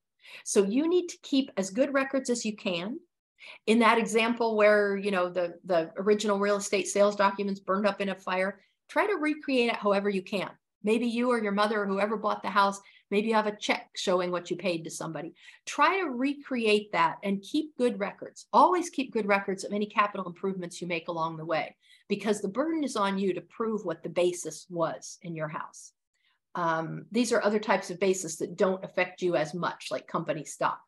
So 0.43 0.63
you 0.63 0.87
need 0.87 1.07
to 1.07 1.17
keep 1.23 1.51
as 1.57 1.69
good 1.69 1.93
records 1.93 2.29
as 2.29 2.45
you 2.45 2.55
can. 2.55 2.99
In 3.65 3.79
that 3.79 3.97
example 3.97 4.55
where 4.55 4.97
you 4.97 5.11
know 5.11 5.29
the 5.29 5.55
the 5.65 5.91
original 5.97 6.39
real 6.39 6.57
estate 6.57 6.87
sales 6.87 7.15
documents 7.15 7.59
burned 7.59 7.87
up 7.87 8.01
in 8.01 8.09
a 8.09 8.15
fire 8.15 8.59
try 8.89 9.05
to 9.05 9.15
recreate 9.15 9.69
it 9.69 9.75
however 9.75 10.09
you 10.09 10.21
can. 10.21 10.49
Maybe 10.83 11.07
you 11.07 11.29
or 11.29 11.41
your 11.41 11.51
mother 11.51 11.81
or 11.81 11.87
whoever 11.87 12.17
bought 12.17 12.41
the 12.41 12.49
house 12.49 12.79
Maybe 13.09 13.29
you 13.29 13.35
have 13.35 13.47
a 13.47 13.55
check 13.55 13.89
showing 13.95 14.31
what 14.31 14.51
you 14.51 14.57
paid 14.57 14.83
to 14.83 14.89
somebody. 14.89 15.33
Try 15.65 15.99
to 16.01 16.09
recreate 16.09 16.91
that 16.91 17.17
and 17.23 17.41
keep 17.41 17.75
good 17.77 17.99
records. 17.99 18.47
Always 18.51 18.89
keep 18.89 19.13
good 19.13 19.27
records 19.27 19.63
of 19.63 19.71
any 19.71 19.85
capital 19.85 20.27
improvements 20.27 20.81
you 20.81 20.87
make 20.87 21.07
along 21.07 21.37
the 21.37 21.45
way, 21.45 21.75
because 22.09 22.41
the 22.41 22.47
burden 22.47 22.83
is 22.83 22.95
on 22.95 23.17
you 23.17 23.33
to 23.33 23.41
prove 23.41 23.85
what 23.85 24.03
the 24.03 24.09
basis 24.09 24.65
was 24.69 25.17
in 25.21 25.35
your 25.35 25.47
house. 25.47 25.93
Um, 26.55 27.05
these 27.11 27.31
are 27.31 27.43
other 27.43 27.59
types 27.59 27.91
of 27.91 27.99
basis 27.99 28.37
that 28.37 28.57
don't 28.57 28.83
affect 28.83 29.21
you 29.21 29.35
as 29.35 29.53
much, 29.53 29.87
like 29.91 30.07
company 30.07 30.43
stock. 30.43 30.81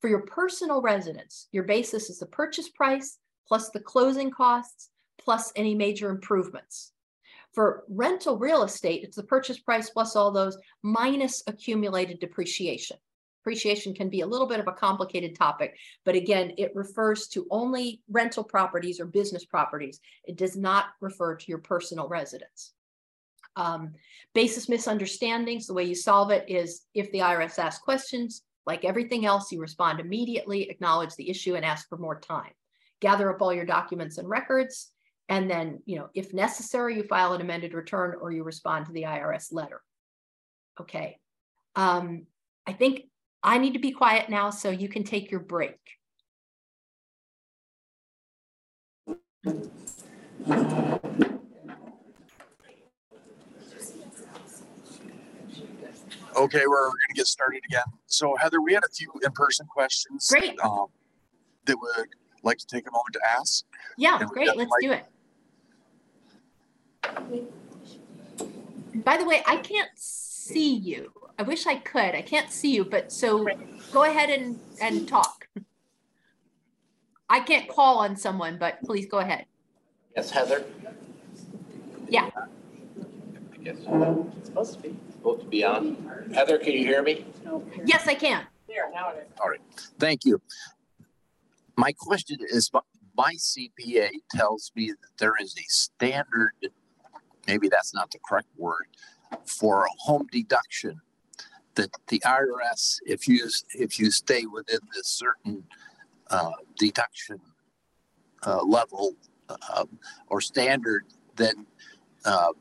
For 0.00 0.08
your 0.08 0.22
personal 0.22 0.80
residence, 0.80 1.48
your 1.52 1.64
basis 1.64 2.10
is 2.10 2.18
the 2.18 2.26
purchase 2.26 2.68
price 2.68 3.18
plus 3.48 3.70
the 3.70 3.80
closing 3.80 4.30
costs 4.30 4.90
plus 5.18 5.52
any 5.56 5.74
major 5.74 6.10
improvements. 6.10 6.92
For 7.56 7.84
rental 7.88 8.36
real 8.36 8.64
estate, 8.64 9.02
it's 9.02 9.16
the 9.16 9.22
purchase 9.22 9.58
price 9.58 9.88
plus 9.88 10.14
all 10.14 10.30
those 10.30 10.58
minus 10.82 11.42
accumulated 11.46 12.20
depreciation. 12.20 12.98
Depreciation 13.40 13.94
can 13.94 14.10
be 14.10 14.20
a 14.20 14.26
little 14.26 14.46
bit 14.46 14.60
of 14.60 14.68
a 14.68 14.72
complicated 14.72 15.34
topic, 15.34 15.74
but 16.04 16.14
again, 16.14 16.52
it 16.58 16.72
refers 16.74 17.28
to 17.28 17.46
only 17.50 18.02
rental 18.10 18.44
properties 18.44 19.00
or 19.00 19.06
business 19.06 19.46
properties. 19.46 20.00
It 20.24 20.36
does 20.36 20.54
not 20.54 20.88
refer 21.00 21.34
to 21.34 21.46
your 21.48 21.60
personal 21.60 22.08
residence. 22.08 22.74
Um, 23.56 23.94
basis 24.34 24.68
misunderstandings, 24.68 25.66
the 25.66 25.72
way 25.72 25.84
you 25.84 25.94
solve 25.94 26.30
it 26.32 26.44
is 26.50 26.82
if 26.92 27.10
the 27.10 27.20
IRS 27.20 27.58
asks 27.58 27.82
questions, 27.82 28.42
like 28.66 28.84
everything 28.84 29.24
else, 29.24 29.50
you 29.50 29.62
respond 29.62 29.98
immediately, 29.98 30.68
acknowledge 30.68 31.14
the 31.14 31.30
issue, 31.30 31.54
and 31.54 31.64
ask 31.64 31.88
for 31.88 31.96
more 31.96 32.20
time. 32.20 32.52
Gather 33.00 33.34
up 33.34 33.40
all 33.40 33.54
your 33.54 33.64
documents 33.64 34.18
and 34.18 34.28
records, 34.28 34.90
and 35.28 35.50
then, 35.50 35.82
you 35.86 35.98
know, 35.98 36.08
if 36.14 36.32
necessary, 36.32 36.96
you 36.96 37.02
file 37.02 37.32
an 37.32 37.40
amended 37.40 37.74
return 37.74 38.14
or 38.20 38.30
you 38.30 38.44
respond 38.44 38.86
to 38.86 38.92
the 38.92 39.02
IRS 39.02 39.52
letter. 39.52 39.82
Okay. 40.80 41.18
Um, 41.74 42.26
I 42.66 42.72
think 42.72 43.08
I 43.42 43.58
need 43.58 43.72
to 43.72 43.78
be 43.78 43.90
quiet 43.90 44.30
now 44.30 44.50
so 44.50 44.70
you 44.70 44.88
can 44.88 45.02
take 45.04 45.30
your 45.30 45.40
break. 45.40 45.78
Okay, 56.36 56.66
we're, 56.66 56.84
going 56.84 56.92
to 57.08 57.14
get 57.14 57.26
started 57.26 57.62
again. 57.68 57.84
So, 58.06 58.36
Heather, 58.36 58.60
we 58.60 58.74
had 58.74 58.84
a 58.84 58.88
few 58.88 59.10
in-person 59.24 59.66
questions. 59.66 60.28
Great. 60.28 60.58
Um, 60.60 60.86
that 61.64 61.76
would 61.80 62.08
like 62.42 62.58
to 62.58 62.66
take 62.66 62.86
a 62.86 62.92
moment 62.92 63.14
to 63.14 63.20
ask. 63.26 63.64
Yeah, 63.96 64.20
great. 64.28 64.48
Let's 64.48 64.70
like, 64.70 64.82
do 64.82 64.92
it. 64.92 65.06
By 68.94 69.16
the 69.16 69.24
way, 69.24 69.42
I 69.46 69.56
can't 69.58 69.90
see 69.94 70.74
you. 70.74 71.12
I 71.38 71.42
wish 71.42 71.66
I 71.66 71.76
could. 71.76 72.14
I 72.14 72.22
can't 72.22 72.50
see 72.50 72.74
you, 72.74 72.84
but 72.84 73.12
so 73.12 73.46
go 73.92 74.04
ahead 74.04 74.30
and, 74.30 74.58
and 74.80 75.06
talk. 75.06 75.48
I 77.28 77.40
can't 77.40 77.68
call 77.68 77.98
on 77.98 78.16
someone, 78.16 78.56
but 78.58 78.80
please 78.84 79.06
go 79.06 79.18
ahead. 79.18 79.46
Yes, 80.16 80.30
Heather? 80.30 80.64
Yeah. 82.08 82.30
I 83.52 83.56
guess 83.58 83.76
it's 83.78 84.46
supposed 84.46 84.74
to 84.74 84.80
be. 84.80 84.96
Supposed 85.12 85.40
to 85.42 85.46
be 85.48 85.64
on. 85.64 86.30
Heather, 86.32 86.56
can 86.58 86.72
you 86.72 86.86
hear 86.86 87.02
me? 87.02 87.26
Yes, 87.84 88.06
I 88.06 88.14
can. 88.14 88.46
There, 88.68 88.90
now 88.94 89.10
it 89.10 89.26
is. 89.26 89.40
All 89.40 89.50
right. 89.50 89.60
Thank 89.98 90.24
you. 90.24 90.40
My 91.76 91.92
question 91.92 92.38
is 92.40 92.70
my 93.16 93.34
CPA 93.34 94.10
tells 94.30 94.72
me 94.74 94.88
that 94.88 95.18
there 95.18 95.34
is 95.40 95.54
a 95.58 95.64
standard 95.68 96.52
maybe 97.46 97.68
that's 97.68 97.94
not 97.94 98.10
the 98.10 98.18
correct 98.18 98.48
word, 98.56 98.86
for 99.44 99.84
a 99.84 99.88
home 99.98 100.26
deduction 100.30 101.00
that 101.74 101.90
the 102.08 102.20
IRS, 102.20 102.98
if 103.04 103.28
you 103.28 103.48
if 103.74 103.98
you 103.98 104.10
stay 104.10 104.46
within 104.46 104.80
this 104.94 105.06
certain 105.08 105.64
uh, 106.30 106.52
deduction 106.78 107.40
uh, 108.44 108.62
level 108.62 109.14
uh, 109.48 109.84
or 110.28 110.40
standard, 110.40 111.04
then 111.36 111.66
uh, 112.24 112.52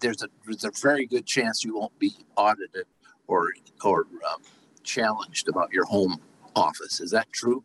there's 0.00 0.22
a 0.22 0.28
there's 0.44 0.64
a 0.64 0.70
very 0.80 1.06
good 1.06 1.26
chance 1.26 1.64
you 1.64 1.76
won't 1.76 1.96
be 1.98 2.12
audited 2.36 2.86
or 3.26 3.50
or 3.84 4.06
um, 4.30 4.42
challenged 4.82 5.48
about 5.48 5.72
your 5.72 5.84
home 5.84 6.20
office. 6.56 7.00
Is 7.00 7.10
that 7.12 7.30
true? 7.32 7.62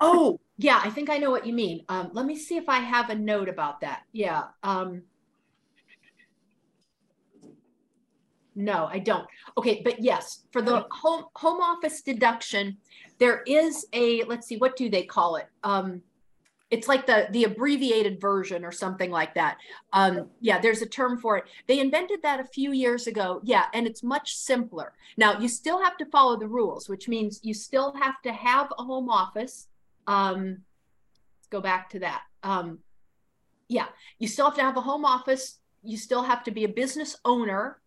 Oh 0.00 0.40
yeah, 0.58 0.80
I 0.84 0.90
think 0.90 1.10
I 1.10 1.18
know 1.18 1.30
what 1.30 1.46
you 1.46 1.52
mean. 1.52 1.84
Um, 1.88 2.10
let 2.12 2.26
me 2.26 2.36
see 2.36 2.56
if 2.56 2.68
I 2.68 2.80
have 2.80 3.10
a 3.10 3.14
note 3.14 3.48
about 3.48 3.80
that. 3.80 4.02
Yeah. 4.12 4.44
Um, 4.62 5.02
No, 8.54 8.88
I 8.90 8.98
don't. 8.98 9.26
Okay, 9.56 9.80
but 9.84 10.02
yes, 10.02 10.44
for 10.52 10.60
the 10.60 10.86
home 10.90 11.24
home 11.34 11.60
office 11.60 12.02
deduction, 12.02 12.76
there 13.18 13.42
is 13.46 13.86
a 13.92 14.24
let's 14.24 14.46
see, 14.46 14.56
what 14.56 14.76
do 14.76 14.90
they 14.90 15.04
call 15.04 15.36
it? 15.36 15.46
Um, 15.64 16.02
it's 16.72 16.88
like 16.88 17.06
the 17.06 17.28
the 17.32 17.44
abbreviated 17.44 18.20
version 18.20 18.64
or 18.64 18.72
something 18.72 19.10
like 19.10 19.34
that. 19.34 19.58
Um, 19.92 20.30
yeah, 20.40 20.58
there's 20.58 20.80
a 20.80 20.86
term 20.86 21.18
for 21.18 21.36
it. 21.36 21.44
They 21.66 21.80
invented 21.80 22.22
that 22.22 22.40
a 22.40 22.44
few 22.44 22.72
years 22.72 23.06
ago. 23.06 23.40
Yeah, 23.44 23.66
and 23.74 23.86
it's 23.86 24.02
much 24.02 24.34
simpler. 24.36 24.94
Now 25.18 25.38
you 25.38 25.48
still 25.48 25.82
have 25.82 25.98
to 25.98 26.06
follow 26.06 26.38
the 26.38 26.48
rules, 26.48 26.88
which 26.88 27.08
means 27.08 27.40
you 27.42 27.52
still 27.52 27.94
have 28.00 28.22
to 28.22 28.32
have 28.32 28.72
a 28.78 28.82
home 28.82 29.10
office. 29.10 29.68
Um, 30.06 30.62
let's 31.38 31.48
go 31.50 31.60
back 31.60 31.90
to 31.90 31.98
that. 32.00 32.22
Um, 32.42 32.78
yeah, 33.68 33.88
you 34.18 34.26
still 34.26 34.46
have 34.46 34.56
to 34.56 34.62
have 34.62 34.78
a 34.78 34.80
home 34.80 35.04
office. 35.04 35.58
You 35.82 35.98
still 35.98 36.22
have 36.22 36.42
to 36.44 36.50
be 36.50 36.64
a 36.64 36.68
business 36.68 37.16
owner 37.24 37.81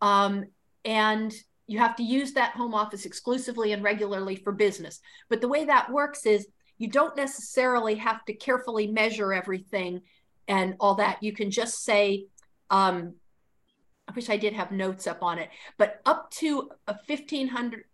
um, 0.00 0.44
and 0.84 1.34
you 1.66 1.78
have 1.78 1.96
to 1.96 2.02
use 2.02 2.32
that 2.32 2.52
home 2.52 2.74
office 2.74 3.06
exclusively 3.06 3.72
and 3.72 3.82
regularly 3.82 4.36
for 4.36 4.52
business. 4.52 5.00
But 5.28 5.40
the 5.40 5.48
way 5.48 5.64
that 5.64 5.90
works 5.90 6.26
is 6.26 6.46
you 6.78 6.88
don't 6.88 7.16
necessarily 7.16 7.96
have 7.96 8.24
to 8.26 8.34
carefully 8.34 8.86
measure 8.86 9.32
everything 9.32 10.02
and 10.46 10.76
all 10.78 10.94
that. 10.96 11.22
You 11.22 11.32
can 11.32 11.50
just 11.50 11.84
say, 11.84 12.26
um, 12.70 13.14
I 14.06 14.12
wish 14.12 14.30
I 14.30 14.36
did 14.36 14.52
have 14.52 14.70
notes 14.70 15.08
up 15.08 15.22
on 15.22 15.38
it, 15.38 15.50
but 15.78 16.00
up 16.06 16.30
to 16.32 16.70
a 16.86 16.94
1500 17.06 17.84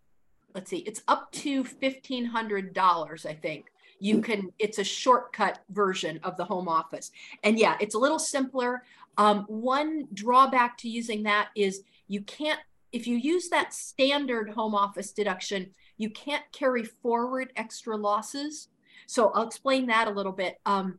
let's 0.55 0.71
see, 0.71 0.79
it's 0.79 1.03
up 1.09 1.31
to 1.33 1.65
$1,500, 1.65 3.27
I 3.27 3.35
think. 3.35 3.67
You 4.01 4.21
can, 4.21 4.53
it's 4.59 4.79
a 4.79 4.85
shortcut 4.85 5.61
version 5.71 6.19
of 6.25 6.37
the 6.37 6.45
home 6.45 6.69
office. 6.69 7.13
And 7.45 7.59
yeah, 7.59 7.77
it's 7.81 7.95
a 7.95 7.99
little 7.99 8.19
simpler. 8.19 8.83
Um, 9.17 9.45
one 9.47 10.09
drawback 10.13 10.77
to 10.79 10.89
using 10.89 11.23
that 11.23 11.51
is 11.55 11.83
you 12.13 12.21
can't, 12.21 12.61
if 12.93 13.07
you 13.07 13.17
use 13.17 13.49
that 13.49 13.73
standard 13.73 14.51
home 14.51 14.75
office 14.75 15.13
deduction, 15.13 15.71
you 15.97 16.11
can't 16.11 16.45
carry 16.53 16.85
forward 16.85 17.51
extra 17.57 17.97
losses. 17.97 18.69
So 19.07 19.31
I'll 19.31 19.47
explain 19.47 19.87
that 19.87 20.09
a 20.09 20.11
little 20.11 20.33
bit. 20.33 20.59
Um, 20.67 20.99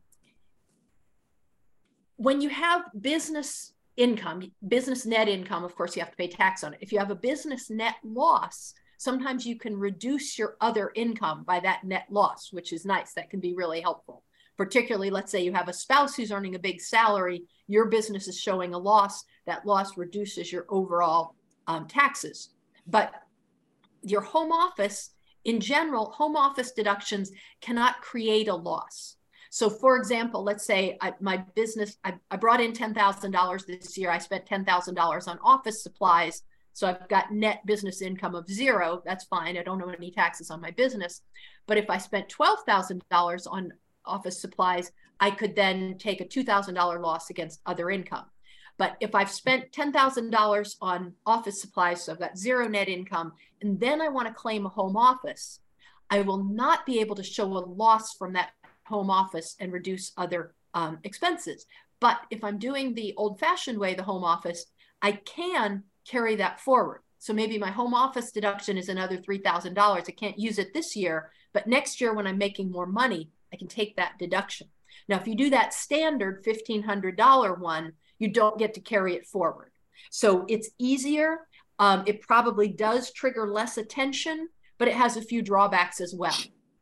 when 2.16 2.42
you 2.42 2.50
have 2.50 2.82
business 3.00 3.74
income, 3.96 4.52
business 4.68 5.06
net 5.06 5.30
income, 5.30 5.64
of 5.64 5.76
course, 5.76 5.96
you 5.96 6.02
have 6.02 6.10
to 6.10 6.18
pay 6.18 6.28
tax 6.28 6.64
on 6.64 6.74
it. 6.74 6.80
If 6.82 6.92
you 6.92 6.98
have 6.98 7.12
a 7.12 7.16
business 7.16 7.70
net 7.70 7.96
loss, 8.04 8.74
sometimes 8.98 9.46
you 9.46 9.56
can 9.56 9.78
reduce 9.78 10.40
your 10.40 10.58
other 10.62 10.92
income 10.96 11.44
by 11.44 11.60
that 11.60 11.84
net 11.84 12.08
loss, 12.10 12.52
which 12.52 12.74
is 12.74 12.86
nice. 12.86 13.14
That 13.14 13.30
can 13.30 13.40
be 13.40 13.54
really 13.54 13.82
helpful. 13.82 14.24
Particularly, 14.58 15.12
let's 15.12 15.32
say 15.32 15.44
you 15.44 15.54
have 15.54 15.68
a 15.70 15.74
spouse 15.74 16.16
who's 16.16 16.32
earning 16.32 16.56
a 16.56 16.60
big 16.60 16.82
salary, 16.82 17.44
your 17.68 17.86
business 17.86 18.28
is 18.28 18.40
showing 18.40 18.74
a 18.74 18.78
loss, 18.78 19.24
that 19.46 19.66
loss 19.66 19.98
reduces 19.98 20.52
your 20.52 20.66
overall 20.70 21.36
um, 21.68 21.88
taxes. 21.88 22.50
But 22.88 23.14
your 24.02 24.22
home 24.22 24.52
office, 24.52 25.12
in 25.46 25.60
general, 25.60 26.12
home 26.12 26.36
office 26.36 26.72
deductions 26.72 27.32
cannot 27.62 28.02
create 28.02 28.48
a 28.48 28.56
loss. 28.56 29.18
So, 29.50 29.70
for 29.70 29.98
example, 29.98 30.44
let's 30.44 30.66
say 30.66 30.98
I, 31.00 31.14
my 31.20 31.38
business, 31.56 31.98
I, 32.04 32.16
I 32.32 32.38
brought 32.38 32.60
in 32.60 32.74
$10,000 32.74 33.66
this 33.68 33.98
year. 33.98 34.10
I 34.10 34.18
spent 34.18 34.48
$10,000 34.48 35.28
on 35.28 35.40
office 35.44 35.84
supplies. 35.84 36.44
So 36.74 36.88
I've 36.88 37.08
got 37.08 37.32
net 37.32 37.64
business 37.66 38.02
income 38.02 38.34
of 38.34 38.50
zero. 38.50 39.04
That's 39.06 39.26
fine. 39.26 39.58
I 39.58 39.62
don't 39.62 39.82
owe 39.82 39.90
any 39.90 40.10
taxes 40.10 40.50
on 40.50 40.60
my 40.60 40.72
business. 40.72 41.22
But 41.68 41.78
if 41.78 41.88
I 41.88 42.00
spent 42.00 42.34
$12,000 42.36 43.48
on 43.48 43.74
office 44.06 44.42
supplies, 44.42 44.92
I 45.20 45.32
could 45.32 45.56
then 45.56 45.98
take 45.98 46.22
a 46.22 46.26
$2,000 46.26 47.02
loss 47.02 47.30
against 47.30 47.62
other 47.66 47.90
income. 47.90 48.26
But 48.78 48.98
if 49.00 49.14
I've 49.14 49.30
spent 49.30 49.72
$10,000 49.72 50.76
on 50.82 51.14
office 51.26 51.62
supplies, 51.62 52.04
so 52.04 52.12
I've 52.12 52.20
got 52.20 52.38
zero 52.38 52.68
net 52.68 52.90
income, 52.90 53.34
and 53.62 53.80
then 53.80 54.02
I 54.02 54.10
want 54.10 54.28
to 54.28 54.34
claim 54.34 54.66
a 54.66 54.70
home 54.70 54.98
office, 54.98 55.60
I 56.10 56.22
will 56.22 56.44
not 56.44 56.86
be 56.86 57.00
able 57.00 57.16
to 57.16 57.24
show 57.24 57.46
a 57.46 57.60
loss 57.60 58.14
from 58.14 58.34
that 58.34 58.52
home 58.86 59.10
office 59.10 59.56
and 59.60 59.72
reduce 59.72 60.12
other 60.18 60.54
um, 60.74 61.00
expenses. 61.04 61.66
But 62.00 62.20
if 62.30 62.44
I'm 62.44 62.58
doing 62.58 62.94
the 62.94 63.14
old 63.16 63.40
fashioned 63.40 63.80
way, 63.80 63.94
the 63.94 64.04
home 64.04 64.24
office, 64.24 64.66
I 65.02 65.14
can 65.14 65.84
carry 66.06 66.36
that 66.36 66.60
forward. 66.60 67.02
So 67.20 67.32
maybe 67.32 67.58
my 67.58 67.72
home 67.72 67.94
office 67.94 68.32
deduction 68.32 68.78
is 68.78 68.90
another 68.90 69.18
$3,000. 69.18 69.78
I 69.78 70.02
can't 70.12 70.38
use 70.38 70.60
it 70.60 70.74
this 70.74 70.96
year, 70.96 71.32
but 71.54 71.68
next 71.68 72.02
year 72.02 72.14
when 72.14 72.28
I'm 72.28 72.38
making 72.38 72.70
more 72.70 72.86
money, 72.86 73.30
I 73.54 73.56
can 73.56 73.68
take 73.68 73.96
that 73.96 74.20
deduction. 74.20 74.68
Now, 75.08 75.18
if 75.18 75.28
you 75.28 75.36
do 75.36 75.50
that 75.50 75.74
standard 75.74 76.44
$1,500 76.44 77.60
one, 77.60 77.94
you 78.20 78.30
don't 78.30 78.58
get 78.58 78.74
to 78.76 78.82
carry 78.82 79.16
it 79.16 79.28
forward. 79.28 79.72
So 80.10 80.46
it's 80.48 80.70
easier. 80.78 81.40
Um, 81.80 82.04
it 82.06 82.22
probably 82.22 82.68
does 82.68 83.12
trigger 83.12 83.48
less 83.48 83.78
attention, 83.78 84.50
but 84.78 84.88
it 84.88 84.94
has 84.94 85.18
a 85.18 85.22
few 85.22 85.42
drawbacks 85.42 86.00
as 86.00 86.14
well. 86.16 86.36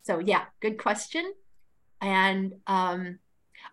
So 0.03 0.19
yeah, 0.19 0.45
good 0.59 0.77
question. 0.77 1.33
And 2.01 2.53
um, 2.67 3.19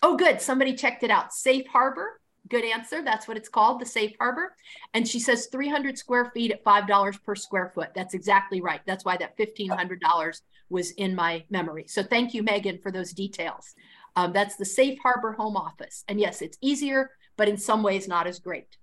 oh, 0.03 0.17
good. 0.17 0.41
Somebody 0.41 0.75
checked 0.75 1.03
it 1.03 1.11
out. 1.11 1.33
Safe 1.33 1.67
harbor. 1.67 2.21
Good 2.49 2.65
answer. 2.65 3.03
That's 3.03 3.29
what 3.29 3.37
it's 3.37 3.49
called, 3.49 3.81
the 3.81 3.87
safe 3.87 4.15
harbor. 4.19 4.55
And 4.95 5.07
she 5.07 5.21
says 5.21 5.47
300 5.47 5.99
square 5.99 6.31
feet 6.33 6.51
at 6.51 6.65
$5 6.65 7.25
per 7.25 7.35
square 7.35 7.73
foot. 7.75 7.91
That's 7.95 8.15
exactly 8.15 8.61
right. 8.61 8.81
That's 8.87 9.05
why 9.05 9.17
that 9.19 9.37
$1,500 9.37 10.41
was 10.71 10.91
in 10.93 11.15
my 11.15 11.45
memory. 11.51 11.85
So 11.89 12.03
thank 12.03 12.35
you, 12.35 12.43
Megan, 12.43 12.79
for 12.79 12.91
those 12.91 13.13
details. 13.13 13.75
Um, 14.19 14.33
that's 14.33 14.57
the 14.57 14.65
safe 14.65 14.99
harbor 15.03 15.33
home 15.33 15.57
office. 15.57 16.05
And 16.09 16.19
yes, 16.19 16.43
it's 16.43 16.59
easier 16.61 17.11
but 17.39 17.49
in 17.49 17.57
some 17.57 17.83
ways 17.83 18.07
not 18.07 18.27
as 18.27 18.39
great. 18.39 18.77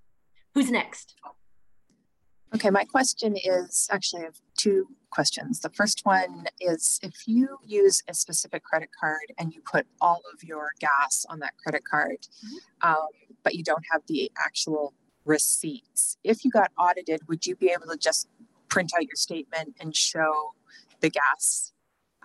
Who's 0.55 0.71
next? 0.71 1.15
Okay, 2.55 2.69
my 2.69 2.85
question 2.85 3.35
is 3.35 3.87
actually 3.91 4.21
I 4.21 4.25
have 4.25 4.39
two 4.57 4.87
questions. 5.11 5.59
The 5.59 5.69
first 5.69 6.01
one 6.05 6.45
is 6.61 6.99
if 7.03 7.27
you 7.27 7.57
use 7.63 8.01
a 8.07 8.13
specific 8.13 8.63
credit 8.63 8.89
card 8.97 9.33
and 9.37 9.53
you 9.53 9.61
put 9.61 9.85
all 9.99 10.21
of 10.33 10.41
your 10.43 10.69
gas 10.79 11.25
on 11.29 11.39
that 11.39 11.57
credit 11.57 11.83
card, 11.83 12.17
mm-hmm. 12.21 12.89
um, 12.89 13.07
but 13.43 13.55
you 13.55 13.63
don't 13.63 13.83
have 13.91 14.01
the 14.07 14.31
actual 14.39 14.93
receipts, 15.25 16.17
if 16.23 16.45
you 16.45 16.51
got 16.51 16.71
audited, 16.79 17.19
would 17.27 17.45
you 17.45 17.55
be 17.57 17.71
able 17.71 17.87
to 17.87 17.97
just 17.97 18.29
print 18.69 18.93
out 18.95 19.03
your 19.03 19.15
statement 19.15 19.75
and 19.81 19.95
show 19.95 20.53
the 21.01 21.09
gas, 21.09 21.73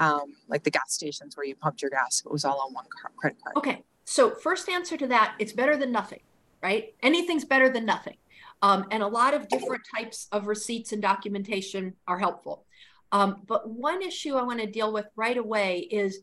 um, 0.00 0.34
like 0.48 0.64
the 0.64 0.70
gas 0.70 0.92
stations 0.92 1.36
where 1.36 1.46
you 1.46 1.54
pumped 1.54 1.82
your 1.82 1.90
gas? 1.90 2.22
It 2.24 2.32
was 2.32 2.44
all 2.44 2.60
on 2.60 2.74
one 2.74 2.86
car- 3.00 3.12
credit 3.16 3.38
card. 3.42 3.56
Okay, 3.56 3.84
so 4.04 4.30
first 4.30 4.68
answer 4.68 4.96
to 4.96 5.06
that, 5.08 5.36
it's 5.38 5.52
better 5.52 5.76
than 5.76 5.92
nothing, 5.92 6.20
right? 6.62 6.94
Anything's 7.02 7.44
better 7.44 7.68
than 7.68 7.86
nothing. 7.86 8.16
Um, 8.62 8.86
and 8.90 9.02
a 9.02 9.06
lot 9.06 9.34
of 9.34 9.48
different 9.48 9.82
types 9.96 10.26
of 10.32 10.46
receipts 10.46 10.92
and 10.92 11.00
documentation 11.00 11.94
are 12.06 12.18
helpful. 12.18 12.66
Um, 13.12 13.42
but 13.46 13.68
one 13.68 14.02
issue 14.02 14.34
I 14.34 14.42
want 14.42 14.60
to 14.60 14.66
deal 14.66 14.92
with 14.92 15.06
right 15.16 15.36
away 15.36 15.78
is 15.78 16.20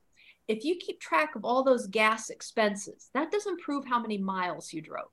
if 0.47 0.63
you 0.63 0.75
keep 0.75 0.99
track 0.99 1.35
of 1.35 1.43
all 1.43 1.63
those 1.63 1.87
gas 1.87 2.29
expenses, 2.29 3.09
that 3.13 3.31
doesn't 3.31 3.61
prove 3.61 3.85
how 3.85 3.99
many 3.99 4.17
miles 4.17 4.71
you 4.71 4.81
drove. 4.81 5.09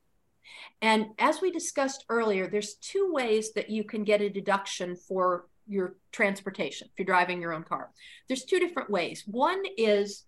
And 0.82 1.08
as 1.18 1.40
we 1.40 1.50
discussed 1.50 2.04
earlier, 2.08 2.46
there's 2.46 2.74
two 2.74 3.10
ways 3.12 3.52
that 3.54 3.70
you 3.70 3.84
can 3.84 4.04
get 4.04 4.20
a 4.20 4.28
deduction 4.28 4.94
for 4.96 5.46
your 5.66 5.96
transportation 6.12 6.88
if 6.90 6.98
you're 6.98 7.06
driving 7.06 7.40
your 7.40 7.52
own 7.52 7.64
car. 7.64 7.90
There's 8.28 8.44
two 8.44 8.58
different 8.58 8.90
ways. 8.90 9.24
One 9.26 9.62
is 9.76 10.24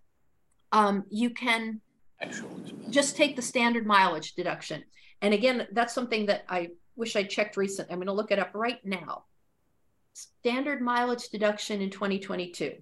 um, 0.71 1.05
you 1.09 1.29
can 1.29 1.81
just 2.89 3.15
take 3.15 3.35
the 3.35 3.41
standard 3.41 3.85
mileage 3.85 4.33
deduction. 4.33 4.83
And 5.21 5.33
again, 5.33 5.67
that's 5.71 5.93
something 5.93 6.25
that 6.27 6.45
I 6.49 6.69
wish 6.95 7.15
I 7.15 7.23
checked 7.23 7.57
recent. 7.57 7.89
I'm 7.91 7.97
going 7.97 8.07
to 8.07 8.13
look 8.13 8.31
it 8.31 8.39
up 8.39 8.51
right 8.53 8.83
now. 8.83 9.23
Standard 10.13 10.81
mileage 10.81 11.29
deduction 11.29 11.81
in 11.81 11.89
2022. 11.89 12.73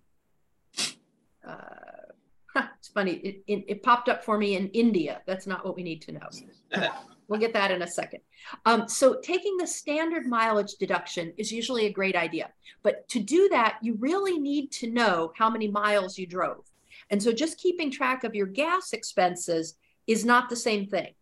Uh, 1.46 2.62
it's 2.78 2.88
funny. 2.88 3.14
It, 3.14 3.44
it, 3.48 3.66
it, 3.68 3.84
popped 3.84 4.08
up 4.10 4.24
for 4.24 4.38
me 4.38 4.56
in 4.56 4.70
India. 4.70 5.22
That's 5.28 5.46
not 5.46 5.66
what 5.66 5.76
we 5.76 5.84
need 5.84 6.02
to 6.04 6.14
know. 6.14 6.30
we'll 7.28 7.40
get 7.40 7.54
that 7.54 7.72
in 7.72 7.82
a 7.82 7.88
second. 7.88 8.22
Um, 8.66 8.88
so 8.88 9.20
taking 9.22 9.58
the 9.58 9.68
standard 9.68 10.26
mileage 10.26 10.76
deduction 10.80 11.34
is 11.38 11.52
usually 11.52 11.86
a 11.86 11.92
great 11.92 12.16
idea. 12.16 12.50
But 12.84 13.08
to 13.10 13.20
do 13.20 13.50
that, 13.50 13.78
you 13.82 13.96
really 14.00 14.38
need 14.40 14.72
to 14.74 14.90
know 14.90 15.32
how 15.36 15.50
many 15.50 15.68
miles 15.68 16.18
you 16.18 16.28
drove. 16.28 16.66
And 17.10 17.22
so 17.22 17.32
just 17.32 17.58
keeping 17.58 17.92
track 17.92 18.24
of 18.24 18.36
your 18.36 18.48
gas 18.48 18.94
expenses 18.94 19.76
is 20.08 20.26
not 20.26 20.50
the 20.50 20.56
same 20.56 20.88
thing. 20.88 21.14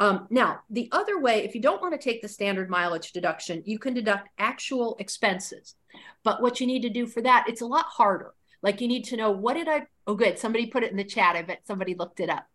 Um, 0.00 0.26
now, 0.30 0.60
the 0.70 0.88
other 0.92 1.18
way, 1.18 1.44
if 1.44 1.54
you 1.54 1.60
don't 1.60 1.82
want 1.82 1.92
to 1.92 1.98
take 1.98 2.22
the 2.22 2.28
standard 2.28 2.70
mileage 2.70 3.12
deduction, 3.12 3.62
you 3.66 3.78
can 3.78 3.94
deduct 3.94 4.28
actual 4.38 4.96
expenses. 5.00 5.74
But 6.22 6.40
what 6.40 6.60
you 6.60 6.66
need 6.66 6.82
to 6.82 6.90
do 6.90 7.06
for 7.06 7.20
that, 7.22 7.46
it's 7.48 7.62
a 7.62 7.66
lot 7.66 7.86
harder. 7.86 8.32
Like 8.62 8.80
you 8.80 8.88
need 8.88 9.04
to 9.04 9.16
know 9.16 9.30
what 9.30 9.54
did 9.54 9.68
I, 9.68 9.86
oh, 10.06 10.14
good. 10.14 10.38
Somebody 10.38 10.66
put 10.66 10.84
it 10.84 10.90
in 10.90 10.96
the 10.96 11.04
chat. 11.04 11.36
I 11.36 11.42
bet 11.42 11.66
somebody 11.66 11.94
looked 11.94 12.20
it 12.20 12.30
up. 12.30 12.46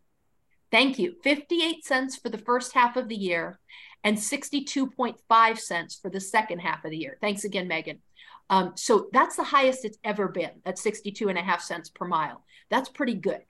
Thank 0.74 0.98
you. 0.98 1.14
58 1.22 1.84
cents 1.84 2.16
for 2.16 2.30
the 2.30 2.36
first 2.36 2.72
half 2.72 2.96
of 2.96 3.08
the 3.08 3.14
year 3.14 3.60
and 4.02 4.18
62.5 4.18 5.58
cents 5.60 6.00
for 6.02 6.10
the 6.10 6.18
second 6.18 6.58
half 6.58 6.84
of 6.84 6.90
the 6.90 6.96
year. 6.96 7.16
Thanks 7.20 7.44
again, 7.44 7.68
Megan. 7.68 8.00
Um, 8.50 8.72
so 8.74 9.08
that's 9.12 9.36
the 9.36 9.44
highest 9.44 9.84
it's 9.84 9.98
ever 10.02 10.26
been 10.26 10.50
at 10.66 10.80
62 10.80 11.28
and 11.28 11.38
a 11.38 11.42
half 11.42 11.62
cents 11.62 11.90
per 11.90 12.08
mile. 12.08 12.44
That's 12.70 12.88
pretty 12.88 13.14
good. 13.14 13.42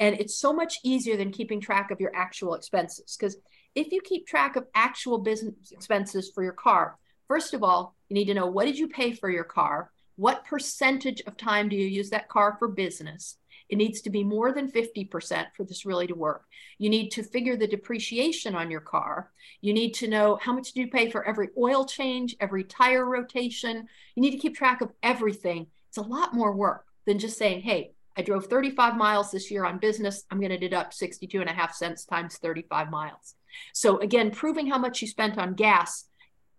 And 0.00 0.18
it's 0.18 0.34
so 0.34 0.52
much 0.52 0.80
easier 0.82 1.16
than 1.16 1.30
keeping 1.30 1.60
track 1.60 1.92
of 1.92 2.00
your 2.00 2.10
actual 2.16 2.54
expenses. 2.54 3.16
Because 3.16 3.36
if 3.76 3.92
you 3.92 4.00
keep 4.00 4.26
track 4.26 4.56
of 4.56 4.66
actual 4.74 5.18
business 5.18 5.70
expenses 5.70 6.32
for 6.34 6.42
your 6.42 6.52
car, 6.52 6.98
first 7.28 7.54
of 7.54 7.62
all, 7.62 7.94
you 8.08 8.14
need 8.14 8.24
to 8.24 8.34
know 8.34 8.46
what 8.46 8.64
did 8.64 8.76
you 8.76 8.88
pay 8.88 9.12
for 9.12 9.30
your 9.30 9.44
car? 9.44 9.92
What 10.16 10.44
percentage 10.46 11.22
of 11.28 11.36
time 11.36 11.68
do 11.68 11.76
you 11.76 11.86
use 11.86 12.10
that 12.10 12.28
car 12.28 12.56
for 12.58 12.66
business? 12.66 13.36
It 13.72 13.78
needs 13.78 14.02
to 14.02 14.10
be 14.10 14.22
more 14.22 14.52
than 14.52 14.70
50% 14.70 15.46
for 15.56 15.64
this 15.64 15.86
really 15.86 16.06
to 16.06 16.14
work. 16.14 16.44
You 16.76 16.90
need 16.90 17.08
to 17.12 17.22
figure 17.22 17.56
the 17.56 17.66
depreciation 17.66 18.54
on 18.54 18.70
your 18.70 18.82
car. 18.82 19.32
You 19.62 19.72
need 19.72 19.94
to 19.94 20.08
know 20.08 20.38
how 20.42 20.52
much 20.52 20.72
do 20.72 20.80
you 20.82 20.88
pay 20.88 21.10
for 21.10 21.24
every 21.24 21.48
oil 21.56 21.86
change, 21.86 22.36
every 22.38 22.64
tire 22.64 23.06
rotation. 23.06 23.88
You 24.14 24.20
need 24.20 24.32
to 24.32 24.36
keep 24.36 24.54
track 24.54 24.82
of 24.82 24.92
everything. 25.02 25.68
It's 25.88 25.96
a 25.96 26.02
lot 26.02 26.34
more 26.34 26.54
work 26.54 26.84
than 27.06 27.18
just 27.18 27.38
saying, 27.38 27.62
hey, 27.62 27.92
I 28.14 28.20
drove 28.20 28.44
35 28.44 28.98
miles 28.98 29.30
this 29.30 29.50
year 29.50 29.64
on 29.64 29.78
business. 29.78 30.24
I'm 30.30 30.38
going 30.38 30.50
to 30.50 30.58
deduct 30.58 30.92
62 30.92 31.40
and 31.40 31.48
a 31.48 31.54
half 31.54 31.74
cents 31.74 32.04
times 32.04 32.36
35 32.36 32.90
miles. 32.90 33.36
So 33.72 34.00
again, 34.00 34.32
proving 34.32 34.66
how 34.66 34.76
much 34.76 35.00
you 35.00 35.08
spent 35.08 35.38
on 35.38 35.54
gas 35.54 36.04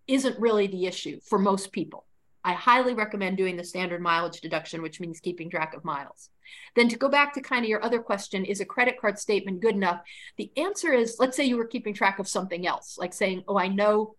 isn't 0.07 0.39
really 0.39 0.65
the 0.65 0.87
issue 0.87 1.19
for 1.23 1.37
most 1.37 1.71
people. 1.71 2.07
I 2.43 2.53
highly 2.53 2.93
recommend 2.93 3.37
doing 3.37 3.55
the 3.55 3.63
standard 3.63 4.01
mileage 4.01 4.41
deduction, 4.41 4.81
which 4.81 4.99
means 4.99 5.19
keeping 5.19 5.49
track 5.49 5.73
of 5.73 5.85
miles. 5.85 6.29
Then 6.75 6.89
to 6.89 6.97
go 6.97 7.07
back 7.07 7.33
to 7.33 7.41
kind 7.41 7.63
of 7.63 7.69
your 7.69 7.83
other 7.83 7.99
question, 7.99 8.43
is 8.43 8.59
a 8.59 8.65
credit 8.65 8.99
card 8.99 9.17
statement 9.17 9.61
good 9.61 9.75
enough? 9.75 10.01
The 10.37 10.51
answer 10.57 10.91
is, 10.91 11.17
let's 11.19 11.37
say 11.37 11.45
you 11.45 11.57
were 11.57 11.67
keeping 11.67 11.93
track 11.93 12.19
of 12.19 12.27
something 12.27 12.67
else, 12.67 12.97
like 12.97 13.13
saying, 13.13 13.43
oh, 13.47 13.57
I 13.57 13.69
know 13.69 14.15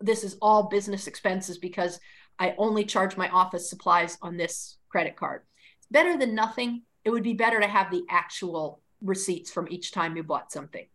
this 0.00 0.24
is 0.24 0.36
all 0.42 0.64
business 0.64 1.06
expenses 1.06 1.58
because 1.58 2.00
I 2.38 2.54
only 2.58 2.84
charge 2.84 3.16
my 3.16 3.28
office 3.28 3.68
supplies 3.68 4.16
on 4.22 4.36
this 4.36 4.78
credit 4.88 5.14
card 5.14 5.42
It's 5.78 5.86
better 5.90 6.16
than 6.16 6.34
nothing. 6.34 6.82
It 7.04 7.10
would 7.10 7.22
be 7.22 7.34
better 7.34 7.60
to 7.60 7.66
have 7.66 7.90
the 7.90 8.04
actual 8.08 8.80
receipts 9.02 9.50
from 9.50 9.68
each 9.70 9.92
time 9.92 10.16
you 10.16 10.22
bought 10.22 10.50
something. 10.50 10.86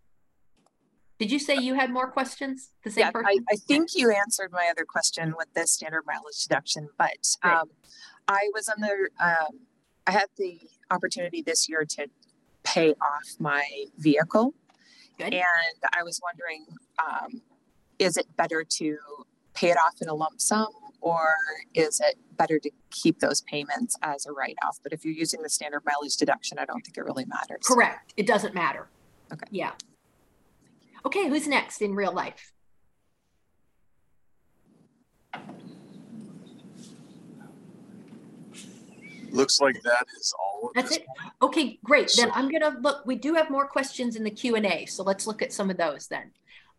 Did 1.18 1.32
you 1.32 1.40
say 1.40 1.56
you 1.56 1.76
had 1.76 1.92
more 1.92 2.10
questions? 2.12 2.72
The 2.84 2.92
same 2.92 3.06
yeah, 3.06 3.12
person? 3.12 3.46
I, 3.50 3.54
I, 3.54 3.56
think 3.56 3.90
you 3.96 4.12
answered 4.12 4.52
my 4.52 4.68
other 4.70 4.84
question 4.84 5.34
with 5.38 5.48
the 5.54 5.66
standard 5.66 6.04
mileage 6.06 6.42
deduction, 6.44 6.90
but 6.98 7.36
um, 7.42 7.70
I 8.28 8.50
was 8.54 8.68
on 8.68 8.82
the, 8.82 9.10
um, 9.24 9.60
I 10.06 10.12
had 10.12 10.28
the 10.38 10.60
opportunity 10.92 11.42
this 11.42 11.70
year 11.70 11.86
to 11.86 12.08
pay 12.64 12.92
off 12.92 13.40
my 13.40 13.64
vehicle. 13.98 14.54
Good. 15.18 15.34
And 15.34 15.46
I 15.98 16.04
was 16.04 16.20
wondering, 16.22 16.66
um, 17.00 17.42
is 17.98 18.18
it 18.18 18.26
better 18.36 18.66
to 18.66 18.98
pay 19.54 19.70
it 19.70 19.78
off 19.78 20.02
in 20.02 20.10
a 20.10 20.14
lump 20.14 20.42
sum 20.42 20.68
or 21.00 21.36
is 21.74 22.02
it 22.02 22.16
better 22.36 22.60
to 22.60 22.70
keep 22.90 23.20
those 23.20 23.42
payments 23.42 23.96
as 24.02 24.26
a 24.26 24.34
write 24.34 24.58
off? 24.66 24.80
But 24.84 24.92
if 24.92 25.06
you're 25.06 25.14
using 25.14 25.42
the 25.44 25.50
standard 25.50 25.84
mileage 25.86 26.18
deduction, 26.18 26.60
I 26.60 26.66
don't 26.66 26.82
think 26.82 26.98
it 26.98 27.06
really 27.06 27.26
matters. 27.26 27.64
Correct. 27.66 28.14
It 28.18 28.28
doesn't 28.28 28.54
matter. 28.54 28.88
Okay. 29.32 29.46
Yeah. 29.52 29.72
Okay, 31.06 31.30
who's 31.30 31.48
next 31.48 31.82
in 31.82 31.94
real 31.96 32.14
life? 32.14 32.52
Looks 39.32 39.60
like 39.60 39.82
that 39.84 40.06
is 40.18 40.34
all. 40.40 40.72
That's 40.74 40.92
it. 40.92 41.06
Point. 41.06 41.34
Okay, 41.42 41.80
great. 41.84 42.10
So, 42.10 42.22
then 42.22 42.32
I'm 42.34 42.50
gonna 42.50 42.78
look. 42.80 43.06
We 43.06 43.16
do 43.16 43.34
have 43.34 43.50
more 43.50 43.68
questions 43.68 44.16
in 44.16 44.24
the 44.24 44.32
Q 44.32 44.56
and 44.56 44.66
A, 44.66 44.86
so 44.86 45.04
let's 45.04 45.28
look 45.28 45.42
at 45.42 45.52
some 45.52 45.70
of 45.70 45.78
those 45.78 46.08
then. 46.08 46.32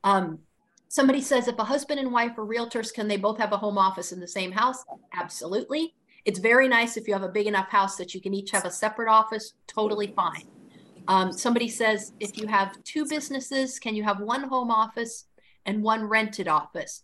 Um, 0.03 0.41
Somebody 0.89 1.21
says 1.21 1.49
if 1.49 1.59
a 1.59 1.65
husband 1.65 1.99
and 2.01 2.13
wife 2.13 2.39
are 2.39 2.47
realtors, 2.47 2.95
can 2.95 3.09
they 3.09 3.17
both 3.17 3.39
have 3.39 3.53
a 3.53 3.57
home 3.57 3.77
office 3.77 4.13
in 4.13 4.21
the 4.21 4.29
same 4.29 4.53
house? 4.53 4.85
Absolutely. 5.13 5.95
It's 6.25 6.39
very 6.39 6.69
nice 6.69 6.97
if 6.97 7.07
you 7.07 7.13
have 7.13 7.23
a 7.23 7.29
big 7.29 7.47
enough 7.47 7.69
house 7.69 7.97
that 7.97 8.15
you 8.15 8.21
can 8.21 8.33
each 8.33 8.51
have 8.53 8.65
a 8.65 8.71
separate 8.71 9.11
office, 9.11 9.55
totally 9.67 10.13
fine. 10.15 10.47
Um, 11.09 11.33
somebody 11.33 11.69
says 11.69 12.13
if 12.21 12.37
you 12.37 12.47
have 12.47 12.83
two 12.85 13.07
businesses, 13.07 13.79
can 13.79 13.95
you 13.95 14.03
have 14.03 14.21
one 14.21 14.45
home 14.45 14.71
office 14.71 15.27
and 15.65 15.83
one 15.83 16.05
rented 16.05 16.49
office? 16.49 17.03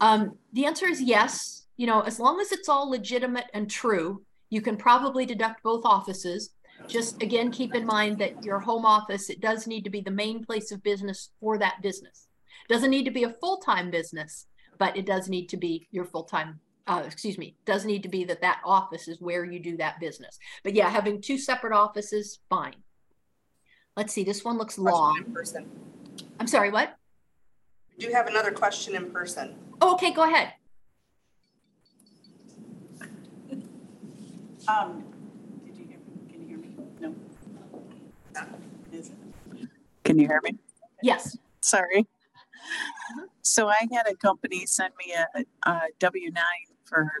Um, 0.00 0.36
the 0.52 0.66
answer 0.66 0.86
is 0.86 1.00
yes. 1.00 1.66
You 1.76 1.86
know, 1.86 2.00
as 2.00 2.18
long 2.18 2.40
as 2.40 2.52
it's 2.52 2.68
all 2.68 2.90
legitimate 2.90 3.46
and 3.52 3.70
true, 3.70 4.22
you 4.50 4.60
can 4.60 4.76
probably 4.76 5.26
deduct 5.26 5.62
both 5.62 5.84
offices. 5.84 6.50
Just 6.88 7.22
again, 7.22 7.50
keep 7.50 7.74
in 7.74 7.86
mind 7.86 8.18
that 8.18 8.44
your 8.44 8.58
home 8.58 8.84
office, 8.86 9.30
it 9.30 9.40
does 9.40 9.66
need 9.66 9.84
to 9.84 9.90
be 9.90 10.00
the 10.00 10.10
main 10.10 10.44
place 10.44 10.72
of 10.72 10.82
business 10.82 11.30
for 11.40 11.58
that 11.58 11.82
business. 11.82 12.28
Doesn't 12.68 12.90
need 12.90 13.04
to 13.04 13.10
be 13.10 13.24
a 13.24 13.34
full 13.40 13.58
time 13.58 13.90
business, 13.90 14.46
but 14.78 14.96
it 14.96 15.06
does 15.06 15.28
need 15.28 15.48
to 15.50 15.56
be 15.56 15.88
your 15.90 16.04
full 16.04 16.24
time. 16.24 16.60
Uh, 16.86 17.02
excuse 17.04 17.36
me, 17.36 17.56
does 17.64 17.84
need 17.84 18.02
to 18.04 18.08
be 18.08 18.24
that 18.24 18.40
that 18.40 18.60
office 18.64 19.08
is 19.08 19.20
where 19.20 19.44
you 19.44 19.58
do 19.58 19.76
that 19.76 19.98
business. 19.98 20.38
But 20.62 20.74
yeah, 20.74 20.88
having 20.88 21.20
two 21.20 21.36
separate 21.36 21.72
offices, 21.72 22.38
fine. 22.48 22.76
Let's 23.96 24.12
see, 24.12 24.24
this 24.24 24.44
one 24.44 24.58
looks 24.58 24.76
long. 24.78 25.16
In 25.26 25.32
person. 25.32 25.66
I'm 26.38 26.46
sorry, 26.46 26.70
what? 26.70 26.96
Do 27.98 28.06
you 28.06 28.12
have 28.12 28.26
another 28.26 28.50
question 28.50 28.94
in 28.94 29.10
person? 29.10 29.54
Oh, 29.80 29.94
okay, 29.94 30.12
go 30.12 30.24
ahead. 30.24 30.52
Um, 34.68 35.04
did 35.64 35.76
you 35.76 35.84
hear 35.86 35.98
me? 35.98 36.28
Can 36.28 36.40
you 36.42 36.48
hear 36.48 36.58
me? 36.58 36.68
No. 37.00 37.14
Can 40.02 40.18
you 40.18 40.26
hear 40.26 40.40
me? 40.42 40.56
Yes. 41.04 41.38
Sorry. 41.60 42.04
So 43.42 43.68
I 43.68 43.86
had 43.92 44.08
a 44.10 44.16
company 44.16 44.66
send 44.66 44.92
me 44.98 45.14
a, 45.14 45.44
a 45.70 45.82
W 46.00 46.32
nine 46.32 46.42
for. 46.84 47.12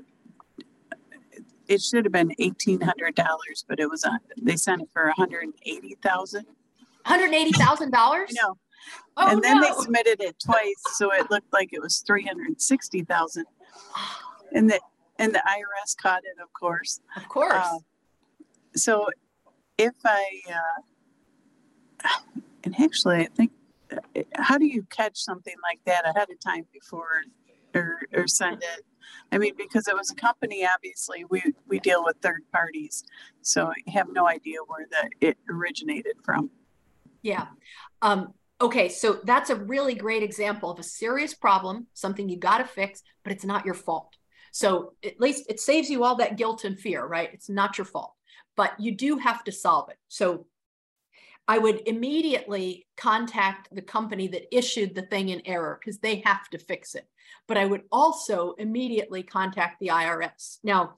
It 1.68 1.80
should 1.82 2.04
have 2.04 2.10
been 2.12 2.32
eighteen 2.40 2.80
hundred 2.80 3.14
dollars, 3.14 3.64
but 3.68 3.78
it 3.78 3.88
was 3.88 4.02
a, 4.02 4.18
they 4.42 4.56
sent 4.56 4.82
it 4.82 4.88
for 4.92 5.04
one 5.04 5.14
hundred 5.16 5.50
eighty 5.64 5.96
thousand. 6.02 6.46
One 7.06 7.20
hundred 7.20 7.34
eighty 7.34 7.52
thousand 7.52 7.90
dollars. 7.92 8.34
No, 8.42 8.56
Oh, 9.16 9.28
and 9.30 9.42
then 9.42 9.60
they 9.60 9.70
submitted 9.80 10.20
it 10.20 10.36
twice, 10.44 10.82
so 10.94 11.10
it 11.12 11.30
looked 11.30 11.52
like 11.52 11.70
it 11.72 11.80
was 11.80 11.98
three 12.06 12.24
hundred 12.24 12.48
and 12.48 12.60
sixty 12.60 13.02
thousand. 13.02 13.46
And 14.52 14.70
the, 14.70 14.80
and 15.18 15.34
the 15.34 15.38
IRS 15.38 15.96
caught 16.00 16.22
it, 16.24 16.40
of 16.42 16.52
course. 16.52 17.00
Of 17.16 17.28
course. 17.28 17.54
Um, 17.54 17.78
So 18.76 19.08
if 19.78 19.94
I, 20.04 20.40
uh, 22.04 22.08
and 22.64 22.78
actually, 22.80 23.16
I 23.20 23.28
think, 23.34 23.52
uh, 23.90 24.22
how 24.34 24.58
do 24.58 24.66
you 24.66 24.82
catch 24.90 25.16
something 25.16 25.54
like 25.62 25.80
that 25.86 26.06
ahead 26.06 26.28
of 26.30 26.38
time 26.40 26.66
before 26.72 27.22
or, 27.74 28.00
or 28.12 28.26
send 28.28 28.62
it? 28.62 28.84
I 29.32 29.38
mean, 29.38 29.54
because 29.56 29.88
it 29.88 29.96
was 29.96 30.10
a 30.10 30.14
company, 30.14 30.66
obviously, 30.66 31.24
we, 31.30 31.42
we 31.66 31.78
deal 31.80 32.04
with 32.04 32.16
third 32.20 32.42
parties. 32.52 33.04
So 33.42 33.66
I 33.68 33.90
have 33.90 34.08
no 34.12 34.28
idea 34.28 34.58
where 34.66 34.86
that 34.90 35.08
it 35.20 35.38
originated 35.48 36.16
from. 36.24 36.50
Yeah. 37.26 37.46
Um, 38.02 38.34
okay, 38.60 38.88
so 38.88 39.18
that's 39.24 39.50
a 39.50 39.56
really 39.56 39.96
great 39.96 40.22
example 40.22 40.70
of 40.70 40.78
a 40.78 40.84
serious 40.84 41.34
problem, 41.34 41.88
something 41.92 42.28
you 42.28 42.38
got 42.38 42.58
to 42.58 42.64
fix, 42.64 43.02
but 43.24 43.32
it's 43.32 43.44
not 43.44 43.64
your 43.64 43.74
fault. 43.74 44.16
So 44.52 44.92
at 45.04 45.20
least 45.20 45.46
it 45.48 45.58
saves 45.58 45.90
you 45.90 46.04
all 46.04 46.14
that 46.16 46.36
guilt 46.36 46.62
and 46.62 46.78
fear, 46.78 47.04
right? 47.04 47.28
It's 47.32 47.48
not 47.48 47.78
your 47.78 47.84
fault, 47.84 48.14
but 48.56 48.78
you 48.78 48.92
do 48.92 49.18
have 49.18 49.42
to 49.44 49.52
solve 49.52 49.90
it. 49.90 49.96
So 50.06 50.46
I 51.48 51.58
would 51.58 51.82
immediately 51.86 52.86
contact 52.96 53.74
the 53.74 53.82
company 53.82 54.28
that 54.28 54.56
issued 54.56 54.94
the 54.94 55.02
thing 55.02 55.30
in 55.30 55.42
error 55.46 55.80
because 55.80 55.98
they 55.98 56.22
have 56.24 56.48
to 56.50 56.58
fix 56.58 56.94
it. 56.94 57.08
But 57.48 57.58
I 57.58 57.66
would 57.66 57.82
also 57.90 58.52
immediately 58.52 59.24
contact 59.24 59.80
the 59.80 59.88
IRS. 59.88 60.58
Now, 60.62 60.94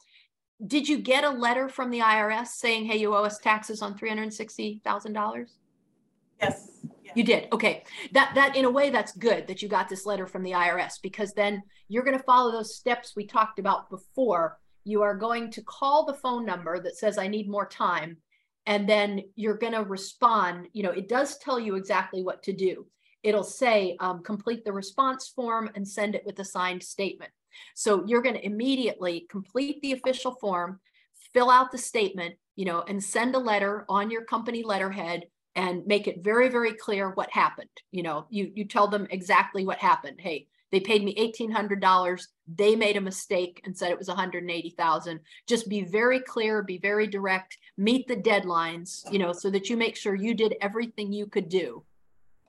did 0.64 0.88
you 0.88 0.98
get 0.98 1.24
a 1.24 1.30
letter 1.30 1.70
from 1.70 1.90
the 1.90 2.00
IRS 2.00 2.48
saying, 2.48 2.84
hey, 2.84 2.98
you 2.98 3.14
owe 3.14 3.24
us 3.24 3.38
taxes 3.38 3.80
on 3.80 3.98
$360,000? 3.98 5.46
Yes. 6.40 6.70
You 7.14 7.24
did. 7.24 7.48
Okay. 7.52 7.84
That 8.12 8.32
that 8.34 8.54
in 8.54 8.64
a 8.64 8.70
way 8.70 8.90
that's 8.90 9.12
good 9.12 9.46
that 9.48 9.62
you 9.62 9.68
got 9.68 9.88
this 9.88 10.06
letter 10.06 10.26
from 10.26 10.42
the 10.42 10.52
IRS 10.52 10.94
because 11.02 11.32
then 11.32 11.62
you're 11.88 12.04
going 12.04 12.16
to 12.16 12.24
follow 12.24 12.52
those 12.52 12.76
steps 12.76 13.14
we 13.16 13.26
talked 13.26 13.58
about 13.58 13.90
before. 13.90 14.58
You 14.84 15.02
are 15.02 15.16
going 15.16 15.50
to 15.52 15.62
call 15.62 16.04
the 16.04 16.14
phone 16.14 16.44
number 16.44 16.80
that 16.80 16.96
says 16.96 17.18
I 17.18 17.26
need 17.26 17.48
more 17.48 17.66
time 17.66 18.18
and 18.68 18.86
then 18.86 19.22
you're 19.34 19.56
going 19.56 19.72
to 19.72 19.82
respond, 19.82 20.68
you 20.74 20.82
know, 20.82 20.90
it 20.90 21.08
does 21.08 21.38
tell 21.38 21.58
you 21.58 21.74
exactly 21.74 22.22
what 22.22 22.42
to 22.42 22.52
do. 22.52 22.86
It'll 23.22 23.42
say 23.42 23.96
um, 23.98 24.22
complete 24.22 24.62
the 24.62 24.72
response 24.72 25.28
form 25.28 25.70
and 25.74 25.88
send 25.88 26.14
it 26.14 26.24
with 26.26 26.38
a 26.38 26.44
signed 26.44 26.82
statement. 26.82 27.32
So 27.74 28.04
you're 28.06 28.20
going 28.20 28.34
to 28.34 28.44
immediately 28.44 29.26
complete 29.30 29.80
the 29.80 29.92
official 29.92 30.32
form, 30.32 30.80
fill 31.32 31.50
out 31.50 31.72
the 31.72 31.78
statement, 31.78 32.34
you 32.56 32.66
know, 32.66 32.84
and 32.86 33.02
send 33.02 33.34
a 33.34 33.38
letter 33.38 33.86
on 33.88 34.10
your 34.10 34.24
company 34.24 34.62
letterhead 34.62 35.24
and 35.58 35.86
make 35.86 36.06
it 36.06 36.24
very 36.24 36.48
very 36.48 36.72
clear 36.72 37.10
what 37.10 37.30
happened. 37.30 37.68
You 37.90 38.02
know 38.02 38.26
you 38.30 38.50
you 38.54 38.64
tell 38.64 38.88
them 38.88 39.06
exactly 39.10 39.66
what 39.66 39.78
happened. 39.78 40.20
Hey 40.20 40.48
they 40.70 40.80
paid 40.80 41.02
me 41.02 41.14
$1800 41.14 42.26
they 42.56 42.76
made 42.76 42.98
a 42.98 43.00
mistake 43.00 43.62
and 43.64 43.74
said 43.74 43.90
it 43.90 43.98
was 43.98 44.08
180000 44.08 45.20
just 45.46 45.66
be 45.66 45.80
very 45.82 46.20
clear 46.20 46.62
be 46.62 46.76
very 46.76 47.06
direct 47.06 47.56
meet 47.78 48.06
the 48.06 48.14
deadlines 48.16 49.10
you 49.10 49.18
know 49.18 49.32
so 49.32 49.48
that 49.48 49.70
you 49.70 49.78
make 49.78 49.96
sure 49.96 50.14
you 50.14 50.34
did 50.34 50.54
everything 50.60 51.10
you 51.10 51.24
could 51.24 51.48
do 51.48 51.82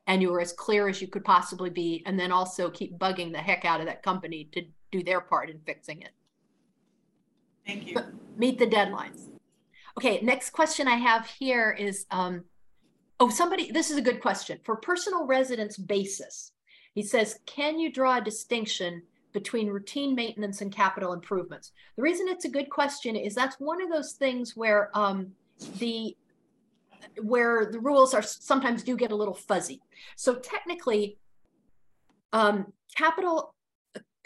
and 0.09 0.23
you 0.23 0.31
were 0.31 0.41
as 0.41 0.51
clear 0.51 0.89
as 0.89 1.01
you 1.01 1.07
could 1.07 1.23
possibly 1.23 1.69
be 1.69 2.01
and 2.07 2.19
then 2.19 2.31
also 2.31 2.69
keep 2.69 2.97
bugging 2.97 3.31
the 3.31 3.37
heck 3.37 3.63
out 3.63 3.79
of 3.79 3.85
that 3.85 4.03
company 4.03 4.49
to 4.51 4.63
do 4.91 5.03
their 5.03 5.21
part 5.21 5.51
in 5.51 5.59
fixing 5.65 6.01
it. 6.01 6.11
Thank 7.65 7.87
you. 7.87 7.95
meet 8.35 8.57
the 8.57 8.65
deadlines. 8.65 9.27
Okay, 9.97 10.19
next 10.21 10.49
question 10.49 10.87
I 10.87 10.95
have 10.95 11.27
here 11.27 11.69
is, 11.71 12.07
um, 12.09 12.45
oh, 13.19 13.29
somebody, 13.29 13.71
this 13.71 13.91
is 13.91 13.97
a 13.97 14.01
good 14.01 14.21
question. 14.21 14.59
For 14.63 14.75
personal 14.75 15.25
residence 15.25 15.77
basis, 15.77 16.51
he 16.93 17.03
says, 17.03 17.39
can 17.45 17.79
you 17.79 17.91
draw 17.91 18.17
a 18.17 18.21
distinction 18.21 19.03
between 19.33 19.67
routine 19.67 20.15
maintenance 20.15 20.61
and 20.61 20.71
capital 20.71 21.13
improvements? 21.13 21.71
The 21.95 22.01
reason 22.01 22.27
it's 22.27 22.45
a 22.45 22.49
good 22.49 22.69
question 22.69 23.15
is 23.15 23.35
that's 23.35 23.59
one 23.59 23.81
of 23.81 23.89
those 23.89 24.13
things 24.13 24.55
where 24.55 24.89
um, 24.97 25.31
the 25.77 26.15
where 27.21 27.65
the 27.71 27.79
rules 27.79 28.13
are 28.13 28.21
sometimes 28.21 28.83
do 28.83 28.97
get 28.97 29.11
a 29.11 29.15
little 29.15 29.33
fuzzy. 29.33 29.81
So 30.15 30.35
technically, 30.35 31.17
um, 32.33 32.73
capital 32.95 33.53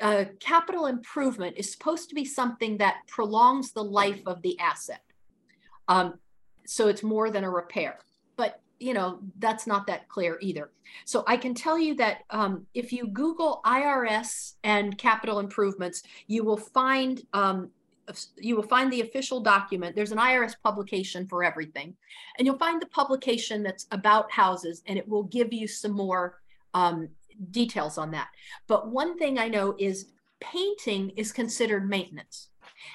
uh, 0.01 0.25
capital 0.39 0.87
improvement 0.87 1.55
is 1.57 1.71
supposed 1.71 2.09
to 2.09 2.15
be 2.15 2.25
something 2.25 2.77
that 2.77 2.97
prolongs 3.07 3.71
the 3.71 3.83
life 3.83 4.21
of 4.25 4.41
the 4.41 4.59
asset. 4.59 5.03
Um, 5.87 6.15
so 6.65 6.87
it's 6.87 7.03
more 7.03 7.29
than 7.29 7.43
a 7.43 7.49
repair. 7.49 7.99
You 8.83 8.93
know 8.93 9.19
that's 9.39 9.65
not 9.65 9.87
that 9.87 10.09
clear 10.09 10.37
either. 10.41 10.69
So 11.05 11.23
I 11.25 11.37
can 11.37 11.53
tell 11.53 11.79
you 11.79 11.95
that 11.95 12.25
um, 12.29 12.65
if 12.73 12.91
you 12.91 13.07
Google 13.07 13.61
IRS 13.65 14.55
and 14.65 14.97
capital 14.97 15.39
improvements, 15.39 16.03
you 16.27 16.43
will 16.43 16.57
find 16.57 17.21
um, 17.31 17.69
you 18.37 18.57
will 18.57 18.67
find 18.67 18.91
the 18.91 18.99
official 18.99 19.39
document. 19.39 19.95
There's 19.95 20.11
an 20.11 20.17
IRS 20.17 20.55
publication 20.61 21.25
for 21.27 21.45
everything, 21.45 21.95
and 22.37 22.45
you'll 22.45 22.57
find 22.57 22.81
the 22.81 22.87
publication 22.87 23.63
that's 23.63 23.87
about 23.91 24.29
houses, 24.29 24.83
and 24.85 24.97
it 24.97 25.07
will 25.07 25.23
give 25.23 25.53
you 25.53 25.65
some 25.65 25.93
more 25.93 26.41
um, 26.73 27.07
details 27.51 27.97
on 27.97 28.11
that. 28.11 28.27
But 28.67 28.89
one 28.89 29.17
thing 29.17 29.39
I 29.39 29.47
know 29.47 29.75
is 29.79 30.07
painting 30.41 31.11
is 31.15 31.31
considered 31.31 31.89
maintenance. 31.89 32.49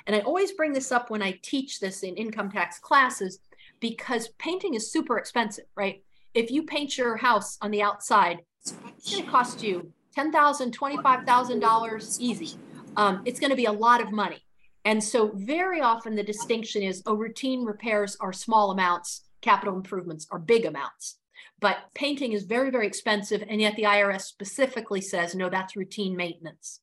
And 0.06 0.14
I 0.14 0.20
always 0.20 0.52
bring 0.52 0.74
this 0.74 0.92
up 0.92 1.08
when 1.08 1.22
I 1.22 1.38
teach 1.40 1.80
this 1.80 2.02
in 2.02 2.14
income 2.16 2.50
tax 2.50 2.78
classes 2.78 3.38
because 3.80 4.28
painting 4.38 4.74
is 4.74 4.92
super 4.92 5.18
expensive, 5.18 5.64
right? 5.74 6.02
If 6.34 6.50
you 6.50 6.62
paint 6.62 6.96
your 6.96 7.16
house 7.16 7.58
on 7.60 7.70
the 7.70 7.82
outside, 7.82 8.40
it's 8.60 8.72
going 9.10 9.24
to 9.24 9.30
cost 9.30 9.62
you 9.62 9.92
$10,000, 10.16 10.72
$25,000 10.72 12.20
easy. 12.20 12.58
Um, 12.96 13.22
it's 13.24 13.40
going 13.40 13.50
to 13.50 13.56
be 13.56 13.66
a 13.66 13.72
lot 13.72 14.00
of 14.00 14.12
money. 14.12 14.44
And 14.84 15.02
so, 15.02 15.30
very 15.34 15.80
often, 15.80 16.14
the 16.14 16.22
distinction 16.22 16.82
is 16.82 17.02
oh, 17.04 17.14
routine 17.14 17.64
repairs 17.64 18.16
are 18.20 18.32
small 18.32 18.70
amounts, 18.70 19.24
capital 19.42 19.76
improvements 19.76 20.26
are 20.30 20.38
big 20.38 20.64
amounts. 20.64 21.18
But 21.60 21.78
painting 21.94 22.32
is 22.32 22.44
very, 22.44 22.70
very 22.70 22.86
expensive. 22.86 23.44
And 23.48 23.60
yet, 23.60 23.76
the 23.76 23.82
IRS 23.82 24.22
specifically 24.22 25.00
says 25.00 25.34
no, 25.34 25.50
that's 25.50 25.76
routine 25.76 26.16
maintenance. 26.16 26.80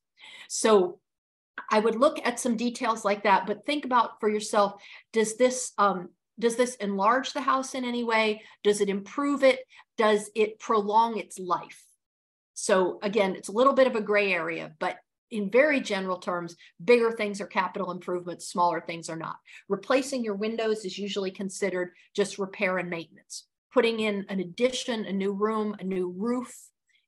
So, 0.48 1.00
I 1.70 1.80
would 1.80 1.96
look 1.96 2.20
at 2.24 2.38
some 2.38 2.56
details 2.56 3.04
like 3.04 3.24
that, 3.24 3.46
but 3.46 3.64
think 3.64 3.84
about 3.84 4.20
for 4.20 4.28
yourself 4.28 4.80
does 5.12 5.36
this 5.36 5.72
um, 5.78 6.10
does 6.38 6.56
this 6.56 6.74
enlarge 6.76 7.32
the 7.32 7.40
house 7.40 7.74
in 7.74 7.84
any 7.84 8.04
way? 8.04 8.42
Does 8.62 8.80
it 8.80 8.88
improve 8.88 9.42
it? 9.42 9.60
Does 9.96 10.30
it 10.34 10.58
prolong 10.58 11.18
its 11.18 11.38
life? 11.38 11.82
So 12.54 12.98
again, 13.02 13.34
it's 13.36 13.48
a 13.48 13.52
little 13.52 13.72
bit 13.72 13.86
of 13.86 13.96
a 13.96 14.00
gray 14.00 14.32
area, 14.32 14.72
but 14.78 14.96
in 15.30 15.50
very 15.50 15.80
general 15.80 16.18
terms, 16.18 16.56
bigger 16.84 17.10
things 17.12 17.40
are 17.40 17.46
capital 17.46 17.90
improvements, 17.90 18.48
smaller 18.48 18.80
things 18.80 19.08
are 19.08 19.16
not. 19.16 19.36
Replacing 19.68 20.22
your 20.22 20.36
windows 20.36 20.84
is 20.84 20.98
usually 20.98 21.30
considered 21.30 21.92
just 22.14 22.38
repair 22.38 22.78
and 22.78 22.88
maintenance. 22.88 23.46
Putting 23.72 24.00
in 24.00 24.24
an 24.28 24.40
addition, 24.40 25.04
a 25.04 25.12
new 25.12 25.32
room, 25.32 25.74
a 25.78 25.84
new 25.84 26.14
roof 26.16 26.54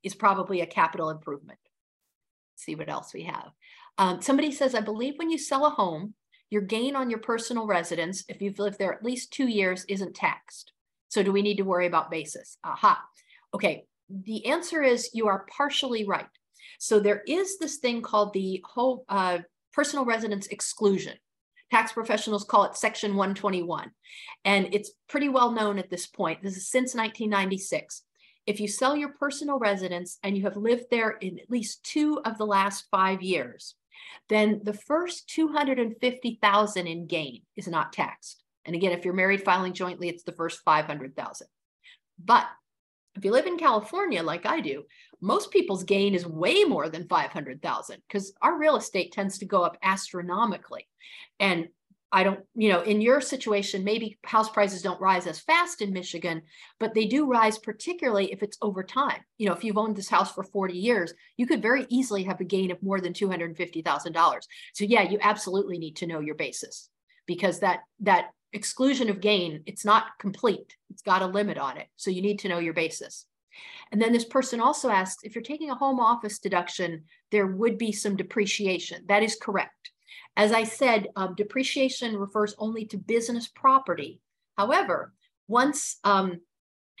is 0.03 0.13
probably 0.13 0.61
a 0.61 0.67
capital 0.67 1.09
improvement. 1.09 1.59
Let's 2.53 2.65
see 2.65 2.75
what 2.75 2.89
else 2.89 3.13
we 3.13 3.23
have. 3.23 3.51
Um, 3.97 4.21
somebody 4.21 4.51
says, 4.51 4.75
I 4.75 4.81
believe 4.81 5.15
when 5.17 5.29
you 5.29 5.37
sell 5.37 5.65
a 5.65 5.69
home, 5.69 6.13
your 6.49 6.61
gain 6.61 6.95
on 6.95 7.09
your 7.09 7.19
personal 7.19 7.67
residence, 7.67 8.23
if 8.27 8.41
you've 8.41 8.59
lived 8.59 8.79
there 8.79 8.93
at 8.93 9.03
least 9.03 9.31
two 9.31 9.47
years, 9.47 9.85
isn't 9.87 10.15
taxed. 10.15 10.73
So 11.09 11.23
do 11.23 11.31
we 11.31 11.41
need 11.41 11.57
to 11.57 11.63
worry 11.63 11.87
about 11.87 12.11
basis? 12.11 12.57
Aha. 12.63 13.01
Okay. 13.53 13.85
The 14.09 14.45
answer 14.47 14.81
is 14.81 15.11
you 15.13 15.27
are 15.27 15.45
partially 15.55 16.05
right. 16.05 16.25
So 16.79 16.99
there 16.99 17.23
is 17.27 17.57
this 17.59 17.77
thing 17.77 18.01
called 18.01 18.33
the 18.33 18.63
whole 18.65 19.05
uh, 19.09 19.39
personal 19.73 20.05
residence 20.05 20.47
exclusion. 20.47 21.17
Tax 21.71 21.91
professionals 21.91 22.43
call 22.43 22.63
it 22.63 22.75
Section 22.75 23.11
121. 23.11 23.91
And 24.45 24.73
it's 24.73 24.91
pretty 25.07 25.29
well 25.29 25.51
known 25.51 25.77
at 25.77 25.89
this 25.89 26.07
point. 26.07 26.41
This 26.41 26.57
is 26.57 26.69
since 26.69 26.95
1996. 26.95 28.03
If 28.47 28.59
you 28.59 28.67
sell 28.67 28.95
your 28.95 29.09
personal 29.09 29.59
residence 29.59 30.17
and 30.23 30.35
you 30.35 30.43
have 30.43 30.57
lived 30.57 30.85
there 30.89 31.11
in 31.11 31.37
at 31.37 31.51
least 31.51 31.83
two 31.83 32.19
of 32.25 32.37
the 32.39 32.45
last 32.45 32.85
five 32.89 33.21
years, 33.21 33.75
then 34.27 34.61
the 34.63 34.73
first 34.73 35.29
250,000 35.29 36.87
in 36.87 37.07
gain 37.07 37.41
is 37.55 37.67
not 37.67 37.93
taxed. 37.93 38.43
And 38.65 38.75
again, 38.75 38.91
if 38.91 39.05
you're 39.05 39.13
married 39.13 39.43
filing 39.43 39.73
jointly, 39.73 40.09
it's 40.09 40.23
the 40.23 40.33
first 40.33 40.61
500,000. 40.63 41.47
But 42.23 42.47
if 43.15 43.25
you 43.25 43.31
live 43.31 43.47
in 43.47 43.57
California 43.57 44.21
like 44.21 44.45
I 44.45 44.59
do, 44.59 44.83
most 45.21 45.51
people's 45.51 45.83
gain 45.83 46.15
is 46.15 46.25
way 46.25 46.63
more 46.63 46.89
than 46.89 47.07
500,000 47.07 48.01
because 48.07 48.33
our 48.41 48.57
real 48.57 48.77
estate 48.77 49.11
tends 49.11 49.39
to 49.39 49.45
go 49.45 49.63
up 49.63 49.77
astronomically. 49.81 50.87
And 51.39 51.69
I 52.11 52.23
don't, 52.23 52.39
you 52.55 52.69
know, 52.69 52.81
in 52.81 53.01
your 53.01 53.21
situation, 53.21 53.83
maybe 53.83 54.17
house 54.25 54.49
prices 54.49 54.81
don't 54.81 54.99
rise 54.99 55.27
as 55.27 55.39
fast 55.39 55.81
in 55.81 55.93
Michigan, 55.93 56.41
but 56.79 56.95
they 56.95 57.05
do 57.05 57.27
rise, 57.27 57.59
particularly 57.59 58.31
if 58.31 58.41
it's 58.41 58.57
over 58.61 58.83
time. 58.83 59.21
You 59.37 59.47
know, 59.47 59.53
if 59.53 59.63
you've 59.63 59.77
owned 59.77 59.95
this 59.95 60.09
house 60.09 60.33
for 60.33 60.43
40 60.43 60.73
years, 60.73 61.13
you 61.37 61.45
could 61.45 61.61
very 61.61 61.85
easily 61.89 62.23
have 62.23 62.41
a 62.41 62.45
gain 62.45 62.71
of 62.71 62.81
more 62.81 62.99
than 62.99 63.13
$250,000. 63.13 64.41
So 64.73 64.85
yeah, 64.85 65.03
you 65.03 65.19
absolutely 65.21 65.77
need 65.77 65.97
to 65.97 66.07
know 66.07 66.19
your 66.19 66.35
basis 66.35 66.89
because 67.27 67.59
that 67.59 67.81
that 67.99 68.31
exclusion 68.53 69.09
of 69.09 69.21
gain, 69.21 69.61
it's 69.67 69.85
not 69.85 70.17
complete. 70.19 70.75
It's 70.89 71.03
got 71.03 71.21
a 71.21 71.27
limit 71.27 71.59
on 71.59 71.77
it. 71.77 71.87
So 71.95 72.09
you 72.09 72.23
need 72.23 72.39
to 72.39 72.49
know 72.49 72.57
your 72.59 72.73
basis. 72.73 73.25
And 73.91 74.01
then 74.01 74.13
this 74.13 74.25
person 74.25 74.59
also 74.59 74.89
asks 74.89 75.23
if 75.23 75.35
you're 75.35 75.43
taking 75.43 75.69
a 75.69 75.75
home 75.75 75.99
office 75.99 76.39
deduction, 76.39 77.03
there 77.31 77.47
would 77.47 77.77
be 77.77 77.91
some 77.91 78.15
depreciation. 78.15 79.03
That 79.07 79.23
is 79.23 79.37
correct. 79.39 79.91
As 80.39 80.53
I 80.53 80.63
said, 80.63 81.09
um, 81.17 81.35
depreciation 81.35 82.15
refers 82.15 82.55
only 82.59 82.85
to 82.85 82.97
business 82.97 83.49
property. 83.49 84.21
However, 84.57 85.13
once 85.49 85.97
um, 86.05 86.39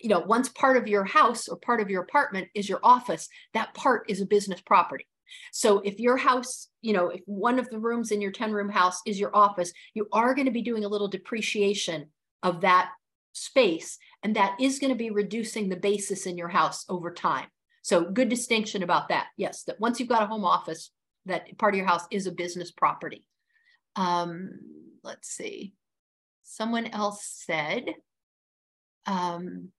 you 0.01 0.09
know, 0.09 0.19
once 0.19 0.49
part 0.49 0.75
of 0.75 0.89
your 0.89 1.05
house 1.05 1.47
or 1.47 1.55
part 1.55 1.79
of 1.79 1.89
your 1.89 2.03
apartment 2.03 2.49
is 2.53 2.67
your 2.67 2.81
office, 2.83 3.29
that 3.53 3.73
part 3.73 4.09
is 4.09 4.19
a 4.19 4.25
business 4.25 4.59
property. 4.59 5.07
So 5.53 5.79
if 5.79 6.01
your 6.01 6.17
house, 6.17 6.67
you 6.81 6.91
know, 6.91 7.11
if 7.11 7.21
one 7.27 7.59
of 7.59 7.69
the 7.69 7.79
rooms 7.79 8.11
in 8.11 8.19
your 8.19 8.33
10 8.33 8.51
room 8.51 8.67
house 8.67 8.99
is 9.05 9.17
your 9.17 9.33
office, 9.33 9.71
you 9.93 10.09
are 10.11 10.35
going 10.35 10.47
to 10.47 10.51
be 10.51 10.61
doing 10.61 10.83
a 10.83 10.89
little 10.89 11.07
depreciation 11.07 12.07
of 12.43 12.59
that 12.59 12.89
space. 13.31 13.97
And 14.21 14.35
that 14.35 14.57
is 14.59 14.79
going 14.79 14.91
to 14.91 14.97
be 14.97 15.11
reducing 15.11 15.69
the 15.69 15.77
basis 15.77 16.25
in 16.25 16.37
your 16.37 16.49
house 16.49 16.83
over 16.89 17.09
time. 17.13 17.47
So 17.83 18.03
good 18.03 18.27
distinction 18.27 18.83
about 18.83 19.07
that. 19.09 19.27
Yes, 19.37 19.63
that 19.63 19.79
once 19.79 19.97
you've 19.97 20.09
got 20.09 20.23
a 20.23 20.27
home 20.27 20.43
office, 20.43 20.91
that 21.29 21.57
part 21.57 21.73
of 21.73 21.77
your 21.77 21.87
house 21.87 22.05
is 22.11 22.27
a 22.27 22.31
business 22.31 22.71
property. 22.71 23.25
Um, 23.95 24.51
let's 25.03 25.29
see. 25.29 25.73
Someone 26.43 26.87
else 26.87 27.25
said, 27.45 27.85
um, 29.05 29.71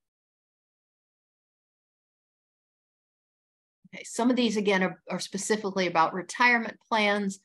Okay, 3.95 4.05
some 4.05 4.31
of 4.31 4.37
these 4.37 4.57
again 4.57 4.83
are, 4.83 5.01
are 5.11 5.19
specifically 5.19 5.87
about 5.87 6.15
retirement 6.15 6.77
plans. 6.89 7.41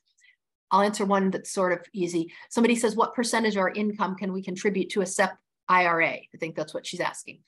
I'll 0.71 0.81
answer 0.81 1.05
one 1.05 1.31
that's 1.31 1.51
sort 1.51 1.73
of 1.73 1.85
easy. 1.93 2.33
Somebody 2.49 2.75
says, 2.75 2.95
what 2.95 3.15
percentage 3.15 3.55
of 3.55 3.61
our 3.61 3.71
income 3.71 4.15
can 4.15 4.33
we 4.33 4.43
contribute 4.43 4.89
to 4.91 5.01
a 5.01 5.05
SEP 5.05 5.35
IRA? 5.67 6.09
I 6.09 6.37
think 6.39 6.55
that's 6.55 6.73
what 6.73 6.85
she's 6.85 6.99
asking. 6.99 7.39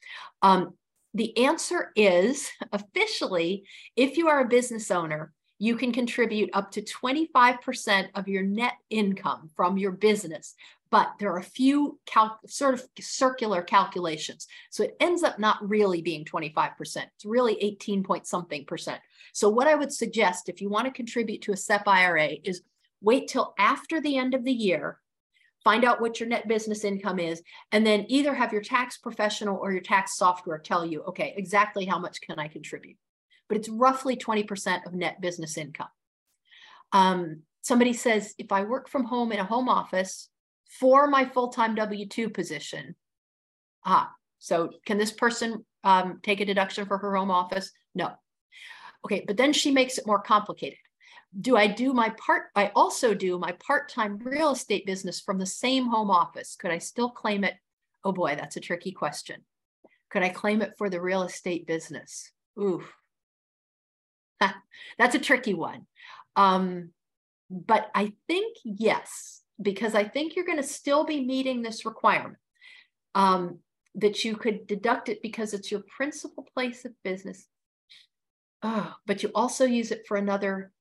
Um, 0.41 0.73
the 1.13 1.45
answer 1.45 1.91
is 1.95 2.49
officially, 2.71 3.65
if 3.95 4.17
you 4.17 4.29
are 4.29 4.41
a 4.41 4.47
business 4.47 4.89
owner, 4.91 5.31
you 5.59 5.75
can 5.75 5.91
contribute 5.91 6.49
up 6.53 6.71
to 6.71 6.81
25% 6.81 8.09
of 8.15 8.27
your 8.27 8.43
net 8.43 8.73
income 8.89 9.49
from 9.55 9.77
your 9.77 9.91
business 9.91 10.55
but 10.89 11.13
there 11.19 11.31
are 11.31 11.39
a 11.39 11.43
few 11.43 11.99
sort 12.47 12.73
of 12.73 12.83
circular 12.99 13.61
calculations. 13.61 14.47
So 14.69 14.83
it 14.83 14.95
ends 14.99 15.23
up 15.23 15.39
not 15.39 15.67
really 15.67 16.01
being 16.01 16.25
25%. 16.25 16.71
It's 16.79 17.25
really 17.25 17.61
18 17.61 18.03
point 18.03 18.27
something 18.27 18.65
percent. 18.65 19.01
So 19.33 19.49
what 19.49 19.67
I 19.67 19.75
would 19.75 19.91
suggest 19.91 20.49
if 20.49 20.61
you 20.61 20.69
want 20.69 20.85
to 20.85 20.91
contribute 20.91 21.41
to 21.43 21.51
a 21.51 21.57
SEP 21.57 21.87
IRA 21.87 22.37
is 22.43 22.61
wait 23.01 23.27
till 23.27 23.53
after 23.59 24.01
the 24.01 24.17
end 24.17 24.33
of 24.33 24.43
the 24.43 24.53
year, 24.53 24.99
find 25.63 25.83
out 25.83 25.99
what 25.99 26.19
your 26.19 26.29
net 26.29 26.47
business 26.47 26.83
income 26.83 27.19
is, 27.19 27.41
and 27.71 27.85
then 27.85 28.05
either 28.07 28.33
have 28.33 28.53
your 28.53 28.61
tax 28.61 28.97
professional 28.97 29.57
or 29.57 29.71
your 29.71 29.81
tax 29.81 30.17
software 30.17 30.57
tell 30.57 30.85
you, 30.85 31.03
okay, 31.03 31.33
exactly 31.35 31.85
how 31.85 31.99
much 31.99 32.21
can 32.21 32.39
I 32.39 32.47
contribute? 32.47 32.97
But 33.47 33.57
it's 33.57 33.69
roughly 33.69 34.15
20% 34.15 34.85
of 34.85 34.93
net 34.93 35.21
business 35.21 35.57
income. 35.57 35.87
Um, 36.91 37.43
somebody 37.61 37.93
says, 37.93 38.33
if 38.37 38.51
I 38.51 38.63
work 38.63 38.89
from 38.89 39.05
home 39.05 39.31
in 39.31 39.39
a 39.39 39.45
home 39.45 39.69
office, 39.69 40.29
for 40.67 41.07
my 41.07 41.25
full-time 41.25 41.75
W-2 41.75 42.33
position. 42.33 42.95
Ah, 43.85 44.11
so 44.39 44.69
can 44.85 44.97
this 44.97 45.11
person 45.11 45.65
um, 45.83 46.19
take 46.23 46.41
a 46.41 46.45
deduction 46.45 46.85
for 46.85 46.97
her 46.97 47.15
home 47.15 47.31
office? 47.31 47.71
No. 47.95 48.11
Okay, 49.05 49.23
but 49.25 49.37
then 49.37 49.53
she 49.53 49.71
makes 49.71 49.97
it 49.97 50.07
more 50.07 50.21
complicated. 50.21 50.77
Do 51.39 51.55
I 51.55 51.67
do 51.67 51.93
my 51.93 52.09
part? 52.25 52.43
I 52.55 52.71
also 52.75 53.13
do 53.13 53.37
my 53.37 53.53
part-time 53.65 54.17
real 54.19 54.51
estate 54.51 54.85
business 54.85 55.19
from 55.19 55.37
the 55.37 55.45
same 55.45 55.87
home 55.87 56.09
office. 56.09 56.55
Could 56.55 56.71
I 56.71 56.77
still 56.77 57.09
claim 57.09 57.43
it? 57.43 57.55
Oh 58.03 58.11
boy, 58.11 58.35
that's 58.35 58.57
a 58.57 58.61
tricky 58.61 58.91
question. 58.91 59.43
Could 60.09 60.23
I 60.23 60.29
claim 60.29 60.61
it 60.61 60.73
for 60.77 60.89
the 60.89 61.01
real 61.01 61.23
estate 61.23 61.67
business? 61.67 62.31
Ooh, 62.59 62.83
that's 64.97 65.15
a 65.15 65.19
tricky 65.19 65.53
one. 65.53 65.85
Um, 66.35 66.89
but 67.49 67.89
I 67.95 68.13
think 68.27 68.57
yes, 68.63 69.41
because 69.61 69.95
I 69.95 70.03
think 70.03 70.35
you're 70.35 70.45
going 70.45 70.57
to 70.57 70.63
still 70.63 71.05
be 71.05 71.25
meeting 71.25 71.61
this 71.61 71.85
requirement 71.85 72.37
um, 73.15 73.59
that 73.95 74.23
you 74.23 74.35
could 74.35 74.67
deduct 74.67 75.09
it 75.09 75.21
because 75.21 75.53
it's 75.53 75.71
your 75.71 75.83
principal 75.95 76.45
place 76.53 76.85
of 76.85 76.91
business. 77.03 77.47
Oh, 78.61 78.93
but 79.05 79.23
you 79.23 79.31
also 79.33 79.65
use 79.65 79.91
it 79.91 80.05
for 80.07 80.17
another. 80.17 80.71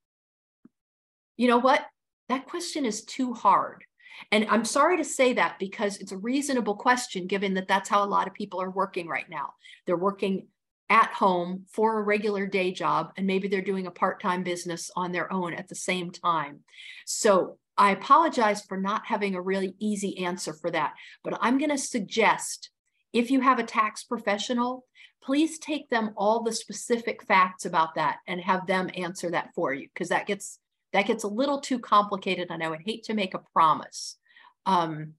You 1.37 1.49
know 1.49 1.59
what? 1.59 1.87
That 2.28 2.47
question 2.47 2.85
is 2.85 3.05
too 3.05 3.33
hard. 3.35 3.85
And 4.33 4.47
I'm 4.49 4.65
sorry 4.65 4.97
to 4.97 5.05
say 5.05 5.35
that 5.35 5.59
because 5.59 5.99
it's 5.99 6.12
a 6.12 6.16
reasonable 6.16 6.74
question, 6.74 7.27
given 7.27 7.55
that 7.55 7.69
that's 7.69 7.89
how 7.89 8.03
a 8.03 8.07
lot 8.07 8.27
of 8.27 8.35
people 8.35 8.61
are 8.62 8.70
working 8.70 9.07
right 9.07 9.28
now. 9.28 9.55
They're 9.85 9.97
working 9.97 10.49
at 10.89 11.11
home 11.13 11.65
for 11.69 11.99
a 11.99 12.03
regular 12.03 12.47
day 12.47 12.73
job, 12.73 13.13
and 13.17 13.27
maybe 13.27 13.49
they're 13.49 13.61
doing 13.61 13.87
a 13.87 13.91
part 13.91 14.21
time 14.21 14.43
business 14.43 14.91
on 14.97 15.13
their 15.13 15.33
own 15.33 15.55
at 15.55 15.69
the 15.69 15.75
same 15.75 16.11
time. 16.11 16.61
So 17.05 17.59
I 17.77 17.91
apologize 17.91 18.63
for 18.63 18.79
not 18.79 19.07
having 19.07 19.35
a 19.35 19.43
really 19.43 19.75
easy 19.79 20.25
answer 20.25 20.53
for 20.55 20.71
that, 20.71 20.95
but 21.23 21.39
I'm 21.41 21.59
going 21.59 21.71
to 21.71 21.79
suggest 21.79 22.71
if 23.13 23.31
you 23.31 23.41
have 23.41 23.59
a 23.59 23.65
tax 23.65 24.05
professional, 24.05 24.85
please 25.23 25.59
take 25.59 25.89
them 25.91 26.13
all 26.17 26.43
the 26.43 26.53
specific 26.53 27.23
facts 27.25 27.65
about 27.65 27.95
that 27.97 28.19
and 28.27 28.41
have 28.41 28.67
them 28.67 28.91
answer 28.95 29.31
that 29.31 29.51
for 29.55 29.75
you 29.75 29.89
because 29.93 30.09
that 30.11 30.27
gets 30.27 30.59
that 30.93 31.07
gets 31.07 31.25
a 31.25 31.29
little 31.29 31.61
too 31.61 31.79
complicated 31.79 32.49
and 32.51 32.63
I 32.63 32.69
would 32.69 32.83
hate 32.85 33.05
to 33.05 33.15
make 33.15 33.35
a 33.35 33.43
promise. 33.53 34.17
Um, 34.65 35.15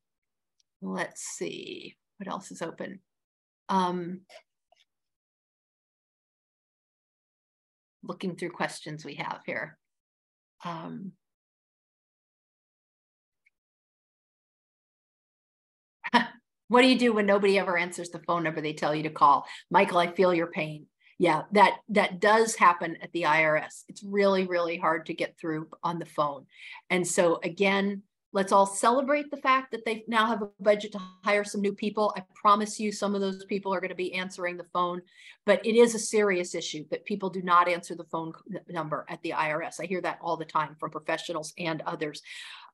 let's 0.82 1.22
see 1.22 1.98
what 2.18 2.30
else 2.30 2.52
is 2.52 2.62
open. 2.62 3.00
Um, 3.70 4.22
looking 8.04 8.36
through 8.36 8.52
questions 8.52 9.04
we 9.06 9.16
have 9.16 9.42
here. 9.46 9.78
Um, 10.64 11.14
what 16.68 16.82
do 16.82 16.88
you 16.88 16.98
do 16.98 17.14
when 17.14 17.26
nobody 17.26 17.60
ever 17.60 17.78
answers 17.78 18.10
the 18.10 18.20
phone 18.20 18.44
number 18.44 18.62
they 18.62 18.74
tell 18.74 18.96
you 18.96 19.04
to 19.04 19.10
call? 19.10 19.46
Michael, 19.70 20.00
I 20.00 20.12
feel 20.12 20.34
your 20.34 20.48
pain. 20.48 20.88
Yeah, 21.20 21.44
that 21.54 21.78
that 21.90 22.20
does 22.20 22.56
happen 22.56 22.98
at 23.02 23.12
the 23.12 23.24
IRS. 23.24 23.84
It's 23.88 24.04
really 24.04 24.46
really 24.46 24.78
hard 24.78 25.08
to 25.08 25.16
get 25.16 25.36
through 25.40 25.68
on 25.84 25.98
the 25.98 26.06
phone. 26.06 26.46
And 26.92 27.08
so 27.08 27.40
again, 27.44 28.04
let's 28.34 28.52
all 28.52 28.66
celebrate 28.66 29.32
the 29.32 29.38
fact 29.38 29.72
that 29.72 29.86
they 29.86 30.04
now 30.08 30.28
have 30.28 30.42
a 30.42 30.50
budget 30.60 30.92
to 30.92 31.02
hire 31.24 31.44
some 31.44 31.62
new 31.62 31.74
people. 31.74 32.14
I 32.16 32.24
promise 32.36 32.80
you 32.80 32.92
some 32.92 33.16
of 33.16 33.22
those 33.22 33.46
people 33.46 33.74
are 33.74 33.80
going 33.80 33.90
to 33.90 33.96
be 33.96 34.14
answering 34.14 34.58
the 34.58 34.66
phone, 34.66 35.02
but 35.46 35.66
it 35.66 35.76
is 35.76 35.96
a 35.96 36.00
serious 36.00 36.54
issue 36.54 36.86
that 36.92 37.06
people 37.06 37.30
do 37.30 37.42
not 37.42 37.68
answer 37.68 37.96
the 37.96 38.04
phone 38.06 38.34
number 38.70 39.06
at 39.10 39.22
the 39.22 39.32
IRS. 39.32 39.82
I 39.82 39.86
hear 39.86 40.02
that 40.02 40.20
all 40.22 40.38
the 40.38 40.46
time 40.46 40.76
from 40.80 40.92
professionals 40.92 41.54
and 41.58 41.82
others. 41.86 42.22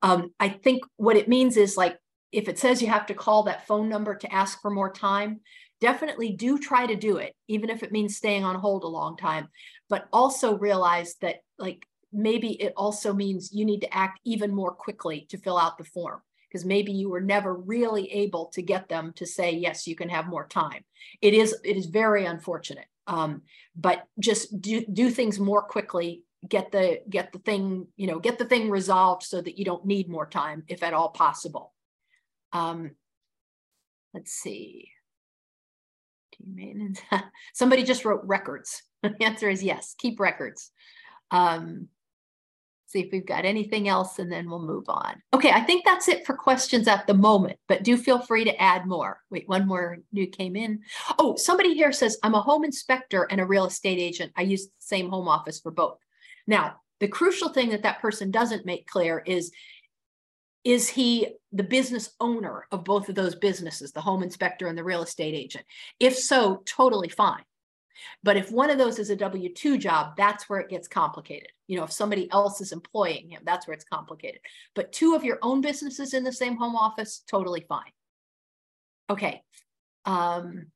Um, 0.02 0.32
I 0.40 0.48
think 0.48 0.82
what 0.96 1.16
it 1.16 1.28
means 1.28 1.56
is 1.56 1.76
like 1.76 1.98
if 2.34 2.48
it 2.48 2.58
says 2.58 2.82
you 2.82 2.88
have 2.88 3.06
to 3.06 3.14
call 3.14 3.44
that 3.44 3.66
phone 3.66 3.88
number 3.88 4.16
to 4.16 4.34
ask 4.34 4.60
for 4.60 4.70
more 4.70 4.92
time, 4.92 5.40
definitely 5.80 6.32
do 6.32 6.58
try 6.58 6.86
to 6.86 6.96
do 6.96 7.18
it, 7.18 7.34
even 7.46 7.70
if 7.70 7.82
it 7.82 7.92
means 7.92 8.16
staying 8.16 8.44
on 8.44 8.56
hold 8.56 8.82
a 8.82 8.88
long 8.88 9.16
time. 9.16 9.48
But 9.88 10.08
also 10.12 10.58
realize 10.58 11.14
that, 11.20 11.36
like, 11.58 11.86
maybe 12.14 12.60
it 12.62 12.72
also 12.76 13.12
means 13.12 13.52
you 13.52 13.64
need 13.64 13.80
to 13.80 13.94
act 13.94 14.20
even 14.24 14.54
more 14.54 14.72
quickly 14.72 15.26
to 15.28 15.38
fill 15.38 15.58
out 15.58 15.78
the 15.78 15.84
form 15.84 16.20
because 16.48 16.64
maybe 16.64 16.92
you 16.92 17.08
were 17.10 17.20
never 17.20 17.54
really 17.54 18.10
able 18.12 18.46
to 18.46 18.62
get 18.62 18.88
them 18.88 19.12
to 19.16 19.26
say 19.26 19.52
yes 19.52 19.86
you 19.86 19.96
can 19.96 20.08
have 20.08 20.26
more 20.26 20.46
time 20.46 20.84
it 21.20 21.34
is 21.34 21.56
it 21.64 21.76
is 21.76 21.86
very 21.86 22.24
unfortunate 22.24 22.86
um, 23.06 23.42
but 23.76 24.04
just 24.18 24.60
do 24.60 24.84
do 24.92 25.10
things 25.10 25.38
more 25.38 25.62
quickly 25.62 26.22
get 26.48 26.70
the 26.72 27.00
get 27.08 27.32
the 27.32 27.38
thing 27.40 27.86
you 27.96 28.06
know 28.06 28.18
get 28.18 28.38
the 28.38 28.44
thing 28.44 28.70
resolved 28.70 29.22
so 29.22 29.40
that 29.40 29.58
you 29.58 29.64
don't 29.64 29.84
need 29.84 30.08
more 30.08 30.26
time 30.26 30.62
if 30.68 30.82
at 30.82 30.94
all 30.94 31.08
possible 31.08 31.74
um, 32.54 32.92
let's 34.14 34.32
see. 34.32 34.88
Maintenance. 36.46 37.00
Somebody 37.52 37.82
just 37.82 38.04
wrote 38.04 38.22
records. 38.24 38.82
the 39.02 39.22
answer 39.22 39.50
is 39.50 39.62
yes, 39.62 39.94
keep 39.98 40.20
records. 40.20 40.70
Um, 41.30 41.88
see 42.94 43.00
if 43.00 43.12
we've 43.12 43.26
got 43.26 43.44
anything 43.44 43.88
else 43.88 44.20
and 44.20 44.30
then 44.30 44.48
we'll 44.48 44.62
move 44.62 44.84
on. 44.88 45.20
Okay, 45.34 45.50
I 45.50 45.60
think 45.60 45.84
that's 45.84 46.08
it 46.08 46.24
for 46.24 46.34
questions 46.34 46.86
at 46.86 47.06
the 47.06 47.14
moment, 47.14 47.58
but 47.66 47.82
do 47.82 47.96
feel 47.96 48.20
free 48.20 48.44
to 48.44 48.62
add 48.62 48.86
more. 48.86 49.20
Wait, 49.30 49.48
one 49.48 49.66
more 49.66 49.98
new 50.12 50.28
came 50.28 50.54
in. 50.54 50.80
Oh, 51.18 51.34
somebody 51.34 51.74
here 51.74 51.90
says, 51.90 52.16
I'm 52.22 52.34
a 52.34 52.40
home 52.40 52.64
inspector 52.64 53.24
and 53.24 53.40
a 53.40 53.46
real 53.46 53.66
estate 53.66 53.98
agent. 53.98 54.32
I 54.36 54.42
use 54.42 54.66
the 54.66 54.72
same 54.78 55.10
home 55.10 55.26
office 55.26 55.58
for 55.60 55.72
both. 55.72 55.98
Now, 56.46 56.76
the 57.00 57.08
crucial 57.08 57.48
thing 57.48 57.70
that 57.70 57.82
that 57.82 58.00
person 58.00 58.30
doesn't 58.30 58.64
make 58.64 58.86
clear 58.86 59.22
is 59.26 59.50
is 60.62 60.88
he 60.88 61.28
the 61.52 61.62
business 61.62 62.10
owner 62.20 62.66
of 62.72 62.84
both 62.84 63.10
of 63.10 63.14
those 63.14 63.34
businesses, 63.34 63.92
the 63.92 64.00
home 64.00 64.22
inspector 64.22 64.66
and 64.66 64.78
the 64.78 64.84
real 64.84 65.02
estate 65.02 65.34
agent? 65.34 65.64
If 66.00 66.16
so, 66.16 66.62
totally 66.64 67.10
fine. 67.10 67.42
But 68.22 68.36
if 68.36 68.50
one 68.50 68.70
of 68.70 68.78
those 68.78 68.98
is 68.98 69.10
a 69.10 69.16
W 69.16 69.52
2 69.52 69.78
job, 69.78 70.16
that's 70.16 70.48
where 70.48 70.60
it 70.60 70.68
gets 70.68 70.88
complicated. 70.88 71.48
You 71.66 71.76
know, 71.76 71.84
if 71.84 71.92
somebody 71.92 72.30
else 72.30 72.60
is 72.60 72.72
employing 72.72 73.30
him, 73.30 73.42
that's 73.44 73.66
where 73.66 73.74
it's 73.74 73.84
complicated. 73.84 74.40
But 74.74 74.92
two 74.92 75.14
of 75.14 75.24
your 75.24 75.38
own 75.42 75.60
businesses 75.60 76.14
in 76.14 76.24
the 76.24 76.32
same 76.32 76.56
home 76.56 76.76
office, 76.76 77.22
totally 77.28 77.64
fine. 77.68 77.92
Okay. 79.10 79.42
Um, 80.04 80.66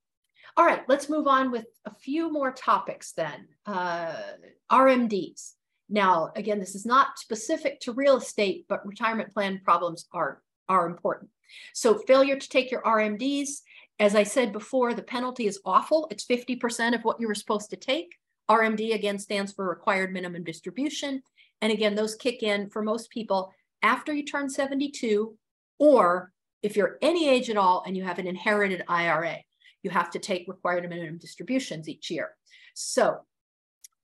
All 0.57 0.65
right, 0.65 0.82
let's 0.89 1.09
move 1.09 1.27
on 1.27 1.51
with 1.51 1.66
a 1.85 1.95
few 1.95 2.32
more 2.32 2.53
topics 2.53 3.12
then. 3.12 3.49
Uh, 3.66 4.15
RMDs. 4.73 5.53
Now, 5.89 6.32
again, 6.36 6.59
this 6.59 6.74
is 6.74 6.85
not 6.85 7.19
specific 7.19 7.81
to 7.81 7.93
real 7.93 8.16
estate, 8.16 8.66
but 8.69 8.86
retirement 8.86 9.32
plan 9.32 9.61
problems 9.65 10.07
are, 10.12 10.43
are 10.69 10.86
important. 10.86 11.31
So 11.74 11.99
failure 11.99 12.39
to 12.39 12.49
take 12.49 12.70
your 12.70 12.82
RMDs, 12.82 13.62
as 13.99 14.15
I 14.15 14.23
said 14.23 14.53
before, 14.53 14.95
the 14.95 15.03
penalty 15.03 15.47
is 15.47 15.61
awful. 15.65 16.07
It's 16.11 16.27
50% 16.27 16.95
of 16.95 17.03
what 17.03 17.20
you 17.20 17.27
were 17.27 17.35
supposed 17.35 17.70
to 17.70 17.77
take. 17.77 18.15
RMD 18.51 18.95
again 18.95 19.19
stands 19.19 19.53
for 19.53 19.69
required 19.69 20.12
minimum 20.12 20.45
distribution. 20.45 21.23
And 21.61 21.73
again, 21.73 21.95
those 21.95 22.15
kick 22.15 22.43
in 22.43 22.70
for 22.70 22.82
most 22.82 23.11
people 23.11 23.53
after 23.82 24.12
you 24.12 24.24
turn 24.24 24.49
72, 24.49 25.36
or 25.78 26.32
if 26.62 26.77
you're 26.77 26.99
any 27.03 27.28
age 27.28 27.51
at 27.51 27.57
all 27.57 27.82
and 27.86 27.97
you 27.97 28.05
have 28.05 28.19
an 28.19 28.27
inherited 28.27 28.82
IRA, 28.89 29.39
you 29.82 29.90
have 29.90 30.11
to 30.11 30.19
take 30.19 30.49
required 30.49 30.89
minimum 30.89 31.19
distributions 31.19 31.89
each 31.89 32.11
year. 32.11 32.31
So 32.74 33.19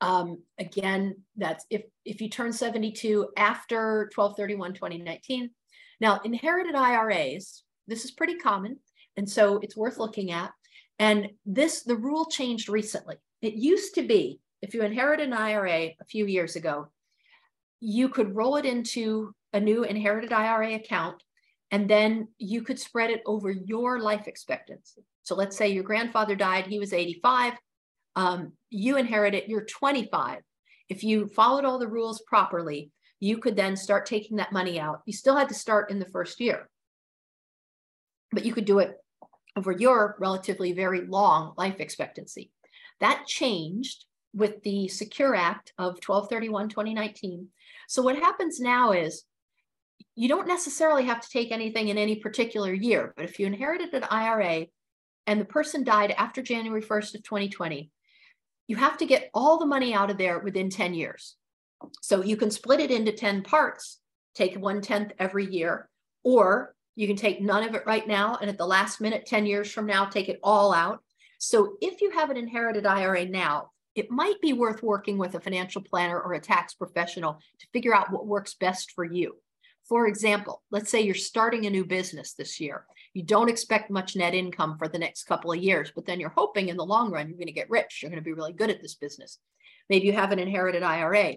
um, 0.00 0.42
again, 0.58 1.16
that's 1.36 1.64
if, 1.70 1.82
if 2.04 2.20
you 2.20 2.28
turn 2.28 2.52
72 2.52 3.28
after 3.36 4.10
1231 4.14 4.74
2019. 4.74 5.50
Now, 6.00 6.20
inherited 6.24 6.74
IRAs, 6.74 7.62
this 7.86 8.04
is 8.04 8.10
pretty 8.10 8.36
common. 8.36 8.78
And 9.16 9.28
so 9.28 9.58
it's 9.58 9.76
worth 9.76 9.98
looking 9.98 10.30
at. 10.30 10.50
And 10.98 11.30
this, 11.44 11.82
the 11.82 11.96
rule 11.96 12.26
changed 12.26 12.68
recently. 12.68 13.16
It 13.42 13.54
used 13.54 13.94
to 13.94 14.02
be 14.02 14.40
if 14.62 14.72
you 14.72 14.82
inherit 14.82 15.20
an 15.20 15.34
IRA 15.34 15.90
a 16.00 16.04
few 16.08 16.24
years 16.26 16.56
ago, 16.56 16.88
you 17.80 18.08
could 18.08 18.34
roll 18.34 18.56
it 18.56 18.64
into 18.64 19.34
a 19.52 19.60
new 19.60 19.84
inherited 19.84 20.32
IRA 20.32 20.74
account, 20.74 21.22
and 21.70 21.88
then 21.88 22.28
you 22.38 22.62
could 22.62 22.78
spread 22.78 23.10
it 23.10 23.20
over 23.26 23.50
your 23.50 24.00
life 24.00 24.26
expectancy. 24.26 25.04
So 25.22 25.34
let's 25.34 25.56
say 25.56 25.68
your 25.68 25.84
grandfather 25.84 26.34
died, 26.34 26.66
he 26.66 26.78
was 26.78 26.94
85, 26.94 27.52
um, 28.16 28.52
you 28.70 28.96
inherit 28.96 29.34
it, 29.34 29.48
you're 29.48 29.66
25. 29.66 30.40
If 30.88 31.04
you 31.04 31.26
followed 31.28 31.66
all 31.66 31.78
the 31.78 31.88
rules 31.88 32.22
properly, 32.26 32.90
you 33.24 33.38
could 33.38 33.56
then 33.56 33.74
start 33.74 34.04
taking 34.04 34.36
that 34.36 34.52
money 34.52 34.78
out. 34.78 35.00
You 35.06 35.14
still 35.14 35.34
had 35.34 35.48
to 35.48 35.54
start 35.54 35.90
in 35.90 35.98
the 35.98 36.04
first 36.04 36.40
year, 36.40 36.68
but 38.32 38.44
you 38.44 38.52
could 38.52 38.66
do 38.66 38.80
it 38.80 38.98
over 39.56 39.72
your 39.72 40.14
relatively 40.18 40.72
very 40.72 41.06
long 41.06 41.54
life 41.56 41.80
expectancy. 41.80 42.50
That 43.00 43.26
changed 43.26 44.04
with 44.34 44.62
the 44.62 44.88
Secure 44.88 45.34
Act 45.34 45.72
of 45.78 45.94
1231 46.06 46.68
2019. 46.68 47.48
So, 47.88 48.02
what 48.02 48.18
happens 48.18 48.60
now 48.60 48.92
is 48.92 49.24
you 50.14 50.28
don't 50.28 50.46
necessarily 50.46 51.04
have 51.06 51.22
to 51.22 51.30
take 51.30 51.50
anything 51.50 51.88
in 51.88 51.96
any 51.96 52.16
particular 52.16 52.74
year, 52.74 53.14
but 53.16 53.24
if 53.24 53.38
you 53.38 53.46
inherited 53.46 53.94
an 53.94 54.04
IRA 54.04 54.66
and 55.26 55.40
the 55.40 55.46
person 55.46 55.82
died 55.82 56.10
after 56.18 56.42
January 56.42 56.82
1st 56.82 57.14
of 57.14 57.22
2020, 57.22 57.90
you 58.66 58.76
have 58.76 58.98
to 58.98 59.06
get 59.06 59.30
all 59.32 59.58
the 59.58 59.64
money 59.64 59.94
out 59.94 60.10
of 60.10 60.18
there 60.18 60.40
within 60.40 60.68
10 60.68 60.92
years. 60.92 61.36
So 62.02 62.22
you 62.22 62.36
can 62.36 62.50
split 62.50 62.80
it 62.80 62.90
into 62.90 63.12
10 63.12 63.42
parts, 63.42 64.00
take 64.34 64.56
one 64.56 64.80
tenth 64.80 65.12
every 65.18 65.46
year, 65.46 65.88
or 66.22 66.74
you 66.96 67.06
can 67.06 67.16
take 67.16 67.40
none 67.40 67.64
of 67.64 67.74
it 67.74 67.86
right 67.86 68.06
now. 68.06 68.38
And 68.40 68.48
at 68.48 68.58
the 68.58 68.66
last 68.66 69.00
minute, 69.00 69.26
10 69.26 69.46
years 69.46 69.70
from 69.70 69.86
now, 69.86 70.04
take 70.04 70.28
it 70.28 70.40
all 70.42 70.72
out. 70.72 71.00
So 71.38 71.76
if 71.80 72.00
you 72.00 72.10
have 72.10 72.30
an 72.30 72.36
inherited 72.36 72.86
IRA 72.86 73.26
now, 73.26 73.70
it 73.94 74.10
might 74.10 74.40
be 74.40 74.52
worth 74.52 74.82
working 74.82 75.18
with 75.18 75.34
a 75.34 75.40
financial 75.40 75.82
planner 75.82 76.20
or 76.20 76.34
a 76.34 76.40
tax 76.40 76.74
professional 76.74 77.38
to 77.60 77.66
figure 77.72 77.94
out 77.94 78.12
what 78.12 78.26
works 78.26 78.54
best 78.54 78.92
for 78.92 79.04
you. 79.04 79.36
For 79.88 80.06
example, 80.06 80.62
let's 80.70 80.90
say 80.90 81.02
you're 81.02 81.14
starting 81.14 81.66
a 81.66 81.70
new 81.70 81.84
business 81.84 82.32
this 82.32 82.58
year. 82.58 82.86
You 83.12 83.22
don't 83.22 83.50
expect 83.50 83.90
much 83.90 84.16
net 84.16 84.34
income 84.34 84.76
for 84.78 84.88
the 84.88 84.98
next 84.98 85.24
couple 85.24 85.52
of 85.52 85.62
years, 85.62 85.92
but 85.94 86.06
then 86.06 86.18
you're 86.18 86.30
hoping 86.30 86.68
in 86.68 86.76
the 86.76 86.84
long 86.84 87.10
run 87.12 87.28
you're 87.28 87.36
going 87.36 87.46
to 87.46 87.52
get 87.52 87.70
rich. 87.70 88.00
You're 88.02 88.10
going 88.10 88.22
to 88.22 88.24
be 88.24 88.32
really 88.32 88.52
good 88.52 88.70
at 88.70 88.80
this 88.80 88.94
business. 88.94 89.38
Maybe 89.90 90.06
you 90.06 90.12
have 90.14 90.32
an 90.32 90.38
inherited 90.38 90.82
IRA. 90.82 91.36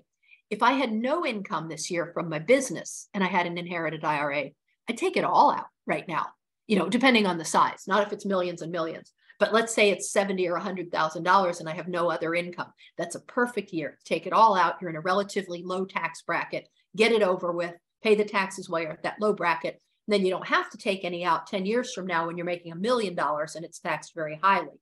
If 0.49 0.63
I 0.63 0.73
had 0.73 0.91
no 0.91 1.25
income 1.25 1.67
this 1.67 1.91
year 1.91 2.11
from 2.13 2.29
my 2.29 2.39
business 2.39 3.09
and 3.13 3.23
I 3.23 3.27
had 3.27 3.47
an 3.47 3.57
inherited 3.57 4.03
IRA, 4.03 4.51
I'd 4.89 4.97
take 4.97 5.17
it 5.17 5.25
all 5.25 5.51
out 5.51 5.65
right 5.85 6.07
now, 6.07 6.27
you 6.67 6.77
know, 6.77 6.87
depending 6.89 7.25
on 7.25 7.37
the 7.37 7.45
size, 7.45 7.83
not 7.87 8.05
if 8.05 8.13
it's 8.13 8.25
millions 8.25 8.61
and 8.61 8.71
millions. 8.71 9.11
But 9.39 9.53
let's 9.53 9.73
say 9.73 9.89
it's 9.89 10.11
70 10.11 10.47
or 10.47 10.59
$100,000 10.59 11.59
and 11.59 11.69
I 11.69 11.73
have 11.73 11.87
no 11.87 12.09
other 12.09 12.33
income. 12.33 12.73
That's 12.97 13.15
a 13.15 13.21
perfect 13.21 13.71
year. 13.71 13.99
Take 14.03 14.25
it 14.25 14.33
all 14.33 14.55
out. 14.55 14.75
You're 14.81 14.89
in 14.89 14.95
a 14.95 15.01
relatively 15.01 15.61
low 15.63 15.85
tax 15.85 16.23
bracket. 16.23 16.67
Get 16.95 17.11
it 17.11 17.21
over 17.21 17.51
with. 17.51 17.75
Pay 18.03 18.15
the 18.15 18.25
taxes 18.25 18.69
while 18.69 18.81
you're 18.81 18.91
at 18.91 19.03
that 19.03 19.21
low 19.21 19.33
bracket. 19.33 19.79
Then 20.07 20.25
you 20.25 20.31
don't 20.31 20.47
have 20.47 20.69
to 20.71 20.77
take 20.77 21.03
any 21.03 21.25
out 21.25 21.47
10 21.47 21.65
years 21.65 21.93
from 21.93 22.07
now 22.07 22.25
when 22.25 22.37
you're 22.37 22.45
making 22.45 22.71
a 22.71 22.77
million 22.77 23.13
dollars 23.13 23.55
and 23.55 23.65
it's 23.65 23.79
taxed 23.79 24.15
very 24.15 24.39
highly. 24.41 24.79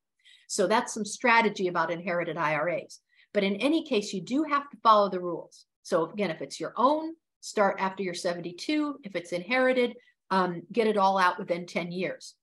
So 0.48 0.68
that's 0.68 0.94
some 0.94 1.06
strategy 1.06 1.68
about 1.68 1.92
inherited 1.92 2.38
IRAs. 2.38 3.00
But 3.36 3.44
in 3.44 3.58
any 3.58 3.84
case, 3.84 4.14
you 4.14 4.22
do 4.22 4.44
have 4.44 4.70
to 4.70 4.78
follow 4.78 5.10
the 5.10 5.20
rules. 5.20 5.66
So 5.84 6.10
again, 6.10 6.32
if 6.32 6.42
it's 6.42 6.58
your 6.58 6.72
own, 6.78 7.16
start 7.42 7.76
after 7.80 8.02
you're 8.02 8.14
72. 8.14 9.02
If 9.04 9.14
it's 9.14 9.34
inherited, 9.34 9.98
um, 10.32 10.62
get 10.72 10.88
it 10.88 10.96
all 10.96 11.18
out 11.18 11.38
within 11.38 11.66
10 11.66 11.92
years. 11.92 12.36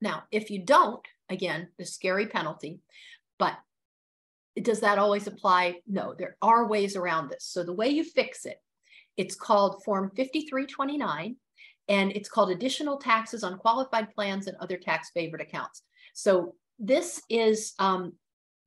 Now, 0.00 0.22
if 0.32 0.50
you 0.50 0.64
don't, 0.64 1.06
again, 1.28 1.68
the 1.78 1.84
scary 1.84 2.26
penalty, 2.26 2.80
but 3.38 3.52
does 4.62 4.80
that 4.80 4.98
always 4.98 5.26
apply? 5.26 5.82
No, 5.86 6.14
there 6.18 6.38
are 6.40 6.66
ways 6.66 6.96
around 6.96 7.28
this. 7.28 7.44
So 7.44 7.62
the 7.62 7.74
way 7.74 7.90
you 7.90 8.02
fix 8.02 8.46
it, 8.46 8.56
it's 9.18 9.34
called 9.34 9.84
Form 9.84 10.10
5329, 10.16 11.36
and 11.88 12.12
it's 12.12 12.30
called 12.30 12.50
Additional 12.50 12.96
Taxes 12.96 13.44
on 13.44 13.58
Qualified 13.58 14.10
Plans 14.14 14.46
and 14.46 14.56
Other 14.56 14.78
Tax 14.78 15.10
Favored 15.12 15.42
Accounts. 15.42 15.82
So 16.14 16.54
this 16.78 17.20
is 17.28 17.74
um, 17.78 18.14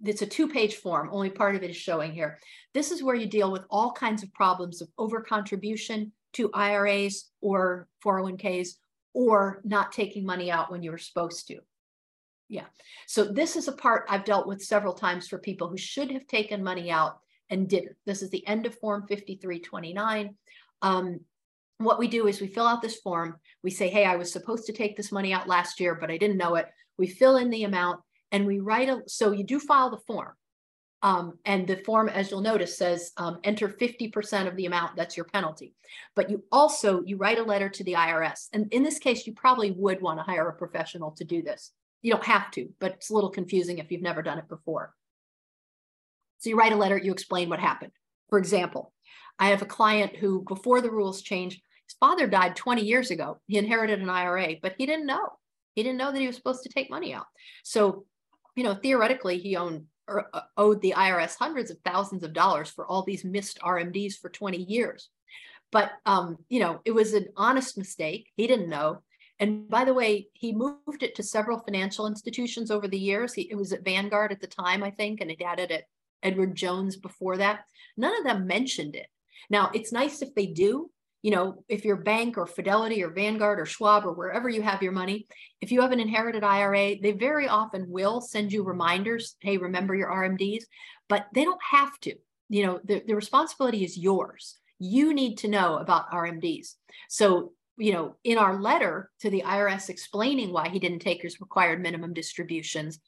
it's 0.03 0.21
a 0.21 0.27
two-page 0.27 0.75
form. 0.75 1.09
Only 1.11 1.29
part 1.29 1.55
of 1.55 1.63
it 1.63 1.69
is 1.69 1.77
showing 1.77 2.11
here. 2.11 2.39
This 2.73 2.91
is 2.91 3.03
where 3.03 3.15
you 3.15 3.27
deal 3.27 3.51
with 3.51 3.65
all 3.69 3.91
kinds 3.91 4.23
of 4.23 4.33
problems 4.33 4.81
of 4.81 4.89
overcontribution 4.99 6.11
to 6.33 6.51
IRAs 6.53 7.29
or 7.41 7.87
401ks 8.03 8.69
or 9.13 9.61
not 9.63 9.91
taking 9.91 10.25
money 10.25 10.51
out 10.51 10.71
when 10.71 10.83
you 10.83 10.91
were 10.91 10.97
supposed 10.97 11.47
to. 11.47 11.59
Yeah. 12.49 12.65
So 13.07 13.23
this 13.23 13.55
is 13.55 13.67
a 13.67 13.73
part 13.73 14.05
I've 14.09 14.25
dealt 14.25 14.47
with 14.47 14.61
several 14.61 14.93
times 14.93 15.27
for 15.27 15.37
people 15.37 15.69
who 15.69 15.77
should 15.77 16.11
have 16.11 16.27
taken 16.27 16.63
money 16.63 16.91
out 16.91 17.19
and 17.49 17.69
didn't. 17.69 17.95
This 18.05 18.21
is 18.21 18.29
the 18.29 18.45
end 18.47 18.65
of 18.65 18.77
Form 18.79 19.05
5329. 19.07 20.35
Um, 20.81 21.19
what 21.77 21.99
we 21.99 22.07
do 22.07 22.27
is 22.27 22.41
we 22.41 22.47
fill 22.47 22.67
out 22.67 22.81
this 22.81 22.97
form. 22.97 23.37
We 23.63 23.71
say, 23.71 23.89
hey, 23.89 24.05
I 24.05 24.15
was 24.15 24.31
supposed 24.31 24.65
to 24.67 24.73
take 24.73 24.95
this 24.95 25.11
money 25.11 25.33
out 25.33 25.47
last 25.47 25.79
year, 25.79 25.95
but 25.95 26.11
I 26.11 26.17
didn't 26.17 26.37
know 26.37 26.55
it. 26.55 26.67
We 26.97 27.07
fill 27.07 27.37
in 27.37 27.49
the 27.49 27.63
amount 27.63 28.01
and 28.33 28.45
we 28.45 28.59
write 28.59 28.89
a, 28.89 29.01
so 29.07 29.31
you 29.31 29.45
do 29.45 29.59
file 29.59 29.91
the 29.91 29.99
form. 30.05 30.33
Um, 31.03 31.37
and 31.45 31.67
the 31.67 31.77
form, 31.77 32.09
as 32.09 32.31
you'll 32.31 32.41
notice, 32.41 32.77
says 32.77 33.11
um, 33.17 33.39
enter 33.43 33.67
50% 33.67 34.47
of 34.47 34.55
the 34.55 34.65
amount, 34.65 34.95
that's 34.95 35.15
your 35.15 35.25
penalty. 35.25 35.73
But 36.15 36.29
you 36.29 36.43
also, 36.51 37.03
you 37.03 37.17
write 37.17 37.39
a 37.39 37.43
letter 37.43 37.69
to 37.69 37.83
the 37.83 37.93
IRS. 37.93 38.47
And 38.53 38.71
in 38.73 38.83
this 38.83 38.99
case, 38.99 39.27
you 39.27 39.33
probably 39.33 39.71
would 39.71 40.01
want 40.01 40.19
to 40.19 40.23
hire 40.23 40.47
a 40.47 40.53
professional 40.53 41.11
to 41.11 41.25
do 41.25 41.41
this. 41.41 41.71
You 42.01 42.11
don't 42.11 42.25
have 42.25 42.51
to, 42.51 42.69
but 42.79 42.93
it's 42.93 43.09
a 43.09 43.13
little 43.13 43.29
confusing 43.29 43.77
if 43.77 43.91
you've 43.91 44.01
never 44.01 44.21
done 44.21 44.39
it 44.39 44.47
before. 44.47 44.93
So 46.39 46.49
you 46.49 46.57
write 46.57 46.73
a 46.73 46.77
letter, 46.77 46.97
you 46.97 47.11
explain 47.11 47.49
what 47.49 47.59
happened. 47.59 47.91
For 48.29 48.39
example, 48.39 48.93
I 49.37 49.49
have 49.49 49.61
a 49.61 49.65
client 49.65 50.15
who, 50.15 50.43
before 50.47 50.81
the 50.81 50.91
rules 50.91 51.21
changed, 51.21 51.61
his 51.87 51.97
father 51.99 52.27
died 52.27 52.55
20 52.55 52.81
years 52.81 53.11
ago. 53.11 53.39
He 53.47 53.57
inherited 53.57 53.99
an 53.99 54.09
IRA, 54.09 54.55
but 54.61 54.75
he 54.77 54.85
didn't 54.85 55.05
know. 55.05 55.33
He 55.75 55.83
didn't 55.83 55.97
know 55.97 56.11
that 56.11 56.19
he 56.19 56.27
was 56.27 56.35
supposed 56.35 56.63
to 56.63 56.69
take 56.69 56.89
money 56.89 57.13
out. 57.13 57.25
So, 57.63 58.05
you 58.55 58.63
know, 58.63 58.75
theoretically, 58.75 59.37
he 59.37 59.55
owned 59.55 59.85
or 60.07 60.27
uh, 60.33 60.41
owed 60.57 60.81
the 60.81 60.93
IRS 60.97 61.37
hundreds 61.37 61.71
of 61.71 61.77
thousands 61.85 62.23
of 62.23 62.33
dollars 62.33 62.69
for 62.69 62.85
all 62.85 63.03
these 63.03 63.23
missed 63.23 63.59
RMDs 63.59 64.15
for 64.19 64.29
20 64.29 64.57
years. 64.57 65.09
But, 65.71 65.91
um, 66.05 66.37
you 66.49 66.59
know, 66.59 66.81
it 66.85 66.91
was 66.91 67.13
an 67.13 67.27
honest 67.35 67.77
mistake. 67.77 68.27
He 68.35 68.45
didn't 68.47 68.69
know. 68.69 69.01
And 69.39 69.67
by 69.67 69.85
the 69.85 69.93
way, 69.93 70.27
he 70.33 70.53
moved 70.53 71.01
it 71.01 71.15
to 71.15 71.23
several 71.23 71.59
financial 71.59 72.05
institutions 72.05 72.69
over 72.69 72.87
the 72.87 72.99
years. 72.99 73.33
He, 73.33 73.49
it 73.49 73.55
was 73.55 73.73
at 73.73 73.83
Vanguard 73.83 74.31
at 74.31 74.39
the 74.39 74.47
time, 74.47 74.83
I 74.83 74.91
think, 74.91 75.19
and 75.19 75.31
it 75.31 75.41
had 75.41 75.59
it 75.59 75.71
at 75.71 75.85
Edward 76.21 76.55
Jones 76.55 76.95
before 76.95 77.37
that. 77.37 77.61
None 77.97 78.15
of 78.17 78.23
them 78.23 78.45
mentioned 78.45 78.95
it. 78.95 79.07
Now, 79.49 79.71
it's 79.73 79.91
nice 79.91 80.21
if 80.21 80.33
they 80.35 80.45
do. 80.45 80.91
You 81.23 81.31
know, 81.31 81.63
if 81.67 81.83
your 81.83 81.95
bank 81.95 82.37
or 82.37 82.45
Fidelity 82.45 83.03
or 83.03 83.09
Vanguard 83.09 83.59
or 83.59 83.65
Schwab 83.65 84.05
or 84.05 84.13
wherever 84.13 84.49
you 84.49 84.61
have 84.61 84.83
your 84.83 84.91
money, 84.91 85.25
if 85.61 85.71
you 85.71 85.81
have 85.81 85.91
an 85.91 85.99
inherited 85.99 86.43
IRA, 86.43 86.99
they 87.01 87.13
very 87.13 87.47
often 87.47 87.89
will 87.89 88.21
send 88.21 88.51
you 88.51 88.63
reminders. 88.63 89.35
Hey, 89.39 89.57
remember 89.57 89.95
your 89.95 90.09
RMDs, 90.09 90.65
but 91.09 91.27
they 91.33 91.43
don't 91.43 91.61
have 91.63 91.97
to. 92.01 92.13
You 92.49 92.65
know, 92.65 92.79
the, 92.83 93.01
the 93.07 93.15
responsibility 93.15 93.83
is 93.83 93.97
yours. 93.97 94.57
You 94.79 95.13
need 95.13 95.39
to 95.39 95.47
know 95.47 95.77
about 95.77 96.11
RMDs. 96.11 96.75
So, 97.09 97.53
you 97.77 97.93
know, 97.93 98.17
in 98.23 98.37
our 98.37 98.61
letter 98.61 99.09
to 99.21 99.31
the 99.31 99.43
IRS 99.43 99.89
explaining 99.89 100.51
why 100.51 100.69
he 100.69 100.77
didn't 100.77 100.99
take 100.99 101.23
his 101.23 101.41
required 101.41 101.81
minimum 101.81 102.13
distributions, 102.13 102.99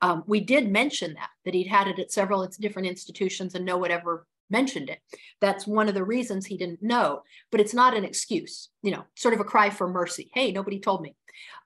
um, 0.00 0.22
we 0.26 0.40
did 0.40 0.70
mention 0.70 1.14
that, 1.14 1.30
that 1.44 1.54
he'd 1.54 1.66
had 1.66 1.88
it 1.88 1.98
at 1.98 2.12
several 2.12 2.46
different 2.60 2.88
institutions 2.88 3.54
and 3.54 3.64
no 3.64 3.78
one 3.78 3.90
ever 3.90 4.26
mentioned 4.50 4.90
it. 4.90 4.98
That's 5.40 5.66
one 5.66 5.88
of 5.88 5.94
the 5.94 6.04
reasons 6.04 6.46
he 6.46 6.56
didn't 6.56 6.82
know, 6.82 7.22
but 7.50 7.60
it's 7.60 7.74
not 7.74 7.96
an 7.96 8.04
excuse, 8.04 8.68
you 8.82 8.90
know, 8.90 9.04
sort 9.14 9.34
of 9.34 9.40
a 9.40 9.44
cry 9.44 9.70
for 9.70 9.88
mercy. 9.88 10.30
Hey, 10.34 10.52
nobody 10.52 10.80
told 10.80 11.02
me. 11.02 11.16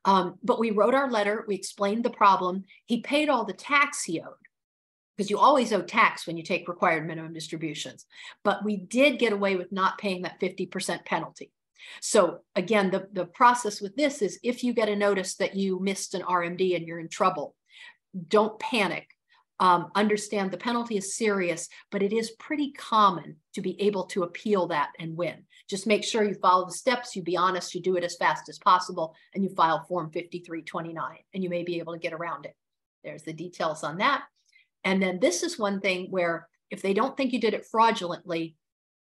Um, 0.04 0.36
but 0.42 0.58
we 0.58 0.70
wrote 0.70 0.94
our 0.94 1.10
letter, 1.10 1.44
we 1.46 1.54
explained 1.54 2.04
the 2.04 2.10
problem. 2.10 2.64
He 2.86 3.00
paid 3.00 3.28
all 3.28 3.44
the 3.44 3.52
tax 3.52 4.04
he 4.04 4.20
owed 4.20 4.34
because 5.16 5.30
you 5.30 5.38
always 5.38 5.72
owe 5.72 5.82
tax 5.82 6.26
when 6.26 6.36
you 6.36 6.44
take 6.44 6.68
required 6.68 7.06
minimum 7.06 7.32
distributions. 7.32 8.06
But 8.44 8.64
we 8.64 8.76
did 8.76 9.18
get 9.18 9.32
away 9.32 9.56
with 9.56 9.72
not 9.72 9.98
paying 9.98 10.22
that 10.22 10.40
50% 10.40 11.04
penalty. 11.04 11.52
So 12.00 12.40
again, 12.54 12.90
the, 12.90 13.08
the 13.12 13.26
process 13.26 13.80
with 13.80 13.96
this 13.96 14.22
is 14.22 14.38
if 14.42 14.62
you 14.62 14.72
get 14.72 14.88
a 14.88 14.96
notice 14.96 15.34
that 15.36 15.56
you 15.56 15.80
missed 15.80 16.14
an 16.14 16.22
RMD 16.22 16.76
and 16.76 16.86
you're 16.86 17.00
in 17.00 17.08
trouble, 17.08 17.54
don't 18.28 18.58
panic. 18.58 19.08
Um, 19.60 19.90
understand 19.96 20.50
the 20.50 20.56
penalty 20.56 20.96
is 20.96 21.16
serious, 21.16 21.68
but 21.90 22.02
it 22.02 22.12
is 22.12 22.30
pretty 22.38 22.72
common 22.72 23.36
to 23.54 23.60
be 23.60 23.80
able 23.80 24.04
to 24.06 24.22
appeal 24.22 24.68
that 24.68 24.90
and 25.00 25.16
win. 25.16 25.44
Just 25.68 25.86
make 25.86 26.04
sure 26.04 26.22
you 26.22 26.34
follow 26.34 26.64
the 26.64 26.72
steps, 26.72 27.16
you 27.16 27.22
be 27.22 27.36
honest, 27.36 27.74
you 27.74 27.82
do 27.82 27.96
it 27.96 28.04
as 28.04 28.16
fast 28.16 28.48
as 28.48 28.58
possible, 28.58 29.14
and 29.34 29.42
you 29.42 29.50
file 29.50 29.84
Form 29.88 30.10
5329, 30.12 31.18
and 31.34 31.42
you 31.42 31.50
may 31.50 31.64
be 31.64 31.80
able 31.80 31.92
to 31.92 31.98
get 31.98 32.12
around 32.12 32.46
it. 32.46 32.54
There's 33.02 33.24
the 33.24 33.32
details 33.32 33.82
on 33.82 33.98
that. 33.98 34.24
And 34.84 35.02
then 35.02 35.18
this 35.18 35.42
is 35.42 35.58
one 35.58 35.80
thing 35.80 36.06
where 36.10 36.48
if 36.70 36.82
they 36.82 36.94
don't 36.94 37.16
think 37.16 37.32
you 37.32 37.40
did 37.40 37.54
it 37.54 37.66
fraudulently, 37.66 38.56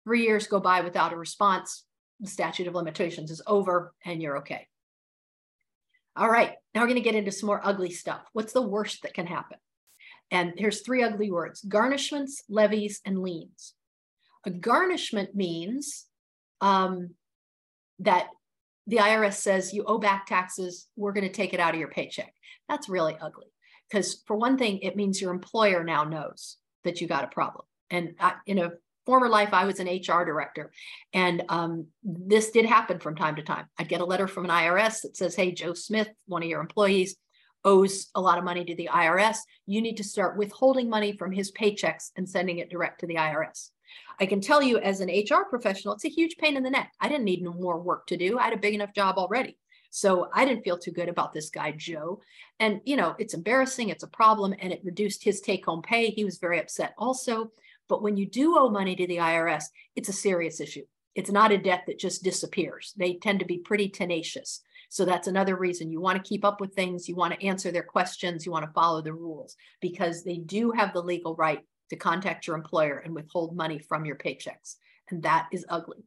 three 0.04 0.24
years 0.24 0.48
go 0.48 0.60
by 0.60 0.82
without 0.82 1.14
a 1.14 1.18
response, 1.18 1.84
the 2.20 2.28
statute 2.28 2.68
of 2.68 2.76
limitations 2.76 3.32
is 3.32 3.42
over 3.48 3.94
and 4.06 4.22
you're 4.22 4.38
okay. 4.38 4.68
All 6.16 6.30
right, 6.30 6.54
now 6.76 6.82
we're 6.82 6.88
going 6.88 6.96
to 6.96 7.02
get 7.02 7.16
into 7.16 7.32
some 7.32 7.48
more 7.48 7.62
ugly 7.64 7.90
stuff. 7.90 8.22
What's 8.34 8.54
the 8.54 8.62
worst 8.62 9.02
that 9.02 9.16
can 9.16 9.26
happen? 9.26 9.58
And 10.34 10.54
here's 10.58 10.82
three 10.82 11.04
ugly 11.04 11.32
words 11.32 11.64
garnishments, 11.64 12.42
levies, 12.50 13.00
and 13.06 13.22
liens. 13.22 13.76
A 14.46 14.50
garnishment 14.50 15.36
means 15.36 16.06
um, 16.60 17.12
that 18.00 18.28
the 18.88 18.98
IRS 18.98 19.36
says 19.36 19.74
you 19.74 19.86
owe 19.86 20.00
back 20.00 20.26
taxes, 20.26 20.88
we're 20.98 21.14
going 21.14 21.28
to 21.28 21.32
take 21.32 21.54
it 21.54 21.60
out 21.60 21.74
of 21.74 21.80
your 21.80 21.90
paycheck. 21.90 22.34
That's 22.68 22.90
really 22.90 23.16
ugly. 23.22 23.48
Because 23.90 24.24
for 24.26 24.36
one 24.36 24.58
thing, 24.58 24.80
it 24.80 24.96
means 24.96 25.22
your 25.22 25.32
employer 25.32 25.84
now 25.84 26.04
knows 26.04 26.58
that 26.84 27.00
you 27.00 27.08
got 27.08 27.24
a 27.24 27.28
problem. 27.28 27.66
And 27.92 28.16
I, 28.20 28.34
in 28.48 28.58
a 28.58 28.72
former 29.06 29.30
life, 29.30 29.50
I 29.54 29.66
was 29.66 29.80
an 29.80 29.88
HR 29.88 30.26
director, 30.26 30.72
and 31.14 31.44
um, 31.50 31.88
this 32.04 32.52
did 32.52 32.66
happen 32.66 33.00
from 33.00 33.16
time 33.16 33.36
to 33.36 33.44
time. 33.44 33.66
I'd 33.78 33.90
get 33.90 34.02
a 34.02 34.06
letter 34.06 34.28
from 34.28 34.46
an 34.46 34.52
IRS 34.52 35.02
that 35.02 35.16
says, 35.16 35.36
"Hey, 35.36 35.52
Joe 35.52 35.74
Smith, 35.74 36.10
one 36.26 36.42
of 36.42 36.50
your 36.50 36.62
employees." 36.62 37.16
Owes 37.66 38.10
a 38.16 38.22
lot 38.22 38.38
of 38.38 38.44
money 38.44 38.66
to 38.66 38.76
the 38.76 38.90
IRS, 38.92 39.38
you 39.66 39.82
need 39.82 39.98
to 39.98 40.04
start 40.04 40.38
withholding 40.38 40.90
money 40.90 41.14
from 41.14 41.32
his 41.32 41.52
paychecks 41.52 42.12
and 42.16 42.28
sending 42.28 42.60
it 42.60 42.70
direct 42.70 43.00
to 43.00 43.08
the 43.08 43.16
IRS. 43.16 43.70
I 44.20 44.26
can 44.26 44.42
tell 44.42 44.62
you 44.62 44.78
as 44.80 45.00
an 45.00 45.10
HR 45.10 45.46
professional, 45.50 45.94
it's 45.94 46.06
a 46.06 46.10
huge 46.10 46.38
pain 46.38 46.58
in 46.58 46.64
the 46.64 46.70
neck. 46.70 46.92
I 47.00 47.08
didn't 47.08 47.26
need 47.26 47.44
more 47.44 47.80
work 47.80 48.08
to 48.08 48.18
do. 48.18 48.38
I 48.38 48.44
had 48.44 48.54
a 48.54 48.58
big 48.58 48.74
enough 48.74 48.94
job 48.94 49.18
already. 49.18 49.58
So 49.90 50.28
I 50.34 50.44
didn't 50.44 50.64
feel 50.64 50.78
too 50.78 50.92
good 50.92 51.08
about 51.08 51.34
this 51.34 51.52
guy, 51.52 51.72
Joe. 51.72 52.20
And, 52.60 52.82
you 52.84 52.96
know, 52.96 53.16
it's 53.20 53.36
embarrassing, 53.36 53.90
it's 53.90 54.04
a 54.04 54.08
problem, 54.08 54.56
and 54.60 54.74
it 54.74 54.82
reduced 54.84 55.24
his 55.24 55.40
take 55.40 55.66
home 55.66 55.84
pay. 55.84 56.10
He 56.10 56.26
was 56.26 56.40
very 56.40 56.60
upset 56.60 56.96
also. 56.98 57.52
But 57.88 58.02
when 58.02 58.18
you 58.18 58.26
do 58.26 58.58
owe 58.58 58.70
money 58.70 58.96
to 58.96 59.06
the 59.06 59.18
IRS, 59.18 59.66
it's 59.96 60.10
a 60.10 60.14
serious 60.14 60.60
issue. 60.60 60.86
It's 61.14 61.30
not 61.30 61.52
a 61.52 61.60
debt 61.60 61.84
that 61.86 62.00
just 62.00 62.24
disappears. 62.24 62.94
They 62.98 63.16
tend 63.16 63.40
to 63.42 63.46
be 63.46 63.60
pretty 63.60 63.90
tenacious. 63.90 64.62
So 64.94 65.06
that's 65.06 65.28
another 65.28 65.56
reason 65.56 65.90
you 65.90 66.00
want 66.00 66.24
to 66.24 66.30
keep 66.30 66.46
up 66.46 66.62
with 66.62 66.76
things. 66.76 67.10
You 67.10 67.16
want 67.16 67.34
to 67.34 67.44
answer 67.44 67.72
their 67.72 67.82
questions. 67.82 68.46
You 68.46 68.52
want 68.52 68.64
to 68.64 68.72
follow 68.74 69.02
the 69.02 69.12
rules 69.12 69.56
because 69.82 70.24
they 70.24 70.38
do 70.38 70.70
have 70.70 70.94
the 70.94 71.02
legal 71.02 71.34
right 71.36 71.62
to 71.90 71.96
contact 71.96 72.46
your 72.46 72.56
employer 72.56 73.00
and 73.00 73.16
withhold 73.16 73.56
money 73.56 73.80
from 73.80 74.06
your 74.06 74.18
paychecks. 74.18 74.76
And 75.10 75.24
that 75.24 75.48
is 75.52 75.66
ugly. 75.68 76.06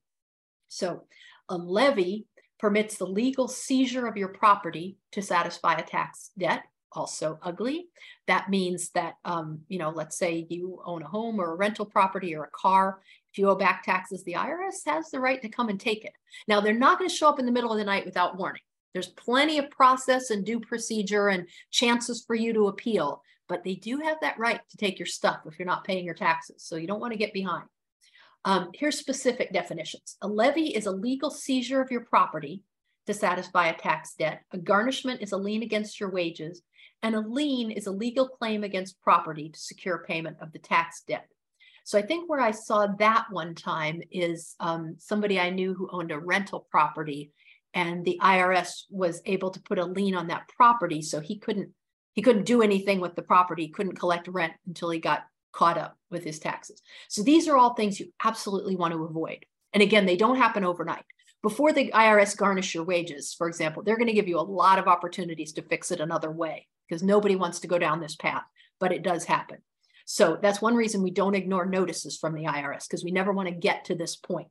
So 0.69 1.03
a 1.49 1.57
levy 1.57 2.27
permits 2.61 2.97
the 2.97 3.09
legal 3.09 3.49
seizure 3.49 4.07
of 4.07 4.17
your 4.17 4.29
property 4.29 4.99
to 5.11 5.21
satisfy 5.21 5.75
a 5.75 5.83
tax 5.83 6.31
debt 6.39 6.63
also 6.93 7.41
ugly. 7.43 7.89
That 8.29 8.51
means 8.51 8.91
that, 8.91 9.15
um, 9.25 9.63
you 9.67 9.81
know, 9.81 9.91
let's 9.91 10.17
say 10.17 10.47
you 10.49 10.81
own 10.85 11.03
a 11.03 11.09
home 11.09 11.41
or 11.41 11.51
a 11.51 11.57
rental 11.57 11.87
property 11.87 12.37
or 12.37 12.45
a 12.45 12.51
car. 12.51 13.01
If 13.33 13.39
you 13.39 13.51
owe 13.51 13.57
back 13.57 13.83
taxes, 13.83 14.23
the 14.23 14.35
IRS 14.35 14.87
has 14.87 15.11
the 15.11 15.19
right 15.19 15.43
to 15.43 15.49
come 15.49 15.71
and 15.71 15.81
take 15.81 16.05
it. 16.05 16.13
Now, 16.47 16.61
they're 16.61 16.73
not 16.73 17.01
going 17.01 17.11
to 17.11 17.15
show 17.15 17.29
up 17.29 17.41
in 17.41 17.47
the 17.47 17.53
middle 17.53 17.73
of 17.73 17.79
the 17.79 17.85
night 17.85 18.07
without 18.07 18.39
warning. 18.39 18.63
There's 18.97 19.09
plenty 19.09 19.59
of 19.59 19.69
process 19.69 20.31
and 20.31 20.43
due 20.43 20.59
procedure 20.59 21.29
and 21.29 21.47
chances 21.71 22.25
for 22.27 22.35
you 22.35 22.55
to 22.55 22.69
appeal, 22.69 23.21
but 23.47 23.63
they 23.63 23.75
do 23.75 23.99
have 23.99 24.17
that 24.23 24.39
right 24.39 24.59
to 24.71 24.77
take 24.79 24.99
your 24.99 25.05
stuff 25.05 25.41
if 25.45 25.59
you're 25.59 25.67
not 25.67 25.85
paying 25.85 26.07
your 26.07 26.15
taxes. 26.15 26.65
So 26.65 26.77
you 26.77 26.87
don't 26.87 27.01
want 27.01 27.13
to 27.13 27.19
get 27.19 27.35
behind. 27.35 27.65
Um, 28.47 28.71
here's 28.73 28.99
specific 28.99 29.53
definitions. 29.53 30.17
A 30.23 30.27
levy 30.27 30.69
is 30.69 30.87
a 30.87 30.91
legal 30.91 31.31
seizure 31.31 31.83
of 31.83 31.91
your 31.91 32.07
property 32.07 32.63
to 33.07 33.13
satisfy 33.13 33.67
a 33.67 33.77
tax 33.77 34.15
debt. 34.19 34.41
A 34.53 34.57
garnishment 34.57 35.21
is 35.21 35.33
a 35.33 35.37
lien 35.37 35.63
against 35.63 36.01
your 36.01 36.11
wages 36.11 36.63
and 37.03 37.15
a 37.15 37.21
lien 37.21 37.71
is 37.71 37.87
a 37.87 37.93
legal 37.93 38.27
claim 38.27 38.65
against 38.65 39.03
property 39.03 39.51
to 39.51 39.59
secure 39.59 40.07
payment 40.09 40.39
of 40.41 40.53
the 40.53 40.59
tax 40.59 41.03
debt. 41.07 41.29
So 41.85 41.99
I 41.99 42.03
think 42.03 42.31
where 42.31 42.41
I 42.41 42.51
saw 42.51 42.87
that 42.99 43.27
one 43.31 43.55
time 43.55 44.01
is 44.11 44.57
um, 44.59 44.97
somebody 44.99 45.39
I 45.39 45.51
knew 45.51 45.75
who 45.75 45.91
owned 45.93 46.13
a 46.13 46.19
rental 46.19 46.67
property, 46.71 47.31
and 47.77 48.07
the 48.07 48.19
IRS 48.23 48.85
was 48.91 49.21
able 49.27 49.51
to 49.51 49.61
put 49.61 49.79
a 49.79 49.85
lien 49.85 50.17
on 50.17 50.29
that 50.29 50.49
property, 50.49 51.03
so 51.03 51.21
he 51.21 51.39
couldn't 51.39 51.71
he 52.15 52.23
couldn't 52.23 52.47
do 52.47 52.63
anything 52.63 52.99
with 52.99 53.15
the 53.15 53.21
property, 53.21 53.65
he 53.65 53.69
couldn't 53.69 53.99
collect 53.99 54.27
rent 54.27 54.55
until 54.67 54.89
he 54.89 54.99
got 54.99 55.27
caught 55.53 55.77
up 55.77 55.99
with 56.11 56.25
his 56.25 56.39
taxes. 56.39 56.81
So 57.09 57.23
these 57.23 57.47
are 57.47 57.59
all 57.59 57.75
things 57.75 58.01
you 58.01 58.11
absolutely 58.25 58.75
want 58.75 58.95
to 58.95 59.05
avoid. 59.05 59.45
And 59.75 59.83
again, 59.83 60.07
they 60.07 60.17
don't 60.17 60.39
happen 60.39 60.65
overnight. 60.65 61.05
Before 61.43 61.75
the 61.75 61.93
IRS 61.93 62.35
garnish 62.35 62.75
your 62.75 62.85
wages, 62.85 63.35
for 63.37 63.49
example, 63.49 63.83
they're 63.83 63.99
going 63.99 64.09
to 64.09 64.15
give 64.15 64.29
you 64.29 64.39
a 64.39 64.41
lot 64.41 64.79
of 64.79 64.89
opportunities 64.89 65.53
to 65.53 65.63
fix 65.63 65.91
it 65.91 66.01
another 66.01 66.31
way 66.31 66.67
because 66.89 67.03
nobody 67.03 67.37
wants 67.37 67.61
to 67.61 67.69
go 67.69 67.79
down 67.79 68.01
this 68.01 68.17
path, 68.17 68.45
but 68.81 68.93
it 68.93 69.03
does 69.03 69.25
happen. 69.25 69.59
So 70.07 70.39
that's 70.41 70.63
one 70.63 70.75
reason 70.75 71.03
we 71.03 71.11
don't 71.11 71.35
ignore 71.35 71.67
notices 71.67 72.17
from 72.17 72.33
the 72.33 72.45
IRS 72.45 72.89
because 72.89 73.05
we 73.05 73.11
never 73.11 73.33
want 73.33 73.49
to 73.49 73.55
get 73.55 73.85
to 73.87 73.95
this 73.95 74.17
point. 74.17 74.49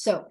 So 0.00 0.26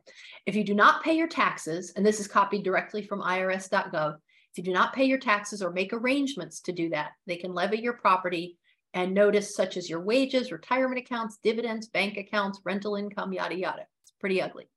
if 0.45 0.56
you 0.56 0.64
do 0.64 0.73
not 0.73 1.03
pay 1.03 1.15
your 1.18 1.27
taxes, 1.27 1.94
and 1.95 2.06
this 2.06 2.19
is 2.19 2.27
copied 2.27 2.64
directly 2.64 3.02
from 3.02 3.22
irs.gov, 3.22 4.15
if 4.15 4.57
you 4.57 4.64
do 4.64 4.73
not 4.73 4.94
pay 4.94 5.06
your 5.06 5.19
taxes 5.19 5.61
or 5.61 5.72
make 5.72 5.94
arrangements 5.94 6.61
to 6.61 6.72
do 6.72 6.89
that, 6.89 7.11
they 7.26 7.35
can 7.35 7.53
levy 7.53 7.80
your 7.80 7.94
property 7.94 8.57
and 8.94 9.14
notice 9.14 9.56
such 9.56 9.77
as 9.77 9.89
your 9.89 9.99
wages, 9.99 10.52
retirement 10.52 10.99
accounts, 10.99 11.38
dividends, 11.44 11.88
bank 11.88 12.18
accounts, 12.18 12.61
rental 12.64 12.95
income, 12.95 13.34
yada, 13.34 13.56
yada. 13.56 13.85
It's 14.03 14.14
pretty 14.19 14.41
ugly. 14.41 14.69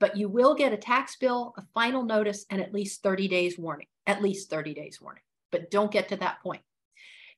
But 0.00 0.16
you 0.16 0.28
will 0.28 0.54
get 0.54 0.72
a 0.72 0.76
tax 0.76 1.16
bill, 1.16 1.54
a 1.56 1.62
final 1.74 2.04
notice, 2.04 2.46
and 2.50 2.60
at 2.60 2.72
least 2.72 3.02
30 3.02 3.28
days 3.28 3.58
warning, 3.58 3.86
at 4.06 4.22
least 4.22 4.50
30 4.50 4.74
days 4.74 5.00
warning 5.00 5.22
but 5.50 5.70
don't 5.70 5.90
get 5.90 6.08
to 6.08 6.16
that 6.16 6.42
point. 6.42 6.62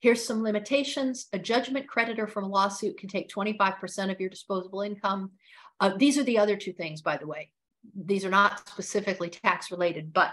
Here's 0.00 0.24
some 0.24 0.42
limitations. 0.42 1.26
A 1.32 1.38
judgment 1.38 1.86
creditor 1.86 2.26
from 2.26 2.44
a 2.44 2.48
lawsuit 2.48 2.98
can 2.98 3.08
take 3.08 3.28
25% 3.28 4.10
of 4.10 4.20
your 4.20 4.30
disposable 4.30 4.80
income. 4.80 5.32
Uh, 5.80 5.96
these 5.96 6.18
are 6.18 6.24
the 6.24 6.38
other 6.38 6.56
two 6.56 6.72
things, 6.72 7.02
by 7.02 7.16
the 7.16 7.26
way. 7.26 7.50
These 7.94 8.24
are 8.24 8.30
not 8.30 8.68
specifically 8.68 9.30
tax 9.30 9.70
related, 9.70 10.12
but 10.12 10.32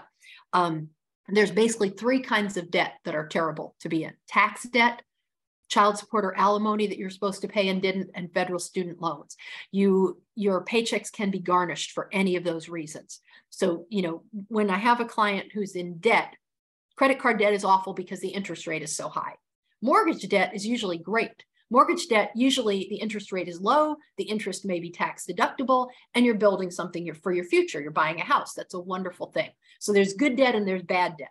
um, 0.52 0.88
there's 1.28 1.50
basically 1.50 1.90
three 1.90 2.20
kinds 2.20 2.56
of 2.56 2.70
debt 2.70 2.94
that 3.04 3.14
are 3.14 3.26
terrible 3.26 3.74
to 3.80 3.88
be 3.88 4.04
in 4.04 4.12
tax 4.28 4.64
debt, 4.64 5.02
child 5.68 5.98
support 5.98 6.24
or 6.24 6.36
alimony 6.36 6.86
that 6.86 6.98
you're 6.98 7.10
supposed 7.10 7.40
to 7.42 7.48
pay 7.48 7.68
and 7.68 7.80
didn't, 7.80 8.10
and 8.14 8.32
federal 8.32 8.58
student 8.58 9.00
loans. 9.00 9.36
You 9.72 10.20
your 10.34 10.64
paychecks 10.64 11.10
can 11.10 11.30
be 11.30 11.38
garnished 11.38 11.92
for 11.92 12.08
any 12.12 12.36
of 12.36 12.44
those 12.44 12.68
reasons. 12.68 13.20
So, 13.50 13.86
you 13.88 14.02
know, 14.02 14.22
when 14.48 14.70
I 14.70 14.78
have 14.78 15.00
a 15.00 15.06
client 15.06 15.52
who's 15.52 15.74
in 15.74 15.98
debt, 15.98 16.34
Credit 16.98 17.20
card 17.20 17.38
debt 17.38 17.54
is 17.54 17.64
awful 17.64 17.92
because 17.92 18.18
the 18.18 18.28
interest 18.28 18.66
rate 18.66 18.82
is 18.82 18.96
so 18.96 19.08
high. 19.08 19.34
Mortgage 19.80 20.28
debt 20.28 20.52
is 20.52 20.66
usually 20.66 20.98
great. 20.98 21.44
Mortgage 21.70 22.08
debt, 22.08 22.30
usually 22.34 22.86
the 22.88 22.96
interest 22.96 23.30
rate 23.30 23.48
is 23.48 23.60
low, 23.60 23.96
the 24.16 24.24
interest 24.24 24.64
may 24.64 24.80
be 24.80 24.90
tax 24.90 25.26
deductible, 25.26 25.88
and 26.14 26.24
you're 26.24 26.34
building 26.34 26.70
something 26.70 27.12
for 27.14 27.32
your 27.32 27.44
future. 27.44 27.80
You're 27.80 27.90
buying 27.90 28.20
a 28.20 28.24
house. 28.24 28.54
That's 28.54 28.74
a 28.74 28.80
wonderful 28.80 29.30
thing. 29.32 29.50
So 29.78 29.92
there's 29.92 30.14
good 30.14 30.36
debt 30.36 30.54
and 30.54 30.66
there's 30.66 30.82
bad 30.82 31.16
debt. 31.18 31.30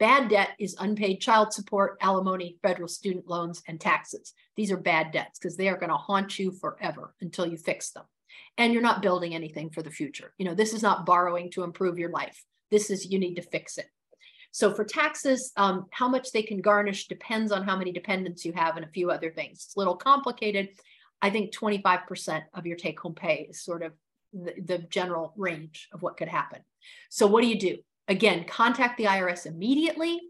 Bad 0.00 0.28
debt 0.28 0.50
is 0.58 0.74
unpaid 0.78 1.20
child 1.20 1.52
support, 1.52 1.98
alimony, 2.00 2.56
federal 2.62 2.88
student 2.88 3.28
loans, 3.28 3.62
and 3.68 3.80
taxes. 3.80 4.32
These 4.56 4.72
are 4.72 4.76
bad 4.76 5.12
debts 5.12 5.38
because 5.38 5.56
they 5.56 5.68
are 5.68 5.76
going 5.76 5.90
to 5.90 5.96
haunt 5.96 6.38
you 6.38 6.50
forever 6.50 7.14
until 7.20 7.46
you 7.46 7.56
fix 7.56 7.90
them. 7.90 8.04
And 8.58 8.72
you're 8.72 8.82
not 8.82 9.02
building 9.02 9.34
anything 9.34 9.70
for 9.70 9.82
the 9.82 9.90
future. 9.90 10.32
You 10.38 10.46
know, 10.46 10.54
this 10.54 10.72
is 10.72 10.82
not 10.82 11.06
borrowing 11.06 11.50
to 11.52 11.62
improve 11.62 11.98
your 11.98 12.10
life. 12.10 12.42
This 12.70 12.90
is 12.90 13.06
you 13.06 13.18
need 13.18 13.34
to 13.34 13.42
fix 13.42 13.78
it. 13.78 13.86
So 14.54 14.72
for 14.72 14.84
taxes, 14.84 15.50
um, 15.56 15.86
how 15.90 16.06
much 16.06 16.30
they 16.30 16.44
can 16.44 16.60
garnish 16.60 17.08
depends 17.08 17.50
on 17.50 17.64
how 17.64 17.76
many 17.76 17.90
dependents 17.90 18.44
you 18.44 18.52
have 18.52 18.76
and 18.76 18.84
a 18.84 18.88
few 18.88 19.10
other 19.10 19.32
things. 19.32 19.64
It's 19.64 19.74
a 19.74 19.80
little 19.80 19.96
complicated. 19.96 20.68
I 21.20 21.30
think 21.30 21.52
25% 21.52 22.44
of 22.54 22.64
your 22.64 22.76
take 22.76 23.00
home 23.00 23.16
pay 23.16 23.48
is 23.50 23.64
sort 23.64 23.82
of 23.82 23.94
the, 24.32 24.54
the 24.64 24.78
general 24.78 25.32
range 25.36 25.88
of 25.92 26.02
what 26.02 26.16
could 26.16 26.28
happen. 26.28 26.60
So 27.10 27.26
what 27.26 27.40
do 27.40 27.48
you 27.48 27.58
do? 27.58 27.78
Again, 28.06 28.44
contact 28.44 28.96
the 28.96 29.06
IRS 29.06 29.46
immediately. 29.46 30.20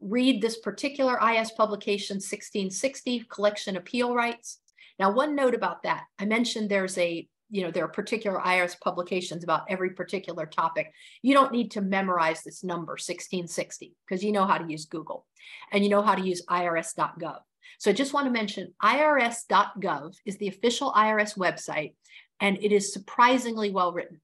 Read 0.00 0.40
this 0.40 0.60
particular 0.60 1.14
IS 1.14 1.50
publication 1.50 2.18
1660 2.18 3.26
collection 3.28 3.76
appeal 3.76 4.14
rights. 4.14 4.60
Now, 5.00 5.10
one 5.10 5.34
note 5.34 5.56
about 5.56 5.82
that 5.82 6.04
I 6.16 6.26
mentioned 6.26 6.70
there's 6.70 6.96
a 6.96 7.26
you 7.50 7.62
know, 7.62 7.70
there 7.70 7.84
are 7.84 7.88
particular 7.88 8.40
IRS 8.40 8.78
publications 8.80 9.44
about 9.44 9.64
every 9.68 9.90
particular 9.90 10.46
topic. 10.46 10.92
You 11.22 11.34
don't 11.34 11.52
need 11.52 11.70
to 11.72 11.80
memorize 11.80 12.42
this 12.42 12.64
number 12.64 12.92
1660 12.92 13.94
because 14.06 14.24
you 14.24 14.32
know 14.32 14.46
how 14.46 14.58
to 14.58 14.70
use 14.70 14.86
Google 14.86 15.26
and 15.72 15.84
you 15.84 15.90
know 15.90 16.02
how 16.02 16.14
to 16.14 16.22
use 16.22 16.44
irs.gov. 16.46 17.38
So 17.78 17.90
I 17.90 17.94
just 17.94 18.14
want 18.14 18.26
to 18.26 18.32
mention 18.32 18.72
irs.gov 18.82 20.14
is 20.24 20.36
the 20.38 20.48
official 20.48 20.92
IRS 20.92 21.36
website 21.36 21.94
and 22.40 22.58
it 22.62 22.72
is 22.72 22.92
surprisingly 22.92 23.70
well 23.70 23.92
written. 23.92 24.20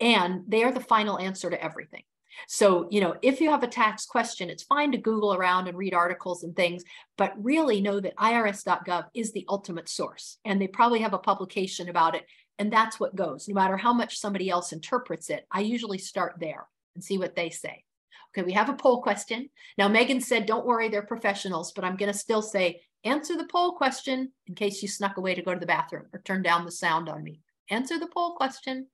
And 0.00 0.42
they 0.46 0.62
are 0.62 0.72
the 0.72 0.80
final 0.80 1.18
answer 1.18 1.50
to 1.50 1.62
everything. 1.62 2.02
So, 2.48 2.86
you 2.90 3.00
know, 3.00 3.16
if 3.22 3.40
you 3.40 3.50
have 3.50 3.62
a 3.62 3.68
tax 3.68 4.04
question, 4.04 4.50
it's 4.50 4.62
fine 4.62 4.92
to 4.92 4.98
Google 4.98 5.34
around 5.34 5.68
and 5.68 5.78
read 5.78 5.94
articles 5.94 6.42
and 6.42 6.54
things, 6.54 6.84
but 7.16 7.32
really 7.42 7.80
know 7.80 7.98
that 8.00 8.16
irs.gov 8.16 9.06
is 9.14 9.32
the 9.32 9.46
ultimate 9.48 9.88
source. 9.88 10.38
And 10.44 10.60
they 10.60 10.66
probably 10.68 11.00
have 11.00 11.14
a 11.14 11.18
publication 11.18 11.88
about 11.88 12.14
it. 12.14 12.26
And 12.58 12.72
that's 12.72 12.98
what 12.98 13.16
goes, 13.16 13.48
no 13.48 13.54
matter 13.54 13.76
how 13.76 13.92
much 13.92 14.18
somebody 14.18 14.48
else 14.48 14.72
interprets 14.72 15.30
it. 15.30 15.46
I 15.50 15.60
usually 15.60 15.98
start 15.98 16.36
there 16.38 16.66
and 16.94 17.04
see 17.04 17.18
what 17.18 17.36
they 17.36 17.50
say. 17.50 17.84
Okay, 18.32 18.44
we 18.44 18.52
have 18.52 18.68
a 18.68 18.74
poll 18.74 19.02
question. 19.02 19.50
Now, 19.78 19.88
Megan 19.88 20.20
said, 20.20 20.46
don't 20.46 20.66
worry, 20.66 20.88
they're 20.88 21.02
professionals, 21.02 21.72
but 21.72 21.84
I'm 21.84 21.96
going 21.96 22.12
to 22.12 22.18
still 22.18 22.42
say, 22.42 22.80
answer 23.04 23.36
the 23.36 23.46
poll 23.46 23.72
question 23.72 24.32
in 24.46 24.54
case 24.54 24.82
you 24.82 24.88
snuck 24.88 25.16
away 25.16 25.34
to 25.34 25.42
go 25.42 25.54
to 25.54 25.60
the 25.60 25.66
bathroom 25.66 26.06
or 26.12 26.20
turn 26.20 26.42
down 26.42 26.64
the 26.64 26.70
sound 26.70 27.08
on 27.08 27.22
me. 27.22 27.40
Answer 27.70 27.98
the 27.98 28.08
poll 28.08 28.34
question. 28.34 28.86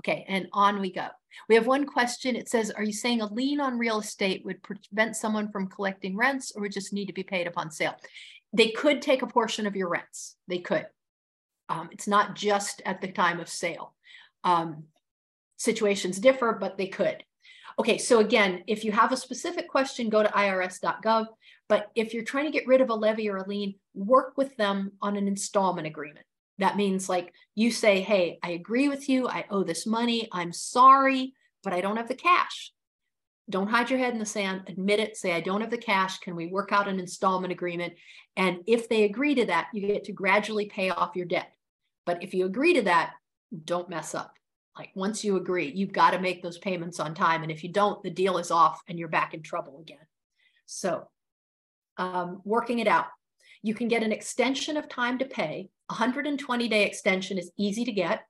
Okay, 0.00 0.24
and 0.28 0.48
on 0.52 0.80
we 0.80 0.92
go. 0.92 1.08
We 1.48 1.56
have 1.56 1.66
one 1.66 1.84
question. 1.84 2.36
It 2.36 2.48
says, 2.48 2.70
are 2.70 2.84
you 2.84 2.92
saying 2.92 3.20
a 3.20 3.32
lien 3.32 3.60
on 3.60 3.78
real 3.78 3.98
estate 3.98 4.44
would 4.44 4.62
prevent 4.62 5.16
someone 5.16 5.50
from 5.50 5.68
collecting 5.68 6.16
rents 6.16 6.52
or 6.54 6.62
would 6.62 6.72
just 6.72 6.92
need 6.92 7.06
to 7.06 7.12
be 7.12 7.24
paid 7.24 7.46
upon 7.46 7.70
sale? 7.70 7.94
They 8.52 8.68
could 8.68 9.02
take 9.02 9.22
a 9.22 9.26
portion 9.26 9.66
of 9.66 9.76
your 9.76 9.88
rents. 9.88 10.36
They 10.46 10.58
could. 10.58 10.86
Um, 11.68 11.88
it's 11.92 12.08
not 12.08 12.34
just 12.34 12.82
at 12.84 13.00
the 13.00 13.08
time 13.08 13.40
of 13.40 13.48
sale. 13.48 13.94
Um, 14.44 14.84
situations 15.56 16.18
differ, 16.18 16.56
but 16.58 16.78
they 16.78 16.86
could. 16.86 17.22
Okay, 17.78 17.98
so 17.98 18.18
again, 18.18 18.64
if 18.66 18.84
you 18.84 18.92
have 18.92 19.12
a 19.12 19.16
specific 19.16 19.68
question, 19.68 20.08
go 20.08 20.22
to 20.22 20.28
irs.gov. 20.30 21.26
But 21.68 21.90
if 21.94 22.14
you're 22.14 22.24
trying 22.24 22.46
to 22.46 22.50
get 22.50 22.66
rid 22.66 22.80
of 22.80 22.90
a 22.90 22.94
levy 22.94 23.28
or 23.28 23.36
a 23.36 23.48
lien, 23.48 23.74
work 23.94 24.32
with 24.36 24.56
them 24.56 24.92
on 25.02 25.16
an 25.16 25.28
installment 25.28 25.86
agreement. 25.86 26.24
That 26.58 26.76
means 26.76 27.08
like 27.08 27.32
you 27.54 27.70
say, 27.70 28.00
hey, 28.00 28.38
I 28.42 28.50
agree 28.50 28.88
with 28.88 29.08
you. 29.08 29.28
I 29.28 29.44
owe 29.50 29.62
this 29.62 29.86
money. 29.86 30.28
I'm 30.32 30.52
sorry, 30.52 31.34
but 31.62 31.72
I 31.72 31.80
don't 31.80 31.96
have 31.96 32.08
the 32.08 32.14
cash. 32.14 32.72
Don't 33.50 33.68
hide 33.68 33.90
your 33.90 33.98
head 33.98 34.12
in 34.12 34.18
the 34.18 34.26
sand. 34.26 34.62
Admit 34.66 35.00
it. 35.00 35.16
Say, 35.16 35.32
I 35.32 35.40
don't 35.40 35.60
have 35.60 35.70
the 35.70 35.78
cash. 35.78 36.18
Can 36.18 36.34
we 36.34 36.46
work 36.46 36.72
out 36.72 36.88
an 36.88 36.98
installment 36.98 37.52
agreement? 37.52 37.94
And 38.36 38.58
if 38.66 38.88
they 38.88 39.04
agree 39.04 39.34
to 39.36 39.46
that, 39.46 39.68
you 39.72 39.86
get 39.86 40.04
to 40.04 40.12
gradually 40.12 40.66
pay 40.66 40.90
off 40.90 41.16
your 41.16 41.26
debt. 41.26 41.50
But 42.08 42.22
if 42.22 42.32
you 42.32 42.46
agree 42.46 42.72
to 42.72 42.82
that, 42.84 43.12
don't 43.66 43.90
mess 43.90 44.14
up. 44.14 44.32
Like 44.78 44.88
once 44.94 45.24
you 45.24 45.36
agree, 45.36 45.70
you've 45.70 45.92
got 45.92 46.12
to 46.12 46.18
make 46.18 46.42
those 46.42 46.56
payments 46.56 47.00
on 47.00 47.14
time. 47.14 47.42
And 47.42 47.52
if 47.52 47.62
you 47.62 47.70
don't, 47.70 48.02
the 48.02 48.08
deal 48.08 48.38
is 48.38 48.50
off 48.50 48.80
and 48.88 48.98
you're 48.98 49.08
back 49.08 49.34
in 49.34 49.42
trouble 49.42 49.78
again. 49.82 50.06
So, 50.64 51.06
um, 51.98 52.40
working 52.46 52.78
it 52.78 52.88
out. 52.88 53.08
You 53.60 53.74
can 53.74 53.88
get 53.88 54.02
an 54.02 54.10
extension 54.10 54.78
of 54.78 54.88
time 54.88 55.18
to 55.18 55.26
pay. 55.26 55.68
120 55.88 56.66
day 56.68 56.86
extension 56.86 57.36
is 57.36 57.52
easy 57.58 57.84
to 57.84 57.92
get. 57.92 58.22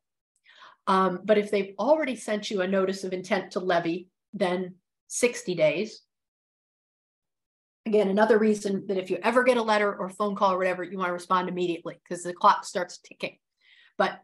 Um, 0.89 1.21
but 1.25 1.39
if 1.39 1.53
they've 1.53 1.75
already 1.79 2.17
sent 2.17 2.51
you 2.51 2.63
a 2.63 2.67
notice 2.67 3.05
of 3.05 3.13
intent 3.13 3.53
to 3.53 3.61
levy, 3.61 4.09
then 4.35 4.75
60 5.07 5.55
days. 5.55 6.03
Again, 7.87 8.09
another 8.09 8.41
reason 8.41 8.89
that 8.89 8.99
if 8.99 9.09
you 9.09 9.19
ever 9.23 9.45
get 9.45 9.57
a 9.57 9.63
letter 9.63 9.95
or 9.95 10.09
phone 10.09 10.35
call 10.35 10.55
or 10.55 10.59
whatever, 10.59 10.83
you 10.83 10.99
want 10.99 11.11
to 11.11 11.13
respond 11.13 11.49
immediately 11.49 12.01
because 12.03 12.25
the 12.25 12.33
clock 12.33 12.65
starts 12.65 12.99
ticking. 12.99 13.39
But 13.99 14.21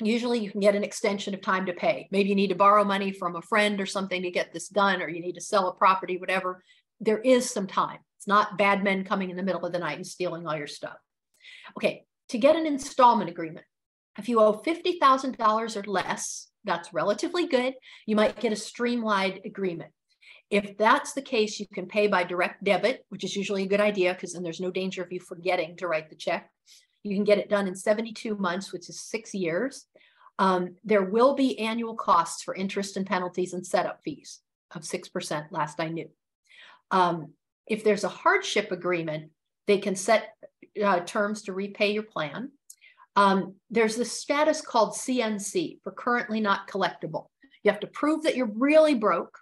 usually 0.00 0.38
you 0.38 0.50
can 0.50 0.60
get 0.60 0.76
an 0.76 0.84
extension 0.84 1.34
of 1.34 1.42
time 1.42 1.66
to 1.66 1.72
pay. 1.72 2.08
Maybe 2.10 2.30
you 2.30 2.34
need 2.34 2.48
to 2.48 2.54
borrow 2.54 2.84
money 2.84 3.12
from 3.12 3.36
a 3.36 3.42
friend 3.42 3.80
or 3.80 3.86
something 3.86 4.22
to 4.22 4.30
get 4.30 4.52
this 4.52 4.68
done, 4.68 5.02
or 5.02 5.08
you 5.08 5.20
need 5.20 5.34
to 5.34 5.40
sell 5.40 5.68
a 5.68 5.74
property, 5.74 6.16
whatever. 6.16 6.62
There 7.00 7.18
is 7.18 7.50
some 7.50 7.66
time. 7.66 7.98
It's 8.16 8.26
not 8.26 8.58
bad 8.58 8.82
men 8.82 9.04
coming 9.04 9.30
in 9.30 9.36
the 9.36 9.42
middle 9.42 9.64
of 9.64 9.72
the 9.72 9.78
night 9.78 9.96
and 9.96 10.06
stealing 10.06 10.46
all 10.46 10.56
your 10.56 10.66
stuff. 10.66 10.96
Okay, 11.76 12.04
to 12.30 12.38
get 12.38 12.56
an 12.56 12.66
installment 12.66 13.30
agreement, 13.30 13.66
if 14.18 14.28
you 14.28 14.40
owe 14.40 14.54
$50,000 14.64 15.76
or 15.76 15.90
less, 15.90 16.48
that's 16.64 16.92
relatively 16.92 17.46
good. 17.46 17.74
You 18.06 18.16
might 18.16 18.40
get 18.40 18.52
a 18.52 18.56
streamlined 18.56 19.40
agreement. 19.44 19.92
If 20.50 20.76
that's 20.76 21.12
the 21.12 21.22
case, 21.22 21.60
you 21.60 21.66
can 21.72 21.86
pay 21.86 22.06
by 22.06 22.24
direct 22.24 22.64
debit, 22.64 23.04
which 23.10 23.22
is 23.22 23.36
usually 23.36 23.64
a 23.64 23.68
good 23.68 23.80
idea 23.80 24.14
because 24.14 24.32
then 24.32 24.42
there's 24.42 24.60
no 24.60 24.70
danger 24.70 25.02
of 25.02 25.12
you 25.12 25.20
forgetting 25.20 25.76
to 25.76 25.86
write 25.86 26.08
the 26.10 26.16
check. 26.16 26.50
You 27.08 27.16
can 27.16 27.24
get 27.24 27.38
it 27.38 27.48
done 27.48 27.66
in 27.66 27.74
72 27.74 28.36
months, 28.36 28.72
which 28.72 28.88
is 28.88 29.00
six 29.00 29.34
years. 29.34 29.86
Um, 30.38 30.76
there 30.84 31.02
will 31.02 31.34
be 31.34 31.58
annual 31.58 31.94
costs 31.94 32.42
for 32.42 32.54
interest 32.54 32.96
and 32.96 33.06
penalties 33.06 33.54
and 33.54 33.66
setup 33.66 34.02
fees 34.04 34.40
of 34.74 34.82
6%, 34.82 35.46
last 35.50 35.80
I 35.80 35.88
knew. 35.88 36.08
Um, 36.90 37.32
if 37.66 37.84
there's 37.84 38.04
a 38.04 38.08
hardship 38.08 38.70
agreement, 38.70 39.30
they 39.66 39.78
can 39.78 39.96
set 39.96 40.34
uh, 40.82 41.00
terms 41.00 41.42
to 41.42 41.52
repay 41.52 41.92
your 41.92 42.04
plan. 42.04 42.50
Um, 43.16 43.56
there's 43.70 43.96
this 43.96 44.12
status 44.12 44.60
called 44.60 44.94
CNC 44.94 45.80
for 45.82 45.92
currently 45.92 46.40
not 46.40 46.68
collectible. 46.68 47.26
You 47.64 47.70
have 47.72 47.80
to 47.80 47.88
prove 47.88 48.22
that 48.22 48.36
you're 48.36 48.46
really 48.46 48.94
broke. 48.94 49.36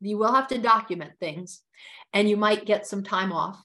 You 0.00 0.18
will 0.18 0.32
have 0.34 0.48
to 0.48 0.58
document 0.58 1.12
things 1.20 1.60
and 2.12 2.28
you 2.28 2.36
might 2.36 2.66
get 2.66 2.86
some 2.86 3.04
time 3.04 3.32
off 3.32 3.62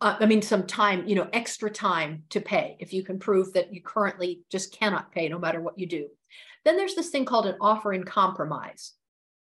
uh, 0.00 0.16
I 0.18 0.26
mean, 0.26 0.42
some 0.42 0.66
time, 0.66 1.06
you 1.06 1.14
know, 1.14 1.28
extra 1.32 1.70
time 1.70 2.24
to 2.30 2.40
pay 2.40 2.76
if 2.80 2.92
you 2.92 3.04
can 3.04 3.18
prove 3.18 3.52
that 3.52 3.72
you 3.72 3.82
currently 3.82 4.40
just 4.50 4.72
cannot 4.72 5.12
pay 5.12 5.28
no 5.28 5.38
matter 5.38 5.60
what 5.60 5.78
you 5.78 5.86
do. 5.86 6.08
Then 6.64 6.76
there's 6.76 6.94
this 6.94 7.10
thing 7.10 7.24
called 7.24 7.46
an 7.46 7.56
offer 7.60 7.92
in 7.92 8.04
compromise. 8.04 8.92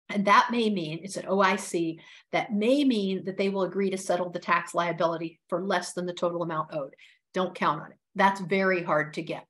And 0.09 0.25
that 0.25 0.49
may 0.51 0.69
mean 0.69 0.99
it's 1.01 1.17
an 1.17 1.25
OIC 1.25 1.99
that 2.31 2.53
may 2.53 2.84
mean 2.84 3.25
that 3.25 3.38
they 3.38 3.49
will 3.49 3.63
agree 3.63 3.89
to 3.89 3.97
settle 3.97 4.30
the 4.30 4.39
tax 4.39 4.75
liability 4.75 5.39
for 5.49 5.63
less 5.63 5.93
than 5.93 6.05
the 6.05 6.13
total 6.13 6.43
amount 6.43 6.73
owed. 6.73 6.95
Don't 7.34 7.55
count 7.55 7.81
on 7.81 7.91
it. 7.91 7.97
That's 8.15 8.41
very 8.41 8.84
hard 8.84 9.13
to 9.13 9.23
get. 9.23 9.47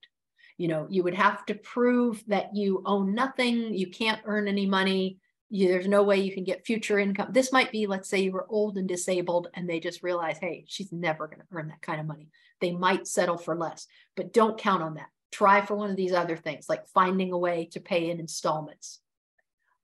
You 0.58 0.68
know, 0.70 0.88
you 0.90 1.04
would 1.04 1.16
have 1.16 1.46
to 1.48 1.56
prove 1.56 2.24
that 2.28 2.56
you 2.56 2.82
own 2.86 3.14
nothing, 3.14 3.74
you 3.74 3.88
can't 3.88 4.22
earn 4.26 4.48
any 4.48 4.66
money, 4.66 5.18
you, 5.54 5.68
there's 5.68 5.88
no 5.88 6.02
way 6.02 6.18
you 6.18 6.34
can 6.34 6.44
get 6.44 6.66
future 6.66 6.98
income. 6.98 7.28
This 7.32 7.52
might 7.52 7.72
be, 7.72 7.86
let's 7.86 8.10
say 8.10 8.24
you 8.24 8.32
were 8.32 8.48
old 8.50 8.76
and 8.76 8.88
disabled 8.88 9.50
and 9.54 9.70
they 9.70 9.80
just 9.80 10.02
realize, 10.02 10.40
hey, 10.40 10.66
she's 10.68 10.92
never 10.92 11.28
going 11.28 11.42
to 11.42 11.46
earn 11.52 11.68
that 11.68 11.84
kind 11.84 12.02
of 12.02 12.08
money. 12.08 12.30
They 12.60 12.72
might 12.72 13.06
settle 13.06 13.38
for 13.38 13.56
less, 13.56 13.86
but 14.16 14.34
don't 14.34 14.58
count 14.58 14.82
on 14.82 14.96
that. 14.96 15.10
Try 15.32 15.64
for 15.64 15.76
one 15.76 15.92
of 15.92 15.96
these 15.96 16.12
other 16.12 16.38
things, 16.38 16.66
like 16.68 16.88
finding 16.88 17.32
a 17.32 17.38
way 17.38 17.70
to 17.74 17.80
pay 17.80 18.10
in 18.10 18.20
installments. 18.20 19.00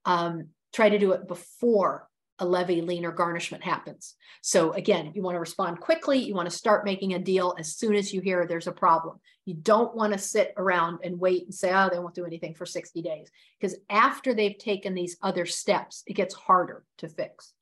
Um, 0.04 0.48
try 0.72 0.88
to 0.88 0.98
do 0.98 1.12
it 1.12 1.28
before 1.28 2.08
a 2.40 2.44
levy, 2.44 2.80
lien, 2.80 3.04
or 3.04 3.12
garnishment 3.12 3.62
happens. 3.62 4.16
So 4.42 4.72
again, 4.72 5.12
you 5.14 5.22
want 5.22 5.36
to 5.36 5.40
respond 5.40 5.80
quickly. 5.80 6.18
You 6.18 6.34
want 6.34 6.50
to 6.50 6.56
start 6.56 6.84
making 6.84 7.14
a 7.14 7.18
deal 7.18 7.54
as 7.58 7.76
soon 7.76 7.94
as 7.94 8.12
you 8.12 8.20
hear 8.20 8.46
there's 8.46 8.66
a 8.66 8.72
problem. 8.72 9.20
You 9.44 9.54
don't 9.54 9.94
want 9.94 10.12
to 10.14 10.18
sit 10.18 10.54
around 10.56 11.00
and 11.04 11.20
wait 11.20 11.44
and 11.44 11.54
say, 11.54 11.72
oh, 11.72 11.88
they 11.90 11.98
won't 11.98 12.14
do 12.14 12.24
anything 12.24 12.54
for 12.54 12.66
60 12.66 13.02
days. 13.02 13.30
Because 13.60 13.76
after 13.88 14.34
they've 14.34 14.58
taken 14.58 14.94
these 14.94 15.18
other 15.22 15.44
steps, 15.44 16.02
it 16.06 16.14
gets 16.14 16.34
harder 16.34 16.84
to 16.98 17.08
fix. 17.08 17.52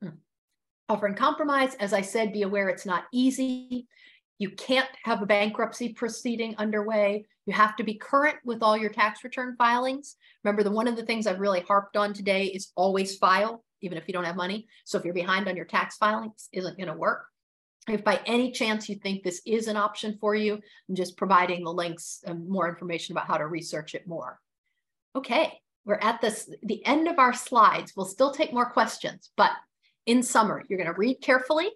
Hmm. 0.00 0.10
Offer 0.88 1.08
in 1.08 1.14
compromise, 1.14 1.74
as 1.74 1.92
I 1.92 2.00
said, 2.00 2.32
be 2.32 2.42
aware 2.42 2.68
it's 2.68 2.86
not 2.86 3.04
easy. 3.12 3.88
You 4.40 4.50
can't 4.52 4.88
have 5.04 5.20
a 5.20 5.26
bankruptcy 5.26 5.92
proceeding 5.92 6.54
underway. 6.56 7.26
You 7.44 7.52
have 7.52 7.76
to 7.76 7.84
be 7.84 7.94
current 7.94 8.36
with 8.42 8.62
all 8.62 8.74
your 8.74 8.88
tax 8.88 9.22
return 9.22 9.54
filings. 9.58 10.16
Remember, 10.42 10.62
the 10.62 10.70
one 10.70 10.88
of 10.88 10.96
the 10.96 11.04
things 11.04 11.26
I've 11.26 11.40
really 11.40 11.60
harped 11.60 11.94
on 11.94 12.14
today 12.14 12.46
is 12.46 12.72
always 12.74 13.18
file, 13.18 13.62
even 13.82 13.98
if 13.98 14.08
you 14.08 14.14
don't 14.14 14.24
have 14.24 14.36
money. 14.36 14.66
So 14.86 14.96
if 14.96 15.04
you're 15.04 15.12
behind 15.12 15.46
on 15.46 15.56
your 15.56 15.66
tax 15.66 15.98
filings, 15.98 16.48
isn't 16.52 16.78
going 16.78 16.88
to 16.88 16.94
work. 16.94 17.26
If 17.86 18.02
by 18.02 18.18
any 18.24 18.50
chance 18.50 18.88
you 18.88 18.94
think 18.94 19.22
this 19.22 19.42
is 19.44 19.68
an 19.68 19.76
option 19.76 20.16
for 20.18 20.34
you, 20.34 20.54
I'm 20.88 20.94
just 20.94 21.18
providing 21.18 21.62
the 21.62 21.72
links 21.72 22.22
and 22.26 22.48
more 22.48 22.66
information 22.66 23.12
about 23.12 23.26
how 23.26 23.36
to 23.36 23.46
research 23.46 23.94
it 23.94 24.08
more. 24.08 24.40
Okay, 25.14 25.52
we're 25.84 25.98
at 26.00 26.22
this 26.22 26.48
the 26.62 26.84
end 26.86 27.08
of 27.08 27.18
our 27.18 27.34
slides. 27.34 27.92
We'll 27.94 28.06
still 28.06 28.30
take 28.30 28.54
more 28.54 28.70
questions, 28.70 29.30
but 29.36 29.50
in 30.06 30.22
summary, 30.22 30.64
you're 30.68 30.78
going 30.78 30.92
to 30.92 30.98
read 30.98 31.20
carefully, 31.20 31.70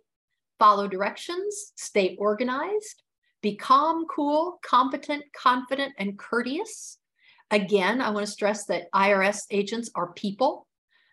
follow 0.59 0.89
directions, 0.89 1.73
stay 1.77 2.17
organized, 2.19 3.03
be 3.43 3.57
calm, 3.57 4.07
cool, 4.07 4.59
competent, 4.65 5.25
confident, 5.37 5.93
and 5.99 6.19
courteous. 6.19 6.99
Again, 7.51 8.01
I 8.01 8.11
want 8.11 8.27
to 8.27 8.33
stress 8.33 8.65
that 8.67 8.91
IRS 8.93 9.43
agents 9.51 9.91
are 9.95 10.13
people, 10.13 10.67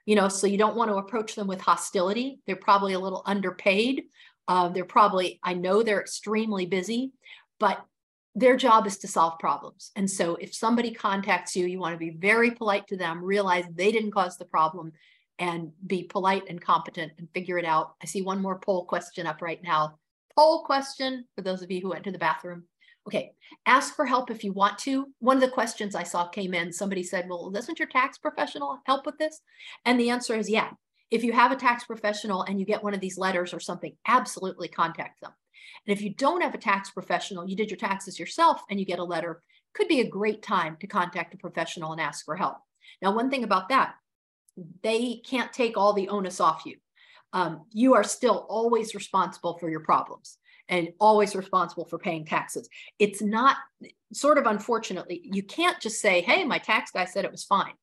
you 0.05 0.15
know, 0.15 0.29
so 0.29 0.47
you 0.47 0.57
don't 0.57 0.77
want 0.77 0.89
to 0.89 0.95
approach 0.95 1.35
them 1.35 1.47
with 1.47 1.61
hostility. 1.61 2.39
They're 2.47 2.55
probably 2.55 2.93
a 2.93 2.99
little 2.99 3.23
underpaid. 3.25 4.03
Uh, 4.47 4.69
they're 4.69 4.85
probably, 4.85 5.39
I 5.43 5.53
know 5.53 5.83
they're 5.83 6.01
extremely 6.01 6.65
busy, 6.65 7.11
but 7.59 7.85
their 8.33 8.55
job 8.55 8.87
is 8.87 8.97
to 8.99 9.07
solve 9.07 9.39
problems. 9.39 9.91
And 9.95 10.09
so 10.09 10.35
if 10.35 10.53
somebody 10.53 10.91
contacts 10.93 11.55
you, 11.55 11.65
you 11.65 11.79
want 11.79 11.93
to 11.93 11.99
be 11.99 12.11
very 12.11 12.51
polite 12.51 12.87
to 12.87 12.97
them, 12.97 13.23
realize 13.23 13.65
they 13.73 13.91
didn't 13.91 14.11
cause 14.11 14.37
the 14.37 14.45
problem, 14.45 14.93
and 15.41 15.73
be 15.87 16.03
polite 16.03 16.43
and 16.47 16.61
competent 16.61 17.11
and 17.17 17.27
figure 17.33 17.57
it 17.57 17.65
out. 17.65 17.95
I 18.01 18.05
see 18.05 18.21
one 18.21 18.41
more 18.41 18.59
poll 18.59 18.85
question 18.85 19.27
up 19.27 19.41
right 19.41 19.61
now 19.61 19.97
poll 20.35 20.63
question 20.63 21.25
for 21.35 21.41
those 21.41 21.61
of 21.61 21.71
you 21.71 21.81
who 21.81 21.89
went 21.89 22.03
to 22.05 22.11
the 22.11 22.17
bathroom. 22.17 22.63
Okay, 23.07 23.31
ask 23.65 23.95
for 23.95 24.05
help 24.05 24.29
if 24.29 24.43
you 24.43 24.53
want 24.53 24.77
to. 24.79 25.07
One 25.19 25.35
of 25.37 25.41
the 25.41 25.49
questions 25.49 25.95
I 25.95 26.03
saw 26.03 26.27
came 26.27 26.53
in, 26.53 26.71
somebody 26.71 27.01
said, 27.01 27.27
well, 27.27 27.49
doesn't 27.49 27.79
your 27.79 27.87
tax 27.87 28.17
professional 28.19 28.79
help 28.85 29.05
with 29.05 29.17
this? 29.17 29.41
And 29.85 29.99
the 29.99 30.11
answer 30.11 30.35
is 30.35 30.49
yeah. 30.49 30.69
If 31.09 31.23
you 31.23 31.33
have 31.33 31.51
a 31.51 31.55
tax 31.55 31.83
professional 31.83 32.43
and 32.43 32.59
you 32.59 32.65
get 32.65 32.83
one 32.83 32.93
of 32.93 33.01
these 33.01 33.17
letters 33.17 33.53
or 33.53 33.59
something, 33.59 33.95
absolutely 34.07 34.67
contact 34.67 35.19
them. 35.21 35.31
And 35.85 35.97
if 35.97 36.01
you 36.01 36.13
don't 36.13 36.41
have 36.41 36.53
a 36.53 36.59
tax 36.59 36.91
professional, 36.91 37.47
you 37.47 37.55
did 37.55 37.69
your 37.69 37.77
taxes 37.77 38.19
yourself 38.19 38.61
and 38.69 38.79
you 38.79 38.85
get 38.85 38.99
a 38.99 39.03
letter, 39.03 39.41
could 39.73 39.87
be 39.87 40.01
a 40.01 40.07
great 40.07 40.43
time 40.43 40.77
to 40.79 40.87
contact 40.87 41.33
a 41.33 41.37
professional 41.37 41.91
and 41.91 41.99
ask 41.99 42.23
for 42.23 42.35
help. 42.35 42.57
Now, 43.01 43.15
one 43.15 43.29
thing 43.29 43.43
about 43.43 43.69
that, 43.69 43.95
they 44.83 45.21
can't 45.25 45.53
take 45.53 45.77
all 45.77 45.93
the 45.93 46.09
onus 46.09 46.39
off 46.39 46.63
you. 46.65 46.77
Um, 47.33 47.65
you 47.71 47.93
are 47.93 48.03
still 48.03 48.45
always 48.49 48.93
responsible 48.93 49.57
for 49.57 49.69
your 49.69 49.79
problems 49.79 50.37
and 50.67 50.89
always 50.99 51.35
responsible 51.35 51.85
for 51.85 51.97
paying 51.97 52.25
taxes. 52.25 52.69
It's 52.99 53.21
not 53.21 53.57
sort 54.13 54.37
of 54.37 54.45
unfortunately, 54.45 55.21
you 55.23 55.43
can't 55.43 55.79
just 55.79 56.01
say, 56.01 56.21
hey, 56.21 56.43
my 56.43 56.57
tax 56.57 56.91
guy 56.91 57.05
said 57.05 57.25
it 57.25 57.31
was 57.31 57.43
fine. 57.43 57.73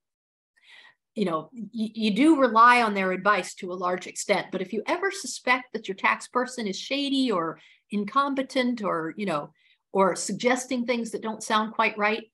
You 1.14 1.24
know, 1.24 1.50
you, 1.52 1.88
you 1.94 2.10
do 2.14 2.40
rely 2.40 2.82
on 2.82 2.94
their 2.94 3.12
advice 3.12 3.54
to 3.56 3.72
a 3.72 3.74
large 3.74 4.06
extent, 4.06 4.48
but 4.52 4.62
if 4.62 4.72
you 4.72 4.82
ever 4.86 5.10
suspect 5.10 5.72
that 5.72 5.88
your 5.88 5.96
tax 5.96 6.28
person 6.28 6.66
is 6.66 6.78
shady 6.78 7.30
or 7.30 7.58
incompetent 7.90 8.82
or, 8.82 9.14
you 9.16 9.26
know, 9.26 9.50
or 9.92 10.14
suggesting 10.14 10.84
things 10.84 11.10
that 11.10 11.22
don't 11.22 11.42
sound 11.42 11.72
quite 11.72 11.96
right, 11.98 12.24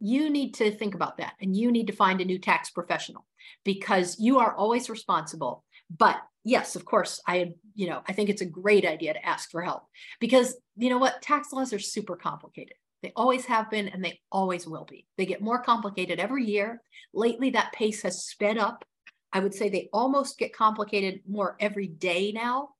you 0.00 0.30
need 0.30 0.54
to 0.54 0.70
think 0.72 0.94
about 0.94 1.18
that 1.18 1.34
and 1.40 1.56
you 1.56 1.70
need 1.70 1.86
to 1.86 1.92
find 1.92 2.20
a 2.20 2.24
new 2.24 2.38
tax 2.38 2.70
professional 2.70 3.24
because 3.64 4.18
you 4.18 4.38
are 4.38 4.54
always 4.54 4.90
responsible. 4.90 5.64
But 5.96 6.20
yes, 6.44 6.76
of 6.76 6.84
course, 6.84 7.20
I, 7.26 7.52
you 7.74 7.88
know, 7.88 8.02
I 8.08 8.12
think 8.12 8.30
it's 8.30 8.42
a 8.42 8.46
great 8.46 8.86
idea 8.86 9.14
to 9.14 9.26
ask 9.26 9.50
for 9.50 9.62
help 9.62 9.84
because 10.20 10.56
you 10.76 10.90
know 10.90 10.98
what? 10.98 11.22
Tax 11.22 11.52
laws 11.52 11.72
are 11.72 11.78
super 11.78 12.16
complicated. 12.16 12.74
They 13.02 13.12
always 13.16 13.44
have 13.46 13.70
been 13.70 13.88
and 13.88 14.04
they 14.04 14.20
always 14.30 14.66
will 14.66 14.84
be. 14.84 15.06
They 15.18 15.26
get 15.26 15.42
more 15.42 15.62
complicated 15.62 16.20
every 16.20 16.44
year. 16.44 16.80
Lately, 17.12 17.50
that 17.50 17.72
pace 17.72 18.02
has 18.02 18.24
sped 18.24 18.58
up. 18.58 18.84
I 19.32 19.40
would 19.40 19.54
say 19.54 19.68
they 19.68 19.88
almost 19.92 20.38
get 20.38 20.54
complicated 20.54 21.20
more 21.28 21.56
every 21.58 21.88
day 21.88 22.32
now. 22.32 22.70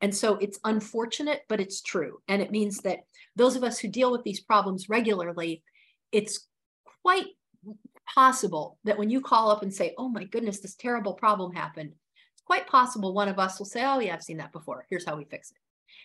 And 0.00 0.14
so 0.14 0.36
it's 0.36 0.58
unfortunate, 0.64 1.42
but 1.48 1.60
it's 1.60 1.80
true. 1.80 2.18
And 2.28 2.42
it 2.42 2.50
means 2.50 2.78
that 2.78 3.00
those 3.36 3.56
of 3.56 3.64
us 3.64 3.78
who 3.78 3.88
deal 3.88 4.12
with 4.12 4.22
these 4.24 4.40
problems 4.40 4.88
regularly, 4.88 5.62
it's 6.10 6.46
quite 7.02 7.26
possible 8.06 8.78
that 8.84 8.98
when 8.98 9.10
you 9.10 9.20
call 9.20 9.50
up 9.50 9.62
and 9.62 9.72
say, 9.72 9.94
oh 9.98 10.08
my 10.08 10.24
goodness, 10.24 10.60
this 10.60 10.74
terrible 10.74 11.14
problem 11.14 11.52
happened, 11.52 11.92
it's 12.34 12.42
quite 12.44 12.66
possible 12.66 13.14
one 13.14 13.28
of 13.28 13.38
us 13.38 13.58
will 13.58 13.66
say, 13.66 13.84
oh 13.84 14.00
yeah, 14.00 14.14
I've 14.14 14.22
seen 14.22 14.38
that 14.38 14.52
before. 14.52 14.86
Here's 14.90 15.04
how 15.04 15.16
we 15.16 15.24
fix 15.24 15.50
it. 15.50 15.56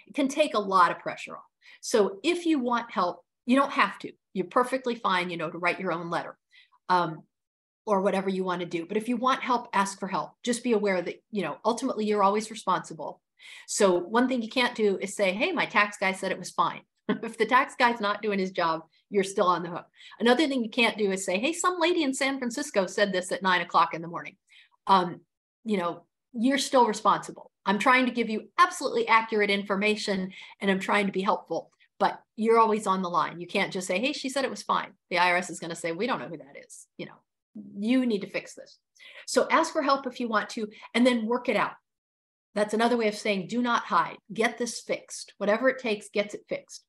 It 0.08 0.16
can 0.16 0.28
take 0.28 0.54
a 0.54 0.60
lot 0.60 0.92
of 0.92 1.00
pressure 1.00 1.36
off. 1.36 1.44
So 1.82 2.20
if 2.24 2.46
you 2.46 2.60
want 2.60 2.92
help, 2.92 3.24
you 3.46 3.56
don't 3.56 3.72
have 3.72 3.98
to. 4.00 4.12
You're 4.34 4.46
perfectly 4.46 4.96
fine, 4.96 5.30
you 5.30 5.38
know, 5.38 5.50
to 5.50 5.58
write 5.58 5.80
your 5.80 5.92
own 5.92 6.10
letter. 6.10 6.38
Um, 6.90 7.24
or 7.88 8.02
whatever 8.02 8.30
you 8.30 8.44
want 8.44 8.60
to 8.60 8.66
do. 8.66 8.86
But 8.86 8.98
if 8.98 9.08
you 9.08 9.16
want 9.16 9.42
help, 9.42 9.70
ask 9.74 9.98
for 9.98 10.10
help. 10.10 10.32
Just 10.44 10.62
be 10.62 10.74
aware 10.74 11.02
that, 11.02 11.24
you 11.32 11.42
know, 11.42 11.58
ultimately 11.64 12.06
you're 12.06 12.22
always 12.22 12.52
responsible. 12.52 13.22
So 13.66 13.98
one 13.98 14.28
thing 14.28 14.42
you 14.42 14.50
can't 14.50 14.76
do 14.76 14.98
is 15.02 15.16
say, 15.16 15.32
hey, 15.32 15.54
my 15.54 15.66
tax 15.66 15.98
guy 15.98 16.12
said 16.12 16.34
it 16.34 16.38
was 16.38 16.52
fine. 16.52 16.82
if 17.10 17.38
the 17.38 17.46
tax 17.46 17.76
guy's 17.80 18.02
not 18.02 18.22
doing 18.22 18.40
his 18.40 18.52
job, 18.52 18.82
you're 19.10 19.24
still 19.24 19.48
on 19.48 19.64
the 19.64 19.70
hook. 19.70 19.86
Another 20.20 20.48
thing 20.48 20.64
you 20.64 20.70
can't 20.70 20.98
do 20.98 21.12
is 21.12 21.26
say, 21.26 21.40
hey, 21.40 21.54
some 21.54 21.80
lady 21.80 22.04
in 22.04 22.14
San 22.14 22.38
Francisco 22.38 22.86
said 22.86 23.14
this 23.14 23.32
at 23.32 23.44
nine 23.44 23.62
o'clock 23.62 23.94
in 23.94 24.02
the 24.02 24.08
morning. 24.08 24.36
Um, 24.86 25.22
you 25.64 25.78
know, 25.78 26.04
you're 26.34 26.58
still 26.58 26.86
responsible. 26.86 27.52
I'm 27.66 27.80
trying 27.80 28.06
to 28.06 28.12
give 28.12 28.30
you 28.30 28.50
absolutely 28.58 29.08
accurate 29.08 29.50
information 29.50 30.32
and 30.62 30.72
I'm 30.72 30.80
trying 30.80 31.06
to 31.08 31.12
be 31.12 31.22
helpful, 31.22 31.72
but 32.00 32.22
you're 32.36 32.60
always 32.60 32.88
on 32.88 33.02
the 33.02 33.10
line. 33.10 33.40
You 33.40 33.48
can't 33.48 33.74
just 33.74 33.88
say, 33.88 34.00
hey, 34.00 34.14
she 34.14 34.30
said 34.30 34.46
it 34.46 34.50
was 34.50 34.64
fine. 34.64 34.94
The 35.10 35.18
IRS 35.18 35.50
is 35.50 35.60
going 35.60 35.72
to 35.72 35.76
say, 35.76 35.92
we 35.92 36.08
don't 36.08 36.20
know 36.20 36.28
who 36.28 36.38
that 36.38 36.56
is. 36.66 36.88
You 36.98 37.08
know, 37.08 37.20
you 37.78 38.06
need 38.06 38.22
to 38.22 38.30
fix 38.30 38.54
this. 38.54 38.78
So 39.26 39.48
ask 39.50 39.74
for 39.74 39.82
help 39.82 40.08
if 40.08 40.20
you 40.20 40.28
want 40.28 40.50
to, 40.52 40.68
and 40.94 41.06
then 41.06 41.28
work 41.28 41.50
it 41.50 41.58
out. 41.58 41.74
That's 42.56 42.74
another 42.74 42.98
way 42.98 43.08
of 43.08 43.16
saying 43.16 43.48
do 43.48 43.62
not 43.62 43.84
hide. 43.84 44.18
Get 44.34 44.58
this 44.58 44.80
fixed. 44.80 45.34
Whatever 45.38 45.70
it 45.70 45.80
takes, 45.80 46.10
gets 46.10 46.34
it 46.34 46.46
fixed 46.48 46.84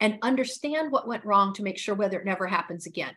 and 0.00 0.18
understand 0.22 0.92
what 0.92 1.08
went 1.08 1.24
wrong 1.24 1.52
to 1.54 1.62
make 1.62 1.78
sure 1.78 1.94
whether 1.94 2.18
it 2.18 2.26
never 2.26 2.46
happens 2.46 2.86
again. 2.86 3.14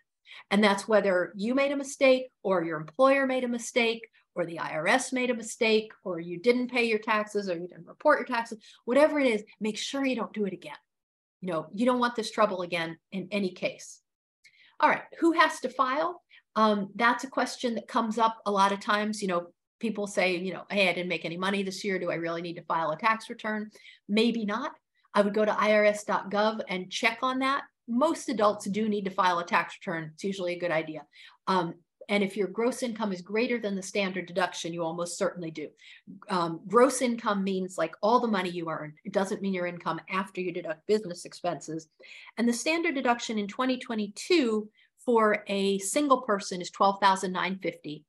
And 0.49 0.63
that's 0.63 0.87
whether 0.87 1.33
you 1.35 1.53
made 1.53 1.71
a 1.71 1.77
mistake 1.77 2.31
or 2.43 2.63
your 2.63 2.79
employer 2.79 3.25
made 3.25 3.43
a 3.43 3.49
mistake 3.49 4.07
or 4.35 4.45
the 4.45 4.57
IRS 4.57 5.11
made 5.11 5.29
a 5.29 5.35
mistake 5.35 5.91
or 6.03 6.19
you 6.19 6.39
didn't 6.39 6.71
pay 6.71 6.85
your 6.85 6.99
taxes 6.99 7.49
or 7.49 7.55
you 7.55 7.67
didn't 7.67 7.87
report 7.87 8.19
your 8.19 8.27
taxes, 8.27 8.59
whatever 8.85 9.19
it 9.19 9.27
is, 9.27 9.43
make 9.59 9.77
sure 9.77 10.05
you 10.05 10.15
don't 10.15 10.33
do 10.33 10.45
it 10.45 10.53
again. 10.53 10.75
You 11.41 11.51
know, 11.51 11.67
you 11.73 11.85
don't 11.85 11.99
want 11.99 12.15
this 12.15 12.31
trouble 12.31 12.61
again 12.61 12.97
in 13.11 13.27
any 13.31 13.51
case. 13.51 13.99
All 14.79 14.89
right, 14.89 15.03
who 15.19 15.33
has 15.33 15.59
to 15.61 15.69
file? 15.69 16.21
Um, 16.55 16.89
that's 16.95 17.23
a 17.23 17.29
question 17.29 17.75
that 17.75 17.87
comes 17.87 18.17
up 18.17 18.37
a 18.45 18.51
lot 18.51 18.71
of 18.71 18.79
times. 18.79 19.21
You 19.21 19.27
know, 19.27 19.47
people 19.79 20.07
say, 20.07 20.37
you 20.37 20.53
know, 20.53 20.63
hey, 20.69 20.89
I 20.89 20.93
didn't 20.93 21.09
make 21.09 21.25
any 21.25 21.37
money 21.37 21.63
this 21.63 21.83
year. 21.83 21.99
Do 21.99 22.11
I 22.11 22.15
really 22.15 22.41
need 22.41 22.55
to 22.55 22.63
file 22.63 22.91
a 22.91 22.97
tax 22.97 23.29
return? 23.29 23.71
Maybe 24.07 24.45
not. 24.45 24.71
I 25.13 25.21
would 25.21 25.33
go 25.33 25.45
to 25.45 25.51
irs.gov 25.51 26.61
and 26.67 26.89
check 26.89 27.19
on 27.21 27.39
that. 27.39 27.63
Most 27.87 28.29
adults 28.29 28.65
do 28.69 28.87
need 28.87 29.05
to 29.05 29.11
file 29.11 29.39
a 29.39 29.45
tax 29.45 29.75
return. 29.79 30.11
It's 30.13 30.23
usually 30.23 30.53
a 30.53 30.59
good 30.59 30.71
idea. 30.71 31.05
Um, 31.47 31.75
and 32.09 32.23
if 32.23 32.35
your 32.35 32.47
gross 32.47 32.83
income 32.83 33.13
is 33.13 33.21
greater 33.21 33.57
than 33.57 33.75
the 33.75 33.81
standard 33.81 34.25
deduction, 34.25 34.73
you 34.73 34.83
almost 34.83 35.17
certainly 35.17 35.51
do. 35.51 35.69
Um, 36.29 36.59
gross 36.67 37.01
income 37.01 37.43
means 37.43 37.77
like 37.77 37.95
all 38.01 38.19
the 38.19 38.27
money 38.27 38.49
you 38.49 38.69
earn. 38.69 38.93
It 39.05 39.13
doesn't 39.13 39.41
mean 39.41 39.53
your 39.53 39.67
income 39.67 40.01
after 40.09 40.41
you 40.41 40.51
deduct 40.51 40.87
business 40.87 41.25
expenses. 41.25 41.87
And 42.37 42.47
the 42.47 42.53
standard 42.53 42.95
deduction 42.95 43.37
in 43.37 43.47
2022 43.47 44.69
for 45.05 45.43
a 45.47 45.77
single 45.79 46.21
person 46.21 46.61
is 46.61 46.69
12,950. 46.71 48.03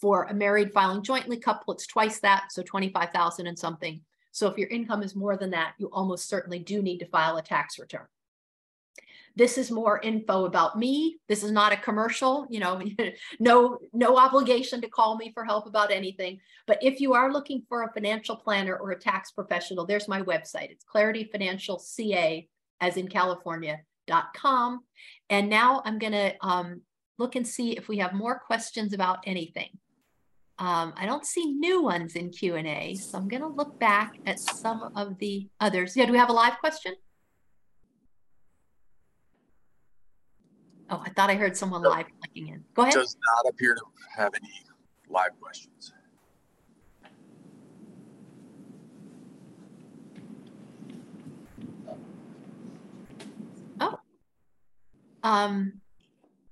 For 0.00 0.24
a 0.24 0.34
married 0.34 0.72
filing 0.72 1.02
jointly 1.02 1.38
couple, 1.38 1.74
it's 1.74 1.86
twice 1.86 2.20
that, 2.20 2.50
so 2.50 2.62
25,000 2.62 3.46
and 3.46 3.58
something. 3.58 4.02
So 4.32 4.48
if 4.48 4.58
your 4.58 4.68
income 4.68 5.02
is 5.02 5.14
more 5.14 5.36
than 5.36 5.50
that, 5.50 5.74
you 5.78 5.88
almost 5.92 6.28
certainly 6.28 6.58
do 6.58 6.82
need 6.82 6.98
to 6.98 7.06
file 7.06 7.36
a 7.36 7.42
tax 7.42 7.78
return. 7.78 8.06
This 9.34 9.56
is 9.56 9.70
more 9.70 9.98
info 10.00 10.44
about 10.44 10.78
me. 10.78 11.18
This 11.28 11.42
is 11.42 11.52
not 11.52 11.72
a 11.72 11.76
commercial, 11.76 12.46
you 12.50 12.60
know, 12.60 12.82
no, 13.40 13.78
no 13.92 14.16
obligation 14.18 14.80
to 14.82 14.88
call 14.88 15.16
me 15.16 15.32
for 15.32 15.44
help 15.44 15.66
about 15.66 15.90
anything. 15.90 16.40
But 16.66 16.78
if 16.82 17.00
you 17.00 17.14
are 17.14 17.32
looking 17.32 17.62
for 17.68 17.82
a 17.82 17.92
financial 17.92 18.36
planner 18.36 18.76
or 18.76 18.90
a 18.90 18.98
tax 18.98 19.30
professional, 19.30 19.86
there's 19.86 20.08
my 20.08 20.22
website. 20.22 20.70
It's 20.70 20.84
Clarity 20.84 21.28
Financial 21.32 21.78
CA, 21.78 22.46
as 22.80 22.96
in 22.96 23.08
California.com. 23.08 24.80
And 25.30 25.48
now 25.48 25.82
I'm 25.84 25.98
going 25.98 26.12
to 26.12 26.34
um, 26.42 26.82
look 27.18 27.36
and 27.36 27.46
see 27.46 27.72
if 27.72 27.88
we 27.88 27.98
have 27.98 28.12
more 28.12 28.38
questions 28.38 28.92
about 28.92 29.20
anything. 29.24 29.70
Um, 30.58 30.92
I 30.96 31.06
don't 31.06 31.24
see 31.26 31.46
new 31.46 31.82
ones 31.82 32.14
in 32.14 32.30
Q&A, 32.30 32.94
so 32.94 33.18
I'm 33.18 33.26
going 33.26 33.42
to 33.42 33.48
look 33.48 33.78
back 33.78 34.18
at 34.26 34.38
some 34.38 34.92
of 34.94 35.18
the 35.18 35.48
others. 35.60 35.96
Yeah, 35.96 36.06
do 36.06 36.12
we 36.12 36.18
have 36.18 36.28
a 36.28 36.32
live 36.32 36.58
question? 36.58 36.94
Oh, 40.90 41.02
I 41.04 41.10
thought 41.10 41.30
I 41.30 41.34
heard 41.34 41.56
someone 41.56 41.82
live 41.82 42.06
clicking 42.20 42.48
in. 42.48 42.64
Go 42.74 42.82
ahead. 42.82 42.94
Does 42.94 43.16
not 43.26 43.50
appear 43.50 43.74
to 43.74 43.82
have 44.14 44.34
any 44.34 44.52
live 45.08 45.30
questions. 45.40 45.92
Oh. 53.80 53.98
Um, 55.22 55.80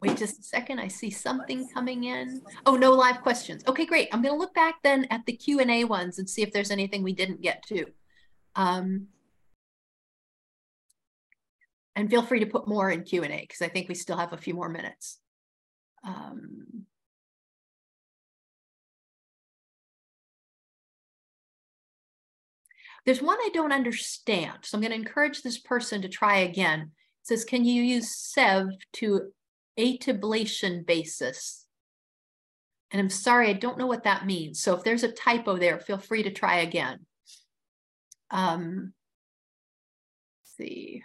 Wait 0.03 0.17
just 0.17 0.41
a 0.41 0.43
second. 0.43 0.79
I 0.79 0.89
see 0.89 1.11
something 1.11 1.69
coming 1.69 2.05
in. 2.05 2.41
Oh, 2.65 2.77
no 2.77 2.93
live 2.93 3.21
questions. 3.21 3.63
Okay, 3.69 3.85
great. 3.85 4.09
I'm 4.13 4.23
going 4.23 4.35
to 4.35 4.39
look 4.39 4.55
back 4.55 4.77
then 4.83 5.07
at 5.11 5.27
the 5.27 5.35
Q&A 5.35 5.85
ones 5.85 6.19
and 6.19 6.29
see 6.29 6.43
if 6.43 6.53
there's 6.53 6.71
anything 6.71 7.03
we 7.03 7.13
didn't 7.13 7.43
get 7.43 7.63
to. 7.67 7.85
Um, 8.57 9.09
and 11.95 12.09
feel 12.09 12.23
free 12.23 12.41
to 12.41 12.47
put 12.47 12.67
more 12.67 12.91
in 12.91 13.03
Q&A 13.03 13.27
because 13.29 13.61
I 13.61 13.69
think 13.69 13.89
we 13.89 13.95
still 13.95 14.17
have 14.17 14.33
a 14.33 14.39
few 14.39 14.55
more 14.55 14.71
minutes. 14.71 15.19
Um, 16.03 16.87
there's 23.05 23.21
one 23.21 23.37
I 23.39 23.51
don't 23.53 23.73
understand. 23.73 24.61
So 24.63 24.79
I'm 24.79 24.83
going 24.83 24.93
to 24.93 24.99
encourage 24.99 25.43
this 25.43 25.59
person 25.59 26.01
to 26.01 26.09
try 26.09 26.39
again. 26.39 26.81
It 26.81 27.27
says, 27.27 27.45
can 27.45 27.67
you 27.67 27.83
use 27.83 28.17
SEV 28.17 28.69
to 28.95 29.31
atablation 29.81 30.86
basis. 30.86 31.66
And 32.90 33.01
I'm 33.01 33.11
sorry, 33.11 33.48
I 33.48 33.55
don't 33.55 33.78
know 33.78 33.86
what 33.86 34.05
that 34.05 34.27
means. 34.27 34.61
So 34.61 34.74
if 34.77 34.85
there's 34.85 35.05
a 35.05 35.12
typo 35.12 35.57
there, 35.57 35.78
feel 35.78 35.98
free 35.98 36.24
to 36.24 36.31
try 36.31 36.59
again. 36.59 37.07
Um, 38.31 38.93
see. 40.43 41.02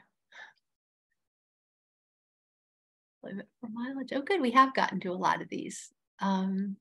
For 3.22 3.32
mileage. 3.72 4.12
Oh, 4.14 4.22
good. 4.22 4.42
We 4.42 4.52
have 4.52 4.76
gotten 4.76 5.00
to 5.02 5.12
a 5.12 5.14
lot 5.14 5.42
of 5.42 5.50
these. 5.50 5.90
Um, 6.20 6.78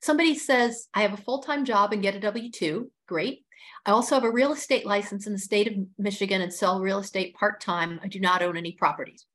somebody 0.00 0.34
says, 0.36 0.88
I 0.94 1.02
have 1.02 1.12
a 1.12 1.18
full-time 1.18 1.64
job 1.64 1.92
and 1.92 2.02
get 2.02 2.14
a 2.14 2.20
W-2. 2.20 2.88
Great. 3.06 3.44
I 3.84 3.90
also 3.90 4.14
have 4.14 4.24
a 4.24 4.30
real 4.30 4.52
estate 4.52 4.86
license 4.86 5.26
in 5.26 5.32
the 5.32 5.38
state 5.38 5.66
of 5.68 5.74
Michigan 5.98 6.40
and 6.40 6.52
sell 6.52 6.80
real 6.80 6.98
estate 6.98 7.34
part 7.34 7.60
time. 7.60 8.00
I 8.02 8.08
do 8.08 8.20
not 8.20 8.42
own 8.42 8.56
any 8.56 8.72
properties. 8.72 9.26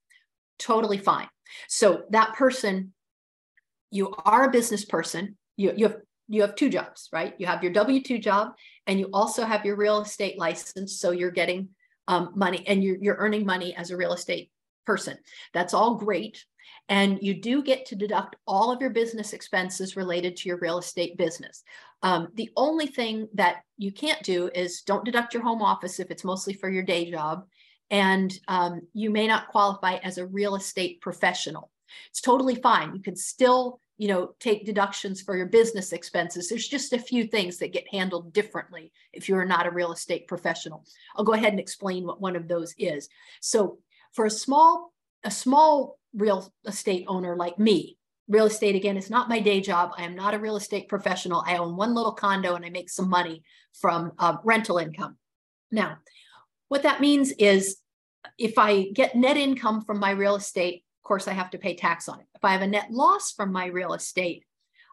Totally 0.57 0.97
fine. 0.97 1.27
So 1.67 2.03
that 2.11 2.33
person, 2.35 2.93
you 3.91 4.13
are 4.25 4.45
a 4.45 4.51
business 4.51 4.85
person. 4.85 5.37
You, 5.55 5.73
you 5.75 5.87
have 5.87 5.97
you 6.29 6.41
have 6.41 6.55
two 6.55 6.69
jobs, 6.69 7.07
right? 7.13 7.33
You 7.37 7.45
have 7.45 7.63
your 7.63 7.71
W 7.71 8.01
two 8.03 8.19
job, 8.19 8.53
and 8.85 8.99
you 8.99 9.09
also 9.13 9.45
have 9.45 9.65
your 9.65 9.77
real 9.77 10.01
estate 10.01 10.37
license. 10.37 10.99
So 10.99 11.11
you're 11.11 11.31
getting 11.31 11.69
um, 12.07 12.33
money, 12.35 12.67
and 12.67 12.83
you're 12.83 12.97
you're 12.99 13.15
earning 13.15 13.45
money 13.45 13.75
as 13.75 13.91
a 13.91 13.97
real 13.97 14.13
estate 14.13 14.51
person. 14.85 15.17
That's 15.53 15.73
all 15.73 15.95
great. 15.95 16.43
And 16.89 17.19
you 17.21 17.41
do 17.41 17.61
get 17.63 17.85
to 17.87 17.95
deduct 17.95 18.35
all 18.45 18.71
of 18.71 18.81
your 18.81 18.89
business 18.89 19.33
expenses 19.33 19.97
related 19.97 20.37
to 20.37 20.49
your 20.49 20.57
real 20.57 20.79
estate 20.79 21.17
business. 21.17 21.63
Um, 22.03 22.29
the 22.35 22.51
only 22.55 22.87
thing 22.87 23.27
that 23.33 23.63
you 23.77 23.91
can't 23.91 24.21
do 24.23 24.49
is 24.53 24.81
don't 24.81 25.05
deduct 25.05 25.33
your 25.33 25.43
home 25.43 25.61
office 25.61 25.99
if 25.99 26.11
it's 26.11 26.23
mostly 26.23 26.53
for 26.53 26.69
your 26.69 26.83
day 26.83 27.09
job. 27.09 27.45
And 27.89 28.37
um, 28.47 28.81
you 28.93 29.09
may 29.09 29.27
not 29.27 29.47
qualify 29.47 29.95
as 29.95 30.17
a 30.17 30.25
real 30.25 30.55
estate 30.55 31.01
professional. 31.01 31.71
It's 32.09 32.21
totally 32.21 32.55
fine. 32.55 32.93
You 32.93 33.01
can 33.01 33.15
still 33.15 33.79
you 33.97 34.07
know 34.07 34.33
take 34.39 34.65
deductions 34.65 35.21
for 35.21 35.35
your 35.35 35.47
business 35.47 35.91
expenses 35.91 36.47
there's 36.47 36.67
just 36.67 36.93
a 36.93 36.99
few 36.99 37.25
things 37.25 37.57
that 37.57 37.73
get 37.73 37.87
handled 37.91 38.31
differently 38.31 38.91
if 39.11 39.27
you're 39.27 39.45
not 39.45 39.65
a 39.65 39.71
real 39.71 39.91
estate 39.91 40.27
professional 40.27 40.85
i'll 41.15 41.25
go 41.25 41.33
ahead 41.33 41.51
and 41.51 41.59
explain 41.59 42.05
what 42.05 42.21
one 42.21 42.35
of 42.35 42.47
those 42.47 42.73
is 42.77 43.09
so 43.41 43.79
for 44.13 44.25
a 44.25 44.29
small 44.29 44.93
a 45.23 45.31
small 45.31 45.99
real 46.13 46.51
estate 46.65 47.05
owner 47.07 47.35
like 47.35 47.59
me 47.59 47.96
real 48.27 48.45
estate 48.45 48.75
again 48.75 48.97
is 48.97 49.09
not 49.09 49.29
my 49.29 49.39
day 49.39 49.61
job. 49.61 49.91
I 49.97 50.03
am 50.03 50.15
not 50.15 50.33
a 50.33 50.39
real 50.39 50.57
estate 50.57 50.89
professional. 50.89 51.43
I 51.45 51.57
own 51.57 51.75
one 51.75 51.93
little 51.93 52.11
condo 52.11 52.55
and 52.55 52.65
i 52.65 52.69
make 52.69 52.89
some 52.89 53.09
money 53.09 53.43
from 53.73 54.11
uh, 54.19 54.37
rental 54.43 54.77
income. 54.77 55.17
Now 55.71 55.97
what 56.67 56.83
that 56.83 57.01
means 57.01 57.31
is 57.33 57.77
if 58.37 58.57
i 58.57 58.89
get 58.93 59.15
net 59.15 59.37
income 59.37 59.81
from 59.81 59.99
my 59.99 60.11
real 60.11 60.35
estate 60.35 60.83
of 60.99 61.07
course 61.07 61.27
i 61.27 61.33
have 61.33 61.49
to 61.51 61.57
pay 61.57 61.75
tax 61.75 62.09
on 62.09 62.19
it. 62.19 62.25
If 62.35 62.43
i 62.43 62.51
have 62.51 62.61
a 62.61 62.67
net 62.67 62.91
loss 62.91 63.31
from 63.31 63.51
my 63.51 63.67
real 63.67 63.93
estate 63.93 64.43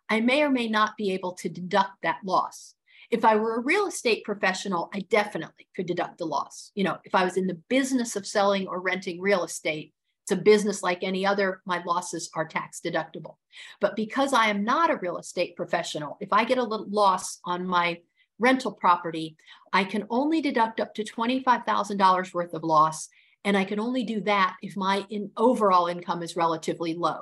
i 0.08 0.20
may 0.20 0.42
or 0.42 0.50
may 0.50 0.68
not 0.68 0.96
be 0.96 1.12
able 1.12 1.32
to 1.32 1.48
deduct 1.48 2.02
that 2.02 2.18
loss. 2.24 2.74
If 3.10 3.24
I 3.24 3.36
were 3.36 3.56
a 3.56 3.60
real 3.60 3.86
estate 3.86 4.24
professional, 4.24 4.90
I 4.92 5.00
definitely 5.00 5.68
could 5.76 5.86
deduct 5.86 6.18
the 6.18 6.24
loss. 6.24 6.72
You 6.74 6.84
know, 6.84 6.98
if 7.04 7.14
I 7.14 7.24
was 7.24 7.36
in 7.36 7.46
the 7.46 7.60
business 7.68 8.16
of 8.16 8.26
selling 8.26 8.66
or 8.66 8.80
renting 8.80 9.20
real 9.20 9.44
estate, 9.44 9.92
it's 10.24 10.32
a 10.32 10.36
business 10.36 10.82
like 10.82 11.02
any 11.02 11.26
other, 11.26 11.60
my 11.66 11.82
losses 11.84 12.30
are 12.34 12.46
tax 12.46 12.80
deductible. 12.82 13.36
But 13.78 13.94
because 13.94 14.32
I 14.32 14.46
am 14.46 14.64
not 14.64 14.90
a 14.90 14.96
real 14.96 15.18
estate 15.18 15.54
professional, 15.54 16.16
if 16.18 16.32
I 16.32 16.44
get 16.44 16.56
a 16.56 16.62
little 16.62 16.88
loss 16.88 17.40
on 17.44 17.66
my 17.66 18.00
rental 18.38 18.72
property, 18.72 19.36
I 19.74 19.84
can 19.84 20.06
only 20.08 20.40
deduct 20.40 20.80
up 20.80 20.94
to 20.94 21.04
$25,000 21.04 22.32
worth 22.32 22.54
of 22.54 22.64
loss. 22.64 23.10
And 23.44 23.54
I 23.54 23.64
can 23.64 23.78
only 23.78 24.02
do 24.02 24.22
that 24.22 24.56
if 24.62 24.78
my 24.78 25.04
in 25.10 25.30
overall 25.36 25.88
income 25.88 26.22
is 26.22 26.36
relatively 26.36 26.94
low. 26.94 27.20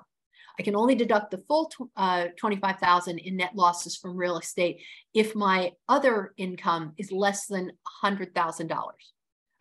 I 0.57 0.63
can 0.63 0.77
only 0.77 0.95
deduct 0.95 1.33
the 1.33 1.43
full 1.49 1.73
uh, 1.97 2.27
25,000 2.37 3.19
in 3.19 3.37
net 3.37 3.57
losses 3.57 3.97
from 3.97 4.17
real 4.17 4.39
estate 4.39 4.81
if 5.13 5.35
my 5.35 5.73
other 5.89 6.35
income 6.37 6.93
is 6.99 7.11
less 7.11 7.47
than 7.47 7.73
$100,000. 8.05 8.71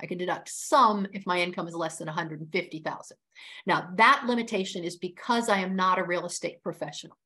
I 0.01 0.05
can 0.05 0.17
deduct 0.17 0.49
some 0.49 1.07
if 1.13 1.25
my 1.25 1.39
income 1.39 1.67
is 1.67 1.75
less 1.75 1.97
than 1.97 2.07
150,000. 2.07 3.17
Now 3.65 3.89
that 3.95 4.23
limitation 4.27 4.83
is 4.83 4.97
because 4.97 5.49
I 5.49 5.59
am 5.59 5.75
not 5.75 5.99
a 5.99 6.03
real 6.03 6.25
estate 6.25 6.61
professional. 6.63 7.17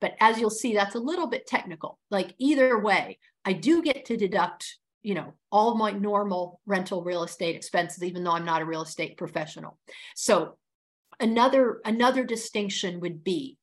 But 0.00 0.14
as 0.20 0.38
you'll 0.38 0.50
see, 0.50 0.74
that's 0.74 0.94
a 0.94 1.00
little 1.00 1.26
bit 1.26 1.46
technical. 1.46 1.98
Like 2.10 2.34
either 2.38 2.78
way, 2.78 3.18
I 3.44 3.52
do 3.52 3.82
get 3.82 4.04
to 4.06 4.16
deduct, 4.16 4.78
you 5.02 5.14
know, 5.14 5.34
all 5.50 5.76
my 5.76 5.92
normal 5.92 6.60
rental 6.66 7.02
real 7.02 7.24
estate 7.24 7.56
expenses, 7.56 8.02
even 8.02 8.24
though 8.24 8.32
I'm 8.32 8.44
not 8.44 8.62
a 8.62 8.66
real 8.66 8.82
estate 8.82 9.16
professional. 9.16 9.78
So 10.14 10.56
another 11.20 11.80
another 11.84 12.24
distinction 12.24 13.00
would 13.00 13.22
be 13.22 13.56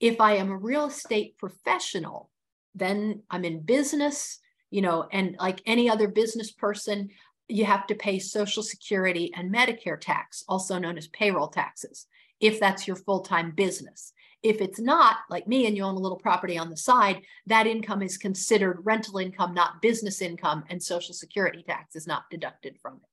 if 0.00 0.20
i 0.20 0.34
am 0.36 0.50
a 0.50 0.56
real 0.56 0.86
estate 0.86 1.36
professional 1.38 2.30
then 2.74 3.22
i'm 3.30 3.44
in 3.44 3.60
business 3.60 4.38
you 4.70 4.80
know 4.80 5.06
and 5.12 5.36
like 5.38 5.60
any 5.66 5.88
other 5.88 6.08
business 6.08 6.50
person 6.52 7.08
you 7.48 7.64
have 7.64 7.86
to 7.86 7.94
pay 7.94 8.18
social 8.18 8.62
security 8.62 9.32
and 9.34 9.54
medicare 9.54 10.00
tax 10.00 10.44
also 10.48 10.78
known 10.78 10.98
as 10.98 11.08
payroll 11.08 11.48
taxes 11.48 12.06
if 12.40 12.60
that's 12.60 12.86
your 12.86 12.96
full-time 12.96 13.52
business 13.52 14.12
if 14.42 14.60
it's 14.60 14.78
not 14.78 15.16
like 15.30 15.48
me 15.48 15.66
and 15.66 15.76
you 15.76 15.82
own 15.82 15.94
a 15.94 15.98
little 15.98 16.18
property 16.18 16.58
on 16.58 16.70
the 16.70 16.76
side 16.76 17.22
that 17.46 17.66
income 17.66 18.02
is 18.02 18.18
considered 18.18 18.80
rental 18.84 19.18
income 19.18 19.54
not 19.54 19.80
business 19.80 20.20
income 20.20 20.64
and 20.68 20.82
social 20.82 21.14
security 21.14 21.62
tax 21.66 21.96
is 21.96 22.06
not 22.06 22.24
deducted 22.30 22.76
from 22.80 22.94
it 22.94 23.08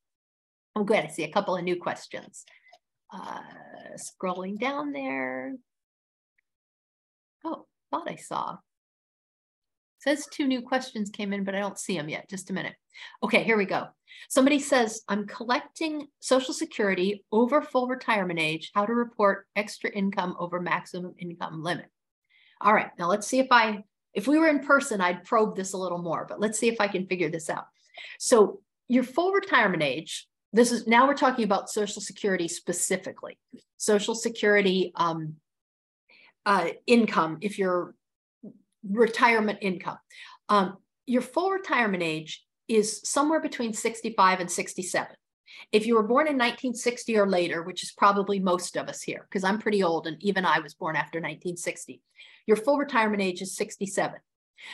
i'm 0.76 0.85
glad 0.85 1.05
i 1.05 1.07
see 1.07 1.23
a 1.23 1.31
couple 1.31 1.55
of 1.55 1.64
new 1.64 1.80
questions 1.80 2.45
uh, 3.14 3.39
scrolling 3.97 4.60
down 4.60 4.91
there. 4.91 5.55
Oh, 7.45 7.65
thought 7.91 8.10
I 8.10 8.15
saw. 8.15 8.57
says 9.99 10.27
two 10.31 10.47
new 10.47 10.61
questions 10.61 11.10
came 11.10 11.31
in, 11.31 11.43
but 11.43 11.55
I 11.55 11.60
don't 11.60 11.80
see 11.80 11.97
them 11.97 12.10
yet. 12.10 12.30
Just 12.30 12.49
a 12.49 12.53
minute. 12.53 12.76
Okay, 13.22 13.43
here 13.43 13.57
we 13.57 13.65
go. 13.65 13.88
Somebody 14.30 14.60
says, 14.60 15.02
I'm 15.07 15.27
collecting 15.27 16.07
Social 16.19 16.53
Security 16.53 17.26
over 17.31 17.61
full 17.61 17.88
retirement 17.88 18.40
age, 18.40 18.72
how 18.73 18.85
to 18.85 18.94
report 18.94 19.48
extra 19.56 19.90
income 19.91 20.35
over 20.40 20.60
maximum 20.60 21.14
income 21.19 21.64
limit. 21.64 21.88
All 22.61 22.73
right, 22.73 22.91
now 22.98 23.07
let's 23.07 23.27
see 23.27 23.40
if 23.40 23.48
I, 23.52 23.84
if 24.14 24.27
we 24.27 24.40
were 24.40 24.48
in 24.48 24.60
person, 24.60 25.02
I'd 25.02 25.26
probe 25.26 25.56
this 25.56 25.73
a 25.73 25.77
little 25.77 26.02
more, 26.02 26.26
but 26.27 26.40
let's 26.40 26.57
see 26.57 26.69
if 26.69 26.80
I 26.80 26.88
can 26.88 27.07
figure 27.07 27.30
this 27.30 27.49
out. 27.49 27.65
So 28.19 28.61
your 28.88 29.03
full 29.03 29.31
retirement 29.31 29.84
age 29.84 30.27
this 30.53 30.72
is 30.72 30.85
now 30.85 31.07
we're 31.07 31.15
talking 31.15 31.44
about 31.44 31.69
Social 31.69 32.02
Security 32.02 32.48
specifically. 32.48 33.40
Social 33.77 34.14
Security 34.14 34.94
um, 34.95 35.38
uh, 36.45 36.69
income, 36.85 37.40
if 37.41 37.57
your 37.57 37.95
retirement 38.88 39.60
income, 39.61 39.98
um, 40.49 40.77
your 41.07 41.23
full 41.23 41.49
retirement 41.49 42.03
age 42.03 42.45
is 42.68 43.02
somewhere 43.03 43.41
between 43.41 43.73
65 43.73 44.40
and 44.40 44.52
67. 44.52 45.15
If 45.72 45.85
you 45.85 45.95
were 45.95 46.03
born 46.03 46.27
in 46.27 46.34
1960 46.34 47.18
or 47.18 47.30
later, 47.30 47.64
which 47.64 47.84
is 47.84 47.91
probably 47.91 48.40
most 48.40 48.76
of 48.76 48.88
us 48.88 49.02
here, 49.02 49.27
because 49.30 49.44
I'm 49.44 49.60
pretty 49.60 49.84
old 49.84 50.07
and 50.07 50.22
even 50.22 50.45
I 50.45 50.60
was 50.60 50.73
born 50.73 50.95
after 50.95 51.19
1960, 51.19 52.02
your 52.48 52.57
full 52.57 52.77
retirement 52.77 53.22
age 53.22 53.41
is 53.41 53.56
67. 53.56 54.19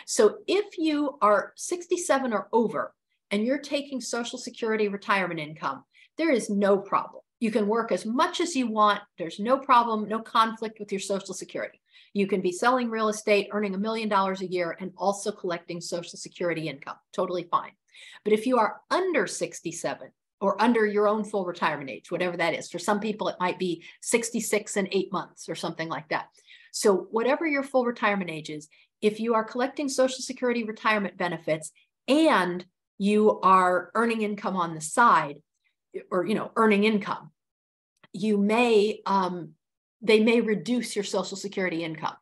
So 0.05 0.37
if 0.47 0.77
you 0.77 1.17
are 1.21 1.53
67 1.55 2.31
or 2.33 2.47
over, 2.53 2.93
and 3.31 3.45
you're 3.45 3.59
taking 3.59 4.01
Social 4.01 4.39
Security 4.39 4.87
retirement 4.87 5.39
income, 5.39 5.83
there 6.17 6.31
is 6.31 6.49
no 6.49 6.77
problem. 6.77 7.21
You 7.39 7.51
can 7.51 7.67
work 7.67 7.91
as 7.91 8.05
much 8.05 8.41
as 8.41 8.55
you 8.55 8.67
want. 8.67 9.01
There's 9.17 9.39
no 9.39 9.57
problem, 9.57 10.07
no 10.07 10.19
conflict 10.19 10.79
with 10.79 10.91
your 10.91 10.99
Social 10.99 11.33
Security. 11.33 11.79
You 12.13 12.27
can 12.27 12.41
be 12.41 12.51
selling 12.51 12.89
real 12.89 13.09
estate, 13.09 13.49
earning 13.51 13.75
a 13.75 13.77
million 13.77 14.09
dollars 14.09 14.41
a 14.41 14.51
year, 14.51 14.75
and 14.79 14.91
also 14.97 15.31
collecting 15.31 15.79
Social 15.79 16.17
Security 16.17 16.67
income. 16.67 16.97
Totally 17.13 17.43
fine. 17.43 17.71
But 18.23 18.33
if 18.33 18.45
you 18.45 18.57
are 18.57 18.81
under 18.89 19.27
67 19.27 20.09
or 20.41 20.61
under 20.61 20.85
your 20.85 21.07
own 21.07 21.23
full 21.23 21.45
retirement 21.45 21.89
age, 21.89 22.11
whatever 22.11 22.37
that 22.37 22.53
is, 22.53 22.69
for 22.69 22.79
some 22.79 22.99
people, 22.99 23.27
it 23.27 23.35
might 23.39 23.59
be 23.59 23.83
66 24.01 24.77
and 24.77 24.87
eight 24.91 25.11
months 25.11 25.49
or 25.49 25.55
something 25.55 25.89
like 25.89 26.09
that. 26.09 26.27
So, 26.71 27.07
whatever 27.11 27.47
your 27.47 27.63
full 27.63 27.85
retirement 27.85 28.29
age 28.29 28.49
is, 28.49 28.67
if 29.01 29.19
you 29.19 29.33
are 29.33 29.43
collecting 29.43 29.89
Social 29.89 30.21
Security 30.21 30.63
retirement 30.63 31.17
benefits 31.17 31.71
and 32.07 32.65
you 32.97 33.39
are 33.41 33.91
earning 33.95 34.21
income 34.21 34.55
on 34.55 34.75
the 34.75 34.81
side 34.81 35.37
or 36.11 36.25
you 36.25 36.35
know 36.35 36.51
earning 36.55 36.83
income 36.83 37.31
you 38.13 38.37
may 38.37 39.01
um, 39.05 39.51
they 40.01 40.19
may 40.19 40.41
reduce 40.41 40.95
your 40.95 41.03
social 41.03 41.37
security 41.37 41.83
income 41.83 42.15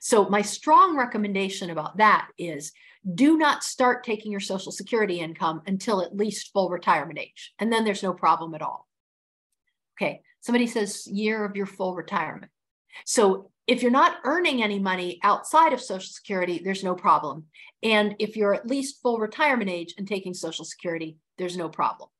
so 0.00 0.28
my 0.28 0.42
strong 0.42 0.96
recommendation 0.96 1.70
about 1.70 1.98
that 1.98 2.28
is 2.38 2.72
do 3.12 3.36
not 3.36 3.62
start 3.62 4.04
taking 4.04 4.30
your 4.30 4.40
social 4.40 4.72
security 4.72 5.20
income 5.20 5.60
until 5.66 6.00
at 6.00 6.16
least 6.16 6.52
full 6.52 6.70
retirement 6.70 7.18
age 7.18 7.52
and 7.58 7.72
then 7.72 7.84
there's 7.84 8.02
no 8.02 8.12
problem 8.12 8.54
at 8.54 8.62
all 8.62 8.88
okay 9.96 10.20
somebody 10.40 10.66
says 10.66 11.06
year 11.06 11.44
of 11.44 11.56
your 11.56 11.66
full 11.66 11.94
retirement 11.94 12.50
so 13.04 13.50
if 13.66 13.82
you're 13.82 13.90
not 13.90 14.16
earning 14.24 14.62
any 14.62 14.78
money 14.78 15.18
outside 15.22 15.72
of 15.72 15.80
Social 15.80 16.12
Security, 16.12 16.60
there's 16.62 16.84
no 16.84 16.94
problem. 16.94 17.46
And 17.82 18.14
if 18.18 18.36
you're 18.36 18.54
at 18.54 18.66
least 18.66 19.00
full 19.02 19.18
retirement 19.18 19.70
age 19.70 19.94
and 19.96 20.06
taking 20.06 20.34
Social 20.34 20.64
Security, 20.64 21.16
there's 21.38 21.56
no 21.56 21.68
problem. 21.68 22.10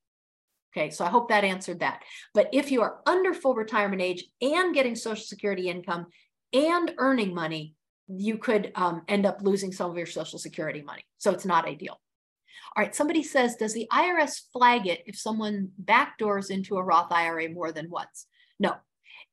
Okay, 0.75 0.89
so 0.89 1.05
I 1.05 1.09
hope 1.09 1.29
that 1.29 1.43
answered 1.43 1.79
that. 1.79 2.01
But 2.33 2.49
if 2.51 2.71
you 2.71 2.81
are 2.81 2.99
under 3.05 3.33
full 3.33 3.55
retirement 3.55 4.01
age 4.01 4.25
and 4.41 4.73
getting 4.73 4.95
Social 4.95 5.23
Security 5.23 5.69
income 5.69 6.07
and 6.51 6.91
earning 6.97 7.33
money, 7.33 7.74
you 8.07 8.37
could 8.37 8.71
um, 8.75 9.01
end 9.07 9.25
up 9.25 9.41
losing 9.41 9.71
some 9.71 9.89
of 9.89 9.97
your 9.97 10.05
Social 10.05 10.39
Security 10.39 10.81
money. 10.81 11.03
So 11.17 11.31
it's 11.31 11.45
not 11.45 11.67
ideal. 11.67 11.99
All 12.75 12.83
right, 12.83 12.95
somebody 12.95 13.23
says, 13.23 13.55
does 13.55 13.73
the 13.73 13.87
IRS 13.91 14.41
flag 14.51 14.85
it 14.87 15.01
if 15.05 15.17
someone 15.17 15.71
backdoors 15.83 16.51
into 16.51 16.77
a 16.77 16.83
Roth 16.83 17.11
IRA 17.11 17.49
more 17.49 17.71
than 17.71 17.89
once? 17.89 18.27
No, 18.59 18.75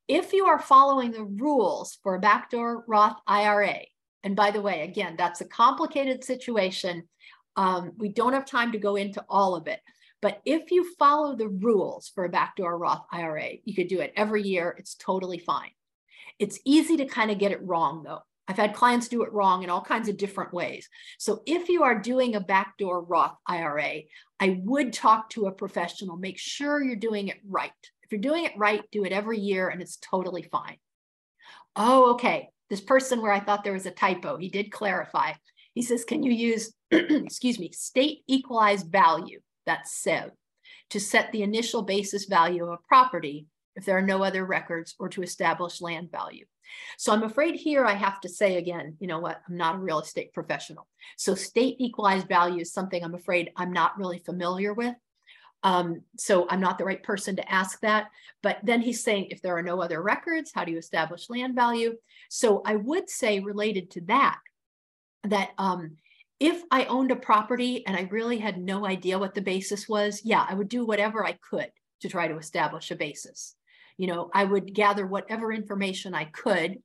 if 0.08 0.32
you 0.32 0.46
are 0.46 0.58
following 0.58 1.10
the 1.10 1.24
rules 1.24 1.98
for 2.02 2.14
a 2.14 2.20
backdoor 2.20 2.84
Roth 2.86 3.16
IRA, 3.26 3.80
and 4.22 4.36
by 4.36 4.50
the 4.50 4.62
way, 4.62 4.82
again, 4.82 5.16
that's 5.18 5.40
a 5.40 5.48
complicated 5.48 6.22
situation. 6.22 7.08
Um, 7.56 7.92
we 7.96 8.08
don't 8.08 8.32
have 8.32 8.46
time 8.46 8.72
to 8.72 8.78
go 8.78 8.96
into 8.96 9.24
all 9.28 9.56
of 9.56 9.66
it, 9.66 9.80
but 10.20 10.40
if 10.44 10.70
you 10.70 10.94
follow 10.98 11.34
the 11.34 11.48
rules 11.48 12.10
for 12.14 12.24
a 12.24 12.28
backdoor 12.28 12.78
Roth 12.78 13.04
IRA, 13.10 13.50
you 13.64 13.74
could 13.74 13.88
do 13.88 14.00
it 14.00 14.12
every 14.16 14.42
year. 14.42 14.74
It's 14.78 14.94
totally 14.94 15.38
fine. 15.38 15.70
It's 16.38 16.60
easy 16.64 16.96
to 16.98 17.06
kind 17.06 17.30
of 17.30 17.38
get 17.38 17.52
it 17.52 17.66
wrong 17.66 18.02
though. 18.04 18.22
I've 18.48 18.56
had 18.56 18.74
clients 18.74 19.08
do 19.08 19.22
it 19.22 19.32
wrong 19.32 19.62
in 19.62 19.70
all 19.70 19.82
kinds 19.82 20.08
of 20.08 20.16
different 20.16 20.52
ways. 20.52 20.88
So 21.18 21.42
if 21.46 21.68
you 21.68 21.84
are 21.84 21.98
doing 21.98 22.34
a 22.34 22.40
backdoor 22.40 23.02
Roth 23.02 23.36
IRA, 23.46 24.02
I 24.40 24.60
would 24.64 24.92
talk 24.92 25.30
to 25.30 25.46
a 25.46 25.52
professional, 25.52 26.16
make 26.16 26.38
sure 26.38 26.82
you're 26.82 26.96
doing 26.96 27.28
it 27.28 27.38
right. 27.48 27.70
If 28.02 28.10
you're 28.10 28.20
doing 28.20 28.44
it 28.44 28.52
right, 28.56 28.82
do 28.90 29.04
it 29.04 29.12
every 29.12 29.38
year 29.38 29.68
and 29.68 29.80
it's 29.80 29.96
totally 29.98 30.42
fine. 30.42 30.76
Oh, 31.76 32.12
okay. 32.14 32.48
This 32.68 32.80
person 32.80 33.22
where 33.22 33.32
I 33.32 33.40
thought 33.40 33.64
there 33.64 33.72
was 33.72 33.86
a 33.86 33.90
typo, 33.90 34.36
he 34.36 34.48
did 34.48 34.72
clarify. 34.72 35.34
He 35.74 35.82
says, 35.82 36.04
can 36.04 36.22
you 36.22 36.32
use, 36.32 36.72
excuse 36.90 37.58
me, 37.58 37.70
state 37.72 38.22
equalized 38.26 38.90
value, 38.90 39.40
that's 39.66 39.96
SEV, 40.02 40.30
to 40.90 41.00
set 41.00 41.32
the 41.32 41.42
initial 41.42 41.82
basis 41.82 42.26
value 42.26 42.64
of 42.64 42.70
a 42.70 42.88
property 42.88 43.46
if 43.76 43.84
there 43.84 43.96
are 43.96 44.02
no 44.02 44.22
other 44.22 44.44
records 44.44 44.94
or 44.98 45.08
to 45.10 45.22
establish 45.22 45.80
land 45.80 46.10
value. 46.10 46.44
So 46.98 47.12
I'm 47.12 47.22
afraid 47.22 47.54
here 47.54 47.84
I 47.84 47.94
have 47.94 48.20
to 48.22 48.28
say 48.28 48.56
again, 48.56 48.96
you 49.00 49.06
know 49.06 49.18
what, 49.18 49.40
I'm 49.48 49.56
not 49.56 49.76
a 49.76 49.78
real 49.78 50.00
estate 50.00 50.32
professional. 50.32 50.86
So 51.16 51.34
state 51.34 51.76
equalized 51.78 52.28
value 52.28 52.60
is 52.60 52.72
something 52.72 53.02
I'm 53.02 53.14
afraid 53.14 53.52
I'm 53.56 53.72
not 53.72 53.98
really 53.98 54.18
familiar 54.18 54.72
with. 54.72 54.94
Um, 55.64 56.02
so 56.16 56.46
I'm 56.48 56.60
not 56.60 56.78
the 56.78 56.84
right 56.84 57.02
person 57.02 57.36
to 57.36 57.52
ask 57.52 57.80
that. 57.80 58.08
But 58.42 58.58
then 58.62 58.80
he's 58.80 59.02
saying 59.02 59.26
if 59.30 59.42
there 59.42 59.56
are 59.56 59.62
no 59.62 59.80
other 59.80 60.02
records, 60.02 60.50
how 60.52 60.64
do 60.64 60.72
you 60.72 60.78
establish 60.78 61.30
land 61.30 61.54
value? 61.54 61.96
So 62.28 62.62
I 62.66 62.76
would 62.76 63.08
say 63.08 63.40
related 63.40 63.90
to 63.92 64.00
that, 64.02 64.38
that 65.24 65.50
um, 65.58 65.98
if 66.40 66.60
I 66.72 66.86
owned 66.86 67.12
a 67.12 67.16
property 67.16 67.86
and 67.86 67.96
I 67.96 68.08
really 68.10 68.38
had 68.38 68.58
no 68.58 68.84
idea 68.84 69.18
what 69.18 69.34
the 69.34 69.42
basis 69.42 69.88
was, 69.88 70.22
yeah, 70.24 70.44
I 70.48 70.54
would 70.54 70.68
do 70.68 70.84
whatever 70.84 71.24
I 71.24 71.38
could 71.48 71.70
to 72.00 72.08
try 72.08 72.26
to 72.26 72.36
establish 72.36 72.90
a 72.90 72.96
basis. 72.96 73.54
You 74.02 74.08
know, 74.08 74.30
I 74.34 74.42
would 74.42 74.74
gather 74.74 75.06
whatever 75.06 75.52
information 75.52 76.12
I 76.12 76.24
could. 76.24 76.78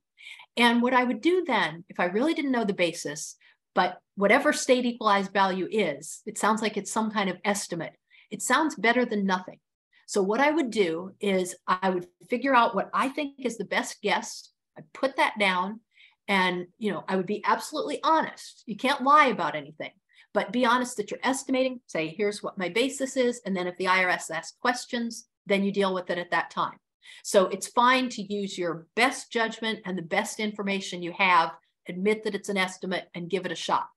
And 0.56 0.80
what 0.80 0.94
I 0.94 1.02
would 1.02 1.20
do 1.20 1.42
then, 1.44 1.84
if 1.88 1.98
I 1.98 2.04
really 2.04 2.32
didn't 2.32 2.52
know 2.52 2.64
the 2.64 2.72
basis, 2.72 3.34
but 3.74 3.98
whatever 4.14 4.52
state 4.52 4.84
equalized 4.84 5.32
value 5.32 5.66
is, 5.68 6.22
it 6.26 6.38
sounds 6.38 6.62
like 6.62 6.76
it's 6.76 6.92
some 6.92 7.10
kind 7.10 7.28
of 7.28 7.38
estimate. 7.44 7.94
It 8.30 8.40
sounds 8.40 8.76
better 8.76 9.04
than 9.04 9.26
nothing. 9.26 9.58
So 10.06 10.22
what 10.22 10.38
I 10.38 10.52
would 10.52 10.70
do 10.70 11.10
is 11.18 11.56
I 11.66 11.90
would 11.90 12.06
figure 12.30 12.54
out 12.54 12.76
what 12.76 12.88
I 12.94 13.08
think 13.08 13.34
is 13.38 13.58
the 13.58 13.64
best 13.64 14.00
guess. 14.00 14.50
I 14.78 14.82
put 14.94 15.16
that 15.16 15.34
down 15.40 15.80
and, 16.28 16.68
you 16.78 16.92
know, 16.92 17.02
I 17.08 17.16
would 17.16 17.26
be 17.26 17.42
absolutely 17.44 17.98
honest. 18.04 18.62
You 18.64 18.76
can't 18.76 19.02
lie 19.02 19.26
about 19.26 19.56
anything, 19.56 19.90
but 20.32 20.52
be 20.52 20.64
honest 20.64 20.96
that 20.98 21.10
you're 21.10 21.18
estimating, 21.24 21.80
say, 21.88 22.14
here's 22.16 22.44
what 22.44 22.58
my 22.58 22.68
basis 22.68 23.16
is. 23.16 23.40
And 23.44 23.56
then 23.56 23.66
if 23.66 23.76
the 23.76 23.86
IRS 23.86 24.30
asks 24.30 24.56
questions, 24.60 25.26
then 25.46 25.64
you 25.64 25.72
deal 25.72 25.92
with 25.92 26.10
it 26.10 26.18
at 26.18 26.30
that 26.30 26.52
time. 26.52 26.78
So 27.22 27.46
it's 27.46 27.68
fine 27.68 28.08
to 28.10 28.22
use 28.22 28.58
your 28.58 28.86
best 28.94 29.32
judgment 29.32 29.80
and 29.84 29.96
the 29.96 30.02
best 30.02 30.40
information 30.40 31.02
you 31.02 31.12
have, 31.12 31.52
admit 31.88 32.24
that 32.24 32.34
it's 32.34 32.48
an 32.48 32.56
estimate 32.56 33.08
and 33.14 33.30
give 33.30 33.46
it 33.46 33.52
a 33.52 33.56
shot. 33.56 33.88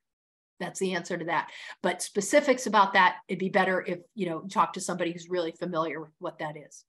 That's 0.59 0.79
the 0.79 0.93
answer 0.93 1.17
to 1.17 1.25
that. 1.25 1.49
But 1.81 2.01
specifics 2.01 2.67
about 2.67 2.93
that, 2.93 3.17
it'd 3.27 3.39
be 3.39 3.49
better 3.49 3.83
if, 3.85 3.99
you 4.13 4.27
know, 4.27 4.41
talk 4.41 4.73
to 4.73 4.81
somebody 4.81 5.11
who's 5.11 5.29
really 5.29 5.51
familiar 5.51 5.99
with 5.99 6.11
what 6.19 6.39
that 6.39 6.55
is. 6.55 6.85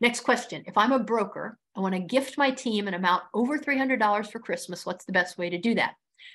Next 0.00 0.20
question. 0.20 0.64
If 0.66 0.78
I'm 0.78 0.92
a 0.92 0.98
broker, 0.98 1.58
I 1.76 1.80
want 1.80 1.94
to 1.94 2.00
gift 2.00 2.38
my 2.38 2.50
team 2.50 2.88
an 2.88 2.94
amount 2.94 3.24
over 3.34 3.58
$300 3.58 4.30
for 4.30 4.38
Christmas, 4.38 4.86
what's 4.86 5.04
the 5.04 5.12
best 5.12 5.36
way 5.36 5.50
to 5.50 5.58
do 5.58 5.74
that? 5.74 5.94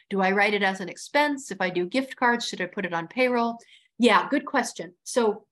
Do 0.10 0.22
I 0.22 0.32
write 0.32 0.54
it 0.54 0.64
as 0.64 0.82
an 0.82 0.90
expense? 0.90 1.52
If 1.52 1.62
I 1.62 1.70
do 1.70 1.86
gift 1.86 2.16
cards, 2.16 2.48
should 2.48 2.62
I 2.62 2.66
put 2.66 2.86
it 2.86 2.94
on 2.94 3.08
payroll? 3.08 3.58
Yeah, 3.98 4.28
good 4.30 4.46
question. 4.46 4.94
So 5.04 5.46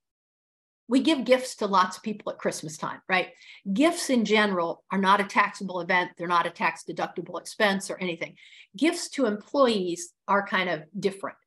we 0.92 1.00
give 1.00 1.24
gifts 1.24 1.56
to 1.56 1.68
lots 1.68 1.96
of 1.96 2.04
people 2.04 2.34
at 2.34 2.38
Christmas 2.38 2.76
time, 2.78 3.00
right? 3.08 3.30
Gifts 3.72 4.10
in 4.10 4.26
general 4.26 4.84
are 4.92 4.98
not 4.98 5.22
a 5.22 5.24
taxable 5.24 5.80
event. 5.80 6.12
They're 6.18 6.28
not 6.28 6.46
a 6.46 6.50
tax 6.50 6.84
deductible 6.84 7.40
expense 7.40 7.90
or 7.90 7.98
anything. 7.98 8.36
Gifts 8.76 9.08
to 9.12 9.26
employees 9.26 10.12
are 10.28 10.46
kind 10.46 10.70
of 10.70 10.84
different 11.00 11.38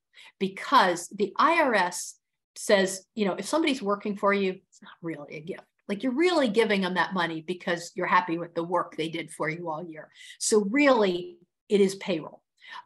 because 0.40 1.08
the 1.08 1.34
IRS 1.38 2.14
says, 2.56 3.04
you 3.14 3.26
know, 3.26 3.34
if 3.34 3.44
somebody's 3.44 3.82
working 3.82 4.16
for 4.16 4.32
you, 4.32 4.52
it's 4.52 4.82
not 4.82 4.92
really 5.02 5.36
a 5.36 5.40
gift. 5.40 5.64
Like 5.88 6.02
you're 6.02 6.12
really 6.12 6.48
giving 6.48 6.80
them 6.80 6.94
that 6.94 7.12
money 7.12 7.44
because 7.46 7.92
you're 7.94 8.06
happy 8.06 8.38
with 8.38 8.54
the 8.54 8.64
work 8.64 8.96
they 8.96 9.10
did 9.10 9.30
for 9.30 9.50
you 9.50 9.68
all 9.68 9.84
year. 9.84 10.08
So 10.38 10.66
really, 10.70 11.36
it 11.68 11.82
is 11.82 11.96
payroll. 11.96 12.40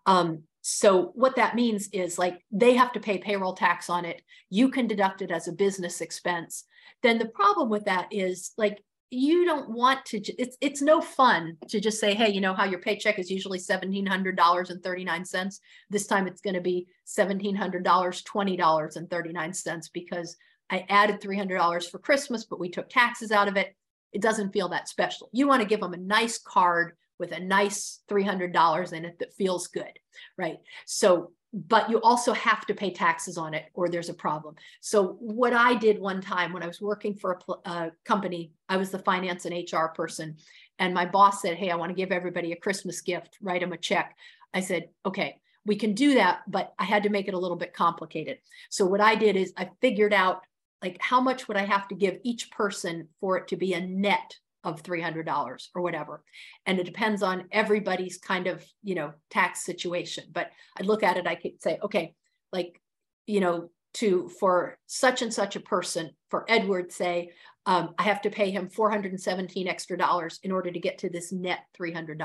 Um, 0.07 0.43
so 0.71 1.13
what 1.15 1.37
that 1.37 1.55
means 1.55 1.89
is 1.95 2.19
like 2.19 2.45
they 2.53 2.75
have 2.75 2.93
to 2.93 3.01
pay 3.01 3.17
payroll 3.17 3.55
tax 3.55 3.89
on 3.89 4.05
it. 4.05 4.21
You 4.51 4.69
can 4.69 4.87
deduct 4.87 5.23
it 5.23 5.31
as 5.31 5.49
a 5.49 5.53
business 5.53 6.03
expense. 6.03 6.65
Then 7.03 7.17
the 7.17 7.29
problem 7.29 7.71
with 7.71 7.87
that 7.87 8.09
is 8.11 8.53
like 8.59 8.85
you 9.11 9.47
don't 9.47 9.71
want 9.71 10.05
to 10.05 10.21
it's 10.39 10.59
it's 10.61 10.83
no 10.83 11.01
fun 11.01 11.57
to 11.69 11.81
just 11.81 11.99
say 11.99 12.13
hey 12.13 12.29
you 12.29 12.43
know 12.43 12.53
how 12.53 12.67
your 12.67 12.81
paycheck 12.81 13.19
is 13.19 13.31
usually 13.31 13.59
$1700.39 13.59 15.61
this 15.89 16.07
time 16.07 16.27
it's 16.27 16.43
going 16.43 16.53
to 16.53 16.61
be 16.61 16.87
$1700 17.07 17.83
$20.39 17.83 19.93
because 19.95 20.37
i 20.69 20.85
added 20.91 21.23
$300 21.23 21.91
for 21.91 21.99
christmas 21.99 22.45
but 22.45 22.61
we 22.61 22.69
took 22.69 22.91
taxes 22.91 23.33
out 23.33 23.49
of 23.49 23.57
it 23.57 23.75
it 24.13 24.21
doesn't 24.21 24.53
feel 24.53 24.69
that 24.69 24.91
special 24.91 25.31
you 25.33 25.49
want 25.49 25.63
to 25.63 25.69
give 25.69 25.81
them 25.81 25.95
a 25.95 25.97
nice 25.97 26.37
card 26.37 26.93
with 27.19 27.33
a 27.33 27.41
nice 27.41 28.01
$300 28.11 28.93
in 28.93 29.05
it 29.05 29.19
that 29.19 29.35
feels 29.35 29.67
good, 29.69 29.99
right? 30.37 30.59
So, 30.87 31.33
but 31.53 31.89
you 31.89 32.01
also 32.03 32.35
have 32.35 32.67
to 32.67 32.75
pay 32.75 32.93
taxes 32.93 33.39
on 33.39 33.55
it 33.55 33.65
or 33.73 33.89
there's 33.89 34.11
a 34.11 34.15
problem. 34.15 34.55
So, 34.81 35.17
what 35.21 35.55
I 35.55 35.75
did 35.75 35.99
one 35.99 36.21
time 36.21 36.53
when 36.53 36.63
I 36.63 36.67
was 36.67 36.81
working 36.81 37.15
for 37.15 37.41
a, 37.49 37.71
a 37.71 37.93
company, 38.05 38.53
I 38.69 38.77
was 38.77 38.91
the 38.91 38.99
finance 38.99 39.47
and 39.47 39.55
HR 39.55 39.87
person, 39.87 40.37
and 40.79 40.93
my 40.93 41.07
boss 41.07 41.41
said, 41.41 41.57
Hey, 41.57 41.71
I 41.71 41.77
want 41.77 41.91
to 41.91 41.97
give 41.97 42.13
everybody 42.13 42.53
a 42.53 42.57
Christmas 42.57 43.01
gift, 43.01 43.39
write 43.41 43.63
them 43.63 43.73
a 43.73 43.79
check. 43.79 44.15
I 44.53 44.61
said, 44.61 44.91
Okay, 45.07 45.41
we 45.65 45.77
can 45.77 45.95
do 45.95 46.15
that, 46.15 46.41
but 46.49 46.75
I 46.79 46.85
had 46.85 47.05
to 47.05 47.09
make 47.09 47.29
it 47.29 47.35
a 47.35 47.39
little 47.39 47.57
bit 47.57 47.73
complicated. 47.73 48.39
So, 48.69 48.85
what 48.85 49.01
I 49.01 49.15
did 49.15 49.37
is 49.37 49.55
I 49.57 49.71
figured 49.81 50.13
out 50.13 50.43
like 50.83 50.99
how 51.01 51.21
much 51.21 51.49
would 51.49 51.57
I 51.57 51.65
have 51.65 51.89
to 51.89 51.95
give 51.95 52.19
each 52.23 52.51
person 52.51 53.09
for 53.21 53.37
it 53.39 53.49
to 53.49 53.57
be 53.57 53.73
a 53.75 53.81
net 53.81 54.37
of 54.69 54.83
$300 54.83 55.69
or 55.75 55.83
whatever. 55.83 56.23
And 56.67 56.79
it 56.79 56.85
depends 56.85 57.23
on 57.23 57.49
everybody's 57.51 58.19
kind 58.19 58.47
of, 58.47 58.65
you 58.83 58.95
know, 58.95 59.13
tax 59.31 59.65
situation. 59.65 60.25
But 60.33 60.51
I'd 60.77 60.87
look 60.87 61.03
at 61.03 61.17
it, 61.17 61.27
I 61.27 61.35
could 61.35 61.61
say, 61.61 61.79
okay, 61.83 62.15
like, 62.53 62.81
you 63.27 63.41
know, 63.41 63.71
to 63.95 64.29
for 64.29 64.79
such 64.87 65.23
and 65.23 65.33
such 65.33 65.57
a 65.57 65.61
person, 65.61 66.11
for 66.31 66.45
Edward, 66.49 66.93
say, 66.93 67.31
um, 67.67 67.95
I 67.99 68.05
have 68.05 68.23
to 68.23 68.31
pay 68.31 68.51
him 68.51 68.69
417 68.69 69.67
extra 69.67 69.97
dollars 69.97 70.41
in 70.43 70.53
order 70.53 70.71
to 70.71 70.79
get 70.79 70.99
to 70.99 71.11
this 71.11 71.33
net 71.33 71.61
$300 71.79 72.19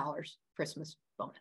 Christmas 0.56 0.96
bonus. 1.18 1.36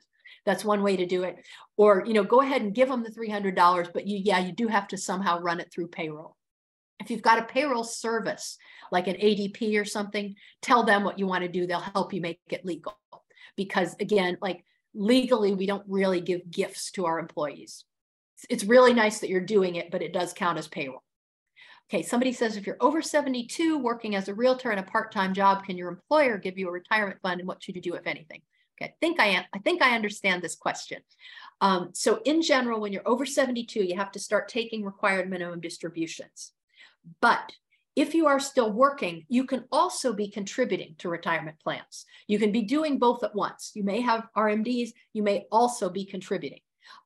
That's 0.44 0.64
one 0.64 0.82
way 0.82 0.96
to 0.96 1.06
do 1.06 1.24
it. 1.24 1.36
Or, 1.76 2.04
you 2.06 2.14
know, 2.14 2.24
go 2.24 2.40
ahead 2.40 2.62
and 2.62 2.74
give 2.74 2.88
them 2.88 3.02
the 3.02 3.10
$300, 3.10 3.92
but 3.92 4.06
you, 4.06 4.18
yeah, 4.18 4.38
you 4.38 4.52
do 4.52 4.68
have 4.68 4.88
to 4.88 4.96
somehow 4.96 5.40
run 5.40 5.60
it 5.60 5.72
through 5.72 5.88
payroll. 5.88 6.36
If 7.02 7.10
you've 7.10 7.22
got 7.22 7.38
a 7.38 7.44
payroll 7.44 7.84
service 7.84 8.56
like 8.90 9.08
an 9.08 9.16
ADP 9.16 9.80
or 9.80 9.84
something, 9.84 10.36
tell 10.60 10.84
them 10.84 11.02
what 11.02 11.18
you 11.18 11.26
want 11.26 11.42
to 11.42 11.48
do. 11.48 11.66
They'll 11.66 11.80
help 11.80 12.12
you 12.12 12.20
make 12.20 12.40
it 12.50 12.64
legal. 12.64 12.96
Because 13.56 13.96
again, 14.00 14.38
like 14.40 14.64
legally, 14.94 15.54
we 15.54 15.66
don't 15.66 15.84
really 15.88 16.20
give 16.20 16.50
gifts 16.50 16.90
to 16.92 17.06
our 17.06 17.18
employees. 17.18 17.84
It's 18.48 18.64
really 18.64 18.92
nice 18.92 19.20
that 19.20 19.30
you're 19.30 19.40
doing 19.40 19.76
it, 19.76 19.90
but 19.90 20.02
it 20.02 20.12
does 20.12 20.32
count 20.32 20.58
as 20.58 20.68
payroll. 20.68 21.02
Okay, 21.90 22.02
somebody 22.02 22.32
says 22.32 22.56
if 22.56 22.66
you're 22.66 22.78
over 22.80 23.02
72 23.02 23.78
working 23.78 24.14
as 24.14 24.28
a 24.28 24.34
realtor 24.34 24.72
in 24.72 24.78
a 24.78 24.82
part-time 24.82 25.34
job, 25.34 25.64
can 25.64 25.76
your 25.76 25.88
employer 25.88 26.38
give 26.38 26.56
you 26.56 26.68
a 26.68 26.72
retirement 26.72 27.20
fund 27.22 27.40
and 27.40 27.48
what 27.48 27.62
should 27.62 27.76
you 27.76 27.82
do 27.82 27.94
if 27.94 28.06
anything? 28.06 28.40
Okay, 28.80 28.90
I 28.90 28.94
think 29.00 29.20
I 29.20 29.26
am, 29.26 29.44
I 29.52 29.58
think 29.58 29.82
I 29.82 29.94
understand 29.94 30.42
this 30.42 30.54
question. 30.54 31.02
Um, 31.60 31.90
so 31.92 32.20
in 32.24 32.40
general, 32.40 32.80
when 32.80 32.92
you're 32.92 33.06
over 33.06 33.26
72, 33.26 33.84
you 33.84 33.96
have 33.96 34.12
to 34.12 34.18
start 34.18 34.48
taking 34.48 34.84
required 34.84 35.28
minimum 35.28 35.60
distributions. 35.60 36.52
But 37.20 37.52
if 37.94 38.14
you 38.14 38.26
are 38.26 38.40
still 38.40 38.72
working, 38.72 39.24
you 39.28 39.44
can 39.44 39.64
also 39.70 40.14
be 40.14 40.28
contributing 40.28 40.94
to 40.98 41.10
retirement 41.10 41.58
plans. 41.62 42.06
You 42.26 42.38
can 42.38 42.50
be 42.50 42.62
doing 42.62 42.98
both 42.98 43.22
at 43.22 43.34
once. 43.34 43.72
You 43.74 43.84
may 43.84 44.00
have 44.00 44.28
RMDs, 44.36 44.90
you 45.12 45.22
may 45.22 45.46
also 45.52 45.90
be 45.90 46.04
contributing. 46.04 46.60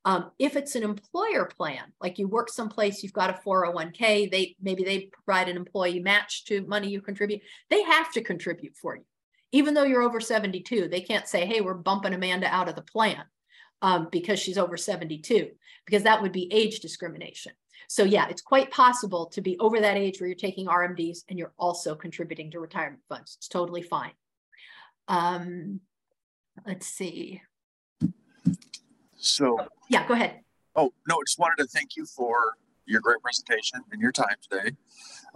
Um, 0.05 0.31
if 0.39 0.57
it's 0.57 0.77
an 0.77 0.83
employer 0.83 1.47
plan, 1.47 1.93
like 2.01 2.19
you 2.19 2.29
work 2.29 2.49
someplace, 2.49 3.03
you've 3.03 3.13
got 3.13 3.31
a 3.31 3.41
401k, 3.45 4.31
they 4.31 4.57
maybe 4.63 4.85
they 4.85 5.11
provide 5.25 5.49
an 5.49 5.57
employee 5.57 6.01
match 6.01 6.45
to 6.47 6.65
money 6.67 6.89
you 6.89 7.01
contribute, 7.01 7.43
they 7.71 7.83
have 7.83 8.13
to 8.13 8.23
contribute 8.23 8.77
for 8.77 8.97
you. 8.97 9.05
Even 9.53 9.75
though 9.75 9.85
you're 9.85 10.03
over 10.03 10.21
72, 10.21 10.89
they 10.89 11.01
can't 11.01 11.29
say, 11.29 11.47
hey, 11.47 11.61
we're 11.61 11.75
bumping 11.75 12.15
Amanda 12.15 12.47
out 12.47 12.69
of 12.69 12.77
the 12.77 12.83
plan 12.83 13.25
um, 13.83 14.09
because 14.11 14.39
she's 14.39 14.59
over 14.59 14.77
72, 14.77 15.51
because 15.85 16.05
that 16.05 16.23
would 16.23 16.33
be 16.33 16.53
age 16.53 16.81
discrimination. 16.81 17.53
So 17.89 18.05
yeah, 18.05 18.27
it's 18.29 18.43
quite 18.43 18.71
possible 18.71 19.27
to 19.27 19.41
be 19.41 19.59
over 19.59 19.81
that 19.81 19.97
age 19.97 20.21
where 20.21 20.29
you're 20.29 20.37
taking 20.37 20.67
RMDs 20.67 21.25
and 21.29 21.39
you're 21.39 21.53
also 21.59 21.95
contributing 21.95 22.51
to 22.53 22.61
retirement 22.61 23.03
funds. 23.09 23.37
It's 23.39 23.49
totally 23.49 23.83
fine. 23.83 24.13
Um, 25.09 25.81
let's 26.67 26.87
see. 26.87 27.43
So 29.17 29.59
yeah, 29.89 30.07
go 30.07 30.15
ahead. 30.15 30.41
Oh, 30.75 30.93
no, 31.09 31.17
just 31.27 31.39
wanted 31.39 31.63
to 31.63 31.69
thank 31.69 31.97
you 31.97 32.05
for 32.07 32.55
your 32.87 33.01
great 33.01 33.21
presentation 33.23 33.81
and 33.91 34.01
your 34.01 34.13
time 34.13 34.37
today. 34.49 34.71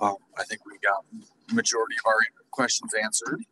Um, 0.01 0.17
I 0.39 0.45
think 0.45 0.65
we 0.67 0.79
got 0.79 1.05
the 1.49 1.55
majority 1.55 1.97
of 2.05 2.07
our 2.09 2.19
questions 2.51 2.93
answered. 3.03 3.43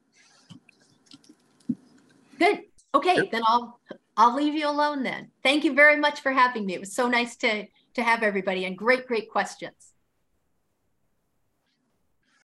Good. 2.39 2.65
Okay, 2.95 3.16
Yep. 3.16 3.31
then 3.33 3.43
I'll 3.47 3.81
I'll 4.16 4.35
leave 4.35 4.55
you 4.55 4.69
alone 4.69 5.03
then. 5.03 5.31
Thank 5.43 5.65
you 5.65 5.75
very 5.75 5.97
much 5.97 6.20
for 6.20 6.33
having 6.33 6.66
me. 6.66 6.75
It 6.75 6.81
was 6.81 6.93
so 6.95 7.09
nice 7.09 7.37
to 7.37 7.66
to 7.99 8.05
have 8.05 8.23
everybody 8.23 8.65
and 8.65 8.79
great, 8.79 9.07
great 9.07 9.31
questions. 9.31 9.88